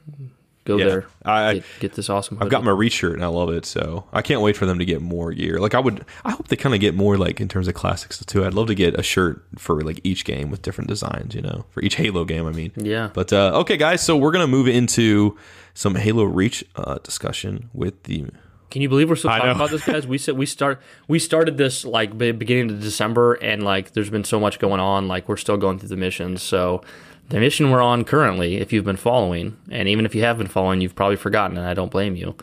Go 0.65 0.75
Yeah. 0.77 0.85
there. 0.85 1.05
I- 1.23 1.53
get, 1.53 1.63
get 1.79 1.93
this 1.93 2.09
awesome. 2.09 2.37
I've 2.41 2.49
got 2.49 2.61
my 2.61 2.71
Reach 2.71 2.91
shirt 2.91 3.13
and 3.13 3.23
I 3.23 3.27
love 3.27 3.49
it, 3.51 3.65
so 3.65 4.03
I 4.11 4.21
can't 4.21 4.41
wait 4.41 4.57
for 4.57 4.65
them 4.65 4.79
to 4.79 4.83
get 4.85 5.01
more 5.01 5.31
gear. 5.31 5.61
Like 5.61 5.73
I 5.73 5.79
would, 5.79 6.03
I 6.25 6.31
hope 6.31 6.49
they 6.49 6.57
kind 6.57 6.75
of 6.75 6.81
get 6.81 6.93
more 6.93 7.15
like 7.17 7.39
in 7.39 7.47
terms 7.47 7.69
of 7.69 7.73
classics 7.73 8.17
too. 8.25 8.43
I'd 8.43 8.53
love 8.53 8.67
to 8.67 8.75
get 8.75 8.99
a 8.99 9.01
shirt 9.03 9.41
for 9.57 9.79
like 9.79 10.01
each 10.03 10.25
game 10.25 10.51
with 10.51 10.61
different 10.61 10.89
designs, 10.89 11.33
you 11.35 11.41
know, 11.41 11.63
for 11.69 11.81
each 11.81 11.95
Halo 12.03 12.25
game. 12.25 12.45
I 12.45 12.51
mean, 12.51 12.73
Yeah. 12.75 13.11
But 13.13 13.31
uh, 13.31 13.51
okay, 13.61 13.77
guys, 13.77 14.01
so 14.03 14.17
we're 14.17 14.31
gonna 14.31 14.45
move 14.45 14.67
into 14.67 15.37
some 15.73 15.95
Halo 15.95 16.25
Reach 16.25 16.65
uh, 16.75 16.95
discussion 17.01 17.69
with 17.73 18.03
the. 18.03 18.25
Can 18.69 18.81
you 18.81 18.89
believe 18.89 19.09
we're 19.09 19.15
still 19.15 19.31
talking 19.31 19.51
about 19.51 19.69
this, 19.69 19.85
guys? 19.85 20.05
We 20.05 20.17
said 20.17 20.37
we 20.37 20.45
start 20.45 20.81
we 21.07 21.19
started 21.19 21.57
this 21.57 21.85
like 21.85 22.17
beginning 22.17 22.71
of 22.71 22.81
December, 22.81 23.35
and 23.35 23.63
like 23.63 23.93
there's 23.93 24.09
been 24.09 24.23
so 24.23 24.39
much 24.39 24.59
going 24.59 24.79
on. 24.79 25.07
Like 25.07 25.29
we're 25.29 25.37
still 25.37 25.57
going 25.57 25.79
through 25.79 25.89
the 25.89 25.97
missions. 25.97 26.41
So 26.41 26.81
the 27.29 27.39
mission 27.39 27.71
we're 27.71 27.81
on 27.81 28.03
currently, 28.03 28.57
if 28.57 28.73
you've 28.73 28.85
been 28.85 28.97
following, 28.97 29.57
and 29.69 29.87
even 29.87 30.05
if 30.05 30.15
you 30.15 30.23
have 30.23 30.37
been 30.37 30.47
following, 30.47 30.81
you've 30.81 30.95
probably 30.95 31.17
forgotten, 31.17 31.57
and 31.57 31.65
I 31.65 31.73
don't 31.73 31.91
blame 31.91 32.15
you. 32.15 32.35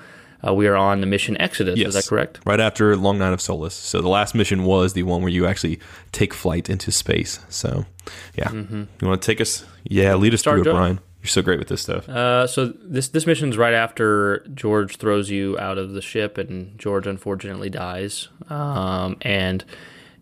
Uh, 0.47 0.53
we 0.53 0.67
are 0.67 0.77
on 0.77 1.01
the 1.01 1.07
mission 1.07 1.41
Exodus. 1.41 1.81
Is 1.81 1.95
that 1.95 2.07
correct? 2.07 2.41
Right 2.45 2.61
after 2.61 2.97
Long 2.97 3.19
Night 3.19 3.33
of 3.33 3.41
Solace. 3.41 3.75
So 3.75 4.03
the 4.03 4.09
last 4.09 4.35
mission 4.35 4.65
was 4.65 4.93
the 4.93 5.03
one 5.03 5.23
where 5.23 5.31
you 5.31 5.47
actually 5.47 5.81
take 6.13 6.35
flight 6.35 6.69
into 6.69 6.93
space. 6.93 7.41
So 7.49 7.87
yeah, 8.35 8.53
you 8.53 8.87
want 9.03 9.23
to 9.23 9.27
take 9.27 9.41
us? 9.41 9.65
Yeah, 9.85 10.17
lead 10.17 10.35
us 10.35 10.41
Start, 10.41 10.63
through 10.63 10.73
it, 10.73 10.75
Brian. 10.75 11.01
You're 11.25 11.31
so 11.31 11.41
great 11.41 11.59
with 11.59 11.69
this 11.69 11.81
stuff. 11.81 12.07
Uh, 12.07 12.47
so 12.47 12.67
this 12.83 13.09
this 13.09 13.27
mission's 13.27 13.57
right 13.57 13.73
after 13.73 14.41
George 14.53 14.99
throws 14.99 15.31
you 15.31 15.59
out 15.59 15.79
of 15.79 15.93
the 15.93 16.03
ship, 16.03 16.37
and 16.37 16.79
George 16.79 17.07
unfortunately 17.07 17.71
dies. 17.71 18.29
Um, 18.51 19.17
and 19.23 19.65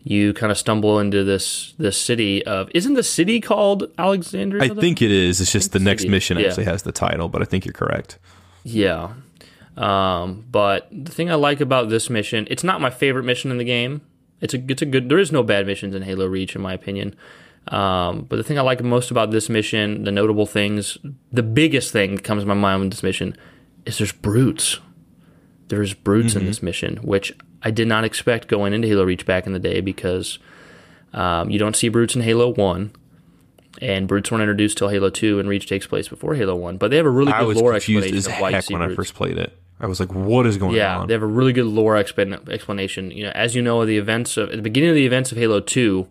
you 0.04 0.32
kind 0.32 0.52
of 0.52 0.58
stumble 0.58 1.00
into 1.00 1.24
this 1.24 1.74
this 1.76 1.96
city 1.96 2.46
of 2.46 2.70
isn't 2.72 2.94
the 2.94 3.02
city 3.02 3.40
called 3.40 3.90
Alexandria? 3.98 4.62
I 4.62 4.68
think 4.68 5.02
it 5.02 5.10
is. 5.10 5.40
It's 5.40 5.50
just 5.50 5.72
the 5.72 5.80
next 5.80 6.02
City. 6.02 6.10
mission 6.12 6.38
Yeah. 6.38 6.46
actually 6.46 6.66
has 6.66 6.84
the 6.84 6.92
title, 6.92 7.28
but 7.28 7.42
I 7.42 7.46
think 7.46 7.64
you're 7.64 7.72
correct. 7.72 8.20
Yeah. 8.62 9.14
Um, 9.76 10.44
but 10.52 10.86
the 10.92 11.10
thing 11.10 11.32
I 11.32 11.34
like 11.34 11.60
about 11.60 11.88
this 11.88 12.10
mission, 12.10 12.46
it's 12.48 12.62
not 12.62 12.80
my 12.80 12.90
favorite 12.90 13.24
mission 13.24 13.50
in 13.50 13.58
the 13.58 13.64
game. 13.64 14.02
It's 14.40 14.54
a 14.54 14.62
it's 14.68 14.82
a 14.82 14.86
good. 14.86 15.08
There 15.08 15.18
is 15.18 15.32
no 15.32 15.42
bad 15.42 15.66
missions 15.66 15.96
in 15.96 16.02
Halo 16.02 16.26
Reach, 16.26 16.54
in 16.54 16.62
my 16.62 16.72
opinion. 16.74 17.16
Um, 17.68 18.26
but 18.28 18.36
the 18.36 18.42
thing 18.42 18.58
I 18.58 18.62
like 18.62 18.82
most 18.82 19.10
about 19.10 19.30
this 19.30 19.48
mission, 19.48 20.04
the 20.04 20.10
notable 20.12 20.46
things, 20.46 20.98
the 21.30 21.42
biggest 21.44 21.92
thing 21.92 22.16
that 22.16 22.24
comes 22.24 22.42
to 22.42 22.46
my 22.46 22.54
mind 22.54 22.80
with 22.82 22.90
this 22.90 23.02
mission 23.02 23.36
is 23.86 23.98
there's 23.98 24.12
brutes. 24.12 24.80
There's 25.68 25.94
brutes 25.94 26.34
in 26.34 26.44
this 26.44 26.62
mission, 26.62 26.96
which 26.98 27.32
I 27.62 27.70
did 27.70 27.88
not 27.88 28.04
expect 28.04 28.48
going 28.48 28.72
into 28.74 28.88
Halo 28.88 29.04
Reach 29.04 29.24
back 29.24 29.46
in 29.46 29.52
the 29.52 29.58
day 29.58 29.80
because 29.80 30.38
um, 31.14 31.48
you 31.50 31.58
don't 31.58 31.76
see 31.76 31.88
brutes 31.88 32.14
in 32.14 32.20
Halo 32.22 32.52
One. 32.52 32.90
and 33.80 34.06
brutes 34.06 34.30
weren't 34.30 34.42
introduced 34.42 34.76
till 34.76 34.88
Halo 34.88 35.08
Two, 35.08 35.38
and 35.38 35.48
Reach 35.48 35.66
takes 35.68 35.86
place 35.86 36.08
before 36.08 36.34
Halo 36.34 36.54
One. 36.56 36.76
But 36.76 36.90
they 36.90 36.96
have 36.98 37.06
a 37.06 37.10
really 37.10 37.32
I 37.32 37.44
good 37.44 37.56
lore 37.56 37.74
explanation 37.74 38.16
as 38.16 38.26
of 38.26 38.34
why 38.34 38.50
you 38.50 38.60
see 38.60 38.74
when 38.74 38.82
I 38.82 38.94
first 38.94 39.14
played 39.14 39.38
it. 39.38 39.56
I 39.80 39.86
was 39.86 39.98
like, 39.98 40.12
"What 40.14 40.46
is 40.46 40.58
going 40.58 40.74
Yeah, 40.76 40.98
on?" 40.98 41.06
they 41.08 41.14
have 41.14 41.22
a 41.22 41.26
really 41.26 41.52
good 41.54 41.66
lore 41.66 41.96
explanation. 41.96 43.10
You 43.10 43.24
know, 43.24 43.30
as 43.34 43.54
you 43.54 43.62
know, 43.62 43.86
the 43.86 43.96
events 43.96 44.36
of 44.36 44.50
at 44.50 44.56
the 44.56 44.62
beginning 44.62 44.90
of 44.90 44.96
the 44.96 45.06
events 45.06 45.32
of 45.32 45.38
Halo 45.38 45.60
Two, 45.60 46.06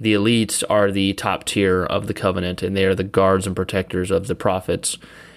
the 0.00 0.14
elites 0.14 0.64
are 0.70 0.90
the 0.90 1.12
top 1.12 1.44
tier 1.44 1.84
of 1.84 2.06
the 2.06 2.14
Covenant, 2.14 2.62
and 2.62 2.76
they 2.76 2.86
are 2.86 2.94
the 2.94 3.04
guards 3.04 3.46
and 3.46 3.54
protectors 3.54 4.10
of 4.10 4.26
the 4.26 4.34
prophets. 4.34 4.96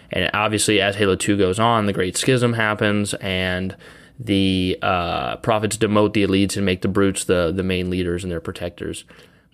And 0.10 0.30
obviously, 0.34 0.80
as 0.80 0.95
Halo 0.95 1.15
Two 1.15 1.38
goes 1.38 1.60
on, 1.60 1.85
the 1.85 1.94
Great 1.94 2.15
Schism 2.15 2.53
happens, 2.53 3.14
and 3.15 3.76
the 4.19 4.77
uh, 4.81 5.38
prophets 5.38 5.77
demote 5.77 6.14
the 6.14 6.26
elites 6.26 6.56
and 6.56 6.65
make 6.65 6.81
the 6.81 6.88
brutes 6.88 7.26
the 7.26 7.52
the 7.53 7.64
main 7.64 7.90
leaders 7.90 8.23
and 8.23 8.31
their 8.31 8.40
protectors. 8.40 9.03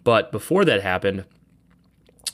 But 0.03 0.31
before 0.31 0.63
that 0.65 0.81
happened, 0.81 1.25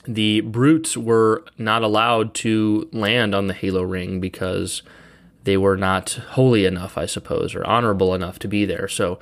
the 0.06 0.42
brutes 0.42 0.98
were 0.98 1.46
not 1.58 1.82
allowed 1.82 2.34
to 2.36 2.90
land 2.92 3.34
on 3.34 3.48
the 3.48 3.54
Halo 3.54 3.84
ring 3.84 4.20
because 4.20 4.82
they 5.44 5.58
were 5.58 5.78
not 5.78 6.12
holy 6.32 6.66
enough, 6.66 6.98
I 6.98 7.06
suppose, 7.06 7.56
or 7.56 7.66
honorable 7.66 8.14
enough 8.14 8.40
to 8.40 8.48
be 8.48 8.66
there. 8.66 8.88
So 8.88 9.20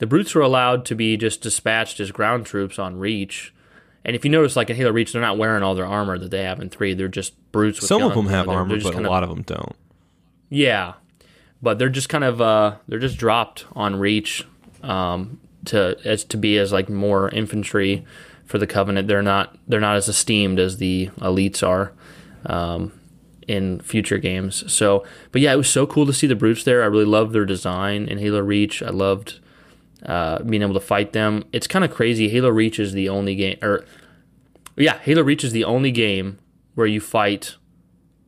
the 0.00 0.06
brutes 0.06 0.34
were 0.34 0.42
allowed 0.42 0.84
to 0.86 0.94
be 0.96 1.16
just 1.16 1.40
dispatched 1.40 2.00
as 2.00 2.10
ground 2.10 2.44
troops 2.46 2.78
on 2.78 2.98
Reach. 2.98 3.54
And 4.04 4.16
if 4.16 4.24
you 4.24 4.30
notice, 4.30 4.56
like 4.56 4.68
in 4.70 4.76
Halo 4.76 4.90
Reach, 4.90 5.12
they're 5.12 5.22
not 5.22 5.38
wearing 5.38 5.62
all 5.62 5.74
their 5.74 5.86
armor 5.86 6.18
that 6.18 6.30
they 6.30 6.42
have 6.42 6.58
in 6.60 6.68
three. 6.70 6.94
They're 6.94 7.06
just 7.08 7.34
brutes. 7.52 7.80
With 7.80 7.88
Some 7.88 8.02
of 8.02 8.14
them 8.14 8.26
have 8.26 8.46
They're- 8.46 8.54
armor, 8.56 8.70
they're 8.74 8.82
but 8.82 8.88
a 8.90 8.92
kind 8.94 9.06
of- 9.06 9.10
lot 9.10 9.22
of 9.22 9.28
them 9.28 9.42
don't. 9.42 9.76
yeah, 10.48 10.94
but 11.62 11.78
they're 11.78 11.88
just 11.90 12.08
kind 12.08 12.24
of 12.24 12.40
uh, 12.40 12.76
they're 12.88 12.98
just 12.98 13.18
dropped 13.18 13.66
on 13.76 13.96
Reach 13.96 14.44
um, 14.82 15.38
to 15.66 15.96
as 16.04 16.24
to 16.24 16.36
be 16.38 16.56
as 16.58 16.72
like 16.72 16.88
more 16.88 17.28
infantry 17.28 18.04
for 18.46 18.56
the 18.58 18.66
Covenant. 18.66 19.06
They're 19.06 19.22
not 19.22 19.56
they're 19.68 19.80
not 19.80 19.96
as 19.96 20.08
esteemed 20.08 20.58
as 20.58 20.78
the 20.78 21.08
elites 21.18 21.62
are 21.66 21.92
um, 22.46 22.92
in 23.46 23.80
future 23.80 24.16
games. 24.16 24.64
So, 24.72 25.04
but 25.32 25.42
yeah, 25.42 25.52
it 25.52 25.56
was 25.56 25.68
so 25.68 25.86
cool 25.86 26.06
to 26.06 26.12
see 26.14 26.26
the 26.26 26.34
brutes 26.34 26.64
there. 26.64 26.82
I 26.82 26.86
really 26.86 27.04
loved 27.04 27.34
their 27.34 27.44
design 27.44 28.06
in 28.08 28.16
Halo 28.16 28.40
Reach. 28.40 28.82
I 28.82 28.88
loved 28.88 29.40
uh, 30.06 30.42
being 30.42 30.62
able 30.62 30.74
to 30.74 30.80
fight 30.80 31.12
them. 31.12 31.44
It's 31.52 31.66
kind 31.66 31.84
of 31.84 31.90
crazy. 31.90 32.28
Halo 32.28 32.48
Reach 32.48 32.78
is 32.78 32.92
the 32.92 33.08
only 33.08 33.34
game, 33.34 33.58
or 33.62 33.84
yeah, 34.76 34.98
Halo 34.98 35.22
Reach 35.22 35.44
is 35.44 35.52
the 35.52 35.64
only 35.64 35.90
game 35.90 36.38
where 36.74 36.86
you 36.86 37.00
fight 37.00 37.56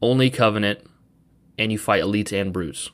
only 0.02 0.30
Covenant 0.30 0.80
and 1.58 1.70
you 1.72 1.78
fight 1.78 2.02
elites 2.02 2.32
and 2.32 2.52
brutes. 2.52 2.90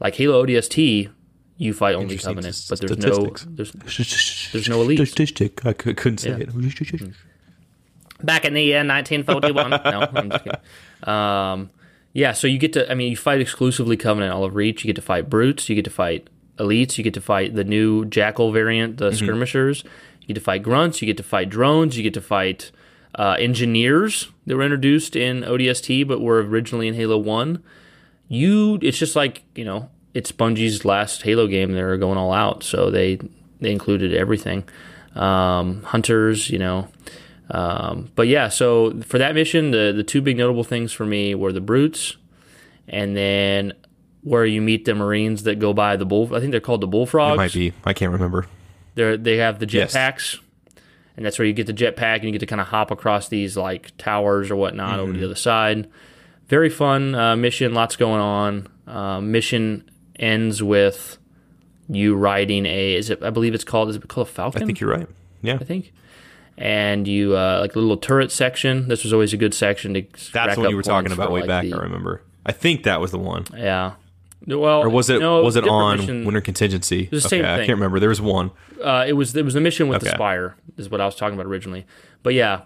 Like 0.00 0.14
Halo 0.16 0.44
ODST, 0.44 1.10
you 1.56 1.72
fight 1.74 1.94
only 1.94 2.18
Covenant, 2.18 2.64
but 2.68 2.80
there's 2.80 2.90
statistics. 2.92 3.46
no 3.46 3.52
there's 3.54 3.72
there's 4.52 4.68
no 4.68 4.78
elites. 4.84 5.06
Statistic. 5.08 5.64
I 5.64 5.72
couldn't 5.72 6.18
say 6.18 6.30
Yeah. 6.30 6.36
it. 6.48 7.14
back 8.22 8.44
in 8.44 8.54
the 8.54 8.62
year 8.62 8.84
1941. 8.84 9.70
no, 9.70 10.08
I'm 10.14 10.30
just 10.30 10.44
kidding. 10.44 10.60
Um, 11.08 11.70
yeah, 12.12 12.32
so 12.32 12.46
you 12.46 12.58
get 12.58 12.72
to, 12.74 12.90
I 12.90 12.94
mean, 12.94 13.10
you 13.10 13.16
fight 13.16 13.40
exclusively 13.40 13.96
Covenant 13.96 14.32
all 14.32 14.44
of 14.44 14.54
Reach. 14.56 14.84
You 14.84 14.88
get 14.88 14.96
to 14.96 15.02
fight 15.02 15.30
Brutes. 15.30 15.68
You 15.68 15.74
get 15.76 15.84
to 15.84 15.90
fight 15.90 16.28
Elites. 16.60 16.98
You 16.98 17.04
get 17.04 17.14
to 17.14 17.20
fight 17.20 17.54
the 17.54 17.64
new 17.64 18.04
Jackal 18.04 18.52
variant, 18.52 18.98
the 18.98 19.12
Skirmishers. 19.12 19.82
You 20.20 20.28
get 20.28 20.34
to 20.34 20.40
fight 20.40 20.62
Grunts. 20.62 21.00
You 21.00 21.06
get 21.06 21.16
to 21.16 21.22
fight 21.22 21.48
drones. 21.48 21.96
You 21.96 22.02
get 22.02 22.14
to 22.14 22.20
fight 22.20 22.70
uh, 23.14 23.36
engineers 23.38 24.28
that 24.46 24.56
were 24.56 24.62
introduced 24.62 25.16
in 25.16 25.42
ODST 25.42 26.06
but 26.06 26.20
were 26.20 26.42
originally 26.42 26.86
in 26.86 26.94
Halo 26.94 27.18
1. 27.18 27.62
You, 28.28 28.78
it's 28.82 28.98
just 28.98 29.16
like, 29.16 29.42
you 29.56 29.64
know, 29.64 29.90
it's 30.14 30.30
Bungie's 30.30 30.84
last 30.84 31.22
Halo 31.22 31.46
game. 31.48 31.72
They're 31.72 31.96
going 31.96 32.18
all 32.18 32.32
out. 32.32 32.62
So 32.62 32.90
they, 32.90 33.18
they 33.60 33.72
included 33.72 34.14
everything. 34.14 34.64
Um, 35.16 35.82
hunters, 35.82 36.50
you 36.50 36.58
know, 36.58 36.88
um, 37.50 38.10
but 38.14 38.28
yeah, 38.28 38.48
so 38.48 39.00
for 39.02 39.18
that 39.18 39.34
mission, 39.34 39.72
the 39.72 39.92
the 39.94 40.04
two 40.04 40.22
big 40.22 40.36
notable 40.36 40.64
things 40.64 40.92
for 40.92 41.04
me 41.04 41.34
were 41.34 41.52
the 41.52 41.60
brutes, 41.60 42.16
and 42.88 43.16
then 43.16 43.72
where 44.22 44.44
you 44.44 44.60
meet 44.60 44.84
the 44.84 44.94
Marines 44.94 45.42
that 45.44 45.58
go 45.58 45.72
by 45.72 45.96
the 45.96 46.04
bull. 46.04 46.34
I 46.34 46.40
think 46.40 46.50
they're 46.52 46.60
called 46.60 46.80
the 46.80 46.86
bullfrogs. 46.86 47.34
It 47.34 47.36
might 47.36 47.52
be. 47.52 47.72
I 47.84 47.92
can't 47.92 48.12
remember. 48.12 48.46
They're 48.94 49.16
they 49.16 49.36
have 49.38 49.58
the 49.58 49.66
Yes. 49.68 49.94
jetpacks, 49.94 50.38
and 51.16 51.24
that's 51.24 51.38
where 51.38 51.46
you 51.46 51.52
get 51.54 51.66
the 51.66 51.72
jetpack 51.74 52.16
and 52.16 52.24
you 52.24 52.32
get 52.32 52.40
to 52.40 52.46
kind 52.46 52.60
of 52.60 52.68
hop 52.68 52.90
across 52.90 53.28
these 53.28 53.56
like 53.56 53.96
towers 53.98 54.50
or 54.50 54.56
whatnot 54.56 54.98
over 54.98 55.06
to 55.06 55.12
Mm-hmm. 55.12 55.20
the 55.20 55.26
other 55.26 55.34
side. 55.36 55.88
Very 56.48 56.68
fun 56.68 57.14
uh, 57.14 57.36
mission. 57.36 57.72
Lots 57.74 57.94
going 57.96 58.20
on. 58.20 58.66
Uh, 58.86 59.20
mission 59.20 59.88
ends 60.18 60.60
with 60.62 61.16
you 61.88 62.16
riding 62.16 62.66
a. 62.66 62.94
Is 62.94 63.08
it? 63.10 63.22
I 63.22 63.30
believe 63.30 63.54
it's 63.54 63.64
called. 63.64 63.88
Is 63.90 63.96
it 63.96 64.08
called 64.08 64.26
a 64.26 64.30
Falcon? 64.30 64.62
I 64.62 64.66
think 64.66 64.80
you're 64.80 64.90
right. 64.90 65.06
Yeah. 65.42 65.54
I 65.60 65.64
think. 65.64 65.92
And 66.58 67.06
you 67.08 67.36
uh, 67.36 67.58
like 67.62 67.74
a 67.74 67.78
little 67.78 67.96
turret 67.96 68.30
section. 68.32 68.88
This 68.88 69.02
was 69.04 69.12
always 69.12 69.32
a 69.32 69.36
good 69.36 69.54
section 69.54 69.94
to. 69.94 70.02
That's 70.32 70.56
the 70.56 70.62
up 70.62 70.70
you 70.70 70.76
were 70.76 70.82
talking 70.82 71.12
about 71.12 71.30
way 71.30 71.40
like, 71.42 71.48
back. 71.48 71.64
the- 71.64 71.74
I 71.74 71.78
remember. 71.78 72.22
I 72.44 72.52
think 72.52 72.82
that 72.82 73.00
was 73.00 73.12
the 73.12 73.18
one. 73.18 73.44
Yeah. 73.56 73.92
Well, 74.46 74.80
Or 74.82 74.88
was 74.88 75.10
it 75.10 75.20
no, 75.20 75.42
was 75.42 75.56
it 75.56 75.68
on 75.68 75.98
mission. 75.98 76.24
Winter 76.24 76.40
Contingency? 76.40 77.08
was 77.10 77.22
the 77.24 77.28
okay, 77.28 77.42
same 77.42 77.44
I 77.44 77.58
can't 77.58 77.70
remember. 77.70 78.00
There 78.00 78.08
was 78.08 78.20
one. 78.20 78.50
Uh, 78.82 79.04
it 79.06 79.12
was 79.12 79.36
it 79.36 79.44
was 79.44 79.54
the 79.54 79.60
mission 79.60 79.88
with 79.88 80.02
the 80.02 80.08
spire 80.10 80.56
is 80.76 80.88
what 80.88 81.00
I 81.00 81.04
was 81.06 81.14
talking 81.14 81.34
about 81.34 81.46
originally. 81.46 81.86
But 82.22 82.34
yeah, 82.34 82.62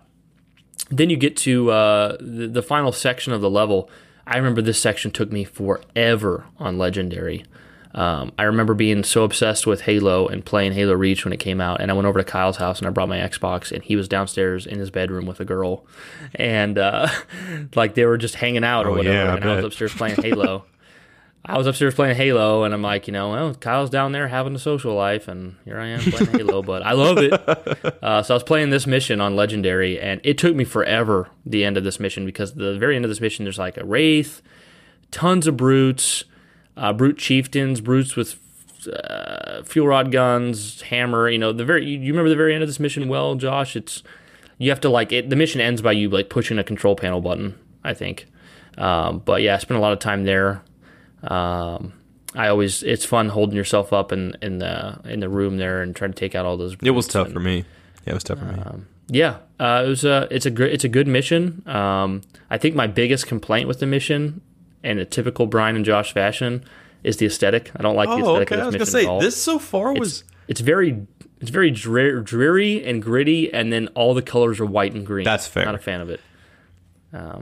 then 0.90 1.10
you 1.10 1.16
get 1.16 1.36
to 1.38 1.70
uh, 1.70 2.16
the, 2.20 2.46
the 2.48 2.62
final 2.62 2.92
section 2.92 3.32
of 3.32 3.40
the 3.40 3.50
level. 3.50 3.90
I 4.26 4.36
remember 4.36 4.62
this 4.62 4.80
section 4.80 5.10
took 5.10 5.32
me 5.32 5.44
forever 5.44 6.46
on 6.58 6.78
Legendary. 6.78 7.44
Um, 7.94 8.32
I 8.36 8.42
remember 8.44 8.74
being 8.74 9.04
so 9.04 9.22
obsessed 9.22 9.68
with 9.68 9.82
Halo 9.82 10.26
and 10.26 10.44
playing 10.44 10.72
Halo 10.72 10.94
Reach 10.94 11.24
when 11.24 11.32
it 11.32 11.38
came 11.38 11.60
out, 11.60 11.80
and 11.80 11.90
I 11.92 11.94
went 11.94 12.06
over 12.06 12.18
to 12.18 12.24
Kyle's 12.24 12.56
house 12.56 12.78
and 12.80 12.88
I 12.88 12.90
brought 12.90 13.08
my 13.08 13.18
Xbox, 13.18 13.70
and 13.70 13.84
he 13.84 13.94
was 13.94 14.08
downstairs 14.08 14.66
in 14.66 14.80
his 14.80 14.90
bedroom 14.90 15.26
with 15.26 15.38
a 15.38 15.44
girl, 15.44 15.84
and 16.34 16.76
uh, 16.76 17.06
like 17.76 17.94
they 17.94 18.04
were 18.04 18.18
just 18.18 18.34
hanging 18.36 18.64
out 18.64 18.86
or 18.86 18.90
Oh, 18.90 18.96
whatever, 18.96 19.14
yeah, 19.14 19.32
I 19.32 19.36
and 19.36 19.44
I 19.44 19.56
was 19.56 19.64
upstairs 19.66 19.94
playing 19.94 20.16
Halo. 20.22 20.64
I 21.46 21.58
was 21.58 21.66
upstairs 21.66 21.94
playing 21.94 22.16
Halo, 22.16 22.64
and 22.64 22.72
I'm 22.72 22.80
like, 22.80 23.06
you 23.06 23.12
know, 23.12 23.30
well, 23.30 23.54
Kyle's 23.54 23.90
down 23.90 24.12
there 24.12 24.28
having 24.28 24.54
a 24.54 24.58
social 24.58 24.94
life, 24.94 25.28
and 25.28 25.56
here 25.66 25.78
I 25.78 25.88
am 25.88 26.00
playing 26.00 26.32
Halo, 26.32 26.62
but 26.62 26.82
I 26.82 26.92
love 26.92 27.18
it. 27.18 27.32
Uh, 28.02 28.22
so 28.22 28.34
I 28.34 28.36
was 28.36 28.42
playing 28.42 28.70
this 28.70 28.86
mission 28.86 29.20
on 29.20 29.36
Legendary, 29.36 30.00
and 30.00 30.22
it 30.24 30.38
took 30.38 30.56
me 30.56 30.64
forever, 30.64 31.28
the 31.44 31.62
end 31.64 31.76
of 31.76 31.84
this 31.84 32.00
mission, 32.00 32.24
because 32.24 32.54
the 32.54 32.78
very 32.78 32.96
end 32.96 33.04
of 33.04 33.10
this 33.10 33.20
mission, 33.20 33.44
there's 33.44 33.58
like 33.58 33.76
a 33.76 33.84
Wraith, 33.84 34.40
tons 35.10 35.46
of 35.46 35.56
brutes, 35.58 36.24
uh, 36.78 36.94
brute 36.94 37.18
chieftains, 37.18 37.82
brutes 37.82 38.16
with 38.16 38.38
uh, 38.88 39.62
fuel 39.64 39.86
rod 39.86 40.10
guns, 40.10 40.82
hammer. 40.82 41.28
You 41.28 41.38
know, 41.38 41.52
the 41.52 41.64
very 41.64 41.84
you, 41.84 41.98
you 41.98 42.12
remember 42.12 42.30
the 42.30 42.36
very 42.36 42.54
end 42.54 42.62
of 42.62 42.68
this 42.68 42.80
mission 42.80 43.08
well, 43.08 43.34
Josh. 43.34 43.76
It's 43.76 44.02
you 44.58 44.70
have 44.70 44.80
to 44.80 44.88
like 44.88 45.12
it. 45.12 45.30
The 45.30 45.36
mission 45.36 45.60
ends 45.60 45.82
by 45.82 45.92
you 45.92 46.08
like 46.08 46.30
pushing 46.30 46.58
a 46.58 46.64
control 46.64 46.96
panel 46.96 47.20
button. 47.20 47.58
I 47.82 47.94
think, 47.94 48.26
um, 48.78 49.20
but 49.20 49.42
yeah, 49.42 49.54
I 49.54 49.58
spent 49.58 49.78
a 49.78 49.80
lot 49.80 49.92
of 49.92 49.98
time 49.98 50.24
there. 50.24 50.62
Um, 51.28 51.92
I 52.34 52.48
always 52.48 52.82
it's 52.82 53.04
fun 53.04 53.28
holding 53.28 53.56
yourself 53.56 53.92
up 53.92 54.12
in 54.12 54.36
in 54.42 54.58
the 54.58 54.98
in 55.04 55.20
the 55.20 55.28
room 55.28 55.56
there 55.58 55.82
and 55.82 55.94
trying 55.94 56.12
to 56.12 56.16
take 56.18 56.34
out 56.34 56.44
all 56.46 56.56
those. 56.56 56.76
It 56.82 56.90
was 56.90 57.06
tough 57.06 57.26
and- 57.26 57.34
for 57.34 57.40
me. 57.40 57.64
Yeah, 58.06 58.10
it 58.10 58.14
was 58.14 58.24
tough 58.24 58.38
for 58.40 58.44
me. 58.46 58.82
yeah, 59.08 59.36
uh, 59.58 59.82
it 59.86 59.88
was 59.88 60.04
a 60.04 60.28
it's 60.30 60.44
a 60.46 60.50
gr- 60.50 60.64
it's 60.64 60.84
a 60.84 60.88
good 60.88 61.06
mission. 61.08 61.62
Um, 61.66 62.20
I 62.50 62.58
think 62.58 62.74
my 62.74 62.86
biggest 62.86 63.26
complaint 63.26 63.66
with 63.68 63.78
the 63.80 63.86
mission, 63.86 64.42
in 64.82 64.98
a 64.98 65.04
typical 65.06 65.46
Brian 65.46 65.74
and 65.76 65.84
Josh 65.86 66.12
fashion, 66.12 66.64
is 67.02 67.16
the 67.16 67.24
aesthetic. 67.26 67.70
I 67.76 67.82
don't 67.82 67.96
like 67.96 68.08
the 68.10 68.16
Oh, 68.16 68.36
aesthetic 68.36 68.52
okay. 68.52 68.60
I 68.60 68.66
of 68.66 68.74
was 68.74 68.74
this 68.74 68.92
gonna 68.92 68.98
mission 68.98 69.00
say 69.00 69.04
at 69.04 69.08
all. 69.10 69.20
this 69.20 69.36
so 69.40 69.58
far 69.58 69.94
was 69.94 70.24
it's 70.48 70.60
very 70.60 71.06
it's 71.40 71.50
very 71.50 71.70
drear, 71.70 72.20
dreary 72.20 72.84
and 72.84 73.00
gritty, 73.02 73.50
and 73.52 73.72
then 73.72 73.88
all 73.94 74.12
the 74.12 74.22
colors 74.22 74.60
are 74.60 74.66
white 74.66 74.92
and 74.92 75.06
green. 75.06 75.24
That's 75.24 75.46
fair. 75.46 75.64
Not 75.64 75.74
a 75.76 75.78
fan 75.78 76.00
of 76.02 76.10
it. 76.10 76.20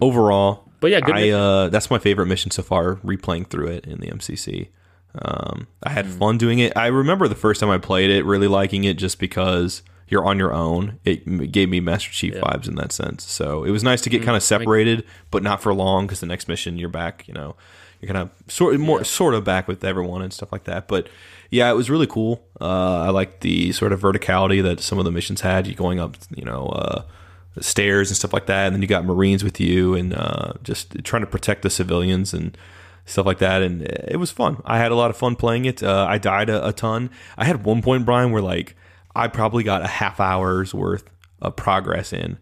overall. 0.01 0.69
But 0.83 0.91
yeah, 0.91 1.01
good 1.01 1.15
I 1.15 1.31
uh, 1.31 1.69
that's 1.71 1.91
my 1.91 1.99
favorite 1.99 2.27
mission 2.27 2.51
so 2.51 2.63
far. 2.63 2.97
Replaying 2.97 3.47
through 3.49 3.69
it 3.69 3.87
in 3.87 4.01
the 4.01 4.09
MCC, 4.09 4.69
um, 5.15 5.67
I 5.83 5.91
had 5.91 6.05
Hmm. 6.07 6.13
fun 6.19 6.39
doing 6.39 6.59
it. 6.59 6.77
I 6.77 6.89
remember 6.89 7.27
the 7.29 7.35
first 7.35 7.61
time 7.61 7.71
I 7.71 7.79
played 7.79 8.11
it, 8.11 8.25
really 8.25 8.49
liking 8.49 8.85
it, 8.85 8.99
just 8.99 9.19
because 9.19 9.83
you're 10.09 10.25
on 10.27 10.39
your 10.39 10.53
own. 10.53 10.99
It 11.05 11.51
gave 11.53 11.71
me 11.71 11.81
Master 11.81 12.11
Chief 12.11 12.35
vibes 12.35 12.69
in 12.69 12.75
that 12.75 12.93
sense. 12.93 13.25
So 13.31 13.65
it 13.65 13.71
was 13.71 13.83
nice 13.83 14.01
to 14.03 14.11
get 14.11 14.23
kind 14.23 14.37
of 14.37 14.43
separated, 14.43 15.05
but 15.31 15.43
not 15.43 15.63
for 15.63 15.73
long, 15.73 16.07
because 16.07 16.21
the 16.21 16.27
next 16.27 16.49
mission 16.49 16.77
you're 16.79 16.91
back. 16.91 17.27
You 17.27 17.33
know, 17.35 17.57
you're 18.01 18.13
kind 18.13 18.19
of 18.29 18.31
sort 18.53 18.79
more 18.81 19.05
sort 19.05 19.35
of 19.35 19.45
back 19.45 19.69
with 19.69 19.85
everyone 19.85 20.21
and 20.21 20.33
stuff 20.33 20.53
like 20.53 20.65
that. 20.65 20.89
But 20.89 21.09
yeah, 21.51 21.71
it 21.71 21.75
was 21.75 21.89
really 21.89 22.07
cool. 22.07 22.45
Uh, 22.61 23.03
I 23.07 23.11
liked 23.11 23.41
the 23.43 23.73
sort 23.73 23.93
of 23.93 24.01
verticality 24.03 24.63
that 24.63 24.81
some 24.81 24.99
of 24.99 25.05
the 25.05 25.11
missions 25.13 25.43
had. 25.43 25.67
You 25.67 25.75
going 25.75 26.01
up, 26.01 26.17
you 26.35 26.45
know. 26.45 26.67
Uh, 26.67 27.03
stairs 27.61 28.11
and 28.11 28.17
stuff 28.17 28.33
like 28.33 28.47
that. 28.47 28.67
And 28.67 28.75
then 28.75 28.83
you 28.83 28.89
got 28.89 29.05
Marines 29.05 29.45
with 29.45 29.61
you 29.61 29.95
and 29.95 30.15
uh, 30.15 30.55
just 30.63 31.05
trying 31.05 31.23
to 31.23 31.27
protect 31.27 31.63
the 31.63 31.71
civilians 31.71 32.33
and 32.33 32.57
stuff 33.05 33.27
like 33.27 33.39
that. 33.39 33.63
And 33.63 33.83
it 33.83 34.19
was 34.19 34.31
fun. 34.31 34.63
I 34.65 34.79
had 34.79 34.93
a 34.93 34.95
lot 34.95 35.11
of 35.11 35.17
fun 35.17 35.37
playing 35.37 35.65
it. 35.65 35.83
Uh, 35.83 36.07
I 36.09 36.19
died 36.19 36.49
a, 36.49 36.67
a 36.69 36.73
ton. 36.73 37.11
I 37.37 37.45
had 37.45 37.65
one 37.65 37.83
point, 37.83 38.07
Brian, 38.07 38.33
where 38.33 38.43
like 38.43 38.77
I 39.15 39.29
probably 39.29 39.65
got 39.65 39.83
a 39.83 39.87
half 39.87 40.21
hour's 40.21 40.73
worth 40.73 41.05
of 41.41 41.57
progress 41.57 42.13
in 42.13 42.39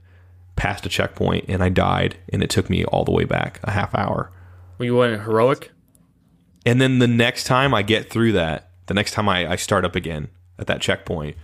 past 0.57 0.85
a 0.85 0.89
checkpoint 0.91 1.47
and 1.49 1.63
I 1.63 1.71
died 1.71 2.19
and 2.29 2.43
it 2.43 2.51
took 2.51 2.69
me 2.69 2.85
all 2.85 3.05
the 3.05 3.13
way 3.13 3.25
back 3.25 3.61
a 3.65 3.71
half 3.71 3.95
hour. 3.95 4.31
Were 4.77 4.85
you 4.85 5.01
in 5.03 5.19
heroic? 5.21 5.71
And 6.67 6.81
then 6.81 6.99
the 6.99 7.09
next 7.09 7.45
time 7.45 7.73
I 7.73 7.83
get 7.83 8.11
through 8.11 8.33
that, 8.33 8.71
the 8.87 8.95
next 8.95 9.13
time 9.13 9.29
I, 9.29 9.53
I 9.53 9.57
start 9.57 9.85
up 9.87 9.97
again 9.97 10.29
at 10.59 10.67
that 10.67 10.83
checkpoint, 10.83 11.37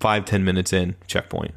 five, 0.00 0.24
ten 0.24 0.44
minutes 0.44 0.72
in, 0.72 0.96
checkpoint. 1.06 1.54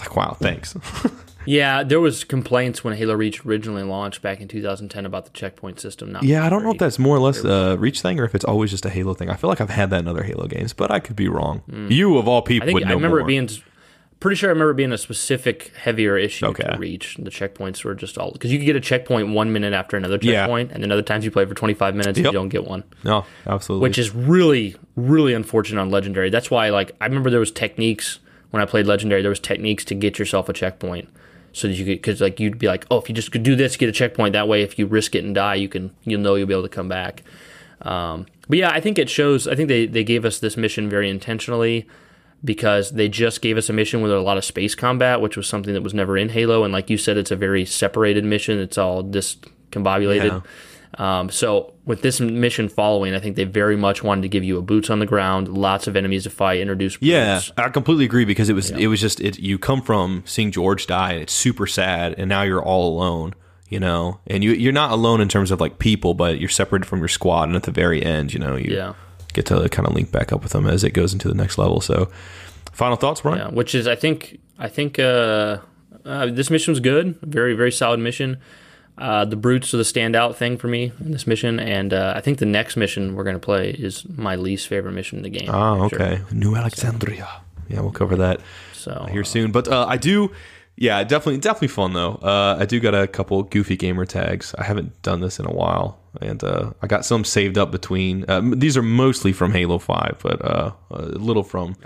I 0.00 0.04
was 0.04 0.08
like, 0.08 0.16
wow, 0.16 0.36
thanks. 0.40 0.74
Yeah, 1.46 1.82
there 1.82 1.98
was 2.00 2.24
complaints 2.24 2.84
when 2.84 2.94
Halo 2.94 3.14
Reach 3.14 3.46
originally 3.46 3.82
launched 3.82 4.20
back 4.20 4.42
in 4.42 4.48
2010 4.48 5.06
about 5.06 5.24
the 5.24 5.30
checkpoint 5.30 5.80
system. 5.80 6.12
Not 6.12 6.22
Yeah, 6.22 6.44
I 6.44 6.50
don't 6.50 6.62
know 6.62 6.72
if 6.72 6.78
that's 6.78 6.98
more 6.98 7.16
or 7.16 7.20
less 7.20 7.42
a 7.42 7.74
Reach 7.78 8.02
thing 8.02 8.20
or 8.20 8.24
if 8.24 8.34
it's 8.34 8.44
always 8.44 8.70
just 8.70 8.84
a 8.84 8.90
Halo 8.90 9.14
thing. 9.14 9.30
I 9.30 9.34
feel 9.34 9.48
like 9.48 9.62
I've 9.62 9.70
had 9.70 9.88
that 9.90 10.00
in 10.00 10.08
other 10.08 10.24
Halo 10.24 10.46
games, 10.46 10.74
but 10.74 10.90
I 10.90 11.00
could 11.00 11.16
be 11.16 11.26
wrong. 11.26 11.62
You 11.88 12.18
of 12.18 12.28
all 12.28 12.42
people 12.42 12.66
Mm. 12.68 12.70
I 12.70 12.74
think 12.74 12.86
I 12.86 12.92
remember 12.92 13.16
more. 13.20 13.24
it 13.24 13.26
being 13.28 13.48
pretty 14.20 14.36
sure 14.36 14.50
I 14.50 14.52
remember 14.52 14.72
it 14.72 14.74
being 14.74 14.92
a 14.92 14.98
specific 14.98 15.72
heavier 15.74 16.18
issue 16.18 16.44
Okay. 16.46 16.64
to 16.70 16.76
reach. 16.76 17.16
The 17.18 17.30
checkpoints 17.30 17.82
were 17.82 17.94
just 17.94 18.18
all 18.18 18.32
because 18.32 18.52
you 18.52 18.58
could 18.58 18.66
get 18.66 18.76
a 18.76 18.80
checkpoint 18.80 19.28
one 19.30 19.50
minute 19.50 19.72
after 19.72 19.96
another 19.96 20.18
Yeah. 20.20 20.42
checkpoint, 20.42 20.72
and 20.72 20.82
then 20.82 20.92
other 20.92 21.00
times 21.02 21.24
you 21.24 21.30
play 21.30 21.46
for 21.46 21.54
25 21.54 21.94
minutes 21.94 22.18
Yep. 22.18 22.26
and 22.26 22.32
you 22.34 22.38
don't 22.38 22.48
get 22.50 22.66
one, 22.66 22.84
no, 23.04 23.24
absolutely. 23.46 23.84
which 23.88 23.96
is 23.96 24.14
really 24.14 24.76
really 24.96 25.32
unfortunate 25.32 25.80
on 25.80 25.88
legendary. 25.88 26.28
That's 26.28 26.50
why 26.50 26.68
like 26.68 26.92
I 27.00 27.06
remember 27.06 27.30
there 27.30 27.40
was 27.40 27.52
techniques 27.52 28.18
when 28.50 28.62
I 28.62 28.66
played 28.66 28.86
legendary. 28.86 29.22
There 29.22 29.30
was 29.30 29.40
techniques 29.40 29.84
to 29.86 29.94
get 29.94 30.18
yourself 30.18 30.48
a 30.48 30.52
checkpoint. 30.52 31.08
So 31.52 31.66
that 31.66 31.74
you 31.74 31.84
could, 31.84 31.96
because 31.96 32.20
like 32.20 32.38
you'd 32.38 32.58
be 32.58 32.66
like, 32.66 32.86
oh, 32.90 32.98
if 32.98 33.08
you 33.08 33.14
just 33.14 33.32
could 33.32 33.42
do 33.42 33.56
this, 33.56 33.76
get 33.76 33.88
a 33.88 33.92
checkpoint. 33.92 34.34
That 34.34 34.48
way, 34.48 34.62
if 34.62 34.78
you 34.78 34.86
risk 34.86 35.14
it 35.14 35.24
and 35.24 35.34
die, 35.34 35.54
you 35.54 35.68
can, 35.68 35.92
you'll 36.04 36.20
know 36.20 36.34
you'll 36.34 36.46
be 36.46 36.52
able 36.52 36.62
to 36.62 36.68
come 36.68 36.88
back. 36.88 37.22
Um, 37.82 38.26
but 38.48 38.58
yeah, 38.58 38.70
I 38.70 38.80
think 38.80 38.98
it 38.98 39.08
shows. 39.08 39.48
I 39.48 39.54
think 39.54 39.68
they, 39.68 39.86
they 39.86 40.04
gave 40.04 40.24
us 40.24 40.38
this 40.38 40.56
mission 40.56 40.90
very 40.90 41.08
intentionally 41.08 41.88
because 42.44 42.92
they 42.92 43.08
just 43.08 43.40
gave 43.40 43.56
us 43.56 43.68
a 43.68 43.72
mission 43.72 44.02
with 44.02 44.12
a 44.12 44.20
lot 44.20 44.36
of 44.36 44.44
space 44.44 44.74
combat, 44.74 45.20
which 45.20 45.36
was 45.36 45.48
something 45.48 45.74
that 45.74 45.82
was 45.82 45.94
never 45.94 46.16
in 46.16 46.28
Halo. 46.28 46.64
And 46.64 46.72
like 46.72 46.90
you 46.90 46.98
said, 46.98 47.16
it's 47.16 47.30
a 47.30 47.36
very 47.36 47.64
separated 47.64 48.24
mission. 48.24 48.58
It's 48.58 48.78
all 48.78 49.02
discombobulated. 49.02 50.44
Um, 50.94 51.30
so 51.30 51.74
with 51.84 52.02
this 52.02 52.20
mission 52.20 52.68
following, 52.68 53.14
I 53.14 53.20
think 53.20 53.36
they 53.36 53.44
very 53.44 53.76
much 53.76 54.02
wanted 54.02 54.22
to 54.22 54.28
give 54.28 54.42
you 54.42 54.58
a 54.58 54.62
boots 54.62 54.90
on 54.90 54.98
the 54.98 55.06
ground, 55.06 55.48
lots 55.48 55.86
of 55.86 55.96
enemies 55.96 56.24
to 56.24 56.30
fight, 56.30 56.60
introduce. 56.60 56.96
yeah. 57.00 57.40
I 57.56 57.68
completely 57.68 58.04
agree 58.04 58.24
because 58.24 58.48
it 58.48 58.54
was 58.54 58.70
it 58.70 58.86
was 58.86 59.00
just 59.00 59.20
it. 59.20 59.38
You 59.38 59.58
come 59.58 59.82
from 59.82 60.22
seeing 60.26 60.50
George 60.50 60.86
die, 60.86 61.12
and 61.12 61.22
it's 61.22 61.32
super 61.32 61.66
sad, 61.66 62.14
and 62.16 62.28
now 62.28 62.42
you're 62.42 62.62
all 62.62 62.88
alone. 62.94 63.34
You 63.68 63.80
know, 63.80 64.18
and 64.26 64.42
you 64.42 64.52
you're 64.52 64.72
not 64.72 64.92
alone 64.92 65.20
in 65.20 65.28
terms 65.28 65.50
of 65.50 65.60
like 65.60 65.78
people, 65.78 66.14
but 66.14 66.40
you're 66.40 66.48
separated 66.48 66.86
from 66.86 67.00
your 67.00 67.08
squad, 67.08 67.44
and 67.44 67.56
at 67.56 67.64
the 67.64 67.70
very 67.70 68.02
end, 68.02 68.32
you 68.32 68.40
know, 68.40 68.56
you 68.56 68.74
yeah. 68.74 68.94
get 69.34 69.44
to 69.46 69.68
kind 69.68 69.86
of 69.86 69.94
link 69.94 70.10
back 70.10 70.32
up 70.32 70.42
with 70.42 70.52
them 70.52 70.66
as 70.66 70.84
it 70.84 70.92
goes 70.92 71.12
into 71.12 71.28
the 71.28 71.34
next 71.34 71.58
level. 71.58 71.82
So, 71.82 72.10
final 72.72 72.96
thoughts, 72.96 73.20
Brian? 73.20 73.38
Yeah, 73.38 73.48
which 73.48 73.74
is 73.74 73.86
I 73.86 73.94
think 73.94 74.40
I 74.58 74.68
think 74.68 74.98
uh, 74.98 75.58
uh, 76.06 76.26
this 76.26 76.48
mission 76.48 76.72
was 76.72 76.80
good, 76.80 77.18
very 77.20 77.52
very 77.52 77.70
solid 77.70 78.00
mission. 78.00 78.38
Uh, 78.98 79.24
the 79.24 79.36
brutes 79.36 79.72
are 79.72 79.76
the 79.76 79.82
standout 79.82 80.34
thing 80.34 80.56
for 80.56 80.68
me 80.68 80.92
in 81.00 81.12
this 81.12 81.26
mission, 81.26 81.60
and 81.60 81.92
uh, 81.92 82.14
I 82.16 82.20
think 82.20 82.38
the 82.38 82.46
next 82.46 82.76
mission 82.76 83.14
we're 83.14 83.24
gonna 83.24 83.38
play 83.38 83.70
is 83.70 84.06
my 84.08 84.36
least 84.36 84.66
favorite 84.66 84.92
mission 84.92 85.18
in 85.18 85.22
the 85.22 85.30
game. 85.30 85.48
Oh, 85.48 85.88
for 85.88 85.96
sure. 85.96 86.02
okay. 86.02 86.22
New 86.32 86.56
Alexandria. 86.56 87.28
Yeah, 87.68 87.80
we'll 87.80 87.92
cover 87.92 88.16
that 88.16 88.40
So 88.72 89.06
here 89.10 89.20
uh, 89.20 89.24
soon. 89.24 89.52
But 89.52 89.68
uh, 89.68 89.86
I 89.86 89.98
do, 89.98 90.32
yeah, 90.76 91.04
definitely, 91.04 91.38
definitely 91.38 91.68
fun 91.68 91.92
though. 91.92 92.14
Uh, 92.14 92.56
I 92.58 92.64
do 92.64 92.80
got 92.80 92.94
a 92.94 93.06
couple 93.06 93.42
goofy 93.42 93.76
gamer 93.76 94.06
tags. 94.06 94.54
I 94.58 94.64
haven't 94.64 95.00
done 95.02 95.20
this 95.20 95.38
in 95.38 95.46
a 95.46 95.52
while, 95.52 96.00
and 96.20 96.42
uh, 96.42 96.72
I 96.82 96.86
got 96.86 97.04
some 97.04 97.24
saved 97.24 97.58
up 97.58 97.70
between. 97.70 98.24
These 98.58 98.76
are 98.76 98.82
mostly 98.82 99.32
from 99.32 99.52
Halo 99.52 99.78
Five, 99.78 100.18
but 100.22 100.44
uh, 100.44 100.72
a 100.90 101.02
little 101.02 101.44
from 101.44 101.76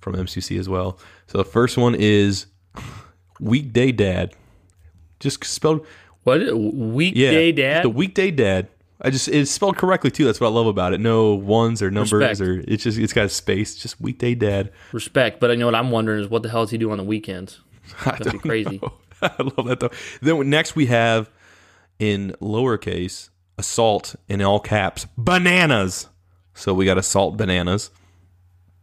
from 0.00 0.14
MCC 0.14 0.58
as 0.58 0.68
well. 0.68 0.98
So 1.26 1.38
the 1.38 1.44
first 1.44 1.76
one 1.76 1.94
is 1.94 2.46
Weekday 3.40 3.92
Dad, 3.92 4.34
just 5.20 5.44
spelled 5.44 5.86
what 6.28 6.40
yeah, 6.40 6.52
weekday 6.52 7.52
dad? 7.52 7.84
The 7.84 7.90
Weekday 7.90 8.30
Dad. 8.30 8.68
I 9.00 9.10
just 9.10 9.28
it's 9.28 9.50
spelled 9.50 9.76
correctly 9.76 10.10
too. 10.10 10.24
That's 10.24 10.40
what 10.40 10.48
I 10.48 10.50
love 10.50 10.66
about 10.66 10.92
it. 10.92 11.00
No 11.00 11.34
ones 11.34 11.80
or 11.82 11.90
numbers 11.90 12.12
Respect. 12.12 12.40
or 12.40 12.64
it's 12.66 12.82
just 12.82 12.98
it's 12.98 13.12
got 13.12 13.26
a 13.26 13.28
space. 13.28 13.76
Just 13.76 14.00
Weekday 14.00 14.34
Dad. 14.34 14.72
Respect, 14.92 15.38
but 15.40 15.50
I 15.50 15.54
know 15.54 15.66
what 15.66 15.74
I'm 15.74 15.90
wondering 15.90 16.20
is 16.20 16.28
what 16.28 16.42
the 16.42 16.48
hell 16.48 16.64
does 16.64 16.70
he 16.70 16.78
do 16.78 16.90
on 16.90 16.98
the 16.98 17.04
weekends? 17.04 17.60
I 18.00 18.10
That'd 18.12 18.24
be 18.24 18.30
don't 18.32 18.40
crazy. 18.40 18.80
know. 18.82 18.92
I 19.22 19.34
love 19.38 19.66
that 19.66 19.80
though. 19.80 19.90
Then 20.20 20.50
next 20.50 20.74
we 20.74 20.86
have 20.86 21.30
in 21.98 22.34
lowercase 22.40 23.30
assault 23.56 24.16
in 24.28 24.42
all 24.42 24.60
caps 24.60 25.06
bananas. 25.16 26.08
So 26.54 26.74
we 26.74 26.84
got 26.84 26.98
assault 26.98 27.36
bananas. 27.36 27.90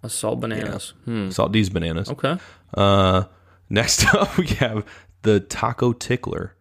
Assault 0.01 0.39
bananas. 0.39 0.93
Hmm. 1.03 1.27
Assault 1.27 1.51
these 1.51 1.69
bananas. 1.69 2.09
Okay. 2.09 2.38
Uh, 2.73 3.23
next 3.69 4.05
up 4.13 4.38
we 4.38 4.47
have 4.47 4.85
the 5.23 5.39
taco 5.41 5.91
tickler, 5.91 6.55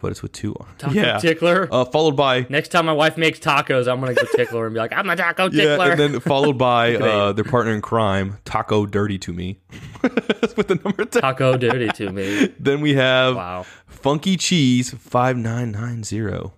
but 0.00 0.10
it's 0.10 0.22
with 0.22 0.32
two. 0.32 0.54
Taco 0.78 0.94
yeah. 0.94 1.18
tickler. 1.18 1.68
Uh, 1.70 1.84
followed 1.84 2.16
by 2.16 2.46
Next 2.48 2.68
time 2.68 2.86
my 2.86 2.92
wife 2.92 3.16
makes 3.16 3.38
tacos, 3.38 3.86
I'm 3.90 4.00
gonna 4.00 4.14
go 4.14 4.22
tickler 4.34 4.66
and 4.66 4.74
be 4.74 4.80
like, 4.80 4.92
I'm 4.92 5.08
a 5.08 5.16
taco 5.16 5.48
tickler. 5.48 5.64
yeah, 5.64 5.76
tickler. 5.76 5.90
and 5.92 6.00
then 6.14 6.20
followed 6.20 6.58
by 6.58 6.96
uh, 6.96 7.32
their 7.32 7.44
partner 7.44 7.72
in 7.72 7.80
crime, 7.80 8.38
taco 8.44 8.86
dirty 8.86 9.18
to 9.20 9.32
me, 9.32 9.60
That's 10.02 10.56
with 10.56 10.68
the 10.68 10.76
number 10.76 11.04
ten. 11.04 11.22
taco 11.22 11.56
dirty 11.56 11.88
to 11.88 12.10
me. 12.12 12.48
Then 12.58 12.80
we 12.80 12.94
have 12.94 13.36
Wow. 13.36 13.66
Funky 13.86 14.36
Cheese 14.36 14.90
five 14.90 15.36
nine 15.36 15.70
nine 15.72 16.02
zero. 16.02 16.52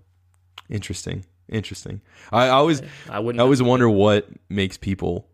Interesting. 0.68 1.24
Interesting. 1.48 2.00
I 2.32 2.48
always 2.48 2.80
I 3.10 3.18
wouldn't. 3.18 3.40
I 3.40 3.42
always 3.44 3.62
wonder 3.62 3.88
what 3.90 4.28
makes 4.48 4.76
people 4.78 5.28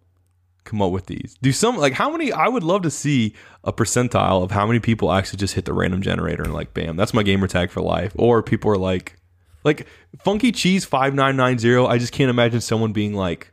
come 0.68 0.82
up 0.82 0.92
with 0.92 1.06
these. 1.06 1.36
Do 1.42 1.52
some 1.52 1.76
like 1.76 1.94
how 1.94 2.10
many 2.10 2.32
I 2.32 2.48
would 2.48 2.62
love 2.62 2.82
to 2.82 2.90
see 2.90 3.34
a 3.64 3.72
percentile 3.72 4.42
of 4.42 4.50
how 4.50 4.66
many 4.66 4.78
people 4.78 5.12
actually 5.12 5.38
just 5.38 5.54
hit 5.54 5.64
the 5.64 5.72
random 5.72 6.02
generator 6.02 6.42
and 6.42 6.54
like 6.54 6.74
bam, 6.74 6.96
that's 6.96 7.14
my 7.14 7.22
gamer 7.22 7.46
tag 7.48 7.70
for 7.70 7.80
life. 7.80 8.12
Or 8.16 8.42
people 8.42 8.70
are 8.70 8.78
like 8.78 9.16
like 9.64 9.86
Funky 10.22 10.52
Cheese 10.52 10.84
five 10.84 11.14
nine 11.14 11.36
nine 11.36 11.58
zero, 11.58 11.86
I 11.86 11.98
just 11.98 12.12
can't 12.12 12.30
imagine 12.30 12.60
someone 12.60 12.92
being 12.92 13.14
like 13.14 13.52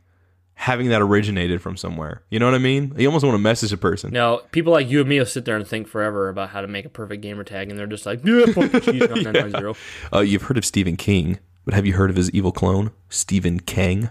having 0.58 0.88
that 0.88 1.02
originated 1.02 1.60
from 1.60 1.76
somewhere. 1.76 2.22
You 2.30 2.38
know 2.38 2.46
what 2.46 2.54
I 2.54 2.58
mean? 2.58 2.94
You 2.96 3.06
almost 3.06 3.24
want 3.24 3.34
to 3.34 3.38
message 3.38 3.72
a 3.72 3.76
person. 3.76 4.10
Now, 4.12 4.38
people 4.52 4.72
like 4.72 4.88
you 4.88 5.00
and 5.00 5.08
me 5.08 5.18
will 5.18 5.26
sit 5.26 5.44
there 5.44 5.56
and 5.56 5.66
think 5.66 5.86
forever 5.86 6.30
about 6.30 6.48
how 6.48 6.62
to 6.62 6.66
make 6.66 6.86
a 6.86 6.88
perfect 6.88 7.22
gamer 7.22 7.44
tag, 7.44 7.68
and 7.68 7.78
they're 7.78 7.86
just 7.86 8.06
like, 8.06 8.24
yeah, 8.24 8.46
fucking 8.46 8.80
cheese, 8.80 9.00
9990. 9.02 9.78
Uh, 10.12 10.20
you've 10.20 10.42
heard 10.42 10.56
of 10.56 10.64
Stephen 10.64 10.96
King, 10.96 11.38
but 11.66 11.74
have 11.74 11.84
you 11.84 11.92
heard 11.92 12.08
of 12.08 12.16
his 12.16 12.30
evil 12.30 12.52
clone, 12.52 12.90
Stephen 13.10 13.60
Kang? 13.60 14.10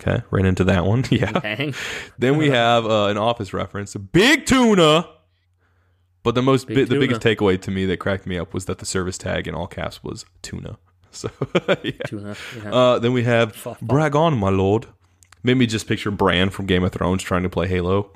Okay, 0.00 0.22
ran 0.30 0.46
into 0.46 0.64
that 0.64 0.84
one. 0.86 1.04
Yeah. 1.10 1.30
Dang. 1.32 1.74
Then 2.18 2.36
we 2.38 2.48
have 2.50 2.86
uh, 2.86 3.06
an 3.06 3.18
office 3.18 3.52
reference, 3.52 3.94
big 3.96 4.46
tuna. 4.46 5.06
But 6.22 6.34
the 6.34 6.42
most, 6.42 6.66
Big 6.66 6.76
bi- 6.76 6.80
the 6.82 6.86
tuna. 6.88 7.00
biggest 7.00 7.20
takeaway 7.22 7.60
to 7.62 7.70
me 7.70 7.86
that 7.86 7.96
cracked 7.98 8.26
me 8.26 8.36
up 8.38 8.52
was 8.52 8.66
that 8.66 8.78
the 8.78 8.84
service 8.86 9.16
tag 9.18 9.48
in 9.48 9.54
all 9.54 9.66
caps 9.66 10.02
was 10.04 10.24
tuna. 10.42 10.78
So 11.12 11.28
yeah. 11.82 11.90
Tuna. 12.06 12.36
Yeah. 12.62 12.72
Uh, 12.72 12.98
then 13.00 13.12
we 13.12 13.24
have 13.24 13.52
Fuck. 13.56 13.80
brag 13.80 14.14
on, 14.14 14.38
my 14.38 14.48
lord. 14.50 14.86
Made 15.42 15.56
me 15.56 15.66
just 15.66 15.88
picture 15.88 16.12
Bran 16.12 16.50
from 16.50 16.66
Game 16.66 16.84
of 16.84 16.92
Thrones 16.92 17.22
trying 17.24 17.42
to 17.42 17.48
play 17.48 17.66
Halo. 17.66 18.12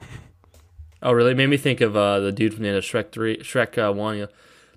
oh, 1.02 1.10
really? 1.12 1.34
Made 1.34 1.48
me 1.48 1.56
think 1.56 1.80
of 1.80 1.96
uh, 1.96 2.20
the 2.20 2.30
dude 2.30 2.54
from 2.54 2.62
the 2.62 2.68
end 2.68 2.78
of 2.78 2.84
Shrek 2.84 3.10
3, 3.10 3.38
Shrek 3.38 3.78
uh, 3.78 3.92
1. 3.92 4.18
Yeah. 4.18 4.26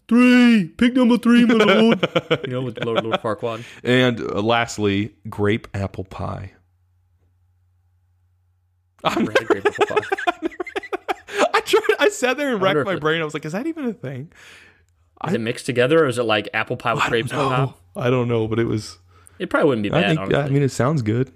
Three! 0.08 0.66
Pick 0.78 0.96
number 0.96 1.18
three, 1.20 1.46
my 1.46 1.54
lord. 1.64 2.08
you 2.44 2.54
know, 2.54 2.62
with 2.62 2.84
Lord, 2.84 3.04
Lord 3.04 3.22
Farquaad. 3.22 3.64
And 3.84 4.20
uh, 4.22 4.42
lastly, 4.42 5.14
grape 5.30 5.68
apple 5.76 6.06
pie. 6.06 6.54
I'm, 9.16 9.26
Never 9.26 9.32
had 9.40 9.48
grape 9.48 9.66
apple 9.66 9.86
pie. 9.86 10.50
I 11.54 11.60
tried. 11.62 11.96
I 12.00 12.10
sat 12.10 12.38
there 12.38 12.54
and 12.54 12.62
racked 12.62 12.86
my 12.86 12.94
it- 12.94 13.00
brain. 13.02 13.22
I 13.22 13.26
was 13.26 13.34
like, 13.34 13.46
"Is 13.46 13.54
that 13.54 13.68
even 13.68 13.86
a 13.86 13.94
thing?" 13.94 14.32
Is 15.28 15.34
it 15.34 15.42
mixed 15.42 15.66
together, 15.66 16.04
or 16.04 16.08
is 16.08 16.18
it 16.20 16.24
like 16.24 16.48
apple 16.54 16.78
pie 16.78 16.94
with 16.94 17.04
grapes 17.06 17.34
on 17.34 17.50
top? 17.52 17.82
I 17.96 18.10
don't 18.12 18.28
know, 18.28 18.48
but 18.48 18.60
it 18.60 18.66
was. 18.66 19.00
It 19.40 19.50
probably 19.50 19.70
wouldn't 19.70 19.84
be 19.84 19.90
bad, 19.90 20.18
I 20.18 20.26
think. 20.26 20.34
I 20.34 20.50
mean, 20.50 20.62
it 20.62 20.70
sounds 20.70 21.02
good. 21.02 21.32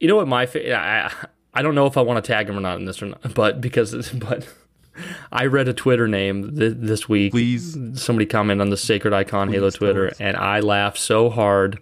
You 0.00 0.08
know 0.08 0.16
what 0.16 0.28
my 0.28 0.46
fa- 0.46 0.76
I 0.76 1.10
I 1.54 1.62
don't 1.62 1.74
know 1.74 1.86
if 1.86 1.96
I 1.96 2.00
want 2.02 2.24
to 2.24 2.32
tag 2.32 2.48
him 2.48 2.56
or 2.56 2.60
not 2.60 2.78
in 2.78 2.84
this 2.84 3.02
or 3.02 3.06
not, 3.06 3.34
but 3.34 3.60
because 3.60 4.10
but 4.12 4.46
I 5.32 5.46
read 5.46 5.68
a 5.68 5.72
Twitter 5.72 6.06
name 6.08 6.56
th- 6.56 6.74
this 6.76 7.08
week. 7.08 7.32
Please. 7.32 7.76
somebody 8.00 8.26
comment 8.26 8.60
on 8.60 8.70
the 8.70 8.76
Sacred 8.76 9.12
Icon 9.12 9.48
Halo 9.52 9.70
Please 9.70 9.78
tell 9.78 9.88
Twitter, 9.92 10.12
and 10.20 10.36
I 10.36 10.60
laughed 10.60 10.98
so 10.98 11.28
hard 11.30 11.80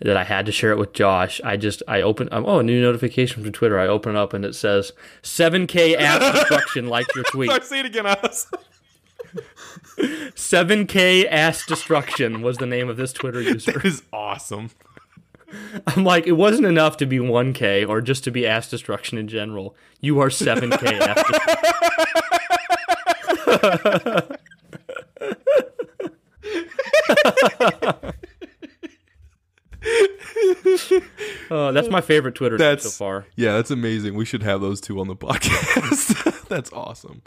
that 0.00 0.16
I 0.16 0.24
had 0.24 0.46
to 0.46 0.52
share 0.52 0.72
it 0.72 0.78
with 0.78 0.92
Josh. 0.92 1.40
I 1.44 1.56
just 1.56 1.82
I 1.86 2.02
open 2.02 2.28
um, 2.32 2.44
oh 2.46 2.58
a 2.58 2.62
new 2.62 2.80
notification 2.80 3.42
from 3.42 3.52
Twitter. 3.52 3.78
I 3.78 3.86
open 3.86 4.16
it 4.16 4.18
up 4.18 4.32
and 4.32 4.44
it 4.44 4.54
says 4.54 4.92
7K 5.22 5.96
ass 5.96 6.32
destruction 6.40 6.88
like 6.88 7.06
your 7.14 7.24
tweet. 7.24 7.50
I'll 7.50 7.60
say 7.60 7.80
it 7.80 7.86
again, 7.86 8.06
us. 8.06 8.50
7K 9.98 11.26
ass 11.30 11.64
destruction 11.66 12.42
was 12.42 12.58
the 12.58 12.66
name 12.66 12.88
of 12.88 12.96
this 12.96 13.12
Twitter 13.12 13.40
user. 13.40 13.72
That 13.72 13.84
is 13.84 14.02
awesome. 14.12 14.70
I'm 15.86 16.04
like, 16.04 16.26
it 16.26 16.32
wasn't 16.32 16.66
enough 16.66 16.96
to 16.98 17.06
be 17.06 17.18
1K 17.18 17.88
or 17.88 18.00
just 18.00 18.24
to 18.24 18.30
be 18.30 18.46
ass 18.46 18.68
destruction 18.68 19.18
in 19.18 19.28
general. 19.28 19.76
You 20.00 20.20
are 20.20 20.28
7K 20.28 21.00
ass 21.00 21.22
destruction. 27.70 28.00
Uh, 31.54 31.72
that's 31.72 31.88
my 31.88 32.00
favorite 32.00 32.34
Twitter 32.34 32.58
That's 32.58 32.82
so 32.84 32.90
far. 32.90 33.26
Yeah, 33.36 33.52
that's 33.52 33.70
amazing. 33.70 34.14
We 34.14 34.24
should 34.24 34.42
have 34.42 34.60
those 34.60 34.80
two 34.80 34.98
on 35.00 35.06
the 35.08 35.14
podcast. 35.28 36.48
that's 36.48 36.72
awesome. 36.72 37.22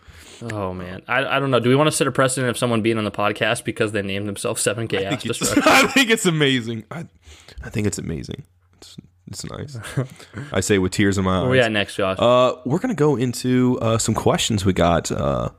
Oh 0.52 0.74
man, 0.74 1.02
I, 1.08 1.26
I 1.26 1.40
don't 1.40 1.50
know. 1.52 1.60
Do 1.60 1.70
we 1.70 1.76
want 1.76 1.88
to 1.88 1.92
set 1.92 2.08
a 2.08 2.12
precedent 2.12 2.50
of 2.50 2.58
someone 2.58 2.82
being 2.82 2.98
on 2.98 3.04
the 3.06 3.12
podcast 3.12 3.64
because 3.64 3.92
they 3.94 4.02
named 4.02 4.28
themselves 4.28 4.62
7K 4.64 4.94
ass 5.06 5.14
It's- 5.14 5.24
destruction? 5.24 5.64
I 5.66 5.88
think 5.88 6.10
it's 6.10 6.26
amazing. 6.26 6.84
I, 6.92 7.06
I 7.64 7.70
think 7.70 7.88
it's 7.88 7.98
amazing. 7.98 8.44
It's, 8.78 8.98
it's 9.28 9.46
nice. 9.46 9.78
I 10.52 10.60
say 10.60 10.78
with 10.78 10.92
tears 10.92 11.18
in 11.18 11.24
my 11.26 11.38
eyes. 11.38 11.42
Where 11.44 11.52
we 11.52 11.60
at 11.60 11.72
next, 11.72 11.96
Josh? 11.96 12.18
Uh, 12.20 12.56
we're 12.66 12.80
gonna 12.80 12.94
go 12.96 13.16
into 13.16 13.80
uh, 13.82 13.98
some 13.98 14.14
questions 14.14 14.66
we 14.66 14.74
got 14.74 15.12
uh, 15.12 15.50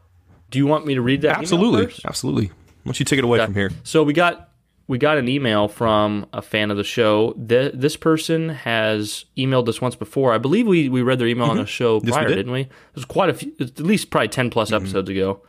Do 0.51 0.59
you 0.59 0.67
want 0.67 0.87
me 0.87 0.95
to 0.95 1.03
read 1.03 1.23
that? 1.23 1.39
Absolutely, 1.39 1.95
absolutely. 2.05 2.47
Why 2.49 2.53
don't 2.93 2.99
you 3.01 3.05
take 3.05 3.19
it 3.19 3.25
away 3.25 3.45
from 3.45 3.55
here? 3.55 3.71
So 3.83 4.03
we 4.03 4.13
got 4.13 4.48
we 4.89 4.99
got 4.99 5.19
an 5.19 5.29
email 5.29 5.69
from 5.69 6.27
a 6.33 6.43
fan 6.43 6.71
of 6.73 6.77
the 6.77 6.83
show. 6.85 7.33
Th- 7.35 7.73
this 7.75 7.95
person 7.97 8.49
has 8.49 9.27
emailed 9.37 9.69
us 9.69 9.81
once 9.81 9.95
before. 9.95 10.33
I 10.33 10.39
believe 10.39 10.67
we, 10.67 10.89
we 10.89 11.03
read 11.03 11.19
their 11.21 11.29
email 11.29 11.47
on 11.47 11.57
the 11.59 11.67
show 11.67 11.99
Mm-hmm. 11.99 12.09
Yes, 12.09 12.15
we 12.17 12.19
prior, 12.19 12.29
did. 12.29 12.35
didn't 12.37 12.53
we? 12.53 12.61
It 12.63 12.71
was 12.95 13.05
quite 13.05 13.29
a 13.31 13.35
few, 13.35 13.53
at 13.61 13.79
least 13.81 14.11
probably 14.11 14.29
ten 14.29 14.51
plus 14.51 14.69
Mm-hmm. 14.71 14.83
episodes 14.85 15.09
ago. 15.11 15.41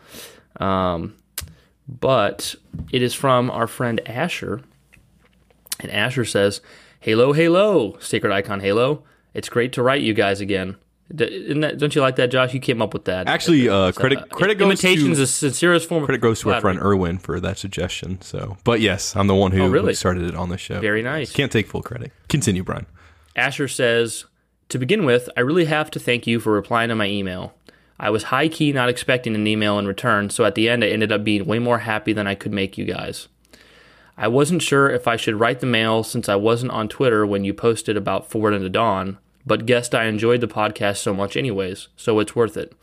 Um, 0.60 1.16
but 1.88 2.54
it 2.92 3.02
is 3.02 3.14
from 3.16 3.50
our 3.50 3.66
friend 3.66 4.00
Asher, 4.08 4.62
and 5.80 5.92
Asher 5.92 6.26
says, 6.26 6.62
"Halo, 7.00 7.34
Halo, 7.34 7.98
Sacred 8.00 8.32
Icon 8.34 8.60
Halo. 8.60 9.04
It's 9.34 9.50
great 9.50 9.72
to 9.74 9.82
write 9.84 10.02
you 10.02 10.14
guys 10.14 10.42
again." 10.42 10.76
That, 11.12 11.78
don't 11.80 11.96
you 11.96 12.02
like 12.02 12.18
that, 12.18 12.28
Josh? 12.30 12.54
You 12.54 12.60
came 12.60 12.82
up 12.82 12.94
with 12.94 13.06
that. 13.06 13.28
Actually, 13.28 13.68
uh, 13.68 13.88
It's, 13.88 13.98
credit 13.98 14.30
credit 14.30 14.56
goes 14.60 14.68
imitation's 14.68 15.18
to 15.18 15.22
the 15.22 15.28
sincerest 15.28 15.90
form. 15.90 16.04
of 16.04 16.08
credit 16.08 16.22
goes 16.22 16.40
to 16.42 16.52
our 16.54 16.62
friend 16.62 16.80
Erwin 16.80 17.18
for 17.18 17.40
that 17.40 17.58
suggestion. 17.58 18.22
So, 18.22 18.58
but 18.64 18.80
yes, 18.80 19.16
I'm 19.16 19.26
the 19.28 19.34
one 19.36 19.52
who, 19.52 19.64
Oh, 19.64 19.70
really? 19.70 19.96
started 19.96 20.24
it 20.26 20.36
on 20.36 20.50
the 20.50 20.58
show. 20.58 20.80
Very 20.80 21.02
nice. 21.02 21.32
Can't 21.32 21.52
take 21.52 21.68
full 21.68 21.82
credit. 21.82 22.12
Continue, 22.28 22.64
Brian. 22.64 22.86
Asher 23.36 23.68
says, 23.68 24.26
To 24.70 24.78
begin 24.78 25.04
with, 25.04 25.30
I 25.36 25.42
really 25.42 25.66
have 25.66 25.90
to 25.92 26.00
thank 26.00 26.28
you 26.28 26.40
for 26.40 26.52
replying 26.54 26.90
to 26.90 26.96
my 26.96 27.08
email. 27.08 27.54
I 28.00 28.12
was 28.12 28.24
high 28.26 28.48
key 28.48 28.72
not 28.72 28.88
expecting 28.88 29.34
an 29.36 29.48
email 29.48 29.80
in 29.80 29.88
return, 29.88 30.30
so 30.30 30.46
at 30.46 30.54
the 30.56 30.70
end 30.70 30.84
I 30.84 30.88
ended 30.90 31.12
up 31.12 31.24
being 31.24 31.46
way 31.46 31.58
more 31.60 31.80
happy 31.80 32.14
than 32.14 32.28
I 32.28 32.36
could 32.36 32.54
make 32.54 32.78
you 32.78 32.86
guys. 32.86 33.28
I 34.16 34.28
wasn't 34.28 34.62
sure 34.62 34.90
if 34.90 35.08
I 35.08 35.16
should 35.16 35.40
write 35.40 35.60
the 35.60 35.66
mail 35.66 36.04
since 36.04 36.30
I 36.30 36.36
wasn't 36.36 36.72
on 36.72 36.88
Twitter 36.88 37.26
when 37.26 37.44
you 37.44 37.54
posted 37.54 37.98
about 37.98 38.30
Forward 38.30 38.54
Unto 38.54 38.70
Dawn, 38.70 39.18
but 39.46 39.66
guessed 39.66 39.96
I 39.96 40.06
enjoyed 40.06 40.42
the 40.42 40.48
podcast 40.48 40.98
so 40.98 41.14
much 41.14 41.36
anyways, 41.36 41.88
so 41.96 42.20
it's 42.20 42.36
worth 42.36 42.58
it. 42.58 42.74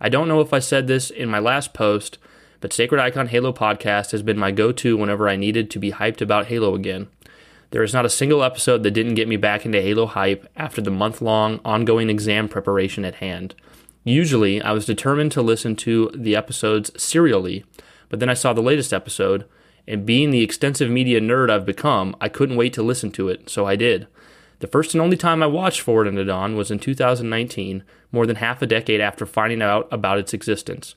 I 0.00 0.08
don't 0.08 0.28
know 0.28 0.40
if 0.40 0.52
I 0.52 0.58
said 0.58 0.86
this 0.86 1.10
in 1.10 1.28
my 1.28 1.38
last 1.38 1.72
post, 1.72 2.18
but 2.60 2.72
Sacred 2.72 3.00
Icon 3.00 3.28
Halo 3.28 3.52
podcast 3.52 4.12
has 4.12 4.22
been 4.22 4.38
my 4.38 4.50
go 4.50 4.72
to 4.72 4.96
whenever 4.96 5.28
I 5.28 5.36
needed 5.36 5.70
to 5.70 5.78
be 5.78 5.92
hyped 5.92 6.20
about 6.20 6.46
Halo 6.46 6.74
again. 6.74 7.08
There 7.70 7.82
is 7.82 7.92
not 7.92 8.06
a 8.06 8.10
single 8.10 8.44
episode 8.44 8.82
that 8.82 8.92
didn't 8.92 9.16
get 9.16 9.28
me 9.28 9.36
back 9.36 9.66
into 9.66 9.82
Halo 9.82 10.06
hype 10.06 10.46
after 10.56 10.80
the 10.80 10.90
month 10.90 11.20
long 11.20 11.60
ongoing 11.64 12.08
exam 12.08 12.48
preparation 12.48 13.04
at 13.04 13.16
hand. 13.16 13.54
Usually, 14.04 14.62
I 14.62 14.72
was 14.72 14.86
determined 14.86 15.32
to 15.32 15.42
listen 15.42 15.74
to 15.76 16.10
the 16.14 16.36
episodes 16.36 16.90
serially, 17.02 17.64
but 18.08 18.20
then 18.20 18.28
I 18.28 18.34
saw 18.34 18.52
the 18.52 18.62
latest 18.62 18.92
episode, 18.92 19.44
and 19.88 20.06
being 20.06 20.30
the 20.30 20.42
extensive 20.42 20.90
media 20.90 21.20
nerd 21.20 21.50
I've 21.50 21.66
become, 21.66 22.14
I 22.20 22.28
couldn't 22.28 22.56
wait 22.56 22.72
to 22.74 22.82
listen 22.82 23.10
to 23.12 23.28
it, 23.28 23.50
so 23.50 23.66
I 23.66 23.76
did. 23.76 24.06
The 24.64 24.70
first 24.70 24.94
and 24.94 25.02
only 25.02 25.18
time 25.18 25.42
I 25.42 25.46
watched 25.46 25.82
Forward 25.82 26.08
Unto 26.08 26.24
Dawn 26.24 26.56
was 26.56 26.70
in 26.70 26.78
2019, 26.78 27.84
more 28.10 28.24
than 28.24 28.36
half 28.36 28.62
a 28.62 28.66
decade 28.66 28.98
after 28.98 29.26
finding 29.26 29.60
out 29.60 29.86
about 29.92 30.16
its 30.16 30.32
existence. 30.32 30.94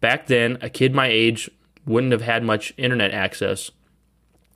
Back 0.00 0.28
then, 0.28 0.56
a 0.62 0.70
kid 0.70 0.94
my 0.94 1.08
age 1.08 1.50
wouldn't 1.84 2.12
have 2.12 2.22
had 2.22 2.44
much 2.44 2.72
internet 2.76 3.10
access, 3.10 3.72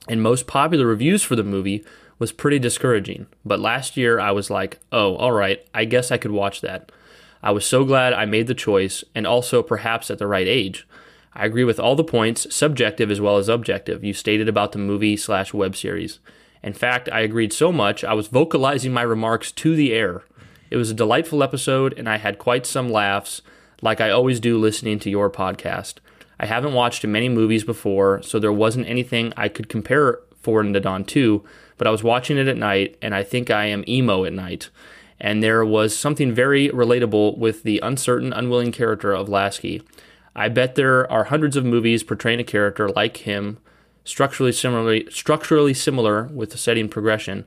and 0.07 0.23
most 0.23 0.47
popular 0.47 0.87
reviews 0.87 1.23
for 1.23 1.35
the 1.35 1.43
movie 1.43 1.83
was 2.19 2.31
pretty 2.31 2.57
discouraging. 2.57 3.27
But 3.43 3.59
last 3.59 3.97
year 3.97 4.17
I 4.17 4.31
was 4.31 4.49
like, 4.49 4.79
oh, 4.93 5.17
all 5.17 5.33
right, 5.33 5.59
I 5.73 5.83
guess 5.83 6.09
I 6.09 6.17
could 6.17 6.31
watch 6.31 6.61
that. 6.61 6.89
I 7.41 7.51
was 7.51 7.65
so 7.65 7.83
glad 7.83 8.13
I 8.13 8.23
made 8.23 8.47
the 8.47 8.55
choice, 8.55 9.03
and 9.13 9.27
also 9.27 9.61
perhaps 9.61 10.09
at 10.09 10.19
the 10.19 10.27
right 10.27 10.47
age. 10.47 10.87
I 11.33 11.45
agree 11.45 11.65
with 11.65 11.81
all 11.81 11.97
the 11.97 12.03
points, 12.05 12.47
subjective 12.55 13.11
as 13.11 13.19
well 13.19 13.35
as 13.35 13.49
objective, 13.49 14.05
you 14.05 14.13
stated 14.13 14.47
about 14.47 14.71
the 14.71 14.79
movie 14.79 15.17
slash 15.17 15.53
web 15.53 15.75
series. 15.75 16.19
In 16.63 16.73
fact, 16.73 17.09
I 17.11 17.19
agreed 17.19 17.51
so 17.51 17.71
much 17.71 18.03
I 18.03 18.13
was 18.13 18.27
vocalizing 18.27 18.93
my 18.93 19.01
remarks 19.01 19.51
to 19.51 19.75
the 19.75 19.93
air. 19.93 20.23
It 20.71 20.77
was 20.77 20.89
a 20.89 20.95
delightful 20.95 21.43
episode, 21.43 21.93
and 21.97 22.09
I 22.09 22.17
had 22.17 22.39
quite 22.39 22.65
some 22.65 22.89
laughs, 22.89 23.41
like 23.81 23.99
I 23.99 24.09
always 24.09 24.39
do 24.39 24.57
listening 24.57 24.97
to 24.99 25.09
your 25.09 25.29
podcast. 25.29 25.95
I 26.39 26.45
haven't 26.45 26.73
watched 26.73 27.05
many 27.05 27.29
movies 27.29 27.63
before, 27.63 28.21
so 28.23 28.39
there 28.39 28.51
wasn't 28.51 28.87
anything 28.87 29.33
I 29.35 29.49
could 29.49 29.69
compare 29.69 30.19
Forward 30.41 30.65
Unto 30.65 30.79
Dawn 30.79 31.03
to, 31.05 31.43
but 31.77 31.85
I 31.85 31.91
was 31.91 32.03
watching 32.03 32.37
it 32.37 32.47
at 32.47 32.57
night, 32.57 32.97
and 33.01 33.13
I 33.13 33.23
think 33.23 33.51
I 33.51 33.65
am 33.65 33.83
emo 33.87 34.25
at 34.25 34.33
night. 34.33 34.69
And 35.19 35.43
there 35.43 35.65
was 35.65 35.95
something 35.95 36.33
very 36.33 36.69
relatable 36.69 37.37
with 37.37 37.63
the 37.63 37.79
uncertain, 37.83 38.33
unwilling 38.33 38.71
character 38.71 39.13
of 39.13 39.29
Lasky. 39.29 39.83
I 40.35 40.49
bet 40.49 40.75
there 40.75 41.09
are 41.11 41.25
hundreds 41.25 41.55
of 41.55 41.65
movies 41.65 42.03
portraying 42.03 42.39
a 42.39 42.43
character 42.43 42.89
like 42.89 43.17
him, 43.17 43.57
structurally 44.03 44.51
similarly, 44.51 45.07
structurally 45.09 45.73
similar 45.73 46.23
with 46.25 46.51
the 46.51 46.57
setting 46.57 46.89
progression. 46.89 47.45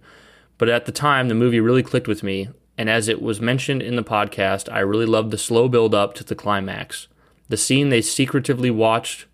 But 0.59 0.69
at 0.69 0.87
the 0.87 0.93
time, 0.93 1.29
the 1.29 1.35
movie 1.35 1.61
really 1.61 1.83
clicked 1.83 2.09
with 2.09 2.23
me, 2.23 2.49
and 2.79 2.89
as 2.89 3.09
it 3.09 3.21
was 3.21 3.41
mentioned 3.41 3.83
in 3.83 3.97
the 3.97 4.05
podcast, 4.05 4.73
I 4.73 4.81
really 4.81 5.07
loved 5.07 5.31
the 5.31 5.39
slow 5.39 5.69
build 5.69 5.95
up 5.95 6.15
to 6.15 6.25
the 6.25 6.35
climax. 6.35 7.09
The 7.49 7.57
scene 7.57 7.91
they 7.91 8.03
secretively 8.03 8.71
watched 8.71 9.27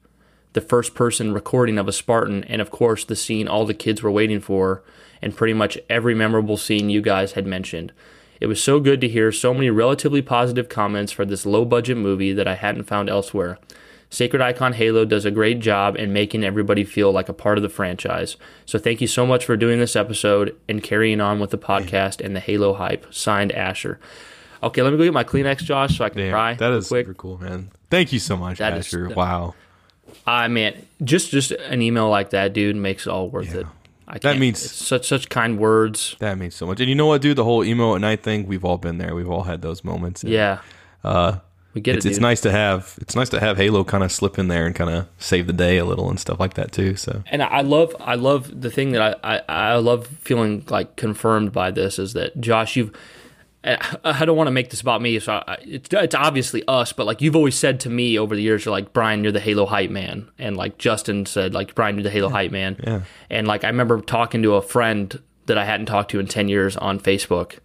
the 0.52 0.60
first 0.60 0.94
person 0.94 1.32
recording 1.32 1.78
of 1.78 1.88
a 1.88 1.92
Spartan, 1.92 2.44
and 2.44 2.60
of 2.60 2.70
course, 2.70 3.04
the 3.04 3.16
scene 3.16 3.48
all 3.48 3.64
the 3.64 3.74
kids 3.74 4.02
were 4.02 4.10
waiting 4.10 4.40
for, 4.40 4.82
and 5.22 5.36
pretty 5.36 5.54
much 5.54 5.78
every 5.88 6.14
memorable 6.14 6.56
scene 6.56 6.90
you 6.90 7.00
guys 7.00 7.32
had 7.32 7.46
mentioned. 7.46 7.92
It 8.40 8.48
was 8.48 8.62
so 8.62 8.80
good 8.80 9.00
to 9.00 9.08
hear 9.08 9.30
so 9.30 9.54
many 9.54 9.70
relatively 9.70 10.20
positive 10.20 10.68
comments 10.68 11.12
for 11.12 11.24
this 11.24 11.46
low 11.46 11.64
budget 11.64 11.96
movie 11.96 12.32
that 12.32 12.48
I 12.48 12.56
hadn't 12.56 12.84
found 12.84 13.08
elsewhere. 13.08 13.58
Sacred 14.12 14.42
Icon 14.42 14.74
Halo 14.74 15.06
does 15.06 15.24
a 15.24 15.30
great 15.30 15.58
job 15.60 15.96
in 15.96 16.12
making 16.12 16.44
everybody 16.44 16.84
feel 16.84 17.10
like 17.12 17.30
a 17.30 17.32
part 17.32 17.56
of 17.56 17.62
the 17.62 17.70
franchise. 17.70 18.36
So 18.66 18.78
thank 18.78 19.00
you 19.00 19.06
so 19.06 19.24
much 19.24 19.46
for 19.46 19.56
doing 19.56 19.78
this 19.78 19.96
episode 19.96 20.54
and 20.68 20.82
carrying 20.82 21.18
on 21.18 21.40
with 21.40 21.48
the 21.48 21.56
podcast 21.56 22.20
and 22.22 22.36
the 22.36 22.40
Halo 22.40 22.74
hype. 22.74 23.06
Signed 23.14 23.52
Asher. 23.52 23.98
Okay, 24.62 24.82
let 24.82 24.90
me 24.92 24.98
go 24.98 25.04
get 25.04 25.14
my 25.14 25.24
Kleenex, 25.24 25.64
Josh, 25.64 25.96
so 25.96 26.04
I 26.04 26.10
can 26.10 26.18
Damn, 26.18 26.32
cry. 26.32 26.54
that 26.54 26.72
is 26.74 26.88
quick. 26.88 27.06
super 27.06 27.14
cool, 27.14 27.38
man. 27.38 27.70
Thank 27.88 28.12
you 28.12 28.18
so 28.18 28.36
much, 28.36 28.58
That 28.58 28.76
is- 28.76 28.86
Asher. 28.86 29.08
wow. 29.08 29.54
I 30.26 30.46
mean, 30.48 30.74
just 31.02 31.30
just 31.30 31.52
an 31.52 31.80
email 31.80 32.10
like 32.10 32.30
that, 32.30 32.52
dude, 32.52 32.76
makes 32.76 33.06
it 33.06 33.10
all 33.10 33.30
worth 33.30 33.54
it. 33.54 33.66
I 34.06 34.18
can't, 34.18 34.38
means- 34.38 34.60
such 34.60 35.08
such 35.08 35.30
kind 35.30 35.58
words. 35.58 36.16
That 36.18 36.36
means 36.36 36.54
so 36.54 36.66
much. 36.66 36.80
And 36.80 36.88
you 36.90 36.94
know 36.94 37.06
what, 37.06 37.22
dude? 37.22 37.38
The 37.38 37.44
whole 37.44 37.64
emo 37.64 37.94
at 37.94 38.02
night 38.02 38.22
thing, 38.22 38.46
we've 38.46 38.64
all 38.64 38.76
been 38.76 38.98
there. 38.98 39.14
We've 39.14 39.30
all 39.30 39.44
had 39.44 39.62
those 39.62 39.82
moments. 39.82 40.22
And, 40.22 40.30
Yeah, 40.32 40.58
Uh, 41.02 41.38
we 41.74 41.80
get 41.80 41.96
it's, 41.96 42.04
it. 42.06 42.10
it's 42.10 42.18
nice 42.20 42.40
to 42.42 42.50
have. 42.50 42.98
It's 43.00 43.16
nice 43.16 43.28
to 43.30 43.40
have 43.40 43.56
Halo 43.56 43.84
kind 43.84 44.04
of 44.04 44.12
slip 44.12 44.38
in 44.38 44.48
there 44.48 44.66
and 44.66 44.74
kind 44.74 44.90
of 44.90 45.06
save 45.18 45.46
the 45.46 45.52
day 45.52 45.78
a 45.78 45.84
little 45.84 46.10
and 46.10 46.18
stuff 46.20 46.38
like 46.38 46.54
that 46.54 46.72
too. 46.72 46.96
So 46.96 47.22
and 47.30 47.42
I 47.42 47.62
love 47.62 47.94
I 48.00 48.14
love 48.14 48.60
the 48.60 48.70
thing 48.70 48.92
that 48.92 49.18
I, 49.24 49.36
I 49.36 49.42
I 49.48 49.76
love 49.76 50.06
feeling 50.06 50.64
like 50.68 50.96
confirmed 50.96 51.52
by 51.52 51.70
this 51.70 51.98
is 51.98 52.12
that 52.12 52.40
Josh 52.40 52.76
you've 52.76 52.92
I 53.64 54.24
don't 54.24 54.36
want 54.36 54.48
to 54.48 54.52
make 54.52 54.70
this 54.70 54.80
about 54.80 55.00
me 55.00 55.20
so 55.20 55.34
I, 55.46 55.56
it's 55.60 55.88
it's 55.92 56.16
obviously 56.16 56.64
us 56.66 56.92
but 56.92 57.06
like 57.06 57.20
you've 57.22 57.36
always 57.36 57.54
said 57.56 57.78
to 57.80 57.90
me 57.90 58.18
over 58.18 58.34
the 58.34 58.42
years 58.42 58.64
you're 58.64 58.72
like 58.72 58.92
Brian 58.92 59.22
you're 59.22 59.32
the 59.32 59.38
Halo 59.38 59.66
hype 59.66 59.90
man 59.90 60.28
and 60.36 60.56
like 60.56 60.78
Justin 60.78 61.26
said 61.26 61.54
like 61.54 61.74
Brian 61.76 61.94
you're 61.94 62.02
the 62.02 62.10
Halo 62.10 62.28
hype 62.28 62.50
man 62.50 62.76
Yeah. 62.82 63.02
and 63.30 63.46
like 63.46 63.62
I 63.62 63.68
remember 63.68 64.00
talking 64.00 64.42
to 64.42 64.54
a 64.56 64.62
friend 64.62 65.16
that 65.46 65.58
I 65.58 65.64
hadn't 65.64 65.86
talked 65.86 66.10
to 66.10 66.18
in 66.18 66.26
10 66.26 66.48
years 66.48 66.76
on 66.76 66.98
Facebook 66.98 67.58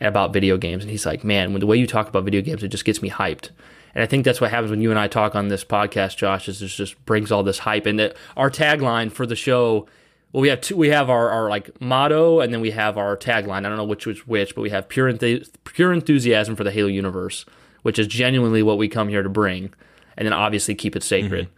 about 0.00 0.32
video 0.32 0.56
games 0.56 0.82
and 0.82 0.90
he's 0.90 1.04
like 1.04 1.22
man 1.22 1.52
when 1.52 1.60
the 1.60 1.66
way 1.66 1.76
you 1.76 1.86
talk 1.86 2.08
about 2.08 2.24
video 2.24 2.40
games 2.40 2.62
it 2.62 2.68
just 2.68 2.84
gets 2.84 3.02
me 3.02 3.10
hyped 3.10 3.50
and 3.94 4.02
I 4.02 4.06
think 4.06 4.24
that's 4.24 4.40
what 4.40 4.50
happens 4.50 4.70
when 4.70 4.80
you 4.80 4.90
and 4.90 4.98
I 4.98 5.08
talk 5.08 5.34
on 5.34 5.48
this 5.48 5.64
podcast, 5.64 6.16
Josh. 6.16 6.48
Is 6.48 6.62
it 6.62 6.68
just 6.68 7.04
brings 7.06 7.32
all 7.32 7.42
this 7.42 7.60
hype, 7.60 7.86
and 7.86 7.98
that 7.98 8.16
our 8.36 8.50
tagline 8.50 9.10
for 9.10 9.26
the 9.26 9.36
show. 9.36 9.86
Well, 10.32 10.42
we 10.42 10.48
have 10.48 10.60
two. 10.60 10.76
We 10.76 10.90
have 10.90 11.10
our, 11.10 11.28
our 11.28 11.50
like 11.50 11.80
motto, 11.80 12.40
and 12.40 12.54
then 12.54 12.60
we 12.60 12.70
have 12.70 12.96
our 12.96 13.16
tagline. 13.16 13.66
I 13.66 13.68
don't 13.68 13.76
know 13.76 13.84
which 13.84 14.06
was 14.06 14.26
which, 14.26 14.54
but 14.54 14.62
we 14.62 14.70
have 14.70 14.88
pure 14.88 15.12
enth- 15.12 15.50
pure 15.64 15.92
enthusiasm 15.92 16.54
for 16.54 16.62
the 16.62 16.70
Halo 16.70 16.88
universe, 16.88 17.44
which 17.82 17.98
is 17.98 18.06
genuinely 18.06 18.62
what 18.62 18.78
we 18.78 18.88
come 18.88 19.08
here 19.08 19.24
to 19.24 19.28
bring, 19.28 19.74
and 20.16 20.26
then 20.26 20.32
obviously 20.32 20.74
keep 20.74 20.94
it 20.94 21.02
sacred. 21.02 21.48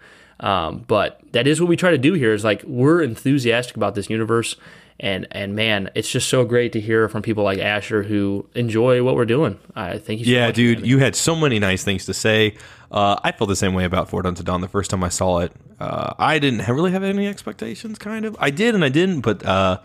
Um, 0.40 0.85
but 0.89 1.20
that 1.32 1.47
is 1.47 1.60
what 1.60 1.69
we 1.69 1.77
try 1.77 1.90
to 1.90 1.98
do 1.98 2.14
here. 2.14 2.32
Is 2.32 2.44
like 2.44 2.62
we're 2.64 3.02
enthusiastic 3.02 3.77
about 3.77 3.94
this 3.94 4.09
universe, 4.09 4.56
and 5.03 5.27
and 5.33 5.57
man, 5.57 5.91
it's 5.97 6.09
just 6.09 6.29
so 6.29 6.45
great 6.45 6.73
to 6.73 6.81
hear 6.81 7.09
from 7.09 7.23
people 7.23 7.43
like 7.43 7.59
Asher 7.59 8.05
who 8.05 8.49
enjoy 8.55 9.03
what 9.03 9.16
we're 9.16 9.27
doing. 9.27 9.59
I 9.74 9.99
thank 9.99 10.20
you. 10.20 10.27
So 10.27 10.31
yeah, 10.31 10.53
dude, 10.53 10.87
you 10.87 10.99
had 10.99 11.16
so 11.16 11.35
many 11.35 11.59
nice 11.59 11.83
things 11.83 12.07
to 12.07 12.15
say. 12.15 12.57
Uh, 12.91 13.19
I 13.24 13.33
felt 13.33 13.49
the 13.49 13.57
same 13.57 13.74
way 13.74 13.85
about 13.85 14.09
Forward 14.09 14.27
Unto 14.27 14.45
Dawn 14.45 14.61
the 14.61 14.69
first 14.69 14.91
time 14.91 15.03
I 15.03 15.09
saw 15.09 15.41
it. 15.41 15.53
Uh, 15.81 16.15
I 16.19 16.39
didn't 16.39 16.66
really 16.69 16.93
have 16.93 17.03
any 17.03 17.27
expectations, 17.27 17.99
kind 17.99 18.24
of. 18.24 18.37
I 18.39 18.51
did 18.51 18.77
and 18.77 18.85
I 18.85 18.91
didn't, 18.91 19.23
but 19.23 19.45
uh, 19.45 19.81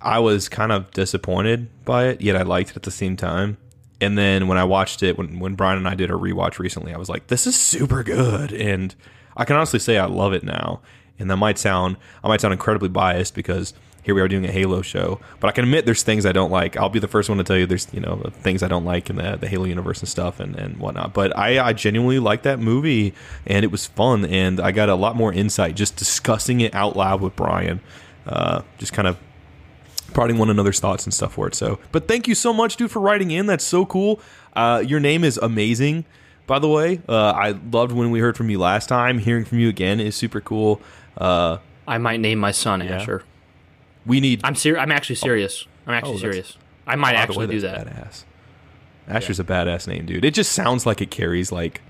I 0.00 0.20
was 0.20 0.48
kind 0.48 0.70
of 0.70 0.92
disappointed 0.92 1.68
by 1.84 2.06
it. 2.06 2.20
Yet 2.20 2.36
I 2.36 2.42
liked 2.42 2.70
it 2.70 2.76
at 2.76 2.84
the 2.84 2.92
same 2.92 3.16
time. 3.16 3.56
And 4.00 4.16
then 4.16 4.46
when 4.46 4.58
I 4.58 4.64
watched 4.64 5.02
it, 5.02 5.18
when 5.18 5.40
when 5.40 5.56
Brian 5.56 5.76
and 5.76 5.88
I 5.88 5.96
did 5.96 6.08
a 6.08 6.14
rewatch 6.14 6.60
recently, 6.60 6.94
I 6.94 6.98
was 6.98 7.08
like, 7.08 7.26
"This 7.26 7.48
is 7.48 7.58
super 7.58 8.04
good," 8.04 8.52
and 8.52 8.94
I 9.36 9.44
can 9.44 9.56
honestly 9.56 9.80
say 9.80 9.98
I 9.98 10.06
love 10.06 10.32
it 10.32 10.44
now. 10.44 10.80
And 11.18 11.28
that 11.30 11.36
might 11.36 11.58
sound 11.58 11.96
I 12.22 12.28
might 12.28 12.40
sound 12.40 12.52
incredibly 12.52 12.88
biased 12.88 13.34
because 13.34 13.74
here 14.02 14.14
we 14.14 14.20
are 14.20 14.28
doing 14.28 14.44
a 14.44 14.50
Halo 14.50 14.82
show, 14.82 15.20
but 15.40 15.48
I 15.48 15.52
can 15.52 15.64
admit 15.64 15.84
there's 15.84 16.02
things 16.02 16.24
I 16.24 16.32
don't 16.32 16.50
like. 16.50 16.76
I'll 16.76 16.88
be 16.88 16.98
the 16.98 17.08
first 17.08 17.28
one 17.28 17.38
to 17.38 17.44
tell 17.44 17.56
you 17.56 17.66
there's 17.66 17.86
you 17.92 18.00
know 18.00 18.22
things 18.32 18.62
I 18.62 18.68
don't 18.68 18.84
like 18.84 19.10
in 19.10 19.16
the, 19.16 19.36
the 19.36 19.48
Halo 19.48 19.64
universe 19.64 20.00
and 20.00 20.08
stuff 20.08 20.40
and, 20.40 20.56
and 20.56 20.78
whatnot. 20.78 21.12
But 21.12 21.36
I, 21.36 21.60
I 21.68 21.72
genuinely 21.72 22.18
liked 22.18 22.44
that 22.44 22.58
movie 22.58 23.14
and 23.46 23.64
it 23.64 23.70
was 23.70 23.86
fun 23.86 24.24
and 24.24 24.60
I 24.60 24.72
got 24.72 24.88
a 24.88 24.94
lot 24.94 25.16
more 25.16 25.32
insight 25.32 25.74
just 25.74 25.96
discussing 25.96 26.60
it 26.60 26.74
out 26.74 26.96
loud 26.96 27.20
with 27.20 27.36
Brian. 27.36 27.80
Uh, 28.26 28.62
just 28.78 28.92
kind 28.92 29.08
of 29.08 29.18
prodding 30.12 30.38
one 30.38 30.50
another's 30.50 30.80
thoughts 30.80 31.04
and 31.04 31.14
stuff 31.14 31.34
for 31.34 31.46
it. 31.46 31.54
So, 31.54 31.78
but 31.92 32.08
thank 32.08 32.28
you 32.28 32.34
so 32.34 32.52
much, 32.52 32.76
dude, 32.76 32.90
for 32.90 33.00
writing 33.00 33.30
in. 33.30 33.46
That's 33.46 33.64
so 33.64 33.86
cool. 33.86 34.20
Uh, 34.54 34.82
your 34.86 35.00
name 35.00 35.24
is 35.24 35.38
amazing. 35.38 36.04
By 36.46 36.58
the 36.58 36.68
way, 36.68 37.00
uh, 37.08 37.30
I 37.30 37.50
loved 37.70 37.92
when 37.92 38.10
we 38.10 38.18
heard 38.18 38.36
from 38.36 38.50
you 38.50 38.58
last 38.58 38.88
time. 38.88 39.18
Hearing 39.18 39.44
from 39.44 39.58
you 39.58 39.68
again 39.68 40.00
is 40.00 40.16
super 40.16 40.40
cool. 40.40 40.80
Uh, 41.16 41.58
I 41.86 41.98
might 41.98 42.20
name 42.20 42.38
my 42.38 42.50
son 42.50 42.82
Asher. 42.82 43.22
We 44.06 44.20
need. 44.20 44.40
I'm 44.44 44.54
serious. 44.54 44.82
I'm 44.82 44.92
actually 44.92 45.16
serious. 45.16 45.66
I'm 45.86 45.94
actually 45.94 46.14
Oh, 46.14 46.18
serious. 46.18 46.56
I 46.86 46.96
might 46.96 47.12
by 47.14 47.18
actually 47.20 47.46
way, 47.46 47.52
do 47.54 47.60
that's 47.60 47.84
that. 47.84 47.94
Badass. 47.94 48.24
Asher's 49.08 49.40
a 49.40 49.44
badass 49.44 49.86
name, 49.88 50.06
dude. 50.06 50.24
It 50.24 50.34
just 50.34 50.52
sounds 50.52 50.86
like 50.86 51.00
it 51.00 51.10
carries 51.10 51.50
like 51.50 51.82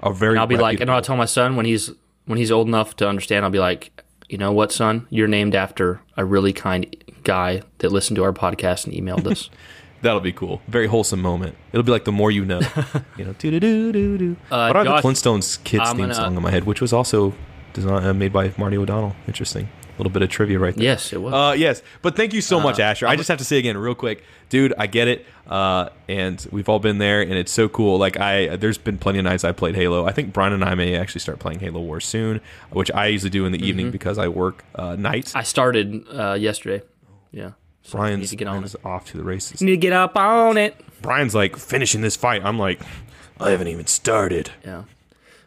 a 0.00 0.12
very. 0.12 0.32
And 0.34 0.40
I'll 0.40 0.46
be 0.46 0.56
like, 0.56 0.74
and 0.80 0.88
reputable- 0.88 0.94
I'll 0.96 1.02
tell 1.02 1.16
my 1.16 1.24
son 1.24 1.56
when 1.56 1.66
he's 1.66 1.90
when 2.26 2.38
he's 2.38 2.50
old 2.52 2.68
enough 2.68 2.96
to 2.96 3.08
understand. 3.08 3.44
I'll 3.44 3.50
be 3.50 3.58
like, 3.58 4.02
you 4.28 4.38
know 4.38 4.52
what, 4.52 4.70
son? 4.72 5.06
You're 5.10 5.26
named 5.28 5.54
after 5.54 6.00
a 6.16 6.24
really 6.24 6.52
kind 6.52 6.94
guy 7.24 7.62
that 7.78 7.90
listened 7.90 8.16
to 8.16 8.24
our 8.24 8.32
podcast 8.32 8.86
and 8.86 8.94
emailed 8.94 9.26
us. 9.26 9.50
That'll 10.02 10.20
be 10.20 10.32
cool. 10.32 10.62
Very 10.66 10.86
wholesome 10.86 11.20
moment. 11.20 11.56
It'll 11.72 11.82
be 11.82 11.92
like 11.92 12.04
the 12.04 12.12
more 12.12 12.30
you 12.30 12.44
know. 12.44 12.60
you 13.18 13.24
know, 13.24 13.34
doo 13.34 13.50
doo 13.50 13.60
doo 13.60 13.92
doo 13.92 14.18
doo. 14.18 14.36
Uh, 14.50 14.72
but 14.72 14.76
I 14.76 14.78
have 14.78 14.86
Josh, 14.86 15.02
the 15.02 15.08
Flintstones 15.08 15.62
kids 15.64 15.82
I'm 15.86 15.96
theme 15.96 16.04
gonna- 16.04 16.14
song 16.14 16.36
in 16.36 16.42
my 16.42 16.50
head, 16.50 16.64
which 16.64 16.80
was 16.80 16.92
also 16.92 17.34
designed, 17.74 18.06
uh, 18.06 18.14
made 18.14 18.32
by 18.32 18.52
Marty 18.56 18.78
O'Donnell. 18.78 19.14
Interesting. 19.26 19.68
A 20.00 20.02
little 20.02 20.12
bit 20.12 20.22
of 20.22 20.30
trivia 20.30 20.58
right 20.58 20.74
there. 20.74 20.82
yes, 20.84 21.12
it 21.12 21.20
was. 21.20 21.34
Uh, 21.34 21.54
yes, 21.56 21.82
but 22.00 22.16
thank 22.16 22.32
you 22.32 22.40
so 22.40 22.58
much, 22.58 22.80
Asher. 22.80 23.06
I 23.06 23.16
just 23.16 23.28
have 23.28 23.36
to 23.38 23.44
say 23.44 23.58
again, 23.58 23.76
real 23.76 23.94
quick, 23.94 24.24
dude. 24.48 24.72
I 24.78 24.86
get 24.86 25.08
it, 25.08 25.26
uh, 25.46 25.90
and 26.08 26.44
we've 26.50 26.68
all 26.70 26.78
been 26.78 26.96
there, 26.96 27.20
and 27.20 27.32
it's 27.34 27.52
so 27.52 27.68
cool. 27.68 27.98
Like 27.98 28.18
I, 28.18 28.56
there's 28.56 28.78
been 28.78 28.96
plenty 28.96 29.18
of 29.18 29.24
nights 29.24 29.44
I 29.44 29.52
played 29.52 29.74
Halo. 29.74 30.06
I 30.06 30.12
think 30.12 30.32
Brian 30.32 30.54
and 30.54 30.64
I 30.64 30.74
may 30.74 30.96
actually 30.96 31.20
start 31.20 31.38
playing 31.38 31.60
Halo 31.60 31.80
Wars 31.80 32.06
soon, 32.06 32.40
which 32.70 32.90
I 32.92 33.08
usually 33.08 33.28
do 33.30 33.44
in 33.44 33.52
the 33.52 33.58
Mm-hmm. 33.58 33.66
evening 33.68 33.90
because 33.90 34.16
I 34.16 34.28
work 34.28 34.64
uh, 34.74 34.96
nights. 34.96 35.36
I 35.36 35.42
started 35.42 36.04
uh, 36.10 36.32
yesterday. 36.32 36.82
Yeah. 37.30 37.50
So 37.82 37.98
Brian's, 37.98 38.20
need 38.20 38.26
to 38.28 38.36
get 38.36 38.48
on 38.48 38.54
Brian's 38.60 38.74
it. 38.74 38.84
off 38.86 39.06
to 39.10 39.18
the 39.18 39.24
races. 39.24 39.60
Need 39.60 39.70
to 39.72 39.76
get 39.76 39.92
up 39.92 40.16
on 40.16 40.56
it. 40.56 40.76
Brian's 41.02 41.34
like 41.34 41.56
finishing 41.56 42.00
this 42.00 42.16
fight. 42.16 42.42
I'm 42.44 42.58
like, 42.58 42.80
I 43.38 43.50
haven't 43.50 43.68
even 43.68 43.86
started. 43.86 44.50
Yeah. 44.64 44.84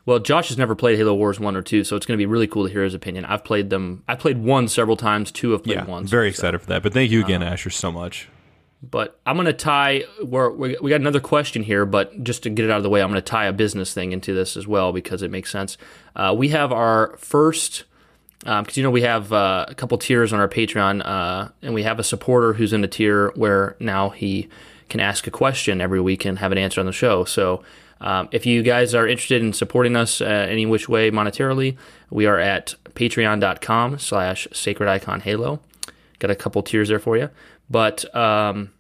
Well, 0.06 0.20
Josh 0.20 0.50
has 0.50 0.58
never 0.58 0.76
played 0.76 0.98
Halo 0.98 1.14
Wars 1.14 1.40
one 1.40 1.56
or 1.56 1.62
two, 1.62 1.84
so 1.86 1.96
it's 1.96 2.06
going 2.06 2.18
to 2.18 2.22
be 2.22 2.26
really 2.26 2.48
cool 2.48 2.66
to 2.68 2.72
hear 2.72 2.84
his 2.84 2.94
opinion. 2.94 3.24
I've 3.26 3.44
played 3.46 3.70
them. 3.70 4.04
I've 4.08 4.20
played 4.20 4.38
one 4.38 4.68
several 4.68 4.98
times. 4.98 5.32
Two 5.32 5.52
have 5.52 5.64
played 5.64 5.78
Yeah, 5.78 5.86
once. 5.86 6.10
very 6.10 6.28
excited 6.28 6.60
for 6.60 6.68
that. 6.68 6.84
But 6.84 6.94
thank 6.94 7.10
you 7.10 7.24
again, 7.24 7.42
Asher, 7.42 7.70
so 7.70 7.92
much. 7.92 8.28
But 8.82 9.18
I'm 9.26 9.38
going 9.38 9.46
to 9.46 9.54
tie. 9.54 10.04
We're, 10.22 10.50
we 10.50 10.76
we 10.82 10.90
got 10.90 11.00
another 11.00 11.22
question 11.22 11.64
here, 11.64 11.86
but 11.86 12.22
just 12.22 12.44
to 12.44 12.50
get 12.50 12.66
it 12.66 12.72
out 12.72 12.78
of 12.78 12.84
the 12.84 12.90
way, 12.90 13.02
I'm 13.02 13.10
going 13.10 13.22
to 13.22 13.26
tie 13.26 13.46
a 13.46 13.54
business 13.54 13.94
thing 13.94 14.12
into 14.12 14.34
this 14.34 14.58
as 14.58 14.68
well 14.68 14.92
because 14.92 15.22
it 15.22 15.32
makes 15.32 15.50
sense. 15.50 15.78
Uh, 16.16 16.34
we 16.38 16.50
have 16.50 16.72
our 16.74 17.16
first. 17.18 17.86
Because 18.40 18.76
you 18.76 18.84
know 18.84 18.92
we 18.92 19.04
have 19.04 19.32
uh, 19.32 19.64
a 19.70 19.74
couple 19.74 19.98
tiers 19.98 20.34
on 20.34 20.40
our 20.42 20.50
Patreon, 20.50 21.02
uh, 21.06 21.48
and 21.62 21.74
we 21.74 21.84
have 21.84 21.98
a 21.98 22.04
supporter 22.04 22.52
who's 22.52 22.74
in 22.74 22.84
a 22.84 22.90
tier 22.90 23.32
where 23.36 23.78
now 23.80 24.10
he 24.10 24.50
can 24.90 25.00
ask 25.00 25.26
a 25.28 25.32
question 25.32 25.80
every 25.80 26.02
week 26.02 26.26
and 26.26 26.40
have 26.40 26.52
an 26.52 26.58
answer 26.58 26.82
on 26.82 26.86
the 26.86 26.92
show. 26.92 27.24
So 27.24 27.64
um, 28.04 28.30
if 28.32 28.46
you 28.46 28.62
guys 28.62 28.94
are 28.94 29.08
interested 29.08 29.42
in 29.42 29.54
supporting 29.54 29.96
us 29.96 30.22
uh, 30.22 30.26
any 30.26 30.66
which 30.66 30.88
way 30.90 31.10
monetarily, 31.10 31.78
we 32.12 32.26
are 32.26 32.38
at 32.40 32.76
patreon.com 32.94 33.98
slash 33.98 34.48
sacred 34.52 34.90
icon 34.90 35.22
halo. 35.22 35.60
Got 36.20 36.30
a 36.30 36.36
couple 36.36 36.62
tiers 36.64 36.90
there 36.90 37.00
for 37.00 37.18
you. 37.18 37.30
But 37.70 38.14
um, 38.16 38.72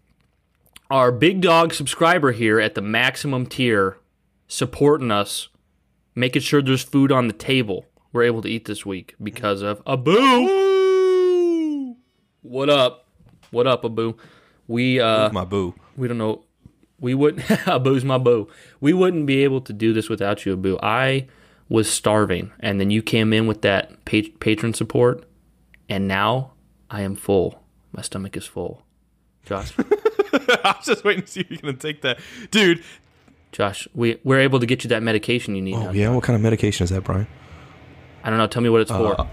our 0.91 1.11
big 1.11 1.41
dog 1.41 1.73
subscriber 1.73 2.31
here 2.33 2.59
at 2.59 2.75
the 2.75 2.81
maximum 2.81 3.45
tier 3.47 3.97
supporting 4.47 5.09
us, 5.09 5.47
making 6.15 6.41
sure 6.41 6.61
there's 6.61 6.83
food 6.83 7.11
on 7.11 7.27
the 7.27 7.33
table. 7.33 7.85
We're 8.11 8.23
able 8.23 8.41
to 8.43 8.49
eat 8.49 8.65
this 8.65 8.85
week 8.85 9.15
because 9.23 9.61
of 9.63 9.81
Abu. 9.87 10.11
What 12.41 12.69
up? 12.69 13.07
What 13.51 13.67
up, 13.67 13.85
Abu? 13.85 14.15
We 14.67 14.99
uh 14.99 15.31
My 15.31 15.45
boo. 15.45 15.73
we 15.97 16.07
don't 16.07 16.17
know. 16.17 16.43
We 17.03 17.13
wouldn't. 17.13 17.45
Abu's 17.67 18.05
my 18.05 18.17
boo. 18.17 18.47
We 18.79 18.93
wouldn't 18.93 19.25
be 19.25 19.43
able 19.43 19.59
to 19.59 19.73
do 19.73 19.91
this 19.91 20.07
without 20.07 20.45
you, 20.45 20.53
Abu. 20.53 20.79
I 20.81 21.27
was 21.67 21.91
starving, 21.91 22.53
and 22.61 22.79
then 22.79 22.91
you 22.91 23.03
came 23.03 23.33
in 23.33 23.45
with 23.45 23.61
that 23.63 24.05
pa- 24.05 24.31
patron 24.39 24.73
support, 24.73 25.25
and 25.89 26.07
now 26.07 26.53
I 26.89 27.01
am 27.01 27.15
full. 27.17 27.61
My 27.91 28.01
stomach 28.01 28.37
is 28.37 28.45
full. 28.45 28.83
Josh, 29.45 29.73
I 30.33 30.75
was 30.77 30.85
just 30.85 31.03
waiting 31.03 31.23
to 31.23 31.27
see 31.27 31.41
if 31.41 31.51
you're 31.51 31.59
gonna 31.59 31.73
take 31.73 32.03
that, 32.03 32.19
dude. 32.51 32.81
Josh, 33.51 33.85
we 33.93 34.17
we're 34.23 34.39
able 34.39 34.61
to 34.61 34.65
get 34.65 34.85
you 34.85 34.87
that 34.87 35.03
medication 35.03 35.55
you 35.55 35.61
need. 35.61 35.75
now. 35.75 35.89
Oh, 35.89 35.91
yeah, 35.91 36.07
what 36.07 36.23
kind 36.23 36.37
of 36.37 36.41
medication 36.41 36.85
is 36.85 36.89
that, 36.91 37.03
Brian? 37.03 37.27
I 38.23 38.29
don't 38.29 38.39
know. 38.39 38.47
Tell 38.47 38.61
me 38.61 38.69
what 38.69 38.79
it's 38.79 38.91
for. 38.91 39.19
Uh, 39.19 39.27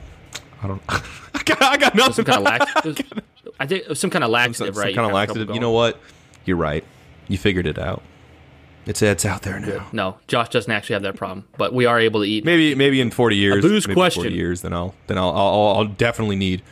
I 0.61 0.67
don't. 0.67 0.83
I 0.89 1.43
got, 1.45 1.63
I 1.63 1.77
got 1.77 1.95
nothing. 1.95 2.15
some 2.15 2.25
kind 2.25 2.39
of 2.39 2.45
laxative. 2.45 3.23
I 3.61 3.67
think 3.69 3.85
some 3.95 4.11
kind 4.11 4.25
of 4.25 4.31
laxative, 4.31 4.75
some, 4.75 4.83
right? 4.83 4.93
kind 4.93 5.07
of 5.07 5.15
laxative. 5.15 5.51
You 5.51 5.61
know 5.61 5.71
what? 5.71 6.01
You're 6.45 6.57
right. 6.57 6.85
You 7.31 7.39
figured 7.39 7.69
it 7.69 7.79
out. 7.79 8.03
It's 8.87 9.03
it's 9.03 9.25
out 9.25 9.43
there 9.43 9.61
now. 9.61 9.87
No, 9.93 10.19
Josh 10.27 10.49
doesn't 10.49 10.73
actually 10.73 10.95
have 10.95 11.03
that 11.03 11.15
problem, 11.15 11.47
but 11.57 11.73
we 11.73 11.87
are 11.87 12.01
able 12.01 12.21
to 12.21 12.27
eat. 12.27 12.45
Maybe 12.45 12.75
maybe 12.75 13.01
in 13.01 13.13
40 13.13 13.37
years. 13.37 13.65
Abu's 13.65 13.87
maybe 13.87 13.95
question. 13.95 14.23
40 14.25 14.35
years, 14.35 14.63
then 14.63 14.73
I'll 14.73 14.97
then 15.07 15.17
I'll, 15.17 15.31
I'll 15.31 15.77
I'll 15.77 15.85
definitely 15.85 16.35
need 16.35 16.63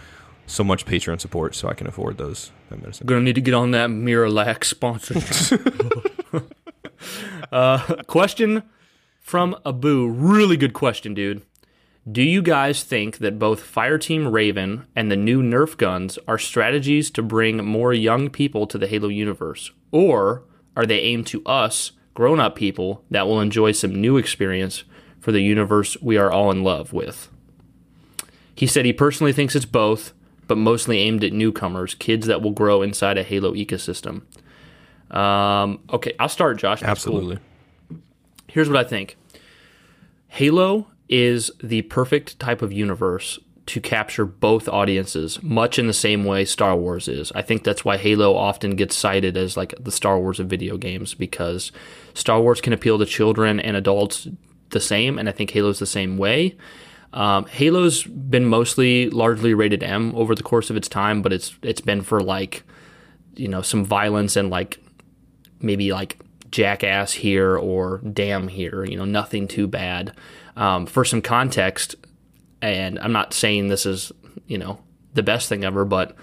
so 0.46 0.64
much 0.64 0.84
Patreon 0.84 1.20
support 1.20 1.54
so 1.54 1.68
I 1.68 1.74
can 1.74 1.86
afford 1.86 2.18
those 2.18 2.50
that 2.70 2.80
medicine. 2.80 3.06
Gonna 3.06 3.20
need 3.20 3.36
to 3.36 3.40
get 3.40 3.54
on 3.54 3.70
that 3.70 3.88
Miralax 3.90 4.64
sponsorship. 4.64 5.62
uh, 7.52 8.02
question 8.08 8.64
from 9.20 9.54
Abu. 9.64 10.08
Really 10.08 10.56
good 10.56 10.72
question, 10.72 11.14
dude. 11.14 11.42
Do 12.10 12.22
you 12.22 12.42
guys 12.42 12.84
think 12.84 13.18
that 13.18 13.40
both 13.40 13.60
Fireteam 13.60 14.32
Raven 14.32 14.86
and 14.94 15.10
the 15.10 15.16
new 15.16 15.42
Nerf 15.42 15.76
guns 15.76 16.16
are 16.28 16.38
strategies 16.38 17.10
to 17.10 17.22
bring 17.22 17.64
more 17.64 17.92
young 17.92 18.30
people 18.30 18.66
to 18.68 18.78
the 18.78 18.86
Halo 18.86 19.08
universe? 19.08 19.72
Or 19.90 20.44
are 20.76 20.86
they 20.86 21.00
aimed 21.00 21.26
to 21.28 21.44
us, 21.44 21.92
grown 22.14 22.38
up 22.38 22.54
people, 22.54 23.04
that 23.10 23.26
will 23.26 23.40
enjoy 23.40 23.72
some 23.72 24.00
new 24.00 24.16
experience 24.16 24.84
for 25.18 25.32
the 25.32 25.42
universe 25.42 26.00
we 26.00 26.16
are 26.16 26.30
all 26.30 26.50
in 26.52 26.62
love 26.62 26.92
with? 26.92 27.28
He 28.54 28.66
said 28.66 28.84
he 28.84 28.92
personally 28.92 29.32
thinks 29.32 29.56
it's 29.56 29.66
both, 29.66 30.12
but 30.46 30.56
mostly 30.56 31.00
aimed 31.00 31.24
at 31.24 31.32
newcomers, 31.32 31.94
kids 31.94 32.26
that 32.28 32.40
will 32.40 32.52
grow 32.52 32.80
inside 32.80 33.18
a 33.18 33.24
Halo 33.24 33.52
ecosystem. 33.52 34.22
Um, 35.10 35.80
okay, 35.90 36.14
I'll 36.18 36.28
start, 36.28 36.58
Josh. 36.58 36.80
That's 36.80 37.04
cool. 37.04 37.16
Absolutely. 37.18 37.38
Here's 38.46 38.68
what 38.68 38.78
I 38.78 38.88
think 38.88 39.16
Halo 40.28 40.86
is 41.08 41.50
the 41.62 41.82
perfect 41.82 42.38
type 42.38 42.62
of 42.62 42.72
universe 42.72 43.38
to 43.66 43.80
capture 43.82 44.24
both 44.24 44.66
audiences, 44.66 45.42
much 45.42 45.78
in 45.78 45.86
the 45.86 45.92
same 45.92 46.24
way 46.24 46.44
Star 46.44 46.74
Wars 46.74 47.06
is. 47.06 47.30
I 47.34 47.42
think 47.42 47.64
that's 47.64 47.84
why 47.84 47.98
Halo 47.98 48.34
often 48.34 48.76
gets 48.76 48.96
cited 48.96 49.36
as 49.36 49.58
like 49.58 49.74
the 49.78 49.92
Star 49.92 50.18
Wars 50.18 50.40
of 50.40 50.48
video 50.48 50.78
games 50.78 51.12
because 51.12 51.70
Star 52.14 52.40
Wars 52.40 52.62
can 52.62 52.72
appeal 52.72 52.98
to 52.98 53.04
children 53.04 53.60
and 53.60 53.76
adults 53.76 54.26
the 54.70 54.80
same, 54.80 55.18
and 55.18 55.28
I 55.28 55.32
think 55.32 55.50
Halo's 55.50 55.78
the 55.78 55.86
same 55.86 56.16
way. 56.16 56.56
Um, 57.12 57.44
Halo's 57.46 58.04
been 58.04 58.46
mostly 58.46 59.10
largely 59.10 59.54
rated 59.54 59.82
M 59.82 60.14
over 60.14 60.34
the 60.34 60.42
course 60.42 60.70
of 60.70 60.76
its 60.76 60.88
time, 60.88 61.20
but 61.20 61.32
it's 61.32 61.56
it's 61.62 61.80
been 61.80 62.02
for 62.02 62.22
like 62.22 62.62
you 63.36 63.48
know 63.48 63.62
some 63.62 63.84
violence 63.84 64.36
and 64.36 64.48
like 64.50 64.78
maybe 65.60 65.92
like 65.92 66.18
jackass 66.50 67.12
here 67.12 67.56
or 67.56 67.98
damn 67.98 68.48
here, 68.48 68.84
you 68.84 68.96
know, 68.96 69.04
nothing 69.04 69.48
too 69.48 69.66
bad. 69.66 70.14
Um, 70.58 70.86
for 70.86 71.04
some 71.04 71.22
context, 71.22 71.94
and 72.60 72.98
I'm 72.98 73.12
not 73.12 73.32
saying 73.32 73.68
this 73.68 73.86
is, 73.86 74.12
you 74.46 74.58
know, 74.58 74.80
the 75.14 75.22
best 75.22 75.48
thing 75.48 75.64
ever, 75.64 75.84
but 75.84 76.16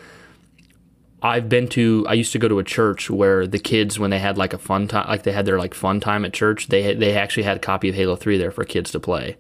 I've 1.21 1.47
been 1.49 1.69
to, 1.69 2.05
I 2.07 2.13
used 2.13 2.33
to 2.33 2.39
go 2.39 2.47
to 2.49 2.59
a 2.59 2.63
church 2.63 3.09
where 3.09 3.47
the 3.47 3.59
kids, 3.59 3.97
when 3.97 4.11
they 4.11 4.19
had 4.19 4.37
like 4.37 4.53
a 4.53 4.57
fun 4.57 4.87
time, 4.87 5.07
like 5.07 5.23
they 5.23 5.31
had 5.31 5.45
their 5.45 5.57
like 5.57 5.73
fun 5.73 6.01
time 6.01 6.25
at 6.25 6.33
church, 6.33 6.67
they 6.67 6.93
they 6.93 7.17
actually 7.17 7.43
had 7.43 7.57
a 7.57 7.61
copy 7.61 7.89
of 7.89 7.95
Halo 7.95 8.15
3 8.15 8.37
there 8.37 8.51
for 8.51 8.63
kids 8.65 8.91
to 8.91 8.99
play. 8.99 9.37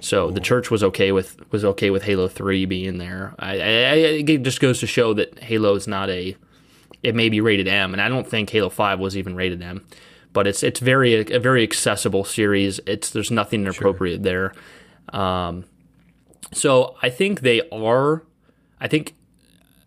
so 0.00 0.30
the 0.30 0.40
church 0.40 0.70
was 0.70 0.84
okay 0.84 1.10
with 1.10 1.36
was 1.50 1.64
okay 1.64 1.90
with 1.90 2.04
Halo 2.04 2.28
3 2.28 2.66
being 2.66 2.98
there. 2.98 3.34
I, 3.38 3.52
I, 3.52 3.94
it 4.28 4.42
just 4.42 4.60
goes 4.60 4.78
to 4.80 4.86
show 4.86 5.14
that 5.14 5.38
Halo 5.38 5.74
is 5.74 5.88
not 5.88 6.10
a 6.10 6.36
it 7.02 7.14
may 7.14 7.28
be 7.28 7.40
rated 7.40 7.68
M, 7.68 7.92
and 7.92 8.00
I 8.00 8.08
don't 8.08 8.26
think 8.26 8.50
Halo 8.50 8.70
Five 8.70 8.98
was 8.98 9.16
even 9.16 9.34
rated 9.36 9.62
M. 9.62 9.84
But 10.34 10.46
it's 10.46 10.62
it's 10.62 10.80
very 10.80 11.14
a 11.14 11.40
very 11.40 11.62
accessible 11.62 12.24
series. 12.24 12.78
It's 12.86 13.08
there's 13.08 13.30
nothing 13.30 13.62
inappropriate 13.62 14.22
there. 14.22 14.52
Um, 15.08 15.64
so 16.52 16.96
I 17.02 17.08
think 17.08 17.40
they 17.40 17.66
are. 17.70 18.22
I 18.80 18.88
think 18.88 19.14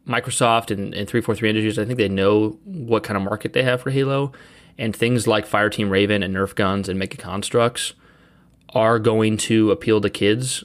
Microsoft 0.07 0.71
and, 0.71 0.93
and 0.93 1.07
343 1.07 1.49
Industries. 1.49 1.77
I 1.77 1.85
think 1.85 1.97
they 1.97 2.09
know 2.09 2.57
what 2.63 3.03
kind 3.03 3.17
of 3.17 3.23
market 3.23 3.53
they 3.53 3.63
have 3.63 3.81
for 3.81 3.91
Halo, 3.91 4.31
and 4.77 4.95
things 4.95 5.27
like 5.27 5.47
Fireteam 5.47 5.89
Raven 5.89 6.23
and 6.23 6.35
Nerf 6.35 6.55
guns 6.55 6.89
and 6.89 6.97
Mega 6.97 7.17
Construx 7.17 7.93
are 8.69 8.99
going 8.99 9.37
to 9.37 9.71
appeal 9.71 10.01
to 10.01 10.09
kids 10.09 10.63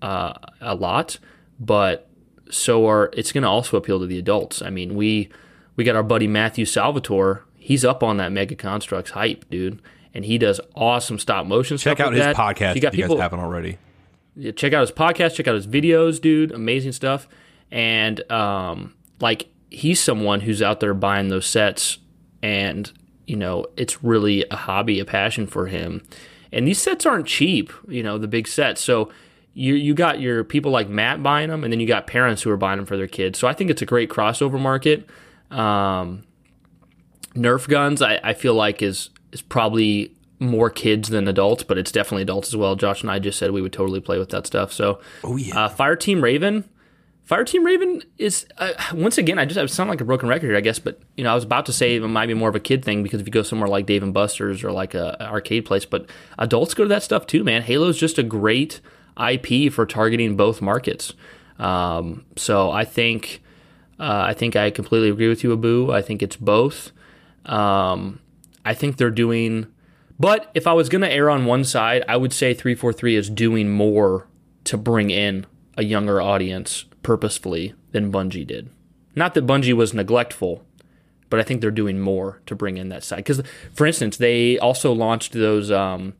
uh, 0.00 0.34
a 0.60 0.74
lot. 0.74 1.18
But 1.58 2.08
so 2.50 2.86
are 2.88 3.10
it's 3.12 3.32
going 3.32 3.42
to 3.42 3.48
also 3.48 3.76
appeal 3.76 3.98
to 4.00 4.06
the 4.06 4.18
adults. 4.18 4.62
I 4.62 4.70
mean, 4.70 4.94
we 4.94 5.28
we 5.76 5.84
got 5.84 5.96
our 5.96 6.02
buddy 6.02 6.28
Matthew 6.28 6.64
Salvatore. 6.64 7.44
He's 7.64 7.82
up 7.82 8.02
on 8.02 8.18
that 8.18 8.30
Mega 8.30 8.54
Construx 8.54 9.08
hype, 9.08 9.48
dude, 9.48 9.80
and 10.12 10.22
he 10.26 10.36
does 10.36 10.60
awesome 10.74 11.18
stop 11.18 11.46
motion 11.46 11.78
stuff. 11.78 11.96
Check 11.96 12.06
out 12.06 12.12
his 12.12 12.22
that. 12.22 12.36
podcast 12.36 12.74
You 12.74 12.82
got 12.82 12.92
if 12.92 12.98
you 12.98 13.08
guys 13.08 13.18
haven't 13.18 13.40
already. 13.40 13.78
yeah, 14.36 14.52
check 14.52 14.74
out 14.74 14.82
his 14.82 14.92
podcast, 14.92 15.34
check 15.34 15.48
out 15.48 15.54
his 15.54 15.66
videos, 15.66 16.20
dude. 16.20 16.52
Amazing 16.52 16.92
stuff. 16.92 17.26
And 17.70 18.30
um, 18.30 18.92
like 19.18 19.48
he's 19.70 19.98
someone 19.98 20.40
who's 20.40 20.60
out 20.60 20.80
there 20.80 20.92
buying 20.92 21.28
those 21.28 21.46
sets, 21.46 21.96
and 22.42 22.92
you 23.26 23.36
know 23.36 23.64
it's 23.78 24.04
really 24.04 24.44
a 24.50 24.56
hobby, 24.56 25.00
a 25.00 25.06
passion 25.06 25.46
for 25.46 25.66
him. 25.66 26.02
and 26.52 26.68
these 26.68 26.78
sets 26.78 27.06
aren't 27.06 27.26
cheap. 27.26 27.72
You 27.88 28.02
know, 28.02 28.18
the 28.18 28.28
big 28.28 28.46
sets. 28.46 28.82
So 28.82 29.10
you 29.54 29.74
you 29.74 29.94
got 29.94 30.20
your 30.20 30.44
people 30.44 30.70
like 30.70 30.90
Matt 30.90 31.22
buying 31.22 31.48
them, 31.48 31.64
and 31.64 31.72
then 31.72 31.80
you 31.80 31.86
got 31.86 32.06
parents 32.06 32.42
who 32.42 32.50
are 32.50 32.58
buying 32.58 32.76
them 32.76 32.84
for 32.84 32.98
their 32.98 33.08
kids. 33.08 33.38
So 33.38 33.48
I 33.48 33.54
think 33.54 33.70
it's 33.70 33.80
a 33.80 33.86
great 33.86 34.10
crossover 34.10 34.60
market. 34.60 35.08
Um, 35.50 36.24
Nerf 37.34 37.68
guns, 37.68 38.00
I, 38.02 38.20
I 38.22 38.34
feel 38.34 38.54
like 38.54 38.82
is 38.82 39.10
is 39.32 39.42
probably 39.42 40.12
more 40.38 40.68
kids 40.70 41.08
than 41.08 41.26
adults, 41.28 41.62
but 41.62 41.78
it's 41.78 41.90
definitely 41.92 42.22
adults 42.22 42.48
as 42.48 42.56
well. 42.56 42.76
Josh 42.76 43.02
and 43.02 43.10
I 43.10 43.18
just 43.18 43.38
said 43.38 43.50
we 43.50 43.62
would 43.62 43.72
totally 43.72 44.00
play 44.00 44.18
with 44.18 44.30
that 44.30 44.46
stuff. 44.46 44.72
So, 44.72 45.00
Oh 45.22 45.36
yeah. 45.36 45.64
uh, 45.64 45.68
Fire 45.68 45.96
Team 45.96 46.22
Raven. 46.22 46.68
Fire 47.24 47.44
Team 47.44 47.64
Raven 47.64 48.02
is 48.18 48.46
uh, 48.58 48.72
once 48.92 49.16
again. 49.16 49.38
I 49.38 49.46
just 49.46 49.58
I 49.58 49.64
sound 49.66 49.88
like 49.88 50.00
a 50.02 50.04
broken 50.04 50.28
record 50.28 50.48
here, 50.48 50.56
I 50.56 50.60
guess, 50.60 50.78
but 50.78 51.00
you 51.16 51.24
know 51.24 51.32
I 51.32 51.34
was 51.34 51.44
about 51.44 51.64
to 51.66 51.72
say 51.72 51.96
it 51.96 52.00
might 52.00 52.26
be 52.26 52.34
more 52.34 52.50
of 52.50 52.54
a 52.54 52.60
kid 52.60 52.84
thing 52.84 53.02
because 53.02 53.20
if 53.20 53.26
you 53.26 53.32
go 53.32 53.42
somewhere 53.42 53.68
like 53.68 53.86
Dave 53.86 54.02
and 54.02 54.12
Buster's 54.12 54.62
or 54.62 54.70
like 54.72 54.92
a, 54.94 55.16
a 55.18 55.24
arcade 55.30 55.64
place, 55.64 55.86
but 55.86 56.08
adults 56.38 56.74
go 56.74 56.84
to 56.84 56.88
that 56.88 57.02
stuff 57.02 57.26
too, 57.26 57.42
man. 57.42 57.62
Halo's 57.62 57.98
just 57.98 58.18
a 58.18 58.22
great 58.22 58.80
IP 59.18 59.72
for 59.72 59.86
targeting 59.86 60.36
both 60.36 60.60
markets. 60.60 61.14
Um, 61.58 62.26
so 62.36 62.70
I 62.70 62.84
think 62.84 63.42
uh, 63.98 64.24
I 64.28 64.34
think 64.34 64.54
I 64.56 64.70
completely 64.70 65.08
agree 65.08 65.28
with 65.28 65.42
you, 65.42 65.52
Abu. 65.54 65.90
I 65.92 66.02
think 66.02 66.22
it's 66.22 66.36
both. 66.36 66.92
Um, 67.46 68.20
I 68.64 68.74
think 68.74 68.96
they're 68.96 69.10
doing, 69.10 69.66
but 70.18 70.50
if 70.54 70.66
I 70.66 70.72
was 70.72 70.88
going 70.88 71.02
to 71.02 71.10
err 71.10 71.30
on 71.30 71.44
one 71.44 71.64
side, 71.64 72.04
I 72.08 72.16
would 72.16 72.32
say 72.32 72.54
343 72.54 73.16
is 73.16 73.30
doing 73.30 73.70
more 73.70 74.26
to 74.64 74.76
bring 74.76 75.10
in 75.10 75.46
a 75.76 75.84
younger 75.84 76.20
audience 76.20 76.84
purposefully 77.02 77.74
than 77.92 78.12
Bungie 78.12 78.46
did. 78.46 78.70
Not 79.14 79.34
that 79.34 79.46
Bungie 79.46 79.74
was 79.74 79.94
neglectful, 79.94 80.64
but 81.30 81.40
I 81.40 81.42
think 81.42 81.60
they're 81.60 81.70
doing 81.70 82.00
more 82.00 82.40
to 82.46 82.54
bring 82.54 82.76
in 82.76 82.88
that 82.88 83.04
side. 83.04 83.18
Because, 83.18 83.42
for 83.72 83.86
instance, 83.86 84.16
they 84.16 84.58
also 84.58 84.92
launched 84.92 85.32
those 85.32 85.70
um, 85.70 86.14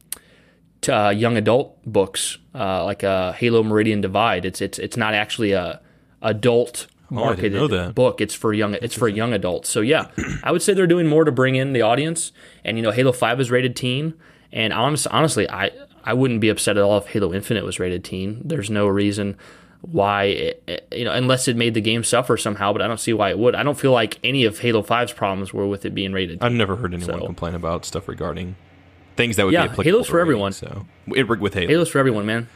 t- 0.81 0.93
uh, 0.93 1.11
young 1.11 1.37
adult 1.37 1.83
books, 1.85 2.39
uh, 2.55 2.85
like 2.85 3.03
a 3.03 3.33
Halo 3.33 3.63
Meridian 3.63 4.01
Divide. 4.01 4.45
It's 4.45 4.61
it's 4.61 4.79
it's 4.79 4.97
not 4.97 5.15
actually 5.15 5.53
a 5.53 5.81
adult 6.23 6.87
marketed 7.11 7.53
know 7.53 7.69
that. 7.69 7.95
book. 7.95 8.21
It's 8.21 8.35
for 8.35 8.53
young. 8.53 8.75
It's 8.75 8.95
for 8.95 9.09
young 9.09 9.33
adults. 9.33 9.69
So 9.69 9.81
yeah, 9.81 10.09
I 10.43 10.53
would 10.53 10.63
say 10.63 10.75
they're 10.75 10.87
doing 10.87 11.07
more 11.07 11.25
to 11.25 11.33
bring 11.33 11.55
in 11.57 11.73
the 11.73 11.83
audience. 11.83 12.33
And 12.65 12.77
you 12.77 12.83
know, 12.83 12.91
Halo 12.91 13.13
Five 13.13 13.41
is 13.41 13.51
rated 13.51 13.77
teen. 13.77 14.15
And 14.53 14.73
honest, 14.73 15.07
honestly, 15.11 15.49
I 15.51 15.71
I 16.05 16.15
wouldn't 16.15 16.41
be 16.41 16.49
upset 16.49 16.77
at 16.77 16.83
all 16.83 16.99
if 16.99 17.07
Halo 17.09 17.33
Infinite 17.35 17.65
was 17.65 17.79
rated 17.81 18.05
teen. 18.05 18.41
There's 18.45 18.71
no 18.71 18.87
reason 18.87 19.37
why 19.81 20.25
it, 20.25 20.63
it- 20.67 20.89
you 20.93 21.05
know 21.05 21.13
unless 21.13 21.47
it 21.49 21.57
made 21.57 21.75
the 21.75 21.81
game 21.81 22.05
suffer 22.05 22.37
somehow. 22.37 22.73
But 22.73 22.81
I 22.83 22.87
don't 22.89 23.01
see 23.01 23.13
why 23.13 23.31
it 23.31 23.39
would. 23.39 23.55
I 23.55 23.63
don't 23.63 23.79
feel 23.79 23.93
like 23.93 24.19
any 24.25 24.45
of 24.45 24.59
Halo 24.61 24.83
5's 24.83 25.13
problems 25.13 25.53
were 25.53 25.67
with 25.67 25.85
it 25.85 25.95
being 25.95 26.13
rated. 26.13 26.39
I've 26.43 26.53
never 26.53 26.77
heard 26.77 26.95
anyone 26.95 27.21
So- 27.21 27.27
complain 27.27 27.55
about 27.55 27.85
stuff 27.85 28.09
regarding 28.09 28.57
things 29.17 29.37
that 29.37 29.45
would 29.45 29.53
Yeah, 29.53 29.63
be 29.67 29.71
applicable. 29.73 29.85
Halo's 29.85 30.07
for 30.09 30.17
rating, 30.17 30.23
everyone. 30.23 30.53
So 30.53 30.87
it, 31.15 31.29
with 31.29 31.55
Halo. 31.55 31.69
Halo's 31.69 31.89
for 31.89 31.99
everyone, 31.99 32.27
man. 32.27 32.49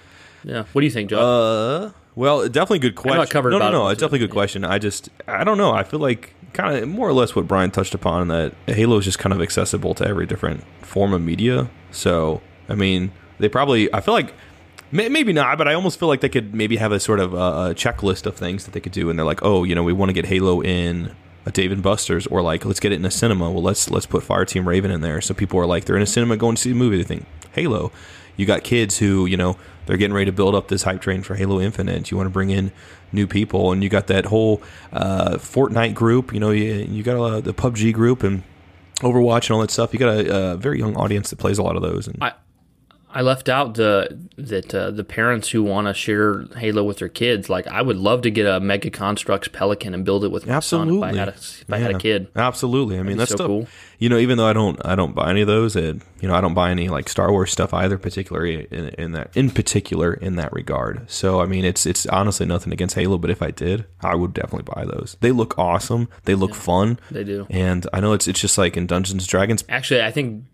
Yeah. 0.45 0.65
What 0.73 0.81
do 0.83 0.87
you 0.87 0.91
think, 0.93 1.11
Joe? 1.11 1.19
Uh, 1.21 1.91
well, 2.19 2.49
definitely 2.49 2.81
good 2.81 2.97
question. 2.97 3.21
I 3.21 3.27
covered 3.27 3.51
no, 3.51 3.59
no, 3.59 3.71
no. 3.71 3.89
It's 3.89 4.01
definitely 4.01 4.25
a 4.25 4.27
good 4.27 4.33
question. 4.33 4.65
I 4.65 4.79
just, 4.79 5.09
I 5.29 5.45
don't 5.45 5.57
know. 5.57 5.73
I 5.73 5.85
feel 5.85 6.01
like 6.01 6.35
kind 6.53 6.77
of 6.77 6.89
more 6.89 7.09
or 7.09 7.13
less 7.13 7.37
what 7.37 7.47
Brian 7.47 7.71
touched 7.71 7.95
upon 7.95 8.27
that 8.27 8.55
Halo 8.67 8.99
is 8.99 9.05
just 9.05 9.21
kind 9.21 9.33
of 9.33 9.41
accessible 9.41 9.95
to 9.95 10.05
every 10.05 10.27
different 10.27 10.65
form 10.83 11.13
of 11.13 11.23
media. 11.23 11.71
So, 11.93 12.43
I 12.69 12.75
mean, 12.75 13.13
they 13.39 13.49
probably, 13.49 13.93
I 13.95 14.01
feel 14.01 14.15
like. 14.15 14.35
Maybe 14.91 15.35
not, 15.35 15.59
but 15.59 15.69
I 15.69 15.75
almost 15.75 16.01
feel 16.01 16.09
like 16.09 16.23
they 16.23 16.31
could 16.31 16.55
maybe 16.55 16.77
have 16.77 16.93
a 16.93 16.99
sort 16.99 17.21
of 17.21 17.35
uh, 17.35 17.73
a 17.73 17.75
checklist 17.75 18.25
of 18.25 18.37
things 18.37 18.65
that 18.65 18.71
they 18.73 18.81
could 18.81 18.93
do, 18.93 19.11
and 19.11 19.19
they're 19.19 19.27
like, 19.27 19.41
oh, 19.43 19.63
you 19.65 19.75
know, 19.75 19.83
we 19.83 19.93
want 19.93 20.09
to 20.09 20.15
get 20.15 20.25
Halo 20.25 20.63
in 20.63 21.15
a 21.45 21.51
Dave 21.51 21.73
and 21.73 21.83
Buster's, 21.83 22.27
or 22.29 22.41
like, 22.41 22.65
let's 22.65 22.81
get 22.81 22.93
it 22.93 22.95
in 22.95 23.05
a 23.05 23.11
cinema. 23.11 23.51
Well, 23.51 23.63
let's 23.63 23.91
let's 23.91 24.07
put 24.07 24.25
Fireteam 24.25 24.65
Raven 24.65 24.91
in 24.91 25.03
there, 25.03 25.21
so 25.21 25.35
people 25.35 25.61
are 25.61 25.67
like, 25.67 25.85
they're 25.85 25.97
in 25.97 26.03
a 26.03 26.07
cinema 26.07 26.39
going 26.39 26.57
to 26.57 26.63
see 26.63 26.71
a 26.71 26.75
movie, 26.75 26.97
they 26.97 27.03
think 27.03 27.27
Halo. 27.53 27.93
You 28.39 28.47
got 28.47 28.65
kids 28.65 28.97
who, 28.97 29.27
you 29.27 29.37
know, 29.37 29.59
they're 29.89 29.97
getting 29.97 30.13
ready 30.13 30.27
to 30.27 30.33
build 30.33 30.55
up 30.55 30.69
this 30.69 30.83
hype 30.83 31.01
train 31.01 31.23
for 31.23 31.35
Halo 31.35 31.59
Infinite. 31.63 32.11
You 32.11 32.19
want 32.19 32.27
to 32.27 32.31
bring 32.31 32.51
in 32.51 32.73
new 33.11 33.27
people, 33.27 33.73
and 33.73 33.83
you 33.83 33.89
got 33.89 34.07
that 34.09 34.27
whole 34.27 34.61
uh, 34.93 35.37
Fortnite 35.37 35.95
group. 35.95 36.35
You 36.35 36.41
know, 36.41 36.51
you, 36.51 36.75
you 36.91 37.03
got 37.03 37.43
the 37.45 37.55
PUBG 37.55 37.95
group 37.95 38.23
and 38.23 38.43
Overwatch 39.01 39.49
and 39.49 39.53
all 39.53 39.61
that 39.63 39.71
stuff. 39.71 39.95
You 39.95 39.99
got 39.99 40.15
a, 40.15 40.53
a 40.53 40.57
very 40.59 40.79
young 40.79 40.95
audience 40.95 41.31
that 41.31 41.37
plays 41.37 41.57
a 41.57 41.63
lot 41.63 41.75
of 41.75 41.81
those. 41.81 42.07
And 42.07 42.19
I 42.21 42.35
I 43.19 43.23
left 43.23 43.49
out 43.49 43.75
the 43.75 44.17
that 44.37 44.73
uh, 44.73 44.93
the 44.93 45.03
parents 45.03 45.49
who 45.49 45.65
want 45.65 45.89
to 45.89 45.93
share 45.93 46.45
Halo 46.57 46.85
with 46.85 46.99
their 46.99 47.09
kids. 47.09 47.51
Like 47.51 47.67
I 47.67 47.83
would 47.83 47.97
love 47.97 48.23
to 48.23 48.31
get 48.31 48.47
a 48.47 48.61
Mega 48.61 48.93
Construx 48.93 49.53
Pelican 49.53 49.93
and 49.93 50.05
build 50.05 50.23
it 50.23 50.29
with 50.29 50.47
my 50.47 50.61
son 50.61 50.89
if 50.89 51.03
I 51.03 51.09
Absolutely. 51.09 51.19
had 51.19 51.29
a, 51.29 51.33
if 51.33 51.73
I 51.73 51.79
had 51.79 51.95
a 51.97 51.99
kid. 51.99 52.29
Absolutely. 52.37 52.97
I 52.97 53.03
mean, 53.03 53.15
be 53.15 53.19
that's 53.19 53.33
so 53.33 53.37
stuff. 53.39 53.47
cool. 53.49 53.67
You 53.99 54.09
know, 54.09 54.19
even 54.19 54.39
though 54.39 54.47
I 54.47 54.53
don't, 54.53 54.81
I 54.87 54.95
don't 54.95 55.17
buy 55.17 55.31
any 55.31 55.41
of 55.41 55.49
those. 55.49 55.75
And 55.75 56.01
you 56.21 56.29
know, 56.29 56.35
I 56.37 56.41
don't 56.41 56.55
buy 56.55 56.71
any 56.71 56.89
like 56.89 57.09
Star 57.09 57.33
Wars 57.33 57.51
stuff 57.51 57.75
either, 57.75 57.99
particularly 57.99 58.69
in, 58.71 58.91
in 58.91 59.13
that, 59.13 59.37
in 59.37 59.51
particular, 59.51 60.15
in 60.15 60.37
that 60.37 60.53
regard. 60.53 61.11
So, 61.11 61.41
I 61.41 61.47
mean, 61.47 61.65
it's 61.65 61.87
it's 61.87 62.07
honestly 62.07 62.47
nothing 62.47 62.73
against 62.73 62.95
Halo, 62.95 63.19
but 63.19 63.31
if 63.31 63.43
I 63.43 63.51
did, 63.51 63.85
I 64.01 64.15
would 64.15 64.33
definitely 64.33 64.71
buy 64.73 64.85
those. 64.85 65.17
They 65.19 65.33
look 65.33 65.59
awesome. 65.59 66.09
They 66.23 66.37
look 66.37 66.55
fun. 66.55 67.01
They 67.11 67.25
do. 67.25 67.49
And 67.51 67.85
I 67.93 67.99
know 67.99 68.13
it's 68.13 68.29
it's 68.29 68.41
just 68.41 68.59
like 68.59 68.77
in 68.77 68.87
Dungeons 68.87 69.25
and 69.25 69.29
Dragons. 69.29 69.65
Actually, 69.69 70.03
I 70.03 70.13
think 70.13 70.45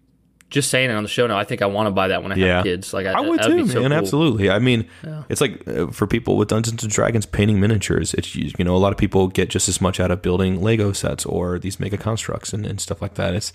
just 0.54 0.70
saying 0.70 0.88
it 0.90 0.94
on 0.94 1.02
the 1.02 1.08
show 1.08 1.26
now, 1.26 1.36
I 1.36 1.44
think 1.44 1.60
I 1.60 1.66
want 1.66 1.86
to 1.88 1.90
buy 1.90 2.08
that 2.08 2.22
when 2.22 2.32
I 2.32 2.36
Yeah. 2.36 2.54
have 2.56 2.64
kids. 2.64 2.94
Like 2.94 3.06
I, 3.06 3.12
I 3.12 3.20
would 3.20 3.42
too, 3.42 3.66
so 3.68 3.80
man. 3.82 3.90
cool. 3.90 3.98
Absolutely. 3.98 4.48
I 4.50 4.58
mean, 4.58 4.86
it's 5.28 5.40
like 5.42 5.66
uh, 5.68 5.88
for 5.88 6.06
people 6.06 6.36
with 6.36 6.48
Dungeons 6.48 6.82
and 6.82 6.90
Dragons 6.92 7.26
painting 7.26 7.60
miniatures. 7.60 8.14
It's 8.14 8.34
you 8.34 8.52
know 8.64 8.74
a 8.74 8.78
lot 8.78 8.92
of 8.92 8.98
people 8.98 9.28
get 9.28 9.50
just 9.50 9.68
as 9.68 9.80
much 9.80 10.00
out 10.00 10.10
of 10.10 10.22
building 10.22 10.62
Lego 10.62 10.92
sets 10.92 11.26
or 11.26 11.58
these 11.58 11.78
mega 11.78 11.98
construx 11.98 12.52
and, 12.54 12.64
and 12.64 12.80
stuff 12.80 13.02
like 13.02 13.14
that. 13.14 13.34
It's 13.34 13.52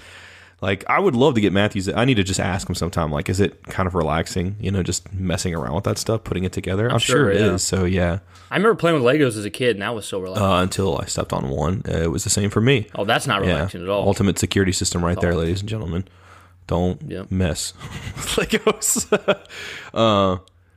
like 0.61 0.83
I 0.89 0.99
would 0.99 1.15
love 1.15 1.35
to 1.35 1.41
get 1.41 1.53
Matthews. 1.53 1.87
I 1.87 2.03
need 2.03 2.15
to 2.15 2.23
just 2.23 2.39
ask 2.39 2.67
him 2.67 2.75
sometime. 2.75 3.11
Like, 3.11 3.29
is 3.29 3.39
it 3.39 3.63
kind 3.63 3.87
of 3.87 3.95
relaxing? 3.95 4.57
You 4.59 4.71
know, 4.71 4.83
just 4.83 5.11
messing 5.13 5.55
around 5.55 5.73
with 5.75 5.85
that 5.85 5.97
stuff, 5.97 6.23
putting 6.25 6.43
it 6.43 6.51
together. 6.51 6.91
I'm, 6.91 6.99
sure, 6.99 7.15
sure, 7.15 7.31
it 7.31 7.37
is. 7.37 7.49
yeah. 7.51 7.57
So 7.57 7.85
yeah. 7.85 8.19
I 8.51 8.57
remember 8.57 8.75
playing 8.75 9.01
with 9.01 9.03
Legos 9.03 9.37
as 9.37 9.45
a 9.45 9.49
kid, 9.49 9.77
and 9.77 9.81
that 9.83 9.95
was 9.95 10.05
so 10.05 10.19
relaxing. 10.19 10.43
Uh, 10.45 10.61
until 10.61 10.97
I 10.99 11.05
stepped 11.05 11.31
on 11.31 11.49
one, 11.49 11.83
uh, 11.87 11.91
it 11.99 12.11
was 12.11 12.23
the 12.25 12.29
same 12.29 12.49
for 12.49 12.59
me. 12.61 12.87
oh, 12.95 13.05
that's 13.05 13.25
not 13.27 13.43
Yeah, 13.45 13.53
relaxing 13.55 13.83
at 13.83 13.89
all. 13.89 14.05
ultimate 14.07 14.37
security 14.37 14.71
system 14.73 15.05
right 15.05 15.19
there, 15.21 15.33
ladies 15.35 15.61
and 15.61 15.69
gentlemen. 15.69 16.03
Don't 16.69 17.01
Yep. 17.09 17.31
mess 17.31 17.73
with 18.15 18.25
Legos. 18.37 19.39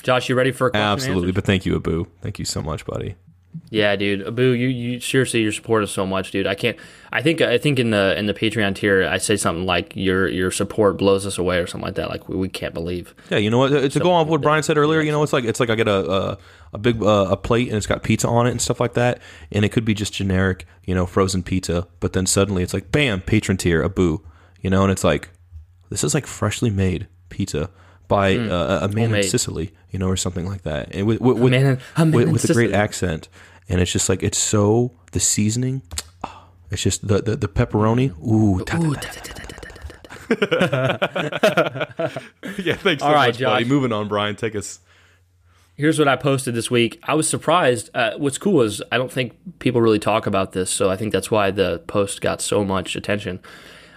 Josh, 0.03 0.29
you 0.29 0.35
ready 0.35 0.51
for 0.53 0.69
a 0.69 0.71
question? 0.71 0.85
Absolutely, 0.87 1.33
but 1.33 1.45
thank 1.45 1.65
you, 1.67 1.77
Abu. 1.77 2.07
Thank 2.23 2.39
you 2.39 2.45
so 2.45 2.61
much, 2.63 2.85
buddy. 2.87 3.15
Yeah, 3.69 3.95
dude. 3.97 4.27
Abu, 4.27 4.43
you, 4.53 4.69
you 4.69 5.01
seriously 5.01 5.43
your 5.43 5.53
support 5.53 5.83
us 5.83 5.91
so 5.91 6.07
much, 6.07 6.31
dude. 6.31 6.47
I 6.47 6.55
can't. 6.55 6.79
I 7.13 7.21
think 7.21 7.43
I 7.43 7.59
think 7.59 7.79
in 7.79 7.91
the 7.91 8.19
in 8.19 8.25
the 8.25 8.33
Patreon 8.33 8.75
tier, 8.75 9.05
I 9.07 9.19
say 9.19 9.37
something 9.37 9.67
like 9.67 9.95
your 9.95 10.27
your 10.29 10.51
support 10.51 10.97
blows 10.97 11.27
us 11.27 11.37
away 11.37 11.59
or 11.59 11.67
something 11.67 11.85
like 11.87 11.97
that. 11.97 12.09
Like 12.09 12.27
we, 12.31 12.37
we 12.37 12.49
can't 12.49 12.73
believe. 12.73 13.15
Yeah, 13.29 13.37
you 13.37 13.51
know 13.51 13.59
what? 13.59 13.93
To 13.93 14.01
go 14.01 14.19
with 14.19 14.29
what 14.29 14.41
Brian 14.41 14.63
said 14.63 14.79
earlier, 14.79 15.03
you 15.03 15.13
know, 15.13 15.23
it's 15.23 15.35
like 15.35 15.45
it's 15.45 15.61
like 15.61 15.69
I 15.69 15.75
get 15.75 15.87
a 15.87 16.11
a, 16.11 16.39
a 16.73 16.79
big 16.79 17.03
uh, 17.03 17.29
a 17.31 17.37
plate 17.37 17.69
and 17.69 17.77
it's 17.77 17.87
got 17.87 18.03
pizza 18.03 18.27
on 18.27 18.47
it 18.47 18.53
and 18.53 18.61
stuff 18.63 18.81
like 18.81 18.95
that, 18.95 19.21
and 19.53 19.67
it 19.67 19.69
could 19.69 19.85
be 19.85 19.93
just 19.93 20.15
generic, 20.15 20.65
you 20.87 20.95
know, 20.95 21.05
frozen 21.05 21.43
pizza, 21.43 21.87
but 22.01 22.15
then 22.15 22.25
suddenly 22.25 22.63
it's 22.63 22.73
like, 22.73 22.91
bam, 22.91 23.21
patron 23.21 23.59
tier, 23.59 23.85
Abu, 23.85 24.21
you 24.63 24.71
know, 24.71 24.83
and 24.83 24.91
it's 24.91 25.05
like 25.05 25.29
this 25.93 26.03
is 26.05 26.15
like 26.15 26.27
freshly 26.27 26.71
made 26.71 27.07
pizza 27.29 27.71
by 28.09 28.37
uh, 28.37 28.81
a 28.83 28.89
man 28.89 29.15
in 29.15 29.23
Sicily, 29.23 29.73
you 29.91 29.99
know, 29.99 30.09
or 30.09 30.17
something 30.17 30.47
like 30.47 30.63
that, 30.63 30.95
and 30.95 31.07
with 31.07 31.21
with, 31.21 31.39
with, 31.39 31.53
man 31.53 31.67
in- 31.67 31.79
a 31.97 32.05
man 32.05 32.13
with, 32.13 32.29
with 32.33 32.51
a 32.51 32.53
great 32.53 32.73
accent, 32.73 33.29
and 33.69 33.81
it's 33.81 33.93
just 33.93 34.09
like 34.09 34.23
it's 34.23 34.39
so 34.39 34.93
the 35.13 35.21
seasoning. 35.21 35.83
ah, 36.25 36.49
It's 36.71 36.83
just 36.83 37.07
the 37.07 37.23
the, 37.23 37.37
the 37.37 37.49
pepperoni. 37.49 38.11
Ooh, 38.27 38.65
yeah. 42.59 42.75
Thanks 42.77 43.03
so 43.03 43.09
All 43.09 43.15
right, 43.15 43.29
much, 43.29 43.41
buddy. 43.41 43.65
Josh. 43.65 43.67
Moving 43.67 43.93
on, 43.93 44.09
Brian. 44.09 44.37
Take 44.37 44.57
us. 44.57 44.81
Here's 45.75 45.99
what 45.99 46.07
I 46.09 46.17
posted 46.17 46.55
this 46.55 46.71
week. 46.71 47.01
I 47.05 47.15
was 47.15 47.29
surprised. 47.29 47.91
Uh, 47.95 48.13
what's 48.19 48.39
cool 48.39 48.61
is 48.63 48.83
I 48.93 48.99
don't 48.99 49.11
think 49.11 49.59
people 49.59 49.81
really 49.81 49.99
talk 49.99 50.27
about 50.27 50.53
this, 50.53 50.71
so 50.71 50.91
I 50.91 50.97
think 50.97 51.13
that's 51.13 51.31
why 51.31 51.51
the 51.51 51.83
post 51.87 52.21
got 52.21 52.41
so 52.43 52.65
much 52.65 52.95
attention. 52.95 53.41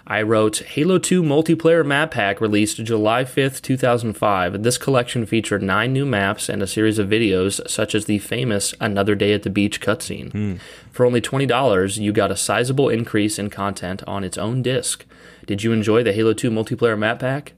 I 0.08 0.22
wrote 0.22 0.60
Halo 0.60 1.00
2 1.00 1.24
multiplayer 1.24 1.84
map 1.84 2.12
pack 2.12 2.40
released 2.40 2.78
July 2.84 3.24
5th, 3.24 3.60
2005. 3.64 4.62
This 4.62 4.78
collection 4.78 5.26
featured 5.26 5.64
nine 5.64 5.94
new 5.94 6.06
maps 6.06 6.48
and 6.48 6.62
a 6.62 6.68
series 6.68 7.00
of 7.00 7.10
videos, 7.10 7.68
such 7.68 7.96
as 7.96 8.06
the 8.06 8.20
famous 8.20 8.76
Another 8.80 9.16
Day 9.16 9.34
at 9.34 9.42
the 9.42 9.50
Beach 9.50 9.82
cutscene. 9.82 10.60
For 10.92 11.08
only 11.08 11.22
$20, 11.22 11.98
you 11.98 12.14
got 12.14 12.30
a 12.30 12.36
sizable 12.36 12.88
increase 12.88 13.40
in 13.40 13.50
content 13.50 14.04
on 14.06 14.24
its 14.24 14.38
own 14.38 14.62
disc. 14.62 15.06
Did 15.48 15.64
you 15.64 15.72
enjoy 15.72 16.04
the 16.04 16.14
Halo 16.14 16.34
2 16.34 16.52
multiplayer 16.52 16.98
map 16.98 17.18
pack? 17.18 17.54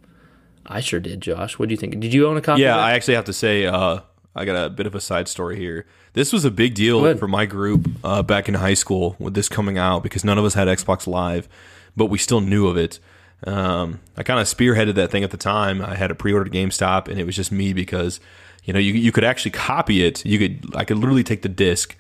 I 0.66 0.80
sure 0.80 1.02
did, 1.02 1.20
Josh. 1.20 1.60
What 1.60 1.68
do 1.68 1.74
you 1.74 1.78
think? 1.78 2.00
Did 2.00 2.14
you 2.14 2.28
own 2.28 2.38
a 2.38 2.42
copy? 2.42 2.62
Yeah, 2.62 2.78
I 2.78 2.92
actually 2.94 3.16
have 3.16 3.26
to 3.26 3.34
say, 3.34 3.66
uh, 3.66 4.00
I 4.36 4.46
got 4.46 4.66
a 4.66 4.70
bit 4.70 4.88
of 4.88 4.96
a 4.96 5.02
side 5.02 5.28
story 5.28 5.58
here. 5.58 5.86
This 6.14 6.32
was 6.32 6.46
a 6.46 6.52
big 6.52 6.76
deal 6.76 7.16
for 7.18 7.28
my 7.28 7.46
group 7.46 7.90
uh, 8.06 8.24
back 8.24 8.48
in 8.48 8.56
high 8.56 8.74
school 8.74 9.18
with 9.20 9.34
this 9.34 9.50
coming 9.50 9.78
out 9.78 10.02
because 10.02 10.24
none 10.24 10.38
of 10.38 10.46
us 10.46 10.54
had 10.54 10.68
Xbox 10.68 11.08
Live, 11.08 11.50
but 11.98 12.06
we 12.06 12.18
still 12.18 12.40
knew 12.40 12.68
of 12.68 12.78
it. 12.78 13.00
Um, 13.46 14.00
I 14.16 14.24
kind 14.24 14.40
of 14.40 14.48
spearheaded 14.48 14.96
that 14.96 15.12
thing 15.12 15.24
at 15.24 15.32
the 15.32 15.38
time. 15.38 15.82
I 15.82 15.96
had 15.96 16.12
a 16.12 16.16
pre-ordered 16.16 16.54
GameStop, 16.54 17.08
and 17.08 17.20
it 17.20 17.26
was 17.26 17.36
just 17.36 17.52
me 17.52 17.74
because 17.74 18.20
you 18.64 18.72
know 18.72 18.80
you 18.80 18.94
you 18.94 19.12
could 19.12 19.26
actually 19.26 19.52
copy 19.52 20.06
it. 20.06 20.26
You 20.26 20.40
could 20.40 20.76
I 20.76 20.86
could 20.86 20.98
literally 20.98 21.24
take 21.24 21.42
the 21.42 21.50
disc 21.50 21.96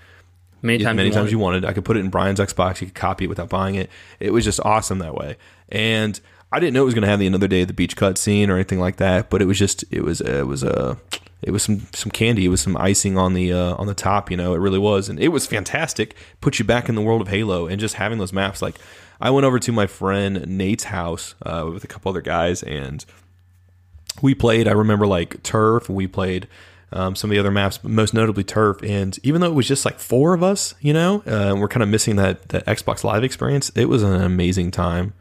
many 0.61 0.83
times. 0.83 0.95
many 0.95 1.09
you 1.09 1.13
times 1.13 1.23
wanted. 1.23 1.31
you 1.31 1.39
wanted. 1.39 1.65
I 1.65 1.73
could 1.73 1.85
put 1.85 1.97
it 1.97 2.01
in 2.01 2.09
Brian's 2.09 2.39
Xbox. 2.39 2.79
You 2.79 2.87
could 2.87 2.95
copy 2.95 3.25
it 3.25 3.27
without 3.27 3.49
buying 3.49 3.75
it. 3.75 3.89
It 4.19 4.31
was 4.31 4.45
just 4.45 4.59
awesome 4.61 4.99
that 4.99 5.15
way. 5.15 5.37
And 5.69 6.19
I 6.51 6.59
didn't 6.59 6.73
know 6.73 6.83
it 6.83 6.85
was 6.85 6.93
going 6.93 7.03
to 7.03 7.09
have 7.09 7.19
the 7.19 7.27
another 7.27 7.47
day 7.47 7.63
at 7.63 7.67
the 7.67 7.73
beach 7.73 7.97
cutscene 7.97 8.49
or 8.49 8.53
anything 8.53 8.79
like 8.79 8.97
that, 8.97 9.29
but 9.29 9.41
it 9.41 9.45
was 9.45 9.59
just 9.59 9.83
it 9.91 10.01
was 10.03 10.21
it 10.21 10.47
was 10.47 10.63
a 10.63 10.91
uh, 10.91 10.95
it 11.41 11.51
was 11.51 11.63
some 11.63 11.87
some 11.93 12.11
candy, 12.11 12.45
it 12.45 12.49
was 12.49 12.61
some 12.61 12.75
icing 12.77 13.17
on 13.17 13.33
the 13.33 13.53
uh, 13.53 13.75
on 13.75 13.87
the 13.87 13.93
top, 13.93 14.31
you 14.31 14.37
know, 14.37 14.53
it 14.53 14.57
really 14.57 14.79
was, 14.79 15.09
and 15.09 15.19
it 15.19 15.29
was 15.29 15.45
fantastic. 15.45 16.15
Put 16.41 16.59
you 16.59 16.65
back 16.65 16.89
in 16.89 16.95
the 16.95 17.01
world 17.01 17.21
of 17.21 17.27
Halo, 17.27 17.67
and 17.67 17.79
just 17.79 17.95
having 17.95 18.17
those 18.17 18.33
maps. 18.33 18.61
Like 18.61 18.79
I 19.21 19.29
went 19.29 19.45
over 19.45 19.59
to 19.59 19.71
my 19.71 19.87
friend 19.87 20.45
Nate's 20.47 20.85
house 20.85 21.35
uh, 21.45 21.69
with 21.71 21.83
a 21.83 21.87
couple 21.87 22.09
other 22.09 22.21
guys, 22.21 22.63
and 22.63 23.05
we 24.21 24.33
played. 24.33 24.67
I 24.67 24.71
remember 24.71 25.05
like 25.07 25.43
turf. 25.43 25.89
We 25.89 26.07
played 26.07 26.47
um, 26.91 27.15
some 27.15 27.29
of 27.29 27.35
the 27.35 27.39
other 27.39 27.51
maps, 27.51 27.83
most 27.83 28.13
notably 28.13 28.43
turf. 28.43 28.81
And 28.83 29.17
even 29.23 29.41
though 29.41 29.47
it 29.47 29.55
was 29.55 29.67
just 29.67 29.85
like 29.85 29.99
four 29.99 30.33
of 30.33 30.43
us, 30.43 30.73
you 30.79 30.93
know, 30.93 31.21
uh, 31.25 31.55
we're 31.57 31.67
kind 31.67 31.83
of 31.83 31.89
missing 31.89 32.15
that 32.17 32.49
that 32.49 32.65
Xbox 32.65 33.03
Live 33.03 33.23
experience. 33.23 33.71
It 33.75 33.89
was 33.89 34.03
an 34.03 34.21
amazing 34.21 34.71
time 34.71 35.13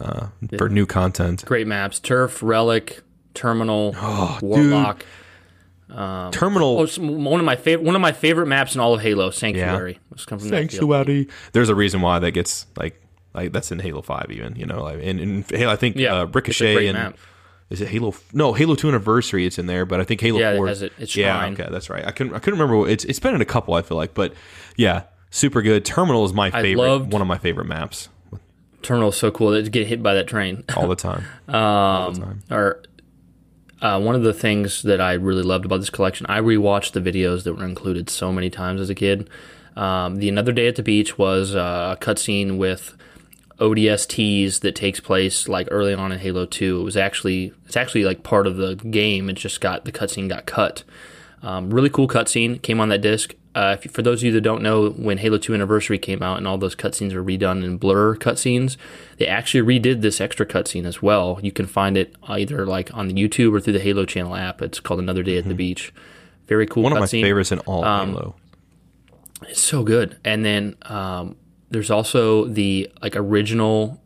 uh, 0.00 0.28
for 0.58 0.68
new 0.68 0.86
content. 0.86 1.44
Great 1.44 1.66
maps: 1.66 1.98
Turf, 1.98 2.42
Relic, 2.42 3.02
Terminal, 3.34 3.94
oh, 3.96 4.38
Warlock. 4.42 5.04
Um, 5.92 6.32
Terminal. 6.32 6.80
Oh, 6.80 6.86
one 7.02 7.38
of 7.38 7.46
my 7.46 7.56
favorite 7.56 7.84
one 7.84 7.94
of 7.94 8.00
my 8.00 8.12
favorite 8.12 8.46
maps 8.46 8.74
in 8.74 8.80
all 8.80 8.94
of 8.94 9.02
Halo, 9.02 9.30
Sanctuary. 9.30 9.98
Yeah. 10.10 10.38
Sanctuary. 10.38 11.28
There's 11.52 11.68
a 11.68 11.74
reason 11.74 12.00
why 12.00 12.18
that 12.18 12.30
gets 12.32 12.66
like 12.76 13.00
like 13.34 13.52
that's 13.52 13.70
in 13.70 13.78
Halo 13.78 14.02
Five 14.02 14.30
even. 14.30 14.56
You 14.56 14.66
know, 14.66 14.82
like, 14.82 15.00
and 15.02 15.20
in 15.20 15.44
Halo, 15.48 15.72
I 15.72 15.76
think 15.76 15.96
yeah, 15.96 16.20
uh, 16.20 16.26
Ricochet 16.26 16.86
and. 16.86 16.98
Map. 16.98 17.18
Is 17.70 17.80
it 17.80 17.88
Halo? 17.88 18.14
No, 18.34 18.52
Halo 18.52 18.74
Two 18.74 18.88
Anniversary. 18.88 19.46
It's 19.46 19.58
in 19.58 19.66
there, 19.66 19.86
but 19.86 19.98
I 19.98 20.04
think 20.04 20.20
Halo 20.20 20.38
yeah, 20.38 20.56
Four. 20.56 20.66
It 20.66 20.68
has 20.68 20.82
it. 20.82 20.92
It's 20.98 21.16
yeah, 21.16 21.46
okay, 21.46 21.68
that's 21.70 21.88
right. 21.88 22.06
I 22.06 22.10
couldn't. 22.10 22.34
I 22.34 22.38
couldn't 22.38 22.60
remember. 22.60 22.86
It's 22.86 23.04
it's 23.04 23.18
been 23.18 23.34
in 23.34 23.40
a 23.40 23.46
couple. 23.46 23.72
I 23.72 23.80
feel 23.80 23.96
like, 23.96 24.12
but 24.12 24.34
yeah, 24.76 25.04
super 25.30 25.62
good. 25.62 25.82
Terminal 25.82 26.22
is 26.26 26.34
my 26.34 26.50
favorite. 26.50 27.06
One 27.06 27.22
of 27.22 27.26
my 27.26 27.38
favorite 27.38 27.64
maps. 27.64 28.10
Terminal 28.82 29.08
is 29.08 29.16
so 29.16 29.30
cool 29.30 29.52
to 29.52 29.70
get 29.70 29.86
hit 29.86 30.02
by 30.02 30.12
that 30.14 30.26
train 30.26 30.64
all 30.76 30.86
the 30.86 30.96
time. 30.96 31.24
um, 31.48 31.54
all 31.54 32.10
the 32.12 32.20
time. 32.20 32.42
Or 32.50 32.82
uh, 33.82 34.00
one 34.00 34.14
of 34.14 34.22
the 34.22 34.32
things 34.32 34.82
that 34.82 35.00
I 35.00 35.14
really 35.14 35.42
loved 35.42 35.64
about 35.64 35.78
this 35.78 35.90
collection, 35.90 36.24
I 36.28 36.40
rewatched 36.40 36.92
the 36.92 37.00
videos 37.00 37.42
that 37.42 37.54
were 37.54 37.64
included 37.64 38.08
so 38.08 38.32
many 38.32 38.48
times 38.48 38.80
as 38.80 38.88
a 38.88 38.94
kid. 38.94 39.28
Um, 39.76 40.16
the 40.16 40.28
Another 40.28 40.52
Day 40.52 40.68
at 40.68 40.76
the 40.76 40.82
Beach 40.82 41.18
was 41.18 41.56
uh, 41.56 41.96
a 41.98 42.04
cutscene 42.04 42.58
with 42.58 42.96
ODSTs 43.58 44.60
that 44.60 44.76
takes 44.76 45.00
place 45.00 45.48
like 45.48 45.66
early 45.70 45.94
on 45.94 46.12
in 46.12 46.20
Halo 46.20 46.46
2. 46.46 46.80
It 46.80 46.84
was 46.84 46.96
actually 46.96 47.52
it's 47.66 47.76
actually 47.76 48.04
like 48.04 48.22
part 48.22 48.46
of 48.46 48.56
the 48.56 48.76
game. 48.76 49.28
It 49.28 49.34
just 49.34 49.60
got 49.60 49.84
the 49.84 49.92
cutscene 49.92 50.28
got 50.28 50.46
cut. 50.46 50.84
Um, 51.42 51.70
really 51.70 51.90
cool 51.90 52.06
cutscene 52.06 52.62
came 52.62 52.80
on 52.80 52.88
that 52.90 53.00
disc. 53.00 53.34
Uh, 53.54 53.76
if, 53.82 53.90
for 53.90 54.02
those 54.02 54.20
of 54.20 54.24
you 54.24 54.32
that 54.32 54.40
don't 54.40 54.62
know, 54.62 54.90
when 54.90 55.18
Halo 55.18 55.36
2 55.36 55.52
Anniversary 55.52 55.98
came 55.98 56.22
out 56.22 56.38
and 56.38 56.46
all 56.46 56.56
those 56.56 56.74
cutscenes 56.74 57.14
were 57.14 57.22
redone 57.22 57.62
in 57.62 57.76
blur 57.76 58.16
cutscenes, 58.16 58.76
they 59.18 59.26
actually 59.26 59.60
redid 59.60 60.00
this 60.00 60.20
extra 60.20 60.46
cutscene 60.46 60.86
as 60.86 61.02
well. 61.02 61.38
You 61.42 61.52
can 61.52 61.66
find 61.66 61.96
it 61.96 62.16
either 62.24 62.64
like 62.66 62.92
on 62.94 63.08
the 63.08 63.14
YouTube 63.14 63.54
or 63.54 63.60
through 63.60 63.74
the 63.74 63.80
Halo 63.80 64.06
Channel 64.06 64.34
app. 64.34 64.62
It's 64.62 64.80
called 64.80 65.00
Another 65.00 65.22
Day 65.22 65.32
mm-hmm. 65.32 65.38
at 65.38 65.44
the 65.44 65.50
mm-hmm. 65.50 65.56
Beach. 65.58 65.92
Very 66.46 66.66
cool. 66.66 66.82
One 66.82 66.92
of 66.92 66.98
my 66.98 67.06
favorites 67.06 67.52
in 67.52 67.58
all 67.60 67.84
um, 67.84 68.10
Halo. 68.10 68.34
It's 69.48 69.60
so 69.60 69.82
good. 69.82 70.16
And 70.24 70.44
then 70.44 70.76
um, 70.82 71.36
there's 71.70 71.90
also 71.90 72.46
the 72.46 72.90
like 73.02 73.16
original 73.16 74.00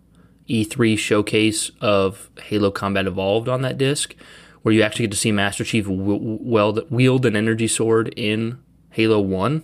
E3 0.48 0.98
showcase 0.98 1.70
of 1.80 2.30
Halo 2.42 2.70
Combat 2.70 3.06
Evolved 3.06 3.48
on 3.48 3.62
that 3.62 3.78
disc, 3.78 4.14
where 4.62 4.74
you 4.74 4.82
actually 4.82 5.06
get 5.06 5.12
to 5.12 5.18
see 5.18 5.32
Master 5.32 5.64
Chief 5.64 5.86
wield, 5.86 6.90
wield 6.90 7.26
an 7.26 7.36
energy 7.36 7.68
sword 7.68 8.12
in 8.16 8.58
Halo 8.96 9.20
One, 9.20 9.62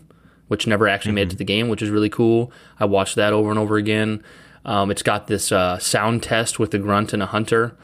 which 0.48 0.66
never 0.66 0.86
actually 0.86 1.10
mm-hmm. 1.10 1.14
made 1.14 1.28
it 1.28 1.30
to 1.30 1.36
the 1.36 1.44
game, 1.44 1.70
which 1.70 1.80
is 1.80 1.88
really 1.88 2.10
cool. 2.10 2.52
I 2.78 2.84
watched 2.84 3.16
that 3.16 3.32
over 3.32 3.48
and 3.48 3.58
over 3.58 3.78
again. 3.78 4.22
Um, 4.66 4.90
it's 4.90 5.02
got 5.02 5.26
this 5.26 5.50
uh, 5.50 5.78
sound 5.78 6.22
test 6.22 6.58
with 6.58 6.70
the 6.70 6.78
grunt 6.78 7.14
and 7.14 7.22
a 7.22 7.26
hunter, 7.26 7.74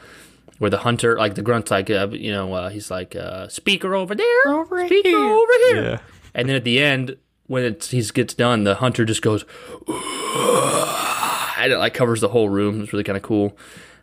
where 0.59 0.69
the 0.69 0.77
hunter, 0.77 1.17
like 1.17 1.33
the 1.33 1.41
grunt's 1.41 1.71
like, 1.71 1.89
uh, 1.89 2.07
you 2.11 2.31
know, 2.31 2.53
uh, 2.53 2.69
he's 2.69 2.91
like, 2.91 3.15
uh, 3.15 3.47
speaker 3.47 3.95
over 3.95 4.13
there, 4.13 4.47
over 4.47 4.85
speaker 4.85 5.09
here. 5.09 5.17
over 5.17 5.53
here. 5.69 5.83
Yeah. 5.83 5.99
And 6.35 6.47
then 6.47 6.55
at 6.55 6.63
the 6.63 6.79
end, 6.79 7.17
when 7.47 7.63
it 7.63 7.85
he 7.85 8.03
gets 8.03 8.35
done, 8.35 8.63
the 8.63 8.75
hunter 8.75 9.03
just 9.03 9.23
goes, 9.23 9.43
and 9.87 11.71
it 11.71 11.79
like 11.79 11.95
covers 11.95 12.21
the 12.21 12.29
whole 12.29 12.47
room. 12.47 12.83
It's 12.83 12.93
really 12.93 13.03
kind 13.03 13.17
of 13.17 13.23
cool. 13.23 13.57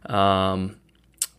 Um, 0.06 0.78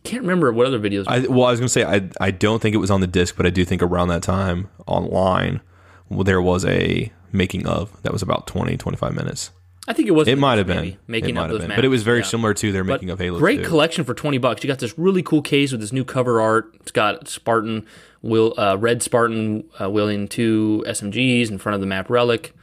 can't 0.04 0.22
remember 0.22 0.50
what 0.54 0.66
other 0.66 0.80
videos. 0.80 1.04
I, 1.06 1.26
well, 1.26 1.44
I 1.44 1.50
was 1.50 1.60
gonna 1.60 1.68
say 1.68 1.84
I 1.84 2.08
I 2.18 2.30
don't 2.30 2.62
think 2.62 2.74
it 2.74 2.78
was 2.78 2.90
on 2.90 3.02
the 3.02 3.06
disc, 3.06 3.36
but 3.36 3.44
I 3.44 3.50
do 3.50 3.66
think 3.66 3.82
around 3.82 4.08
that 4.08 4.22
time 4.22 4.70
online 4.86 5.52
well, 5.52 5.67
there 6.10 6.42
was 6.42 6.64
a 6.64 7.12
making 7.32 7.66
of 7.66 8.02
that 8.02 8.12
was 8.12 8.22
about 8.22 8.46
20, 8.46 8.76
25 8.76 9.14
minutes. 9.14 9.50
I 9.88 9.94
think 9.94 10.06
it 10.06 10.12
was. 10.12 10.28
It 10.28 10.36
might 10.36 10.58
have 10.58 10.66
been 10.66 10.98
making 11.06 11.38
of 11.38 11.48
those 11.48 11.62
maps, 11.62 11.76
but 11.76 11.84
it 11.84 11.88
was 11.88 12.02
very 12.02 12.18
yeah. 12.18 12.26
similar 12.26 12.52
to 12.52 12.72
their 12.72 12.84
making 12.84 13.08
but 13.08 13.14
of 13.14 13.20
Halo. 13.20 13.38
Great 13.38 13.62
2. 13.62 13.68
collection 13.68 14.04
for 14.04 14.12
twenty 14.12 14.36
bucks. 14.36 14.62
You 14.62 14.68
got 14.68 14.80
this 14.80 14.98
really 14.98 15.22
cool 15.22 15.40
case 15.40 15.72
with 15.72 15.80
this 15.80 15.92
new 15.92 16.04
cover 16.04 16.42
art. 16.42 16.74
It's 16.80 16.90
got 16.90 17.26
Spartan 17.26 17.86
will 18.20 18.52
uh, 18.58 18.76
red 18.76 19.02
Spartan 19.02 19.64
uh, 19.80 19.88
wielding 19.88 20.28
two 20.28 20.84
SMGs 20.86 21.50
in 21.50 21.56
front 21.56 21.74
of 21.74 21.80
the 21.80 21.86
map 21.86 22.10
relic. 22.10 22.54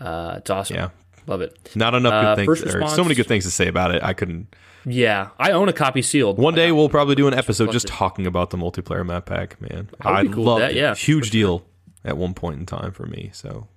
Uh, 0.00 0.36
it's 0.38 0.48
awesome. 0.48 0.76
Yeah, 0.76 0.88
love 1.26 1.42
it. 1.42 1.54
Not 1.76 1.94
enough 1.94 2.12
good 2.12 2.28
uh, 2.28 2.36
things. 2.36 2.62
Response, 2.62 2.94
so 2.94 3.04
many 3.04 3.14
good 3.14 3.26
things 3.26 3.44
to 3.44 3.50
say 3.50 3.68
about 3.68 3.94
it. 3.94 4.02
I 4.02 4.14
couldn't. 4.14 4.54
Yeah, 4.86 5.30
I 5.38 5.50
own 5.50 5.68
a 5.68 5.72
copy 5.74 6.00
sealed. 6.00 6.38
One 6.38 6.54
day 6.54 6.72
we'll 6.72 6.88
probably 6.88 7.14
do 7.14 7.28
an 7.28 7.34
episode 7.34 7.72
just 7.72 7.88
talking 7.88 8.26
about 8.26 8.48
the 8.48 8.56
multiplayer 8.56 9.04
map 9.04 9.26
pack. 9.26 9.60
Man, 9.60 9.90
I 10.00 10.26
cool 10.26 10.44
love 10.44 10.62
it. 10.62 10.74
Yeah, 10.74 10.94
huge 10.94 11.30
deal 11.30 11.62
at 12.04 12.16
one 12.16 12.34
point 12.34 12.60
in 12.60 12.66
time 12.66 12.92
for 12.92 13.06
me. 13.06 13.30
So. 13.32 13.68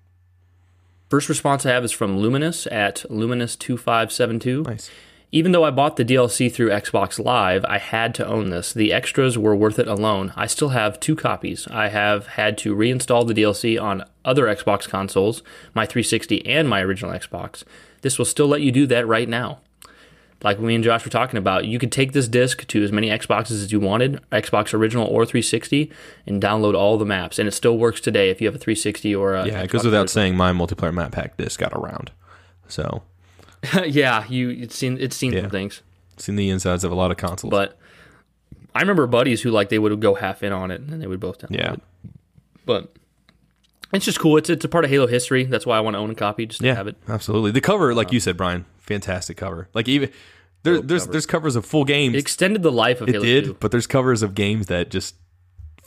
First 1.10 1.30
response 1.30 1.66
I 1.66 1.72
have 1.72 1.86
is 1.86 1.92
from 1.92 2.18
Luminous 2.18 2.68
at 2.68 3.06
Luminous2572. 3.10 4.66
Nice. 4.68 4.90
Even 5.32 5.52
though 5.52 5.66
I 5.66 5.72
bought 5.72 5.98
the 5.98 6.06
DLC 6.06 6.52
through 6.52 6.70
Xbox 6.70 7.24
Live, 7.24 7.66
I 7.66 7.80
had 7.80 8.16
to 8.16 8.26
own 8.26 8.50
this. 8.50 8.72
The 8.72 8.94
extras 8.94 9.38
were 9.38 9.56
worth 9.56 9.78
it 9.78 9.88
alone. 9.88 10.32
I 10.38 10.48
still 10.48 10.70
have 10.70 11.02
two 11.02 11.18
copies. 11.18 11.68
I 11.68 11.90
have 11.90 12.28
had 12.28 12.58
to 12.60 12.74
reinstall 12.74 13.28
the 13.28 13.34
DLC 13.34 13.82
on 13.82 14.06
other 14.24 14.46
Xbox 14.46 14.88
consoles, 14.88 15.44
my 15.74 15.86
360 15.86 16.46
and 16.46 16.70
my 16.70 16.82
original 16.82 17.12
Xbox. 17.12 17.66
This 18.04 18.18
will 18.18 18.26
still 18.26 18.48
let 18.48 18.62
you 18.62 18.72
do 18.72 18.88
that 18.88 19.06
right 19.06 19.28
now. 19.28 19.60
Like 20.44 20.60
me 20.60 20.76
and 20.76 20.84
Josh 20.84 21.04
were 21.04 21.10
talking 21.10 21.38
about, 21.38 21.66
you 21.66 21.80
could 21.80 21.92
take 21.92 22.12
this 22.12 22.28
disc 22.28 22.68
to 22.68 22.84
as 22.84 22.92
many 22.92 23.10
Xboxes 23.10 23.64
as 23.64 23.72
you 23.72 23.80
wanted, 23.80 24.22
Xbox 24.32 24.74
original 24.74 25.08
or 25.08 25.26
360, 25.26 25.92
and 26.28 26.42
download 26.42 26.76
all 26.76 26.98
the 26.98 27.06
maps. 27.06 27.40
And 27.40 27.48
it 27.48 27.54
still 27.54 27.78
works 27.78 28.00
today 28.00 28.30
if 28.30 28.40
you 28.40 28.48
have 28.48 28.54
a 28.54 28.60
360 28.60 29.16
or 29.16 29.34
a. 29.34 29.48
Yeah, 29.48 29.62
it 29.62 29.72
goes 29.72 29.84
without 29.84 30.10
saying 30.10 30.36
my 30.36 30.52
multiplayer 30.52 30.94
map 30.94 31.12
pack 31.12 31.38
disc 31.38 31.60
got 31.60 31.74
around. 31.74 32.12
So 32.68 33.02
yeah, 33.86 34.26
you 34.28 34.50
it's 34.50 34.76
seen 34.76 34.98
it's 35.00 35.16
seen 35.16 35.34
yeah. 35.34 35.42
some 35.42 35.50
things. 35.50 35.82
Seen 36.18 36.36
the 36.36 36.50
insides 36.50 36.84
of 36.84 36.92
a 36.92 36.96
lot 36.96 37.12
of 37.12 37.18
consoles. 37.18 37.52
But 37.52 37.78
I 38.76 38.82
remember 38.82 39.08
buddies 39.08 39.42
who 39.42 39.52
like 39.52 39.70
they 39.70 39.80
would 39.80 40.00
go 40.00 40.16
half 40.16 40.44
in 40.44 40.52
on 40.52 40.72
it 40.72 40.82
and 40.82 41.02
they 41.02 41.08
would 41.08 41.20
both 41.20 41.40
download 41.40 41.58
yeah. 41.58 41.74
it. 41.74 41.82
But 42.66 42.94
it's 43.94 44.06
just 44.06 44.20
cool. 44.20 44.38
It's 44.38 44.50
it's 44.50 44.66
a 44.66 44.70
part 44.70 44.86
of 44.86 44.92
Halo 44.92 45.08
history. 45.08 45.44
That's 45.44 45.66
why 45.66 45.78
I 45.78 45.80
want 45.80 45.96
to 45.96 46.00
own 46.00 46.10
a 46.10 46.16
copy 46.16 46.46
just 46.46 46.62
to 46.62 46.68
yeah, 46.68 46.76
have 46.76 46.88
it. 46.88 46.98
Absolutely. 47.08 47.52
The 47.52 47.62
cover, 47.62 47.94
like 47.94 48.12
you 48.12 48.20
said, 48.20 48.38
Brian, 48.38 48.66
fantastic 48.78 49.38
cover. 49.38 49.70
Like 49.74 49.88
even 49.88 50.12
there, 50.64 50.82
there's 50.82 51.04
covers. 51.04 51.12
there's 51.12 51.26
covers 51.26 51.56
of 51.56 51.66
full 51.66 51.86
games. 51.86 52.16
It 52.16 52.20
extended 52.20 52.64
the 52.64 52.72
life 52.72 53.02
of 53.02 53.10
it 53.10 53.14
Halo 53.14 53.26
did, 53.26 53.46
2. 53.46 53.54
but 53.60 53.72
there's 53.72 53.88
covers 53.88 54.24
of 54.24 54.36
games 54.36 54.68
that 54.68 54.90
just 54.90 55.16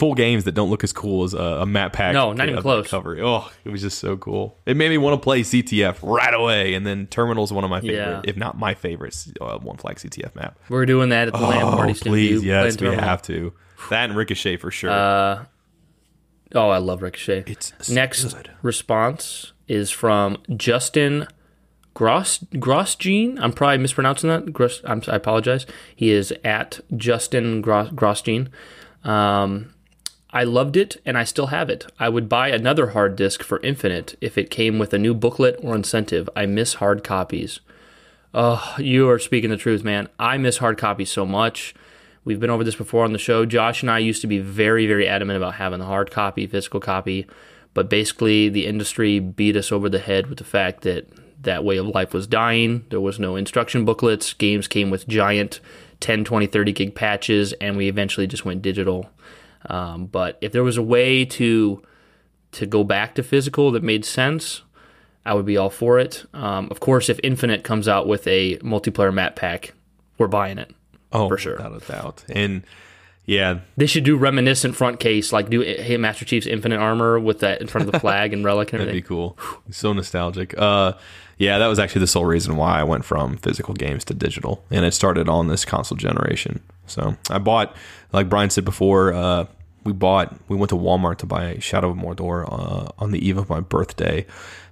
full 0.01 0.14
games 0.14 0.44
that 0.44 0.52
don't 0.52 0.70
look 0.70 0.82
as 0.82 0.94
cool 0.94 1.24
as 1.24 1.35
a, 1.35 1.39
a 1.39 1.66
map 1.66 1.93
pack. 1.93 2.14
No, 2.14 2.32
not 2.32 2.48
even 2.48 2.62
close. 2.62 2.89
Cover. 2.89 3.18
Oh, 3.20 3.52
it 3.64 3.68
was 3.68 3.82
just 3.82 3.98
so 3.98 4.16
cool. 4.16 4.56
It 4.64 4.77
made 4.77 4.89
me 4.89 4.97
want 4.97 5.20
to 5.20 5.22
play 5.22 5.43
CTF 5.43 5.98
right 6.02 6.32
away. 6.32 6.72
And 6.72 6.86
then 6.86 7.06
Terminal's 7.06 7.52
one 7.52 7.64
of 7.64 7.70
my 7.70 7.82
favorite, 7.82 7.97
yeah. 7.97 8.22
if 8.24 8.36
not 8.36 8.59
my 8.59 8.72
favorite, 8.72 9.14
uh, 9.40 9.59
one 9.59 9.77
flag 9.77 9.97
CTF 9.97 10.35
map. 10.35 10.59
We're 10.70 10.86
doing 10.86 11.10
that 11.10 11.28
at 11.28 11.35
the 11.35 11.40
oh, 11.40 11.48
LAN 11.48 11.60
party. 11.60 11.94
Please, 11.94 12.43
yes, 12.43 12.81
we 12.81 12.89
have 12.89 13.20
to. 13.22 13.52
That 13.90 14.09
and 14.09 14.16
Ricochet 14.16 14.56
for 14.56 14.70
sure. 14.70 14.90
Uh, 14.90 15.44
oh, 16.55 16.68
I 16.70 16.78
love 16.78 17.02
Ricochet. 17.02 17.44
It's 17.47 17.90
next 17.90 18.32
good. 18.35 18.51
response 18.62 19.52
is 19.68 19.90
from 19.90 20.39
Justin. 20.56 21.27
Gross 21.93 22.39
Grosjean. 22.55 23.39
I'm 23.40 23.52
probably 23.52 23.78
mispronouncing 23.78 24.31
that. 24.31 24.52
Gross, 24.52 24.81
I'm, 24.85 25.02
i 25.09 25.16
apologize. 25.16 25.66
He 25.94 26.10
is 26.10 26.32
at 26.44 26.81
Justin 26.97 27.60
Gross, 27.60 27.90
Grosjean. 27.90 28.48
Um, 29.05 29.74
I 30.32 30.44
loved 30.44 30.77
it 30.77 31.01
and 31.05 31.18
I 31.18 31.24
still 31.24 31.48
have 31.48 31.68
it. 31.68 31.86
I 31.98 32.09
would 32.09 32.28
buy 32.28 32.48
another 32.48 32.90
hard 32.90 33.16
disk 33.16 33.43
for 33.43 33.60
Infinite 33.60 34.16
if 34.20 34.39
it 34.39 34.51
came 34.51 34.78
with 34.78 34.94
a 34.94 34.98
new 34.98 35.14
booklet 35.14 35.59
or 35.62 35.74
incentive. 35.74 36.31
I 36.36 36.47
miss 36.47 36.74
hard 36.74 37.02
copies. 37.02 37.60
Oh, 38.32 38.77
you 38.78 39.10
are 39.10 39.18
speaking 39.18 39.51
the 39.51 39.56
truth, 39.56 39.82
man. 39.82 40.09
I 40.18 40.39
miss 40.39 40.59
hard 40.59 40.78
copies 40.78 41.10
so 41.10 41.27
much. 41.27 41.74
We've 42.24 42.40
been 42.40 42.51
over 42.51 42.64
this 42.64 42.76
before 42.76 43.05
on 43.05 43.12
the 43.12 43.18
show. 43.18 43.47
Josh 43.47 43.82
and 43.82 43.90
I 43.90 43.98
used 43.98 44.20
to 44.20 44.26
be 44.26 44.38
very, 44.38 44.86
very 44.86 45.09
adamant 45.09 45.36
about 45.36 45.55
having 45.55 45.78
the 45.78 45.86
hard 45.86 46.10
copy, 46.10 46.47
physical 46.47 46.80
copy, 46.80 47.26
but 47.72 47.88
basically 47.88 48.48
the 48.48 48.66
industry 48.66 49.18
beat 49.20 49.56
us 49.56 49.72
over 49.72 49.88
the 49.88 49.98
head 49.98 50.26
with 50.26 50.38
the 50.38 50.44
fact 50.44 50.82
that 50.82 51.09
that 51.42 51.64
way 51.64 51.78
of 51.78 51.86
life 51.86 52.12
was 52.12 52.26
dying. 52.26 52.84
There 52.90 53.01
was 53.01 53.18
no 53.18 53.36
instruction 53.36 53.84
booklets. 53.84 54.34
Games 54.34 54.68
came 54.68 54.90
with 54.90 55.09
giant 55.09 55.60
10, 56.01 56.24
20, 56.24 56.47
30 56.47 56.72
gig 56.72 56.94
patches, 56.94 57.52
and 57.55 57.76
we 57.76 57.88
eventually 57.88 58.26
just 58.26 58.44
went 58.44 58.62
digital. 58.62 59.10
Um, 59.66 60.06
but 60.06 60.38
if 60.40 60.52
there 60.52 60.64
was 60.64 60.76
a 60.76 60.82
way 60.82 61.24
to 61.24 61.82
to 62.52 62.66
go 62.66 62.82
back 62.82 63.14
to 63.14 63.22
physical 63.22 63.70
that 63.70 63.82
made 63.82 64.05
sense, 64.05 64.62
I 65.24 65.34
would 65.34 65.47
be 65.47 65.56
all 65.56 65.70
for 65.70 66.01
it. 66.01 66.24
Um, 66.34 66.66
of 66.70 66.80
course, 66.80 67.09
if 67.09 67.20
Infinite 67.22 67.62
comes 67.62 67.86
out 67.86 68.09
with 68.09 68.26
a 68.26 68.56
multiplayer 68.59 69.14
map 69.14 69.36
pack, 69.36 69.72
we're 70.18 70.26
buying 70.26 70.59
it. 70.59 70.74
Oh, 71.12 71.28
for 71.28 71.39
sure. 71.39 71.57
without 71.57 71.82
a 71.82 71.87
doubt. 71.93 72.24
And 72.28 72.62
yeah, 73.27 73.61
They 73.77 73.87
should 73.87 74.05
do 74.05 74.16
reminiscent 74.16 74.74
front 74.77 74.99
case, 75.01 75.32
like 75.32 75.51
do 75.51 75.61
hey 75.61 75.97
Master 75.97 76.24
Chief's 76.24 76.47
Infinite 76.47 76.78
Armor 76.78 77.20
with 77.20 77.41
that 77.41 77.61
in 77.61 77.66
front 77.69 77.87
of 77.87 77.93
the 77.93 78.01
flag 78.05 78.32
and 78.32 78.45
relic 78.45 78.73
and 78.73 78.81
that'd 78.81 78.93
be 78.93 78.99
everything. 78.99 79.09
cool. 79.09 79.39
So 79.70 79.93
nostalgic. 79.93 80.55
Uh, 80.59 80.95
yeah, 81.39 81.59
that 81.59 81.69
was 81.69 81.78
actually 81.78 82.01
the 82.01 82.07
sole 82.07 82.24
reason 82.27 82.57
why 82.57 82.81
I 82.81 82.82
went 82.85 83.05
from 83.05 83.37
physical 83.39 83.73
games 83.73 84.05
to 84.07 84.15
digital, 84.15 84.62
and 84.70 84.85
it 84.85 84.93
started 84.93 85.27
on 85.28 85.47
this 85.49 85.65
console 85.65 85.97
generation. 85.97 86.61
So 86.87 87.16
I 87.31 87.39
bought, 87.39 87.74
like 88.12 88.28
Brian 88.28 88.51
said 88.51 88.65
before, 88.66 89.15
uh, 89.15 89.47
we 89.85 89.93
bought. 89.93 90.35
We 90.49 90.57
went 90.57 90.69
to 90.70 90.77
Walmart 90.77 91.16
to 91.19 91.27
buy 91.27 91.57
Shadow 91.59 91.91
of 91.91 91.97
Mordor 91.97 92.45
uh, 92.47 92.89
on 92.99 93.12
the 93.12 93.27
eve 93.27 93.39
of 93.39 93.49
my 93.49 93.61
birthday. 93.61 94.27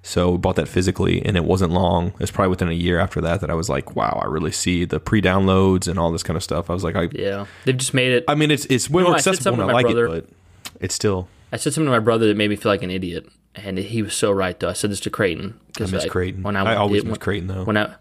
So 0.09 0.31
we 0.31 0.39
bought 0.39 0.57
that 0.57 0.69
physically, 0.69 1.23
and 1.23 1.37
it 1.37 1.45
wasn't 1.45 1.71
long. 1.73 2.09
It 2.09 2.21
was 2.21 2.31
probably 2.31 2.49
within 2.49 2.69
a 2.69 2.73
year 2.73 2.99
after 2.99 3.21
that 3.21 3.43
that 3.43 3.51
I 3.51 3.55
was 3.55 3.69
like, 3.69 3.95
"Wow, 3.95 4.19
I 4.23 4.27
really 4.27 4.53
see 4.53 4.87
the 4.87 4.99
pre-downloads 4.99 5.87
and 5.87 5.99
all 5.99 6.11
this 6.11 6.23
kind 6.23 6.35
of 6.35 6.43
stuff." 6.43 6.71
I 6.71 6.73
was 6.73 6.83
like, 6.83 6.97
"I, 6.97 7.11
Yeah, 7.13 7.45
they've 7.67 7.77
just 7.77 7.93
made 7.93 8.13
it. 8.13 8.25
I 8.27 8.35
mean, 8.35 8.51
it's 8.51 8.65
it's 8.67 8.89
way 8.89 9.03
more 9.03 9.17
I 9.17 9.19
said 9.19 9.35
accessible, 9.35 9.59
something 9.59 9.61
and 9.61 9.69
to 9.69 9.77
I 9.77 9.83
my 9.83 9.89
like 9.89 9.95
brother. 9.95 10.17
it, 10.17 10.31
but 10.31 10.83
it's 10.83 10.95
still." 10.95 11.29
I 11.53 11.57
said 11.59 11.75
something 11.75 11.87
to 11.87 11.91
my 11.91 11.99
brother 11.99 12.27
that 12.27 12.39
made 12.39 12.49
me 12.49 12.57
feel 12.57 12.73
like 12.73 12.83
an 12.83 12.91
idiot, 12.91 13.29
and 13.55 13.77
he 13.77 14.01
was 14.01 14.15
so 14.15 14.33
right. 14.33 14.59
Though 14.59 14.71
I 14.71 14.73
said 14.73 14.91
this 14.91 15.01
to 15.01 15.11
Creighton 15.11 15.61
I 15.79 15.87
miss 15.87 16.07
Creighton. 16.07 16.45
I, 16.57 16.75
always 16.77 17.05
miss 17.05 17.19
Creighton 17.19 17.49
though. 17.49 17.65
when 17.65 17.77
I 17.77 17.95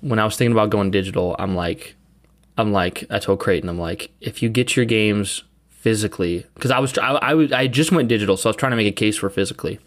when 0.00 0.18
I 0.18 0.24
was 0.24 0.36
thinking 0.36 0.52
about 0.52 0.70
going 0.70 0.90
digital, 0.90 1.36
I'm 1.38 1.54
like, 1.54 1.94
I'm 2.58 2.72
like, 2.72 3.04
I 3.08 3.20
told 3.20 3.38
Creighton, 3.38 3.68
I'm 3.68 3.78
like, 3.78 4.10
if 4.20 4.42
you 4.42 4.48
get 4.48 4.74
your 4.76 4.84
games 4.84 5.44
physically, 5.68 6.46
because 6.54 6.70
I 6.70 6.78
was, 6.78 6.96
I, 6.98 7.12
I 7.12 7.34
was, 7.34 7.52
I 7.52 7.66
just 7.66 7.92
went 7.92 8.08
digital, 8.08 8.36
so 8.36 8.48
I 8.48 8.50
was 8.50 8.56
trying 8.56 8.70
to 8.70 8.76
make 8.76 8.86
a 8.86 8.92
case 8.92 9.16
for 9.16 9.30
physically, 9.30 9.78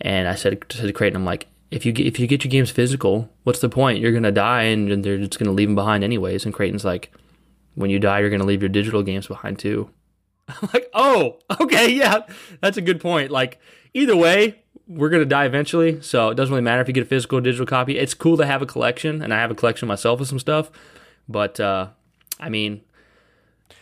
and 0.00 0.28
I 0.28 0.34
said, 0.34 0.68
to 0.68 0.92
Creighton, 0.92 1.16
I'm 1.16 1.24
like, 1.24 1.46
if 1.70 1.86
you 1.86 1.92
get, 1.92 2.06
if 2.06 2.18
you 2.20 2.26
get 2.26 2.44
your 2.44 2.50
games 2.50 2.70
physical, 2.70 3.30
what's 3.44 3.60
the 3.60 3.68
point? 3.68 3.98
You're 4.00 4.12
gonna 4.12 4.30
die, 4.30 4.64
and 4.64 5.02
they're 5.02 5.18
just 5.18 5.38
gonna 5.38 5.52
leave 5.52 5.68
them 5.68 5.74
behind 5.74 6.04
anyways. 6.04 6.44
And 6.44 6.52
Creighton's 6.52 6.84
like, 6.84 7.10
when 7.74 7.90
you 7.90 7.98
die, 7.98 8.20
you're 8.20 8.30
gonna 8.30 8.44
leave 8.44 8.62
your 8.62 8.68
digital 8.68 9.02
games 9.02 9.26
behind 9.26 9.58
too. 9.58 9.90
I'm 10.48 10.68
like, 10.74 10.90
oh, 10.92 11.38
okay, 11.60 11.90
yeah, 11.90 12.20
that's 12.60 12.76
a 12.76 12.82
good 12.82 13.00
point. 13.00 13.30
Like, 13.30 13.58
either 13.94 14.14
way, 14.14 14.62
we're 14.86 15.08
gonna 15.08 15.24
die 15.24 15.46
eventually, 15.46 16.02
so 16.02 16.28
it 16.28 16.34
doesn't 16.34 16.52
really 16.52 16.62
matter 16.62 16.82
if 16.82 16.88
you 16.88 16.94
get 16.94 17.04
a 17.04 17.06
physical 17.06 17.38
or 17.38 17.40
digital 17.40 17.66
copy. 17.66 17.98
It's 17.98 18.14
cool 18.14 18.36
to 18.36 18.44
have 18.44 18.60
a 18.60 18.66
collection, 18.66 19.22
and 19.22 19.32
I 19.32 19.40
have 19.40 19.50
a 19.50 19.54
collection 19.54 19.88
myself 19.88 20.20
of 20.20 20.28
some 20.28 20.38
stuff, 20.38 20.70
but 21.26 21.58
uh, 21.58 21.88
I 22.38 22.50
mean, 22.50 22.82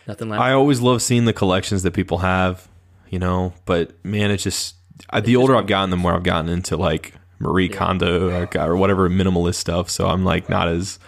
nothing 0.07 0.29
like 0.29 0.39
I 0.39 0.53
always 0.53 0.79
love 0.79 1.01
seeing 1.01 1.25
the 1.25 1.33
collections 1.33 1.83
that 1.83 1.91
people 1.91 2.19
have, 2.19 2.69
you 3.09 3.19
know. 3.19 3.53
But 3.65 3.93
man, 4.05 4.31
it's 4.31 4.43
just 4.43 4.75
I, 5.09 5.21
the 5.21 5.35
older 5.35 5.55
I've 5.55 5.67
gotten, 5.67 5.89
the 5.89 5.97
more 5.97 6.13
I've 6.13 6.23
gotten 6.23 6.49
into 6.49 6.77
like 6.77 7.13
Marie 7.39 7.69
Kondo 7.69 8.29
or, 8.29 8.57
or 8.57 8.75
whatever 8.75 9.09
minimalist 9.09 9.55
stuff. 9.55 9.89
So 9.89 10.07
I'm 10.07 10.23
like 10.23 10.49
not 10.49 10.67
as 10.67 10.99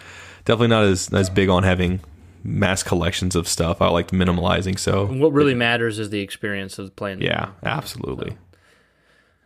definitely 0.44 0.68
not 0.68 0.84
as 0.84 1.12
as 1.12 1.30
big 1.30 1.48
on 1.48 1.62
having 1.62 2.00
mass 2.42 2.82
collections 2.82 3.34
of 3.34 3.48
stuff. 3.48 3.80
I 3.80 3.88
like 3.88 4.08
minimalizing. 4.08 4.78
So 4.78 5.06
what 5.06 5.32
really 5.32 5.54
matters 5.54 5.98
is 5.98 6.10
the 6.10 6.20
experience 6.20 6.78
of 6.78 6.94
playing. 6.96 7.20
the 7.20 7.26
yeah, 7.26 7.46
game. 7.46 7.54
absolutely. 7.64 8.36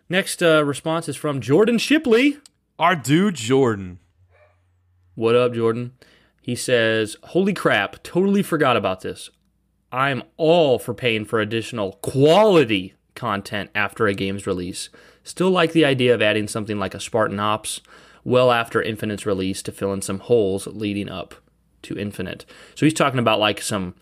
Next 0.09 0.43
uh, 0.43 0.65
response 0.65 1.09
is 1.09 1.17
from 1.17 1.41
Jordan 1.41 1.79
Shipley. 1.79 2.39
Our 2.79 2.97
dude 2.97 3.35
Jordan. 3.35 3.99
What 5.15 5.35
up, 5.35 5.53
Jordan? 5.53 5.93
He 6.41 6.55
says, 6.55 7.17
Holy 7.25 7.53
crap, 7.53 8.03
totally 8.03 8.43
forgot 8.43 8.77
about 8.77 9.03
this. 9.03 9.31
I'm 9.91 10.23
all 10.37 10.79
for 10.79 10.95
paying 10.95 11.25
for 11.25 11.41
additional 11.41 11.93
quality 12.03 12.95
content 13.19 13.69
after 13.75 14.07
a 14.07 14.15
game's 14.15 14.47
release. 14.47 14.89
Still 15.25 15.51
like 15.51 15.73
the 15.73 15.85
idea 15.85 16.15
of 16.15 16.23
adding 16.23 16.49
something 16.49 16.79
like 16.79 16.95
a 16.95 17.01
Spartan 17.01 17.39
Ops 17.39 17.83
well 18.25 18.51
after 18.51 18.81
Infinite's 18.81 19.27
release 19.27 19.63
to 19.63 19.73
fill 19.73 19.93
in 19.93 20.01
some 20.01 20.21
holes 20.21 20.67
leading 20.69 21.11
up 21.11 21.35
to 21.83 21.99
Infinite. 21.99 22.47
So 22.75 22.87
he's 22.87 22.95
talking 22.95 23.19
about 23.19 23.39
like 23.39 23.61
some 23.61 23.95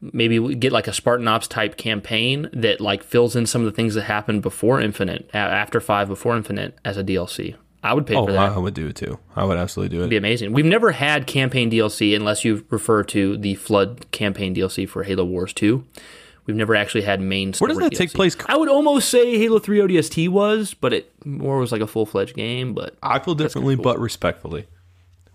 maybe 0.00 0.38
we 0.38 0.54
get 0.54 0.72
like 0.72 0.88
a 0.88 0.92
Spartan 0.92 1.28
Ops 1.28 1.48
type 1.48 1.76
campaign 1.76 2.50
that 2.52 2.80
like 2.80 3.02
fills 3.02 3.36
in 3.36 3.46
some 3.46 3.62
of 3.62 3.66
the 3.66 3.72
things 3.72 3.94
that 3.94 4.02
happened 4.02 4.42
before 4.42 4.80
Infinite, 4.80 5.30
after 5.32 5.80
5 5.80 6.08
before 6.08 6.36
Infinite 6.36 6.76
as 6.84 6.96
a 6.96 7.04
DLC. 7.04 7.54
I 7.82 7.94
would 7.94 8.06
pay 8.06 8.16
Oh, 8.16 8.26
for 8.26 8.32
that 8.32 8.52
I 8.52 8.58
would 8.58 8.74
do 8.74 8.88
it 8.88 8.96
too. 8.96 9.18
I 9.36 9.44
would 9.44 9.58
absolutely 9.58 9.96
do 9.96 10.00
it. 10.00 10.00
It'd 10.00 10.10
be 10.10 10.16
amazing. 10.16 10.52
We've 10.52 10.64
never 10.64 10.92
had 10.92 11.26
campaign 11.26 11.70
DLC 11.70 12.16
unless 12.16 12.44
you 12.44 12.66
refer 12.68 13.04
to 13.04 13.36
the 13.36 13.54
Flood 13.54 14.10
campaign 14.10 14.54
DLC 14.54 14.88
for 14.88 15.04
Halo 15.04 15.24
Wars 15.24 15.52
2. 15.52 15.84
We've 16.46 16.56
never 16.56 16.76
actually 16.76 17.02
had 17.02 17.20
main 17.20 17.52
Where 17.58 17.68
does 17.68 17.76
story 17.76 17.90
that 17.90 17.96
take 17.96 18.12
place? 18.12 18.36
I 18.46 18.56
would 18.56 18.68
almost 18.68 19.08
say 19.08 19.36
Halo 19.36 19.58
3 19.58 19.78
ODST 19.78 20.28
was, 20.28 20.74
but 20.74 20.92
it 20.92 21.12
more 21.26 21.58
was 21.58 21.72
like 21.72 21.80
a 21.80 21.86
full 21.86 22.06
fledged 22.06 22.36
game. 22.36 22.72
But 22.72 22.96
I 23.02 23.18
feel 23.18 23.34
differently, 23.34 23.74
but 23.74 23.98
respectfully. 23.98 24.66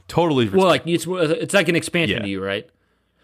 Totally. 0.07 0.49
well, 0.49 0.67
like 0.67 0.83
it's 0.85 1.05
it's 1.07 1.53
like 1.53 1.69
an 1.69 1.75
expansion 1.75 2.17
Yeah. 2.17 2.23
to 2.23 2.29
you, 2.29 2.43
right? 2.43 2.69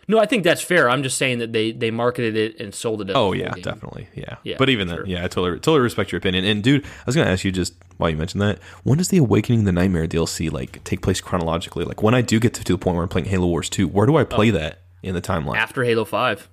No, 0.10 0.20
I 0.20 0.26
think 0.26 0.46
that's 0.46 0.62
fair. 0.62 0.90
I'm 0.90 1.04
just 1.04 1.18
saying 1.18 1.40
that 1.40 1.52
they 1.52 1.72
they 1.72 1.92
marketed 1.92 2.38
it 2.38 2.60
and 2.62 2.74
sold 2.74 3.02
it. 3.02 3.10
As 3.10 3.16
Oh 3.16 3.34
yeah, 3.34 3.52
game. 3.54 3.64
definitely. 3.64 4.08
Yeah. 4.16 4.38
Yeah, 4.44 4.56
But 4.58 4.70
even 4.70 4.88
sure. 4.88 5.04
then, 5.04 5.06
yeah, 5.08 5.26
I 5.26 5.28
totally 5.28 5.60
totally 5.60 5.82
respect 5.82 6.12
your 6.12 6.18
opinion. 6.18 6.46
And 6.46 6.64
dude, 6.64 6.86
I 6.86 7.04
was 7.06 7.16
gonna 7.16 7.30
ask 7.30 7.44
you 7.44 7.52
just 7.52 7.74
while 7.98 8.10
you 8.10 8.16
mentioned 8.16 8.42
that, 8.42 8.60
when 8.84 8.98
does 8.98 9.10
the 9.10 9.18
Awakening 9.18 9.66
the 9.66 9.74
Nightmare 9.74 10.08
DLC 10.08 10.50
like 10.52 10.82
take 10.86 11.02
place 11.02 11.20
chronologically? 11.20 11.84
Like 11.84 12.02
when 12.02 12.14
I 12.14 12.22
do 12.22 12.40
get 12.40 12.54
to, 12.54 12.64
to 12.64 12.74
the 12.74 12.78
point 12.78 12.96
where 12.96 13.04
I'm 13.04 13.10
playing 13.10 13.28
Halo 13.28 13.48
Wars 13.48 13.70
2, 13.70 13.88
where 13.88 14.06
do 14.06 14.16
I 14.16 14.24
play 14.24 14.50
oh. 14.50 14.54
that 14.54 14.84
in 15.04 15.14
the 15.14 15.22
timeline? 15.22 15.58
After 15.58 15.84
Halo 15.84 16.06
5 16.06 16.50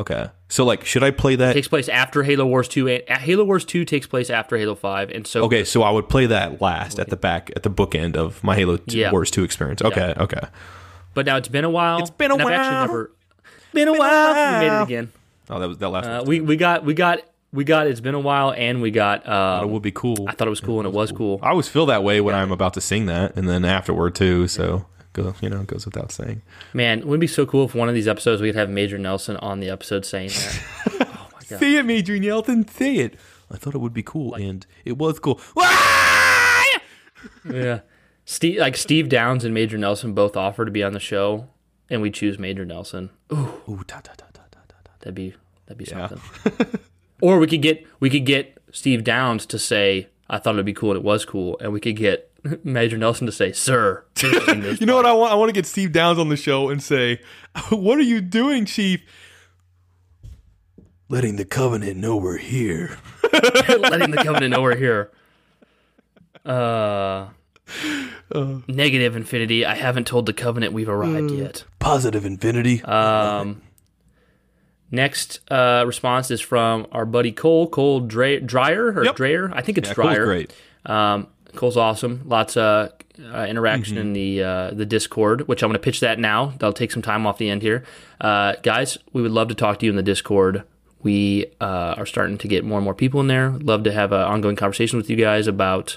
Okay. 0.00 0.28
So 0.48 0.64
like 0.64 0.84
should 0.84 1.02
I 1.04 1.10
play 1.10 1.36
that 1.36 1.52
takes 1.52 1.68
place 1.68 1.88
after 1.88 2.22
Halo 2.22 2.46
Wars 2.46 2.66
2. 2.68 2.88
and- 2.88 3.02
Halo 3.08 3.44
Wars 3.44 3.64
2 3.64 3.84
takes 3.84 4.06
place 4.06 4.30
after 4.30 4.56
Halo 4.56 4.74
5, 4.74 5.10
and 5.10 5.26
so 5.26 5.44
Okay, 5.44 5.62
so 5.64 5.82
I 5.82 5.90
would 5.90 6.08
play 6.08 6.26
that 6.26 6.60
last 6.60 6.98
at 6.98 7.08
the 7.10 7.16
back 7.16 7.50
at 7.54 7.62
the 7.62 7.70
bookend 7.70 8.16
of 8.16 8.42
my 8.42 8.56
Halo 8.56 8.78
2, 8.78 8.98
Yeah. 8.98 9.12
Wars 9.12 9.30
2 9.30 9.44
experience. 9.44 9.82
Okay, 9.82 10.14
okay. 10.16 10.40
But 11.14 11.26
now 11.26 11.36
it's 11.36 11.48
been 11.48 11.64
a 11.64 11.70
while. 11.70 11.98
It's 11.98 12.10
been 12.10 12.30
a 12.30 12.34
and 12.34 12.42
I've 12.42 12.48
actually 12.50 12.74
while. 12.74 12.86
never 12.86 13.10
been 13.74 13.88
a 13.88 13.92
while. 13.92 14.60
We 14.60 14.66
made 14.68 14.76
it 14.80 14.82
again. 14.82 15.12
Oh, 15.50 15.58
that 15.60 15.68
was 15.68 15.78
that 15.78 15.88
last 15.88 16.06
Uh, 16.06 16.18
one. 16.20 16.26
we 16.28 16.40
we 16.40 16.56
got 16.56 16.84
we 16.84 16.94
got 16.94 17.20
we 17.52 17.64
got. 17.64 17.88
It's 17.88 17.98
been 18.00 18.14
a 18.14 18.20
while, 18.20 18.54
and 18.56 18.80
we 18.80 18.92
got. 18.92 19.22
It 19.22 19.28
Uh, 19.28 19.66
would 19.66 19.82
be 19.82 19.90
cool. 19.90 20.24
I 20.28 20.32
thought 20.32 20.46
it 20.46 20.50
was 20.50 20.60
cool, 20.60 20.78
and 20.78 20.86
it 20.86 20.92
was 20.94 21.10
cool. 21.10 21.40
I 21.42 21.50
always 21.50 21.68
feel 21.68 21.84
that 21.86 22.04
way 22.04 22.20
when 22.20 22.34
I'm 22.34 22.52
about 22.52 22.74
to 22.74 22.80
sing 22.80 23.06
that 23.06 23.36
and 23.36 23.48
then 23.48 23.64
afterward 23.64 24.14
too, 24.14 24.46
so 24.46 24.86
go 25.12 25.34
you 25.40 25.48
know, 25.50 25.60
it 25.60 25.66
goes 25.66 25.84
without 25.84 26.12
saying. 26.12 26.42
Man, 26.72 27.00
it 27.00 27.06
would 27.06 27.20
be 27.20 27.26
so 27.26 27.44
cool 27.46 27.64
if 27.64 27.74
one 27.74 27.88
of 27.88 27.94
these 27.94 28.08
episodes 28.08 28.40
we 28.42 28.48
could 28.48 28.56
have 28.56 28.70
Major 28.70 28.98
Nelson 28.98 29.36
on 29.38 29.60
the 29.60 29.68
episode 29.70 30.04
saying 30.06 30.28
that. 30.30 30.62
oh 31.00 31.28
my 31.32 31.40
god! 31.48 31.58
Say 31.60 31.76
it, 31.76 31.84
Major 31.84 32.18
Nelson. 32.18 32.66
Say 32.68 32.96
it. 32.96 33.16
I 33.50 33.56
thought 33.56 33.74
it 33.74 33.78
would 33.80 33.92
be 33.94 34.02
cool, 34.04 34.34
and 34.34 34.64
it 34.84 34.96
was 34.98 35.18
cool. 35.18 35.40
yeah, 37.50 37.80
Steve 38.24 38.58
like 38.60 38.76
Steve 38.76 39.08
Downs 39.08 39.44
and 39.44 39.52
Major 39.54 39.78
Nelson 39.78 40.14
both 40.14 40.36
offer 40.36 40.64
to 40.64 40.70
be 40.70 40.82
on 40.82 40.92
the 40.92 41.00
show, 41.00 41.48
and 41.88 42.00
we 42.02 42.10
choose 42.10 42.38
Major 42.38 42.64
Nelson. 42.64 43.10
Ooh, 43.32 43.84
da, 43.86 44.00
da, 44.00 44.12
da, 44.16 44.26
da, 44.32 44.42
da, 44.50 44.60
da, 44.68 44.74
da. 44.84 44.90
That'd 45.00 45.14
be 45.14 45.34
that'd 45.66 45.78
be 45.78 45.84
Yeah. 45.90 46.08
something. 46.08 46.80
or 47.20 47.38
we 47.38 47.46
could 47.46 47.62
get 47.62 47.86
we 47.98 48.10
could 48.10 48.24
get 48.26 48.58
Steve 48.72 49.04
Downs 49.04 49.46
to 49.46 49.58
say, 49.58 50.08
"I 50.28 50.38
thought 50.38 50.54
it'd 50.54 50.66
be 50.66 50.72
cool, 50.72 50.90
and 50.92 50.98
it 50.98 51.04
was 51.04 51.24
cool," 51.24 51.58
and 51.60 51.72
we 51.72 51.80
could 51.80 51.96
get 51.96 52.29
Major 52.64 52.96
Nelson 52.98 53.26
to 53.26 53.32
say, 53.32 53.52
"Sir." 53.52 54.04
please 54.14 54.44
sing 54.44 54.60
this 54.60 54.80
You 54.80 54.86
know 54.86 54.96
what 54.96 55.06
I 55.06 55.12
want? 55.12 55.32
I 55.32 55.34
want 55.36 55.48
to 55.48 55.52
get 55.52 55.66
Steve 55.66 55.92
Downs 55.92 56.18
on 56.18 56.28
the 56.28 56.36
show 56.36 56.68
and 56.68 56.82
say, 56.82 57.20
"What 57.70 57.98
are 57.98 58.02
you 58.02 58.20
doing, 58.20 58.64
Chief?" 58.64 59.02
Letting 61.08 61.36
the 61.36 61.44
Covenant 61.44 61.96
know 61.96 62.16
we're 62.16 62.36
here. 62.38 62.96
letting 63.32 64.12
the 64.12 64.22
covenant 64.24 64.52
know 64.54 64.62
we're 64.62 64.76
here. 64.76 65.10
Uh, 66.44 67.28
negative 68.68 69.16
infinity. 69.16 69.64
I 69.66 69.74
haven't 69.74 70.06
told 70.06 70.26
the 70.26 70.32
covenant 70.32 70.72
we've 70.72 70.88
arrived 70.88 71.32
yet. 71.32 71.64
Positive 71.80 72.24
infinity. 72.24 72.80
Um, 72.84 73.60
next 74.92 75.40
uh, 75.50 75.82
response 75.86 76.30
is 76.30 76.40
from 76.40 76.86
our 76.92 77.04
buddy 77.04 77.32
Cole. 77.32 77.68
Cole 77.68 78.00
Dre- 78.00 78.38
Dreyer 78.40 78.92
or 78.92 79.04
Yep. 79.04 79.16
Dreyer. 79.16 79.50
I 79.52 79.62
think 79.62 79.78
it's 79.78 79.88
yeah, 79.88 79.94
Cole's 79.94 80.16
great. 80.18 80.54
Um, 80.86 81.26
Cole's 81.54 81.76
awesome. 81.76 82.22
Lots 82.26 82.56
of 82.56 82.92
uh, 83.32 83.46
interaction 83.48 83.98
in 83.98 84.12
the 84.12 84.42
uh, 84.42 84.70
the 84.72 84.86
Discord, 84.86 85.46
which 85.48 85.62
I'm 85.62 85.68
going 85.68 85.74
to 85.80 85.84
pitch 85.84 86.00
that 86.00 86.18
now. 86.18 86.46
That'll 86.58 86.72
take 86.72 86.90
some 86.90 87.02
time 87.02 87.26
off 87.26 87.38
the 87.38 87.50
end 87.50 87.62
here, 87.62 87.84
uh, 88.20 88.54
guys. 88.62 88.98
We 89.12 89.22
would 89.22 89.32
love 89.32 89.48
to 89.48 89.54
talk 89.54 89.78
to 89.80 89.86
you 89.86 89.90
in 89.90 89.96
the 89.96 90.02
Discord. 90.02 90.64
We 91.02 91.46
uh, 91.60 91.94
are 91.96 92.06
starting 92.06 92.36
to 92.38 92.48
get 92.48 92.64
more 92.64 92.78
and 92.78 92.84
more 92.84 92.94
people 92.94 93.20
in 93.20 93.26
there. 93.26 93.50
Love 93.50 93.84
to 93.84 93.92
have 93.92 94.12
an 94.12 94.20
ongoing 94.20 94.56
conversation 94.56 94.98
with 94.98 95.08
you 95.08 95.16
guys 95.16 95.46
about 95.46 95.96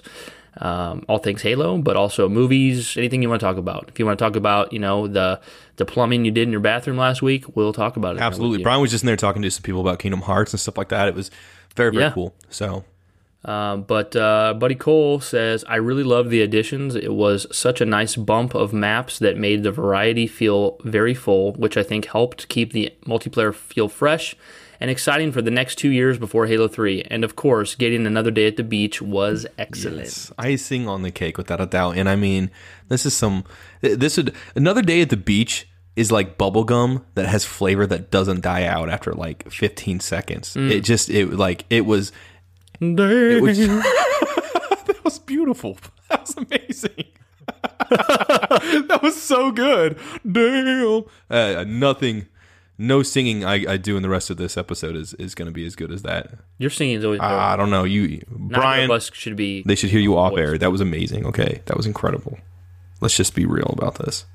um, 0.58 1.04
all 1.10 1.18
things 1.18 1.42
Halo, 1.42 1.78
but 1.78 1.98
also 1.98 2.30
movies, 2.30 2.96
anything 2.96 3.22
you 3.22 3.30
want 3.30 3.40
to 3.42 3.46
talk 3.46 3.58
about. 3.58 3.86
If 3.90 4.00
you 4.00 4.06
want 4.06 4.18
to 4.20 4.24
talk 4.24 4.36
about, 4.36 4.72
you 4.72 4.80
know, 4.80 5.08
the 5.08 5.42
the 5.78 5.86
plumbing 5.86 6.24
you 6.26 6.32
did 6.32 6.44
in 6.44 6.52
your 6.52 6.62
bathroom 6.62 6.98
last 6.98 7.22
week, 7.22 7.56
we'll 7.56 7.74
talk 7.74 7.98
about 7.98 8.16
it. 8.16 8.22
Absolutely. 8.22 8.64
Brian 8.64 8.80
was 8.82 8.92
just 8.92 9.04
in 9.04 9.08
there 9.08 9.18
talking 9.18 9.42
to 9.42 9.52
some 9.52 9.64
people 9.64 9.82
about 9.82 10.00
Kingdom 10.00 10.22
Hearts 10.22 10.54
and 10.54 10.60
stuff 10.60 10.78
like 10.78 10.90
that. 10.90 11.08
It 11.08 11.16
was 11.16 11.32
very, 11.76 11.92
very 11.92 12.04
Yeah. 12.04 12.12
cool. 12.12 12.36
So 12.50 12.86
Um, 13.46 13.84
but 13.84 14.16
uh, 14.16 14.54
Buddy 14.54 14.76
Cole 14.76 15.20
says, 15.20 15.66
I 15.68 15.76
really 15.76 16.04
love 16.04 16.30
the 16.30 16.42
additions. 16.42 16.96
It 16.96 17.14
was 17.14 17.46
such 17.56 17.82
a 17.82 17.86
nice 17.86 18.16
bump 18.16 18.56
of 18.56 18.72
maps 18.72 19.20
that 19.20 19.38
made 19.38 19.64
the 19.64 19.72
variety 19.72 20.28
feel 20.28 20.78
very 20.84 21.14
full, 21.14 21.54
which 21.54 21.76
I 21.76 21.84
think 21.84 22.06
helped 22.06 22.48
keep 22.48 22.72
the 22.72 22.94
multiplayer 23.06 23.54
feel 23.54 23.90
fresh 23.90 24.36
and 24.80 24.90
exciting 24.90 25.32
for 25.32 25.42
the 25.42 25.50
next 25.52 25.76
two 25.76 25.92
years 25.92 26.18
before 26.18 26.46
Halo 26.46 26.68
3. 26.68 27.04
And 27.10 27.24
of 27.24 27.36
course, 27.36 27.76
getting 27.76 28.06
another 28.06 28.32
day 28.32 28.48
at 28.48 28.58
the 28.58 28.64
beach 28.64 29.02
was 29.02 29.46
excellent. 29.58 30.02
It's 30.02 30.32
icing 30.38 30.88
on 30.88 31.04
the 31.04 31.12
cake 31.12 31.38
without 31.38 31.62
a 31.62 31.66
doubt. 31.66 31.98
And 31.98 32.10
I 32.10 32.16
mean, 32.18 32.52
this 32.90 33.06
is 33.06 33.16
some 33.16 33.46
this 33.82 34.18
would 34.18 34.34
another 34.56 34.82
day 34.82 35.02
at 35.02 35.10
the 35.10 35.18
beach 35.18 35.70
is 35.96 36.12
like 36.12 36.38
bubble 36.38 36.64
gum 36.64 37.06
that 37.14 37.28
has 37.28 37.46
flavor 37.46 37.86
that 37.88 38.12
doesn't 38.12 38.42
die 38.42 38.66
out 38.66 38.90
after 38.90 39.14
like 39.14 39.50
15 39.50 40.00
seconds. 40.00 40.54
Mm. 40.56 40.72
It 40.72 40.82
just 40.82 41.10
it 41.10 41.32
like 41.32 41.66
it 41.70 41.86
was 41.86 42.12
Damn. 42.80 43.42
was 43.42 43.58
that 44.86 45.00
was 45.04 45.20
beautiful. 45.20 45.78
That 46.10 46.22
was 46.22 46.38
amazing. 46.38 47.06
that 47.90 49.00
was 49.02 49.22
so 49.22 49.52
good. 49.52 49.98
Damn. 50.30 51.04
Uh, 51.30 51.64
nothing, 51.68 52.28
no 52.78 53.04
singing 53.04 53.44
I, 53.46 53.74
I 53.74 53.78
do 53.78 53.96
in 53.98 54.04
the 54.04 54.10
rest 54.10 54.30
of 54.30 54.38
this 54.38 54.58
episode 54.58 54.96
is, 54.96 55.14
is 55.16 55.36
going 55.36 55.48
to 55.48 55.52
be 55.52 55.66
as 55.66 55.76
good 55.76 55.92
as 55.92 56.02
that. 56.04 56.32
Your 56.58 56.70
singing 56.70 56.98
is 56.98 57.06
always 57.06 57.20
Uh, 57.20 57.26
I 57.26 57.56
don't 57.56 57.70
know. 57.70 57.84
You, 57.84 58.22
Brian, 58.30 58.90
us 58.92 59.12
should 59.14 59.36
be. 59.36 59.64
they 59.66 59.76
should 59.76 59.90
hear 59.90 60.00
you 60.00 60.18
off 60.18 60.38
air. 60.38 60.58
That 60.58 60.72
was 60.72 60.82
amazing. 60.82 61.26
Okay. 61.26 61.62
That 61.66 61.78
was 61.78 61.86
incredible. 61.86 62.38
Let's 63.02 63.16
just 63.16 63.36
be 63.36 63.46
real 63.46 63.74
about 63.78 63.96
this. 63.96 64.26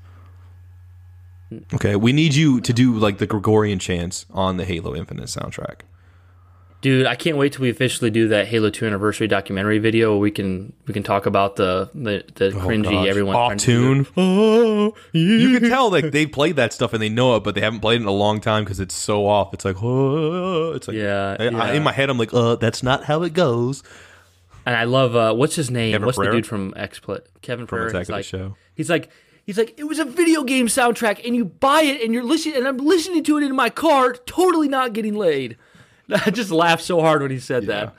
Okay. 1.73 1.95
We 1.95 2.13
need 2.13 2.35
you 2.35 2.61
to 2.61 2.73
do 2.73 2.93
like 2.97 3.17
the 3.17 3.27
Gregorian 3.27 3.79
chants 3.79 4.25
on 4.31 4.57
the 4.57 4.65
Halo 4.65 4.95
Infinite 4.95 5.25
soundtrack. 5.25 5.81
Dude, 6.81 7.05
I 7.07 7.15
can't 7.15 7.35
wait 7.35 7.51
till 7.51 7.63
we 7.63 7.69
officially 7.69 8.09
do 8.09 8.29
that 8.29 8.47
Halo 8.47 8.69
2 8.69 8.85
anniversary 8.87 9.27
documentary 9.27 9.79
video 9.79 10.11
where 10.11 10.19
we 10.19 10.31
can 10.31 10.71
we 10.87 10.93
can 10.93 11.03
talk 11.03 11.25
about 11.25 11.57
the 11.57 11.89
the, 11.93 12.23
the 12.35 12.51
cringy 12.51 12.87
Oh, 12.87 12.91
Gosh. 12.91 13.07
everyone 13.09 13.35
off 13.35 13.47
trying 13.49 13.57
to 13.57 13.65
tune. 13.65 14.07
Oh, 14.15 14.93
You 15.11 15.59
can 15.59 15.69
tell 15.69 15.91
like 15.91 16.11
they 16.11 16.25
played 16.25 16.55
that 16.55 16.71
stuff 16.71 16.93
and 16.93 17.01
they 17.03 17.09
know 17.09 17.35
it, 17.35 17.43
but 17.43 17.53
they 17.55 17.59
haven't 17.61 17.81
played 17.81 17.95
it 17.99 18.03
in 18.03 18.07
a 18.07 18.11
long 18.13 18.39
time 18.39 18.63
because 18.63 18.79
it's 18.79 18.95
so 18.95 19.27
off. 19.27 19.53
It's 19.53 19.65
like, 19.65 19.75
oh, 19.83 20.71
it's 20.71 20.87
like, 20.87 20.95
Yeah, 20.95 21.35
I- 21.37 21.47
I- 21.47 21.73
in 21.73 21.83
my 21.83 21.91
head, 21.91 22.09
I'm 22.09 22.17
like, 22.17 22.33
uh, 22.33 22.55
that's 22.55 22.81
not 22.81 23.03
how 23.03 23.23
it 23.23 23.33
goes. 23.33 23.83
And 24.65 24.73
I 24.73 24.85
love 24.85 25.17
uh, 25.17 25.33
what's 25.33 25.55
his 25.55 25.69
name? 25.69 25.91
Kevin 25.91 26.05
what's 26.05 26.17
Pereira? 26.17 26.33
the 26.35 26.37
dude 26.37 26.47
from 26.47 26.73
X 26.77 26.99
Play? 26.99 27.19
Kevin 27.41 27.65
From 27.67 27.77
Pereira. 27.79 27.89
Attack 27.89 27.99
He's 28.01 28.07
the 28.07 28.13
like, 28.13 28.25
Show. 28.25 28.55
he's 28.75 28.89
like 28.89 29.09
he's 29.45 29.57
like 29.57 29.73
it 29.77 29.83
was 29.83 29.99
a 29.99 30.05
video 30.05 30.43
game 30.45 30.67
soundtrack 30.67 31.25
and 31.25 31.35
you 31.35 31.43
buy 31.43 31.81
it 31.81 32.03
and 32.03 32.13
you're 32.13 32.23
listening 32.23 32.55
and 32.55 32.67
I'm 32.67 32.77
listening 32.77 33.23
to 33.25 33.37
it 33.37 33.43
in 33.43 33.53
my 33.53 33.69
car, 33.69 34.13
totally 34.13 34.69
not 34.69 34.93
getting 34.93 35.15
laid. 35.15 35.57
I 36.11 36.29
just 36.31 36.51
laughed 36.51 36.83
so 36.83 37.01
hard 37.01 37.21
when 37.21 37.31
he 37.31 37.39
said 37.39 37.67
that. 37.67 37.93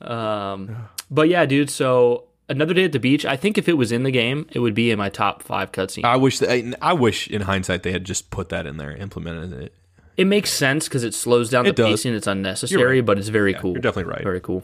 Um, 0.00 0.88
but 1.10 1.28
yeah, 1.28 1.46
dude. 1.46 1.70
So 1.70 2.24
another 2.48 2.74
day 2.74 2.84
at 2.84 2.92
the 2.92 2.98
beach. 2.98 3.24
I 3.24 3.36
think 3.36 3.58
if 3.58 3.68
it 3.68 3.74
was 3.74 3.92
in 3.92 4.02
the 4.02 4.10
game, 4.10 4.46
it 4.52 4.58
would 4.58 4.74
be 4.74 4.90
in 4.90 4.98
my 4.98 5.08
top 5.08 5.42
five 5.42 5.72
cutscenes. 5.72 6.04
I 6.04 6.16
wish 6.16 6.38
that 6.40 6.76
I, 6.82 6.92
wish 6.92 7.28
in 7.28 7.42
hindsight 7.42 7.82
they 7.82 7.92
had 7.92 8.04
just 8.04 8.30
put 8.30 8.48
that 8.50 8.66
in 8.66 8.76
there, 8.76 8.94
implemented 8.96 9.52
it. 9.52 9.74
It 10.16 10.26
makes 10.26 10.50
sense 10.50 10.86
because 10.88 11.02
it 11.02 11.12
slows 11.14 11.50
down 11.50 11.66
It 11.66 11.74
the 11.76 11.82
does. 11.82 11.90
pacing. 11.90 12.14
It's 12.14 12.26
unnecessary, 12.26 13.00
but 13.00 13.18
it's 13.18 13.28
very 13.28 13.54
cool. 13.54 13.72
you're 13.72 13.80
definitely 13.80 14.12
right. 14.12 14.22
Very 14.22 14.40
cool. 14.40 14.62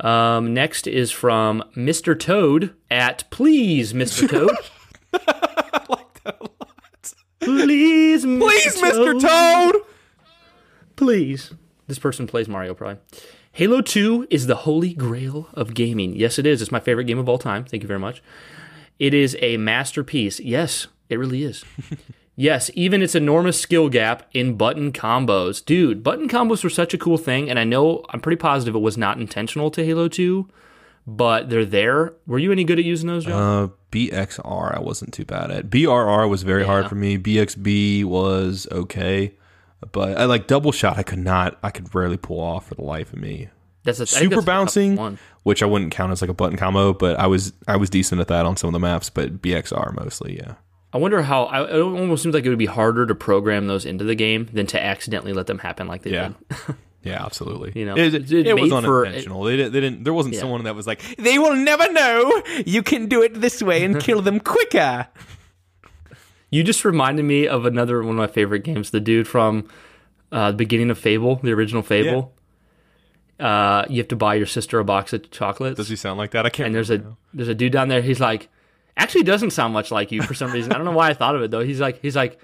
Um, 0.00 0.54
next 0.54 0.86
is 0.86 1.10
from 1.10 1.62
Mr. 1.76 2.18
Toad 2.18 2.74
at 2.90 3.28
Please, 3.30 3.92
Mr. 3.92 4.28
Toad. 4.28 4.56
I 5.28 5.84
like 5.88 6.22
that 6.24 6.36
a 6.40 6.44
lot. 6.44 7.14
Please, 7.40 8.24
Mr. 8.24 8.40
Please, 8.40 8.82
Mr. 8.82 9.20
Toad. 9.20 9.82
Please. 10.96 11.52
This 11.92 11.98
person 11.98 12.26
plays 12.26 12.48
Mario 12.48 12.72
probably. 12.72 13.02
Halo 13.52 13.82
2 13.82 14.28
is 14.30 14.46
the 14.46 14.54
holy 14.54 14.94
grail 14.94 15.50
of 15.52 15.74
gaming. 15.74 16.16
Yes, 16.16 16.38
it 16.38 16.46
is. 16.46 16.62
It's 16.62 16.72
my 16.72 16.80
favorite 16.80 17.04
game 17.04 17.18
of 17.18 17.28
all 17.28 17.36
time. 17.36 17.66
Thank 17.66 17.82
you 17.82 17.86
very 17.86 18.00
much. 18.00 18.22
It 18.98 19.12
is 19.12 19.36
a 19.42 19.58
masterpiece. 19.58 20.40
Yes, 20.40 20.86
it 21.10 21.18
really 21.18 21.42
is. 21.42 21.66
yes, 22.34 22.70
even 22.72 23.02
its 23.02 23.14
enormous 23.14 23.60
skill 23.60 23.90
gap 23.90 24.26
in 24.32 24.56
button 24.56 24.90
combos. 24.90 25.62
Dude, 25.62 26.02
button 26.02 26.30
combos 26.30 26.64
were 26.64 26.70
such 26.70 26.94
a 26.94 26.98
cool 26.98 27.18
thing, 27.18 27.50
and 27.50 27.58
I 27.58 27.64
know 27.64 28.06
I'm 28.08 28.22
pretty 28.22 28.40
positive 28.40 28.74
it 28.74 28.78
was 28.78 28.96
not 28.96 29.20
intentional 29.20 29.70
to 29.72 29.84
Halo 29.84 30.08
2, 30.08 30.48
but 31.06 31.50
they're 31.50 31.66
there. 31.66 32.14
Were 32.26 32.38
you 32.38 32.52
any 32.52 32.64
good 32.64 32.78
at 32.78 32.86
using 32.86 33.08
those, 33.08 33.26
John? 33.26 33.64
Uh, 33.64 33.68
BXR, 33.90 34.74
I 34.74 34.80
wasn't 34.80 35.12
too 35.12 35.26
bad 35.26 35.50
at. 35.50 35.68
BRR 35.68 36.26
was 36.26 36.42
very 36.42 36.64
hard 36.64 36.88
for 36.88 36.94
me. 36.94 37.18
BXB 37.18 38.04
was 38.04 38.66
okay, 38.72 39.34
but 39.90 40.16
I 40.16 40.24
like 40.26 40.46
double 40.46 40.70
shot. 40.72 40.98
I 40.98 41.02
could 41.02 41.18
not. 41.18 41.58
I 41.62 41.70
could 41.70 41.92
rarely 41.94 42.16
pull 42.16 42.40
off 42.40 42.68
for 42.68 42.74
the 42.74 42.82
life 42.84 43.12
of 43.12 43.18
me. 43.18 43.48
that's 43.84 43.98
a, 44.00 44.06
Super 44.06 44.36
that's 44.36 44.46
bouncing, 44.46 44.96
one. 44.96 45.18
which 45.42 45.62
I 45.62 45.66
wouldn't 45.66 45.90
count 45.92 46.12
as 46.12 46.20
like 46.20 46.30
a 46.30 46.34
button 46.34 46.56
combo, 46.56 46.92
but 46.92 47.18
I 47.18 47.26
was 47.26 47.52
I 47.66 47.76
was 47.76 47.90
decent 47.90 48.20
at 48.20 48.28
that 48.28 48.46
on 48.46 48.56
some 48.56 48.68
of 48.68 48.72
the 48.72 48.78
maps. 48.80 49.10
But 49.10 49.42
BXR 49.42 49.94
mostly, 49.94 50.36
yeah. 50.36 50.54
I 50.92 50.98
wonder 50.98 51.22
how. 51.22 51.44
I, 51.44 51.64
it 51.76 51.80
almost 51.80 52.22
seems 52.22 52.34
like 52.34 52.44
it 52.44 52.50
would 52.50 52.58
be 52.58 52.66
harder 52.66 53.06
to 53.06 53.14
program 53.14 53.66
those 53.66 53.84
into 53.86 54.04
the 54.04 54.14
game 54.14 54.48
than 54.52 54.66
to 54.66 54.82
accidentally 54.82 55.32
let 55.32 55.46
them 55.46 55.58
happen 55.58 55.88
like 55.88 56.02
they 56.02 56.10
Yeah. 56.12 56.32
did. 56.66 56.76
Yeah, 57.04 57.24
absolutely. 57.24 57.72
You 57.74 57.84
know, 57.86 57.96
it, 57.96 58.14
it, 58.14 58.30
it's 58.32 58.60
was 58.60 58.70
unintentional. 58.72 59.42
they, 59.42 59.56
didn't, 59.56 59.72
they 59.72 59.80
didn't. 59.80 60.04
There 60.04 60.14
wasn't 60.14 60.36
Yeah. 60.36 60.40
someone 60.42 60.62
that 60.62 60.76
was 60.76 60.86
like, 60.86 61.00
"They 61.16 61.36
will 61.36 61.56
never 61.56 61.92
know. 61.92 62.42
You 62.64 62.84
can 62.84 63.06
do 63.06 63.22
it 63.22 63.40
this 63.40 63.60
way 63.60 63.84
and 63.84 64.00
kill 64.00 64.22
them 64.22 64.38
quicker." 64.38 65.08
You 66.52 66.62
just 66.62 66.84
reminded 66.84 67.24
me 67.24 67.48
of 67.48 67.64
another 67.64 68.00
one 68.02 68.10
of 68.10 68.16
my 68.16 68.26
favorite 68.26 68.60
games. 68.60 68.90
The 68.90 69.00
dude 69.00 69.26
from 69.26 69.68
uh, 70.30 70.50
the 70.50 70.56
beginning 70.58 70.90
of 70.90 70.98
Fable, 70.98 71.36
the 71.36 71.50
original 71.52 71.82
Fable. 71.82 72.34
Uh, 73.40 73.86
you 73.88 73.96
have 73.96 74.08
to 74.08 74.16
buy 74.16 74.34
your 74.34 74.46
sister 74.46 74.78
a 74.78 74.84
box 74.84 75.12
of 75.14 75.28
chocolates, 75.30 75.78
Does 75.78 75.88
he 75.88 75.96
sound 75.96 76.18
like 76.18 76.30
that? 76.32 76.44
I 76.46 76.50
can't. 76.50 76.66
and 76.66 76.74
there's 76.74 76.90
a 76.90 77.02
there's 77.34 77.48
a 77.48 77.54
dude 77.54 77.72
down 77.72 77.88
there. 77.88 78.02
He's 78.02 78.20
like, 78.20 78.50
actually, 78.96 79.20
he 79.20 79.24
doesn't 79.24 79.50
sound 79.50 79.72
much 79.72 79.90
like 79.90 80.12
you 80.12 80.22
for 80.22 80.34
some 80.34 80.52
reason. 80.52 80.72
I 80.72 80.76
don't 80.76 80.84
know 80.84 80.92
why 80.92 81.08
I 81.08 81.14
thought 81.14 81.34
of 81.34 81.42
it 81.42 81.50
though. 81.50 81.64
He's 81.64 81.80
like, 81.80 82.00
he's 82.02 82.14
like, 82.14 82.38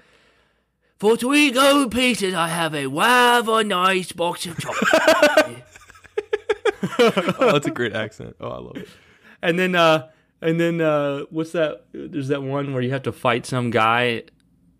for 0.97 1.15
three 1.15 1.51
gold 1.51 1.91
pieces, 1.93 2.33
I 2.33 2.47
have 2.47 2.73
a 2.73 2.87
rather 2.87 3.63
nice 3.63 4.11
box 4.11 4.45
of 4.47 4.57
chocolates. 4.57 5.77
oh, 6.99 7.51
that's 7.53 7.67
a 7.67 7.71
great 7.71 7.93
accent. 7.93 8.35
Oh, 8.41 8.49
I 8.49 8.57
love 8.57 8.75
it. 8.77 8.89
and 9.41 9.57
then, 9.57 9.75
uh, 9.75 10.09
and 10.41 10.59
then, 10.59 10.81
uh, 10.81 11.21
what's 11.29 11.51
that? 11.51 11.85
There's 11.93 12.27
that 12.29 12.41
one 12.43 12.73
where 12.73 12.81
you 12.81 12.91
have 12.91 13.03
to 13.03 13.11
fight 13.11 13.45
some 13.45 13.69
guy. 13.69 14.23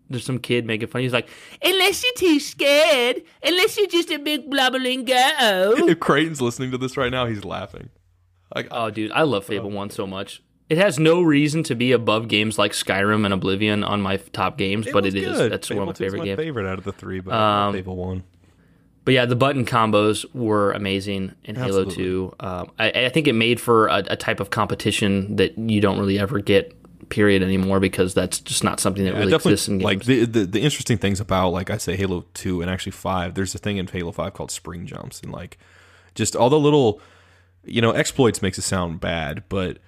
There's 0.08 0.24
some 0.24 0.38
kid 0.38 0.66
making 0.66 0.88
fun. 0.88 1.02
He's 1.02 1.12
like, 1.12 1.28
unless 1.62 2.02
you're 2.02 2.12
too 2.14 2.40
scared, 2.40 3.22
unless 3.44 3.76
you're 3.78 3.86
just 3.86 4.10
a 4.10 4.18
big 4.18 4.50
blubbering 4.50 5.04
girl. 5.04 5.74
If 5.88 6.00
Creighton's 6.00 6.40
listening 6.40 6.72
to 6.72 6.78
this 6.78 6.96
right 6.96 7.12
now, 7.12 7.26
he's 7.26 7.44
laughing. 7.44 7.90
Like, 8.54 8.66
oh, 8.72 8.90
dude, 8.90 9.12
I 9.12 9.22
love 9.22 9.44
Fable 9.44 9.70
1 9.70 9.90
so 9.90 10.08
much. 10.08 10.42
It 10.68 10.78
has 10.78 10.98
no 10.98 11.20
reason 11.22 11.62
to 11.64 11.74
be 11.76 11.92
above 11.92 12.26
games 12.28 12.58
like 12.58 12.72
Skyrim 12.72 13.24
and 13.24 13.32
Oblivion 13.34 13.84
on 13.84 14.00
my 14.00 14.16
top 14.16 14.56
games, 14.58 14.86
but 14.92 15.04
was 15.04 15.14
it 15.14 15.22
is. 15.22 15.36
good. 15.36 15.52
That's 15.52 15.68
Fable 15.68 15.80
one 15.80 15.88
of 15.90 15.94
my 15.94 15.98
2 15.98 16.04
is 16.04 16.06
favorite 16.12 16.18
my 16.20 16.24
games. 16.26 16.36
favorite 16.38 16.66
out 16.66 16.78
of 16.78 16.84
the 16.84 16.92
three, 16.92 17.20
but 17.20 17.34
Um, 17.34 17.72
Fable 17.74 17.96
one. 17.96 18.24
But 19.04 19.14
yeah, 19.14 19.24
the 19.24 19.36
button 19.36 19.64
combos 19.64 20.26
were 20.34 20.72
amazing 20.72 21.34
in 21.44 21.56
Halo 21.56 21.84
2. 21.84 22.34
Um, 22.40 22.70
I, 22.78 22.90
I 22.90 23.08
think 23.08 23.26
it 23.26 23.32
made 23.32 23.60
for 23.60 23.86
a, 23.88 24.04
a 24.08 24.16
type 24.16 24.40
of 24.40 24.50
competition 24.50 25.36
that 25.36 25.56
you 25.58 25.80
don't 25.80 25.98
really 25.98 26.18
ever 26.18 26.38
get, 26.38 26.76
period, 27.08 27.42
anymore, 27.42 27.80
because 27.80 28.12
that's 28.14 28.38
just 28.40 28.62
not 28.62 28.78
something 28.78 29.04
that 29.04 29.14
Yeah, 29.14 29.20
really 29.20 29.34
exists 29.34 29.68
in 29.68 29.78
games. 29.78 29.84
like 29.84 30.04
the, 30.04 30.26
the 30.26 30.44
the 30.46 30.60
interesting 30.60 30.98
things 30.98 31.18
about 31.18 31.48
like 31.50 31.70
I 31.70 31.78
say 31.78 31.96
Halo 31.96 32.26
two 32.34 32.60
and 32.60 32.70
actually 32.70 32.92
five. 32.92 33.34
There's 33.34 33.54
a 33.54 33.58
thing 33.58 33.78
in 33.78 33.86
Halo 33.86 34.12
five 34.12 34.34
called 34.34 34.50
spring 34.50 34.86
jumps 34.86 35.20
and 35.22 35.32
like 35.32 35.56
just 36.14 36.36
all 36.36 36.50
the 36.50 36.58
little 36.60 37.00
you 37.64 37.80
know 37.80 37.92
exploits 37.92 38.42
makes 38.42 38.58
it 38.58 38.62
sound 38.62 39.00
bad, 39.00 39.44
but 39.48 39.78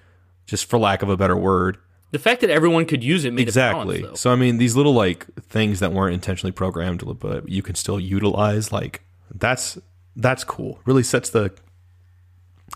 just 0.47 0.65
for 0.65 0.77
lack 0.79 1.01
of 1.03 1.09
a 1.09 1.15
better 1.15 1.37
word, 1.37 1.77
the 2.13 2.19
fact 2.19 2.41
that 2.41 2.51
everyone 2.51 2.85
could 2.85 3.03
use 3.03 3.25
it 3.25 3.33
made 3.33 3.47
exactly. 3.47 3.97
it 3.97 4.01
balanced, 4.03 4.21
so 4.21 4.31
I 4.31 4.35
mean 4.35 4.59
these 4.59 4.75
little 4.75 4.93
like 4.93 5.25
things 5.49 5.79
that 5.79 5.91
weren't 5.91 6.13
intentionally 6.13 6.51
programmed, 6.51 7.03
but 7.19 7.49
you 7.49 7.63
can 7.63 7.73
still 7.75 7.99
utilize. 7.99 8.71
Like 8.71 9.01
that's 9.33 9.79
that's 10.15 10.43
cool. 10.43 10.79
Really 10.85 11.01
sets 11.03 11.31
the 11.31 11.51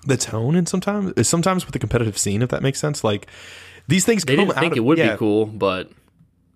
the 0.05 0.17
tone 0.17 0.55
and 0.55 0.67
sometimes 0.67 1.27
sometimes 1.27 1.65
with 1.65 1.73
the 1.73 1.79
competitive 1.79 2.17
scene 2.17 2.41
if 2.41 2.49
that 2.49 2.63
makes 2.63 2.79
sense. 2.79 3.03
Like 3.03 3.27
these 3.87 4.05
things 4.05 4.25
They 4.25 4.35
come 4.35 4.47
didn't 4.47 4.59
think 4.59 4.73
of- 4.73 4.77
it 4.77 4.81
would 4.81 4.97
yeah. 4.97 5.11
be 5.11 5.17
cool, 5.17 5.45
but 5.45 5.91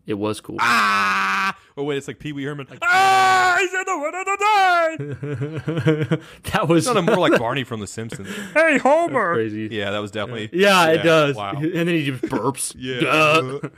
it 0.08 0.16
was 0.16 0.42
cool. 0.42 0.58
Ah! 0.60 1.56
Oh 1.78 1.84
wait, 1.84 1.98
it's 1.98 2.08
like 2.08 2.20
Pee 2.20 2.34
Wee 2.34 2.44
Herman. 2.44 2.68
ah! 2.82 3.58
He's 3.60 3.74
in 3.74 3.84
the 3.86 3.98
one 3.98 4.16
of 4.16 4.26
the 4.26 6.10
day. 6.10 6.18
that 6.52 6.68
was 6.68 6.86
Sounded 6.86 7.04
more 7.04 7.18
like 7.18 7.40
Barney 7.40 7.64
from 7.64 7.80
The 7.80 7.88
Simpsons. 7.88 8.28
hey 8.54 8.78
Homer. 8.78 9.34
crazy. 9.36 9.70
Yeah, 9.72 9.92
that 9.92 10.00
was 10.00 10.12
definitely. 10.12 10.50
Yeah, 10.54 10.88
it 10.88 11.04
does. 11.04 11.36
Wow. 11.36 11.54
And 11.56 11.74
then 11.74 11.88
he 11.88 12.06
just 12.06 12.24
burps. 12.24 12.76
Yeah. 12.78 13.70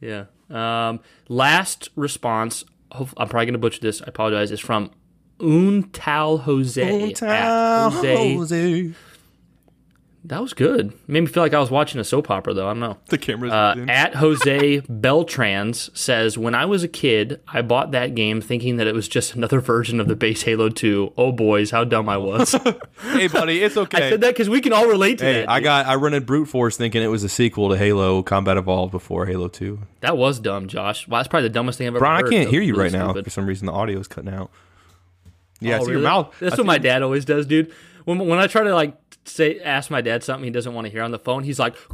yeah. 0.00 0.88
Um, 0.88 1.00
last 1.28 1.90
response. 1.96 2.64
I'm 2.92 3.06
probably 3.28 3.46
gonna 3.46 3.58
butcher 3.58 3.80
this. 3.80 4.00
I 4.02 4.06
apologize. 4.06 4.50
Is 4.50 4.60
from 4.60 4.90
Untal 5.38 6.40
Jose. 6.40 7.12
at 7.12 7.92
Jose. 7.92 8.92
That 10.28 10.42
was 10.42 10.54
good. 10.54 10.92
Made 11.06 11.20
me 11.20 11.26
feel 11.26 11.42
like 11.42 11.54
I 11.54 11.60
was 11.60 11.70
watching 11.70 12.00
a 12.00 12.04
soap 12.04 12.30
opera, 12.30 12.52
though. 12.52 12.66
I 12.66 12.70
don't 12.70 12.80
know. 12.80 12.98
The 13.10 13.16
camera's 13.18 13.52
Uh, 13.52 13.86
at 13.88 14.16
Jose 14.16 14.80
Beltrans 14.80 15.96
says, 15.96 16.36
When 16.36 16.52
I 16.54 16.64
was 16.66 16.82
a 16.82 16.88
kid, 16.88 17.40
I 17.46 17.62
bought 17.62 17.92
that 17.92 18.14
game 18.16 18.40
thinking 18.40 18.76
that 18.78 18.88
it 18.88 18.94
was 18.94 19.06
just 19.06 19.36
another 19.36 19.60
version 19.60 20.00
of 20.00 20.08
the 20.08 20.16
base 20.16 20.42
Halo 20.42 20.68
2. 20.68 21.12
Oh, 21.16 21.30
boys, 21.30 21.70
how 21.70 21.84
dumb 21.84 22.08
I 22.08 22.16
was. 22.16 22.52
hey, 23.12 23.28
buddy, 23.28 23.62
it's 23.62 23.76
okay. 23.76 24.06
I 24.06 24.10
said 24.10 24.20
that 24.22 24.30
because 24.34 24.48
we 24.48 24.60
can 24.60 24.72
all 24.72 24.86
relate 24.88 25.18
to 25.18 25.24
Hey, 25.24 25.32
that. 25.42 25.48
I 25.48 25.58
dude. 25.58 25.64
got 25.64 25.86
I 25.86 25.94
rented 25.94 26.26
Brute 26.26 26.46
Force 26.46 26.76
thinking 26.76 27.02
it 27.02 27.06
was 27.08 27.22
a 27.22 27.28
sequel 27.28 27.68
to 27.70 27.76
Halo 27.78 28.22
Combat 28.24 28.56
Evolved 28.56 28.90
before 28.90 29.26
Halo 29.26 29.46
Two. 29.46 29.78
That 30.00 30.16
was 30.18 30.40
dumb, 30.40 30.66
Josh. 30.66 31.06
Well, 31.06 31.18
that's 31.20 31.28
probably 31.28 31.48
the 31.48 31.54
dumbest 31.54 31.78
thing 31.78 31.86
I've 31.86 31.92
ever 31.94 32.00
Brian, 32.00 32.24
heard. 32.24 32.26
I 32.32 32.36
can't 32.36 32.44
That 32.46 32.50
hear 32.50 32.62
you 32.62 32.72
really 32.74 32.84
right 32.84 32.92
now 32.92 33.12
for 33.22 33.30
some 33.30 33.46
reason. 33.46 33.66
The 33.66 33.72
audio 33.72 34.00
is 34.00 34.08
cutting 34.08 34.32
out. 34.34 34.50
Yeah, 35.60 35.76
I 35.76 35.78
Oh, 35.78 35.84
see 35.84 35.92
your 35.92 36.00
mouth. 36.00 36.34
That's 36.40 36.54
I 36.54 36.58
what 36.58 36.66
my 36.66 36.78
dad 36.78 37.02
always 37.02 37.24
does, 37.24 37.46
dude. 37.46 37.72
When, 38.04 38.18
when 38.18 38.38
I 38.38 38.46
try 38.46 38.62
to 38.64 38.74
like 38.74 38.94
say 39.26 39.60
ask 39.60 39.90
my 39.90 40.00
dad 40.00 40.22
something 40.22 40.44
he 40.44 40.50
doesn't 40.50 40.74
want 40.74 40.86
to 40.86 40.90
hear 40.90 41.02
on 41.02 41.10
the 41.10 41.18
phone, 41.18 41.44
he's 41.44 41.58
like, 41.58 41.76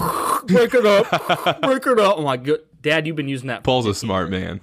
"Break 0.46 0.74
it 0.74 0.86
up, 0.86 1.60
break 1.62 1.86
it 1.86 1.98
up." 1.98 2.18
I'm 2.18 2.24
like, 2.24 2.44
"Good- 2.44 2.62
"Dad, 2.80 3.06
you've 3.06 3.16
been 3.16 3.28
using 3.28 3.48
that." 3.48 3.64
Paul's 3.64 3.86
a 3.86 3.94
smart 3.94 4.30
man. 4.30 4.60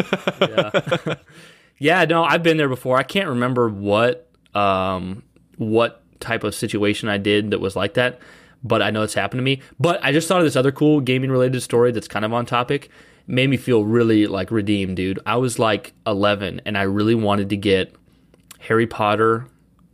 yeah. 0.40 1.14
yeah, 1.78 2.04
no, 2.04 2.24
I've 2.24 2.42
been 2.42 2.56
there 2.56 2.68
before. 2.68 2.98
I 2.98 3.02
can't 3.02 3.28
remember 3.28 3.68
what 3.68 4.28
um, 4.54 5.22
what 5.56 6.02
type 6.20 6.44
of 6.44 6.54
situation 6.54 7.08
I 7.08 7.18
did 7.18 7.50
that 7.50 7.60
was 7.60 7.76
like 7.76 7.94
that, 7.94 8.20
but 8.62 8.82
I 8.82 8.90
know 8.90 9.02
it's 9.02 9.14
happened 9.14 9.38
to 9.38 9.44
me. 9.44 9.60
But 9.78 10.02
I 10.02 10.12
just 10.12 10.28
thought 10.28 10.38
of 10.38 10.44
this 10.44 10.56
other 10.56 10.72
cool 10.72 11.00
gaming 11.00 11.30
related 11.30 11.60
story 11.62 11.92
that's 11.92 12.08
kind 12.08 12.24
of 12.24 12.32
on 12.32 12.46
topic. 12.46 12.90
Made 13.26 13.50
me 13.50 13.56
feel 13.56 13.84
really 13.84 14.26
like 14.26 14.50
redeemed, 14.50 14.96
dude. 14.96 15.20
I 15.24 15.36
was 15.36 15.58
like 15.58 15.92
11 16.06 16.62
and 16.66 16.76
I 16.76 16.82
really 16.82 17.14
wanted 17.14 17.50
to 17.50 17.56
get 17.56 17.94
Harry 18.58 18.86
Potter 18.86 19.46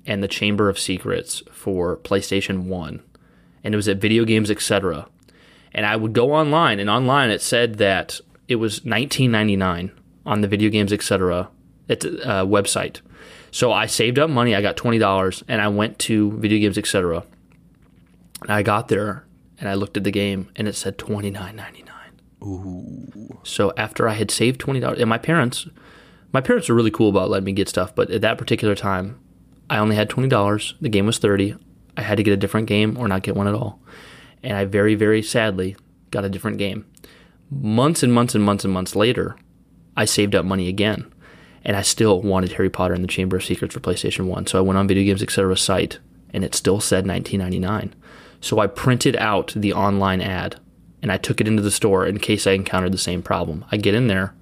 and 0.08 0.22
the 0.22 0.28
Chamber 0.28 0.68
of 0.68 0.78
Secrets 0.78 1.42
for 1.52 1.98
PlayStation 1.98 2.64
1. 2.64 3.02
And 3.62 3.74
it 3.74 3.76
was 3.76 3.88
at 3.88 3.98
Video 3.98 4.24
Games 4.24 4.50
Etc. 4.50 5.06
And 5.72 5.86
I 5.86 5.94
would 5.94 6.14
go 6.14 6.32
online 6.32 6.80
and 6.80 6.90
online 6.90 7.30
it 7.30 7.42
said 7.42 7.76
that 7.76 8.20
it 8.48 8.56
was 8.56 8.80
19.99 8.80 9.92
on 10.24 10.40
the 10.40 10.48
Video 10.48 10.70
Games 10.70 10.92
Etc. 10.92 11.48
It's 11.88 12.04
a 12.04 12.28
uh, 12.28 12.44
website. 12.44 13.00
So 13.50 13.72
I 13.72 13.86
saved 13.86 14.18
up 14.18 14.30
money. 14.30 14.54
I 14.54 14.60
got 14.60 14.76
twenty 14.76 14.98
dollars, 14.98 15.42
and 15.48 15.62
I 15.62 15.68
went 15.68 15.98
to 16.00 16.32
Video 16.32 16.58
Games 16.58 16.76
Etc. 16.76 17.24
And 18.42 18.50
I 18.50 18.62
got 18.62 18.88
there, 18.88 19.24
and 19.58 19.68
I 19.68 19.74
looked 19.74 19.96
at 19.96 20.04
the 20.04 20.10
game, 20.10 20.50
and 20.54 20.68
it 20.68 20.74
said 20.74 20.98
twenty 20.98 21.30
nine 21.30 21.56
ninety 21.56 21.82
nine. 21.82 22.20
Ooh. 22.46 23.38
So 23.42 23.72
after 23.76 24.06
I 24.06 24.14
had 24.14 24.30
saved 24.30 24.60
twenty 24.60 24.80
dollars, 24.80 24.98
and 24.98 25.08
my 25.08 25.16
parents, 25.16 25.66
my 26.32 26.42
parents 26.42 26.68
are 26.68 26.74
really 26.74 26.90
cool 26.90 27.08
about 27.08 27.30
letting 27.30 27.46
me 27.46 27.52
get 27.52 27.68
stuff, 27.68 27.94
but 27.94 28.10
at 28.10 28.20
that 28.20 28.36
particular 28.36 28.74
time, 28.74 29.18
I 29.70 29.78
only 29.78 29.96
had 29.96 30.08
twenty 30.08 30.28
dollars. 30.28 30.74
The 30.80 30.88
game 30.88 31.06
was 31.06 31.18
thirty. 31.18 31.54
I 31.96 32.02
had 32.02 32.16
to 32.16 32.22
get 32.22 32.32
a 32.32 32.38
different 32.38 32.68
game 32.68 32.96
or 32.96 33.08
not 33.08 33.22
get 33.22 33.36
one 33.36 33.48
at 33.48 33.54
all, 33.54 33.80
and 34.42 34.56
I 34.56 34.64
very 34.64 34.94
very 34.94 35.22
sadly 35.22 35.76
got 36.10 36.24
a 36.24 36.30
different 36.30 36.58
game. 36.58 36.86
Months 37.50 38.02
and 38.02 38.12
months 38.12 38.34
and 38.34 38.44
months 38.44 38.64
and 38.64 38.72
months 38.72 38.94
later, 38.94 39.36
I 39.96 40.04
saved 40.04 40.34
up 40.34 40.44
money 40.44 40.68
again 40.68 41.12
and 41.64 41.76
I 41.76 41.82
still 41.82 42.22
wanted 42.22 42.52
Harry 42.52 42.70
Potter 42.70 42.94
and 42.94 43.04
the 43.04 43.08
Chamber 43.08 43.36
of 43.36 43.44
Secrets 43.44 43.74
for 43.74 43.80
PlayStation 43.80 44.26
1. 44.26 44.46
So 44.46 44.58
I 44.58 44.62
went 44.62 44.78
on 44.78 44.88
Video 44.88 45.04
Games 45.04 45.22
Etc. 45.22 45.56
site 45.56 45.98
and 46.32 46.44
it 46.44 46.54
still 46.54 46.80
said 46.80 47.06
1999. 47.06 47.94
So 48.40 48.58
I 48.58 48.66
printed 48.66 49.16
out 49.16 49.52
the 49.54 49.72
online 49.72 50.20
ad 50.20 50.58
and 51.02 51.12
I 51.12 51.18
took 51.18 51.40
it 51.40 51.48
into 51.48 51.62
the 51.62 51.70
store 51.70 52.06
in 52.06 52.18
case 52.18 52.46
I 52.46 52.52
encountered 52.52 52.92
the 52.92 52.98
same 52.98 53.22
problem. 53.22 53.64
I 53.70 53.76
get 53.76 53.94
in 53.94 54.06
there, 54.06 54.34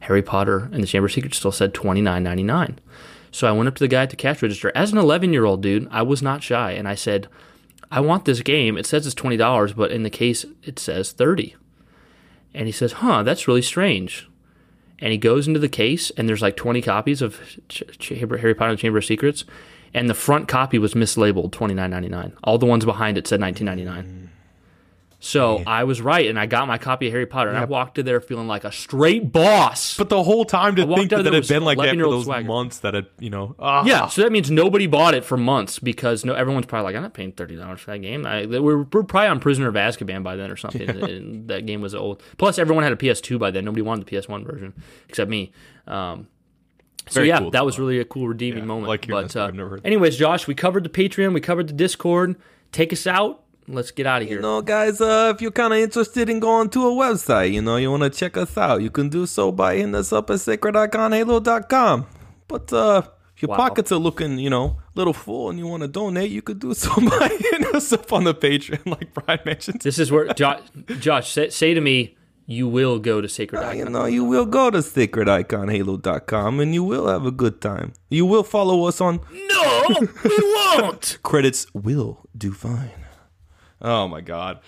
Harry 0.00 0.22
Potter 0.22 0.68
and 0.72 0.82
the 0.82 0.86
Chamber 0.86 1.06
of 1.06 1.12
Secrets 1.12 1.38
still 1.38 1.52
said 1.52 1.74
29.99. 1.74 2.76
So 3.34 3.48
I 3.48 3.52
went 3.52 3.68
up 3.68 3.74
to 3.76 3.84
the 3.84 3.88
guy 3.88 4.02
at 4.02 4.10
the 4.10 4.16
cash 4.16 4.42
register. 4.42 4.70
As 4.74 4.92
an 4.92 4.98
11 4.98 5.32
year 5.32 5.44
old 5.44 5.62
dude, 5.62 5.88
I 5.90 6.02
was 6.02 6.22
not 6.22 6.42
shy 6.42 6.72
and 6.72 6.86
I 6.86 6.94
said, 6.94 7.28
I 7.90 8.00
want 8.00 8.24
this 8.24 8.40
game. 8.40 8.76
It 8.78 8.86
says 8.86 9.06
it's 9.06 9.14
$20, 9.14 9.76
but 9.76 9.90
in 9.90 10.04
the 10.04 10.10
case 10.10 10.44
it 10.62 10.78
says 10.78 11.12
30. 11.12 11.54
And 12.54 12.66
he 12.66 12.72
says, 12.72 12.92
"Huh, 12.92 13.24
that's 13.24 13.48
really 13.48 13.62
strange." 13.62 14.28
and 14.98 15.12
he 15.12 15.18
goes 15.18 15.46
into 15.46 15.60
the 15.60 15.68
case 15.68 16.10
and 16.16 16.28
there's 16.28 16.42
like 16.42 16.56
20 16.56 16.80
copies 16.82 17.22
of 17.22 17.38
Harry 18.00 18.54
Potter 18.54 18.70
and 18.70 18.78
the 18.78 18.80
Chamber 18.80 18.98
of 18.98 19.04
Secrets 19.04 19.44
and 19.92 20.08
the 20.08 20.14
front 20.14 20.48
copy 20.48 20.78
was 20.78 20.94
mislabeled 20.94 21.50
29.99 21.50 22.32
all 22.42 22.58
the 22.58 22.66
ones 22.66 22.84
behind 22.84 23.18
it 23.18 23.26
said 23.26 23.40
19.99 23.40 24.28
so. 25.24 25.62
I 25.66 25.84
was 25.84 26.00
right, 26.00 26.28
and 26.28 26.38
I 26.38 26.46
got 26.46 26.68
my 26.68 26.78
copy 26.78 27.06
of 27.06 27.12
Harry 27.12 27.26
Potter, 27.26 27.50
and 27.50 27.58
yep. 27.58 27.68
I 27.68 27.70
walked 27.70 27.98
in 27.98 28.06
there 28.06 28.20
feeling 28.20 28.46
like 28.46 28.64
a 28.64 28.72
straight 28.72 29.32
boss. 29.32 29.96
But 29.96 30.08
the 30.08 30.22
whole 30.22 30.44
time 30.44 30.76
to 30.76 30.86
think 30.86 31.10
that 31.10 31.26
it 31.26 31.32
had 31.32 31.48
been 31.48 31.64
like 31.64 31.78
that 31.78 31.94
for 31.94 32.02
those 32.02 32.24
swagger. 32.24 32.46
months 32.46 32.78
that 32.80 32.94
had, 32.94 33.06
you 33.18 33.30
know, 33.30 33.54
ah. 33.58 33.84
yeah. 33.84 34.08
So 34.08 34.22
that 34.22 34.32
means 34.32 34.50
nobody 34.50 34.86
bought 34.86 35.14
it 35.14 35.24
for 35.24 35.36
months 35.36 35.78
because 35.78 36.24
no, 36.24 36.34
everyone's 36.34 36.66
probably 36.66 36.84
like, 36.84 36.96
I'm 36.96 37.02
not 37.02 37.14
paying 37.14 37.32
thirty 37.32 37.56
dollars 37.56 37.80
for 37.80 37.92
that 37.92 37.98
game. 37.98 38.26
I, 38.26 38.46
we're, 38.46 38.82
we're 38.82 39.02
probably 39.02 39.28
on 39.28 39.40
Prisoner 39.40 39.68
of 39.68 39.74
Azkaban 39.74 40.22
by 40.22 40.36
then 40.36 40.50
or 40.50 40.56
something. 40.56 40.82
Yeah. 40.82 41.18
that 41.46 41.66
game 41.66 41.80
was 41.80 41.94
old. 41.94 42.22
Plus, 42.36 42.58
everyone 42.58 42.84
had 42.84 42.92
a 42.92 42.96
PS2 42.96 43.38
by 43.38 43.50
then. 43.50 43.64
Nobody 43.64 43.82
wanted 43.82 44.06
the 44.06 44.16
PS1 44.16 44.44
version 44.44 44.74
except 45.08 45.30
me. 45.30 45.52
Um, 45.86 46.28
so 47.08 47.20
Very 47.20 47.28
yeah, 47.28 47.38
cool 47.38 47.50
that 47.50 47.66
was 47.66 47.78
really 47.78 47.98
a 47.98 48.04
cool 48.04 48.28
redeeming 48.28 48.60
yeah, 48.60 48.66
moment. 48.66 48.88
Like 48.88 49.06
but 49.06 49.36
uh, 49.36 49.50
anyways, 49.84 50.16
Josh, 50.16 50.46
we 50.46 50.54
covered 50.54 50.84
the 50.84 50.88
Patreon, 50.88 51.34
we 51.34 51.40
covered 51.40 51.68
the 51.68 51.74
Discord. 51.74 52.36
Take 52.72 52.92
us 52.92 53.06
out 53.06 53.43
let's 53.68 53.90
get 53.90 54.06
out 54.06 54.22
of 54.22 54.28
here. 54.28 54.38
You 54.38 54.42
know, 54.42 54.62
guys, 54.62 55.00
uh, 55.00 55.32
if 55.34 55.42
you're 55.42 55.50
kind 55.50 55.72
of 55.72 55.78
interested 55.78 56.28
in 56.28 56.40
going 56.40 56.70
to 56.70 56.88
a 56.88 56.90
website, 56.90 57.52
you 57.52 57.62
know, 57.62 57.76
you 57.76 57.90
want 57.90 58.02
to 58.02 58.10
check 58.10 58.36
us 58.36 58.56
out, 58.56 58.82
you 58.82 58.90
can 58.90 59.08
do 59.08 59.26
so 59.26 59.52
by 59.52 59.76
hitting 59.76 59.94
us 59.94 60.12
up 60.12 60.30
at 60.30 60.36
sacrediconhalo.com. 60.36 62.06
But 62.48 62.72
uh, 62.72 63.02
if 63.34 63.42
your 63.42 63.50
wow. 63.50 63.56
pockets 63.56 63.90
are 63.92 63.98
looking, 63.98 64.38
you 64.38 64.50
know, 64.50 64.78
a 64.94 64.98
little 64.98 65.12
full 65.12 65.50
and 65.50 65.58
you 65.58 65.66
want 65.66 65.82
to 65.82 65.88
donate, 65.88 66.30
you 66.30 66.42
could 66.42 66.58
do 66.58 66.74
so 66.74 66.94
by 67.10 67.28
hitting 67.28 67.74
us 67.74 67.92
up 67.92 68.12
on 68.12 68.24
the 68.24 68.34
Patreon, 68.34 68.86
like 68.86 69.14
Brian 69.14 69.40
mentioned. 69.44 69.80
This 69.80 69.98
is 69.98 70.12
where, 70.12 70.32
Josh, 70.34 70.60
Josh 71.00 71.32
say, 71.32 71.50
say 71.50 71.74
to 71.74 71.80
me, 71.80 72.16
you 72.46 72.68
will 72.68 72.98
go 72.98 73.20
to 73.20 73.28
Sacred 73.28 73.60
Icon. 73.60 73.70
Uh, 73.70 73.84
you 73.84 73.90
know, 73.90 74.04
you 74.04 74.24
will 74.24 74.44
go 74.44 74.70
to 74.70 74.78
sacrediconhalo.com 74.78 76.60
and 76.60 76.74
you 76.74 76.84
will 76.84 77.08
have 77.08 77.24
a 77.24 77.30
good 77.30 77.60
time. 77.60 77.94
You 78.10 78.26
will 78.26 78.42
follow 78.42 78.84
us 78.84 79.00
on. 79.00 79.20
No, 79.32 79.84
we 80.24 80.38
won't. 80.38 81.18
Credits 81.22 81.66
will 81.72 82.28
do 82.36 82.52
fine. 82.52 83.03
Oh 83.84 84.08
my 84.08 84.22
god. 84.22 84.60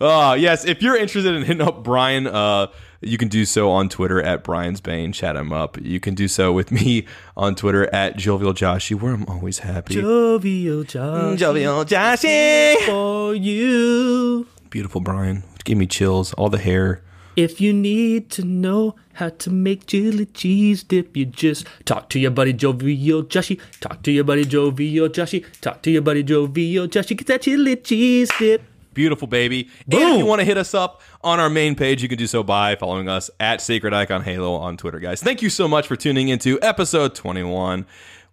Uh, 0.00 0.34
yes, 0.36 0.64
if 0.64 0.82
you're 0.82 0.96
interested 0.96 1.34
in 1.34 1.42
hitting 1.42 1.60
up 1.60 1.84
Brian, 1.84 2.26
uh, 2.26 2.66
you 3.02 3.18
can 3.18 3.28
do 3.28 3.44
so 3.44 3.70
on 3.70 3.88
Twitter 3.88 4.20
at 4.20 4.42
Brian's 4.42 4.80
Bane. 4.80 5.12
Chat 5.12 5.36
him 5.36 5.52
up. 5.52 5.80
You 5.80 6.00
can 6.00 6.14
do 6.14 6.26
so 6.26 6.52
with 6.52 6.72
me 6.72 7.06
on 7.36 7.54
Twitter 7.54 7.92
at 7.94 8.16
Jovial 8.16 8.54
Joshy, 8.54 9.00
where 9.00 9.12
I'm 9.12 9.26
always 9.26 9.60
happy. 9.60 9.94
Jovial 9.94 10.84
Joshy. 10.84 11.36
Jovial 11.36 11.84
Joshy. 11.84 12.76
For 12.86 13.34
you. 13.34 14.46
Beautiful 14.70 15.00
Brian. 15.00 15.44
Give 15.64 15.78
me 15.78 15.86
chills. 15.86 16.32
All 16.34 16.48
the 16.48 16.58
hair. 16.58 17.02
If 17.34 17.60
you 17.60 17.72
need 17.72 18.30
to 18.32 18.44
know 18.44 18.94
how 19.14 19.30
to 19.30 19.50
make 19.50 19.86
chili 19.86 20.26
cheese 20.26 20.82
dip, 20.82 21.16
you 21.16 21.24
just 21.24 21.66
talk 21.86 22.10
to 22.10 22.18
your 22.18 22.30
buddy 22.30 22.52
Jovial 22.52 23.22
Joshy. 23.22 23.58
Talk 23.80 24.02
to 24.02 24.12
your 24.12 24.24
buddy 24.24 24.44
Jovial 24.44 25.08
Joshy. 25.08 25.44
Talk 25.60 25.82
to 25.82 25.90
your 25.90 26.02
buddy 26.02 26.22
Jovial 26.22 26.88
Joshy. 26.88 27.16
Get 27.16 27.26
that 27.28 27.42
chili 27.42 27.76
cheese 27.76 28.30
dip. 28.38 28.62
Beautiful, 28.92 29.26
baby. 29.26 29.70
Boom. 29.86 30.02
And 30.02 30.12
if 30.12 30.18
you 30.18 30.26
want 30.26 30.40
to 30.40 30.44
hit 30.44 30.58
us 30.58 30.74
up 30.74 31.00
on 31.22 31.40
our 31.40 31.48
main 31.48 31.74
page, 31.74 32.02
you 32.02 32.08
can 32.08 32.18
do 32.18 32.26
so 32.26 32.42
by 32.42 32.76
following 32.76 33.08
us 33.08 33.30
at 33.40 33.62
Sacred 33.62 33.94
Icon 33.94 34.22
Halo 34.22 34.54
on 34.54 34.76
Twitter, 34.76 34.98
guys. 34.98 35.22
Thank 35.22 35.40
you 35.40 35.48
so 35.48 35.66
much 35.66 35.86
for 35.86 35.96
tuning 35.96 36.28
into 36.28 36.60
episode 36.60 37.14
21, 37.14 37.86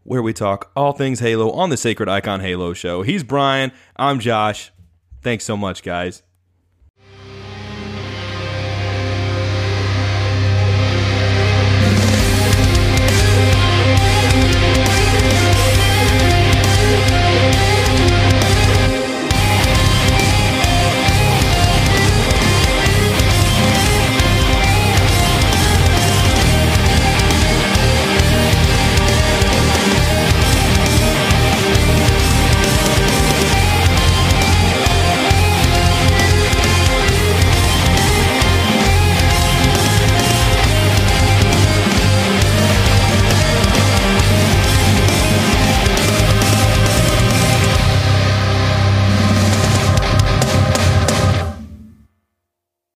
where 0.04 0.22
we 0.22 0.34
talk 0.34 0.72
all 0.76 0.92
things 0.92 1.22
Halo 1.22 1.52
on 1.52 1.70
the 1.70 1.78
Sacred 1.78 2.10
Icon 2.10 2.42
Halo 2.42 2.74
show. 2.74 3.04
He's 3.04 3.24
Brian. 3.24 3.72
I'm 3.96 4.20
Josh. 4.20 4.72
Thanks 5.22 5.46
so 5.46 5.56
much, 5.56 5.84
guys. 5.84 6.24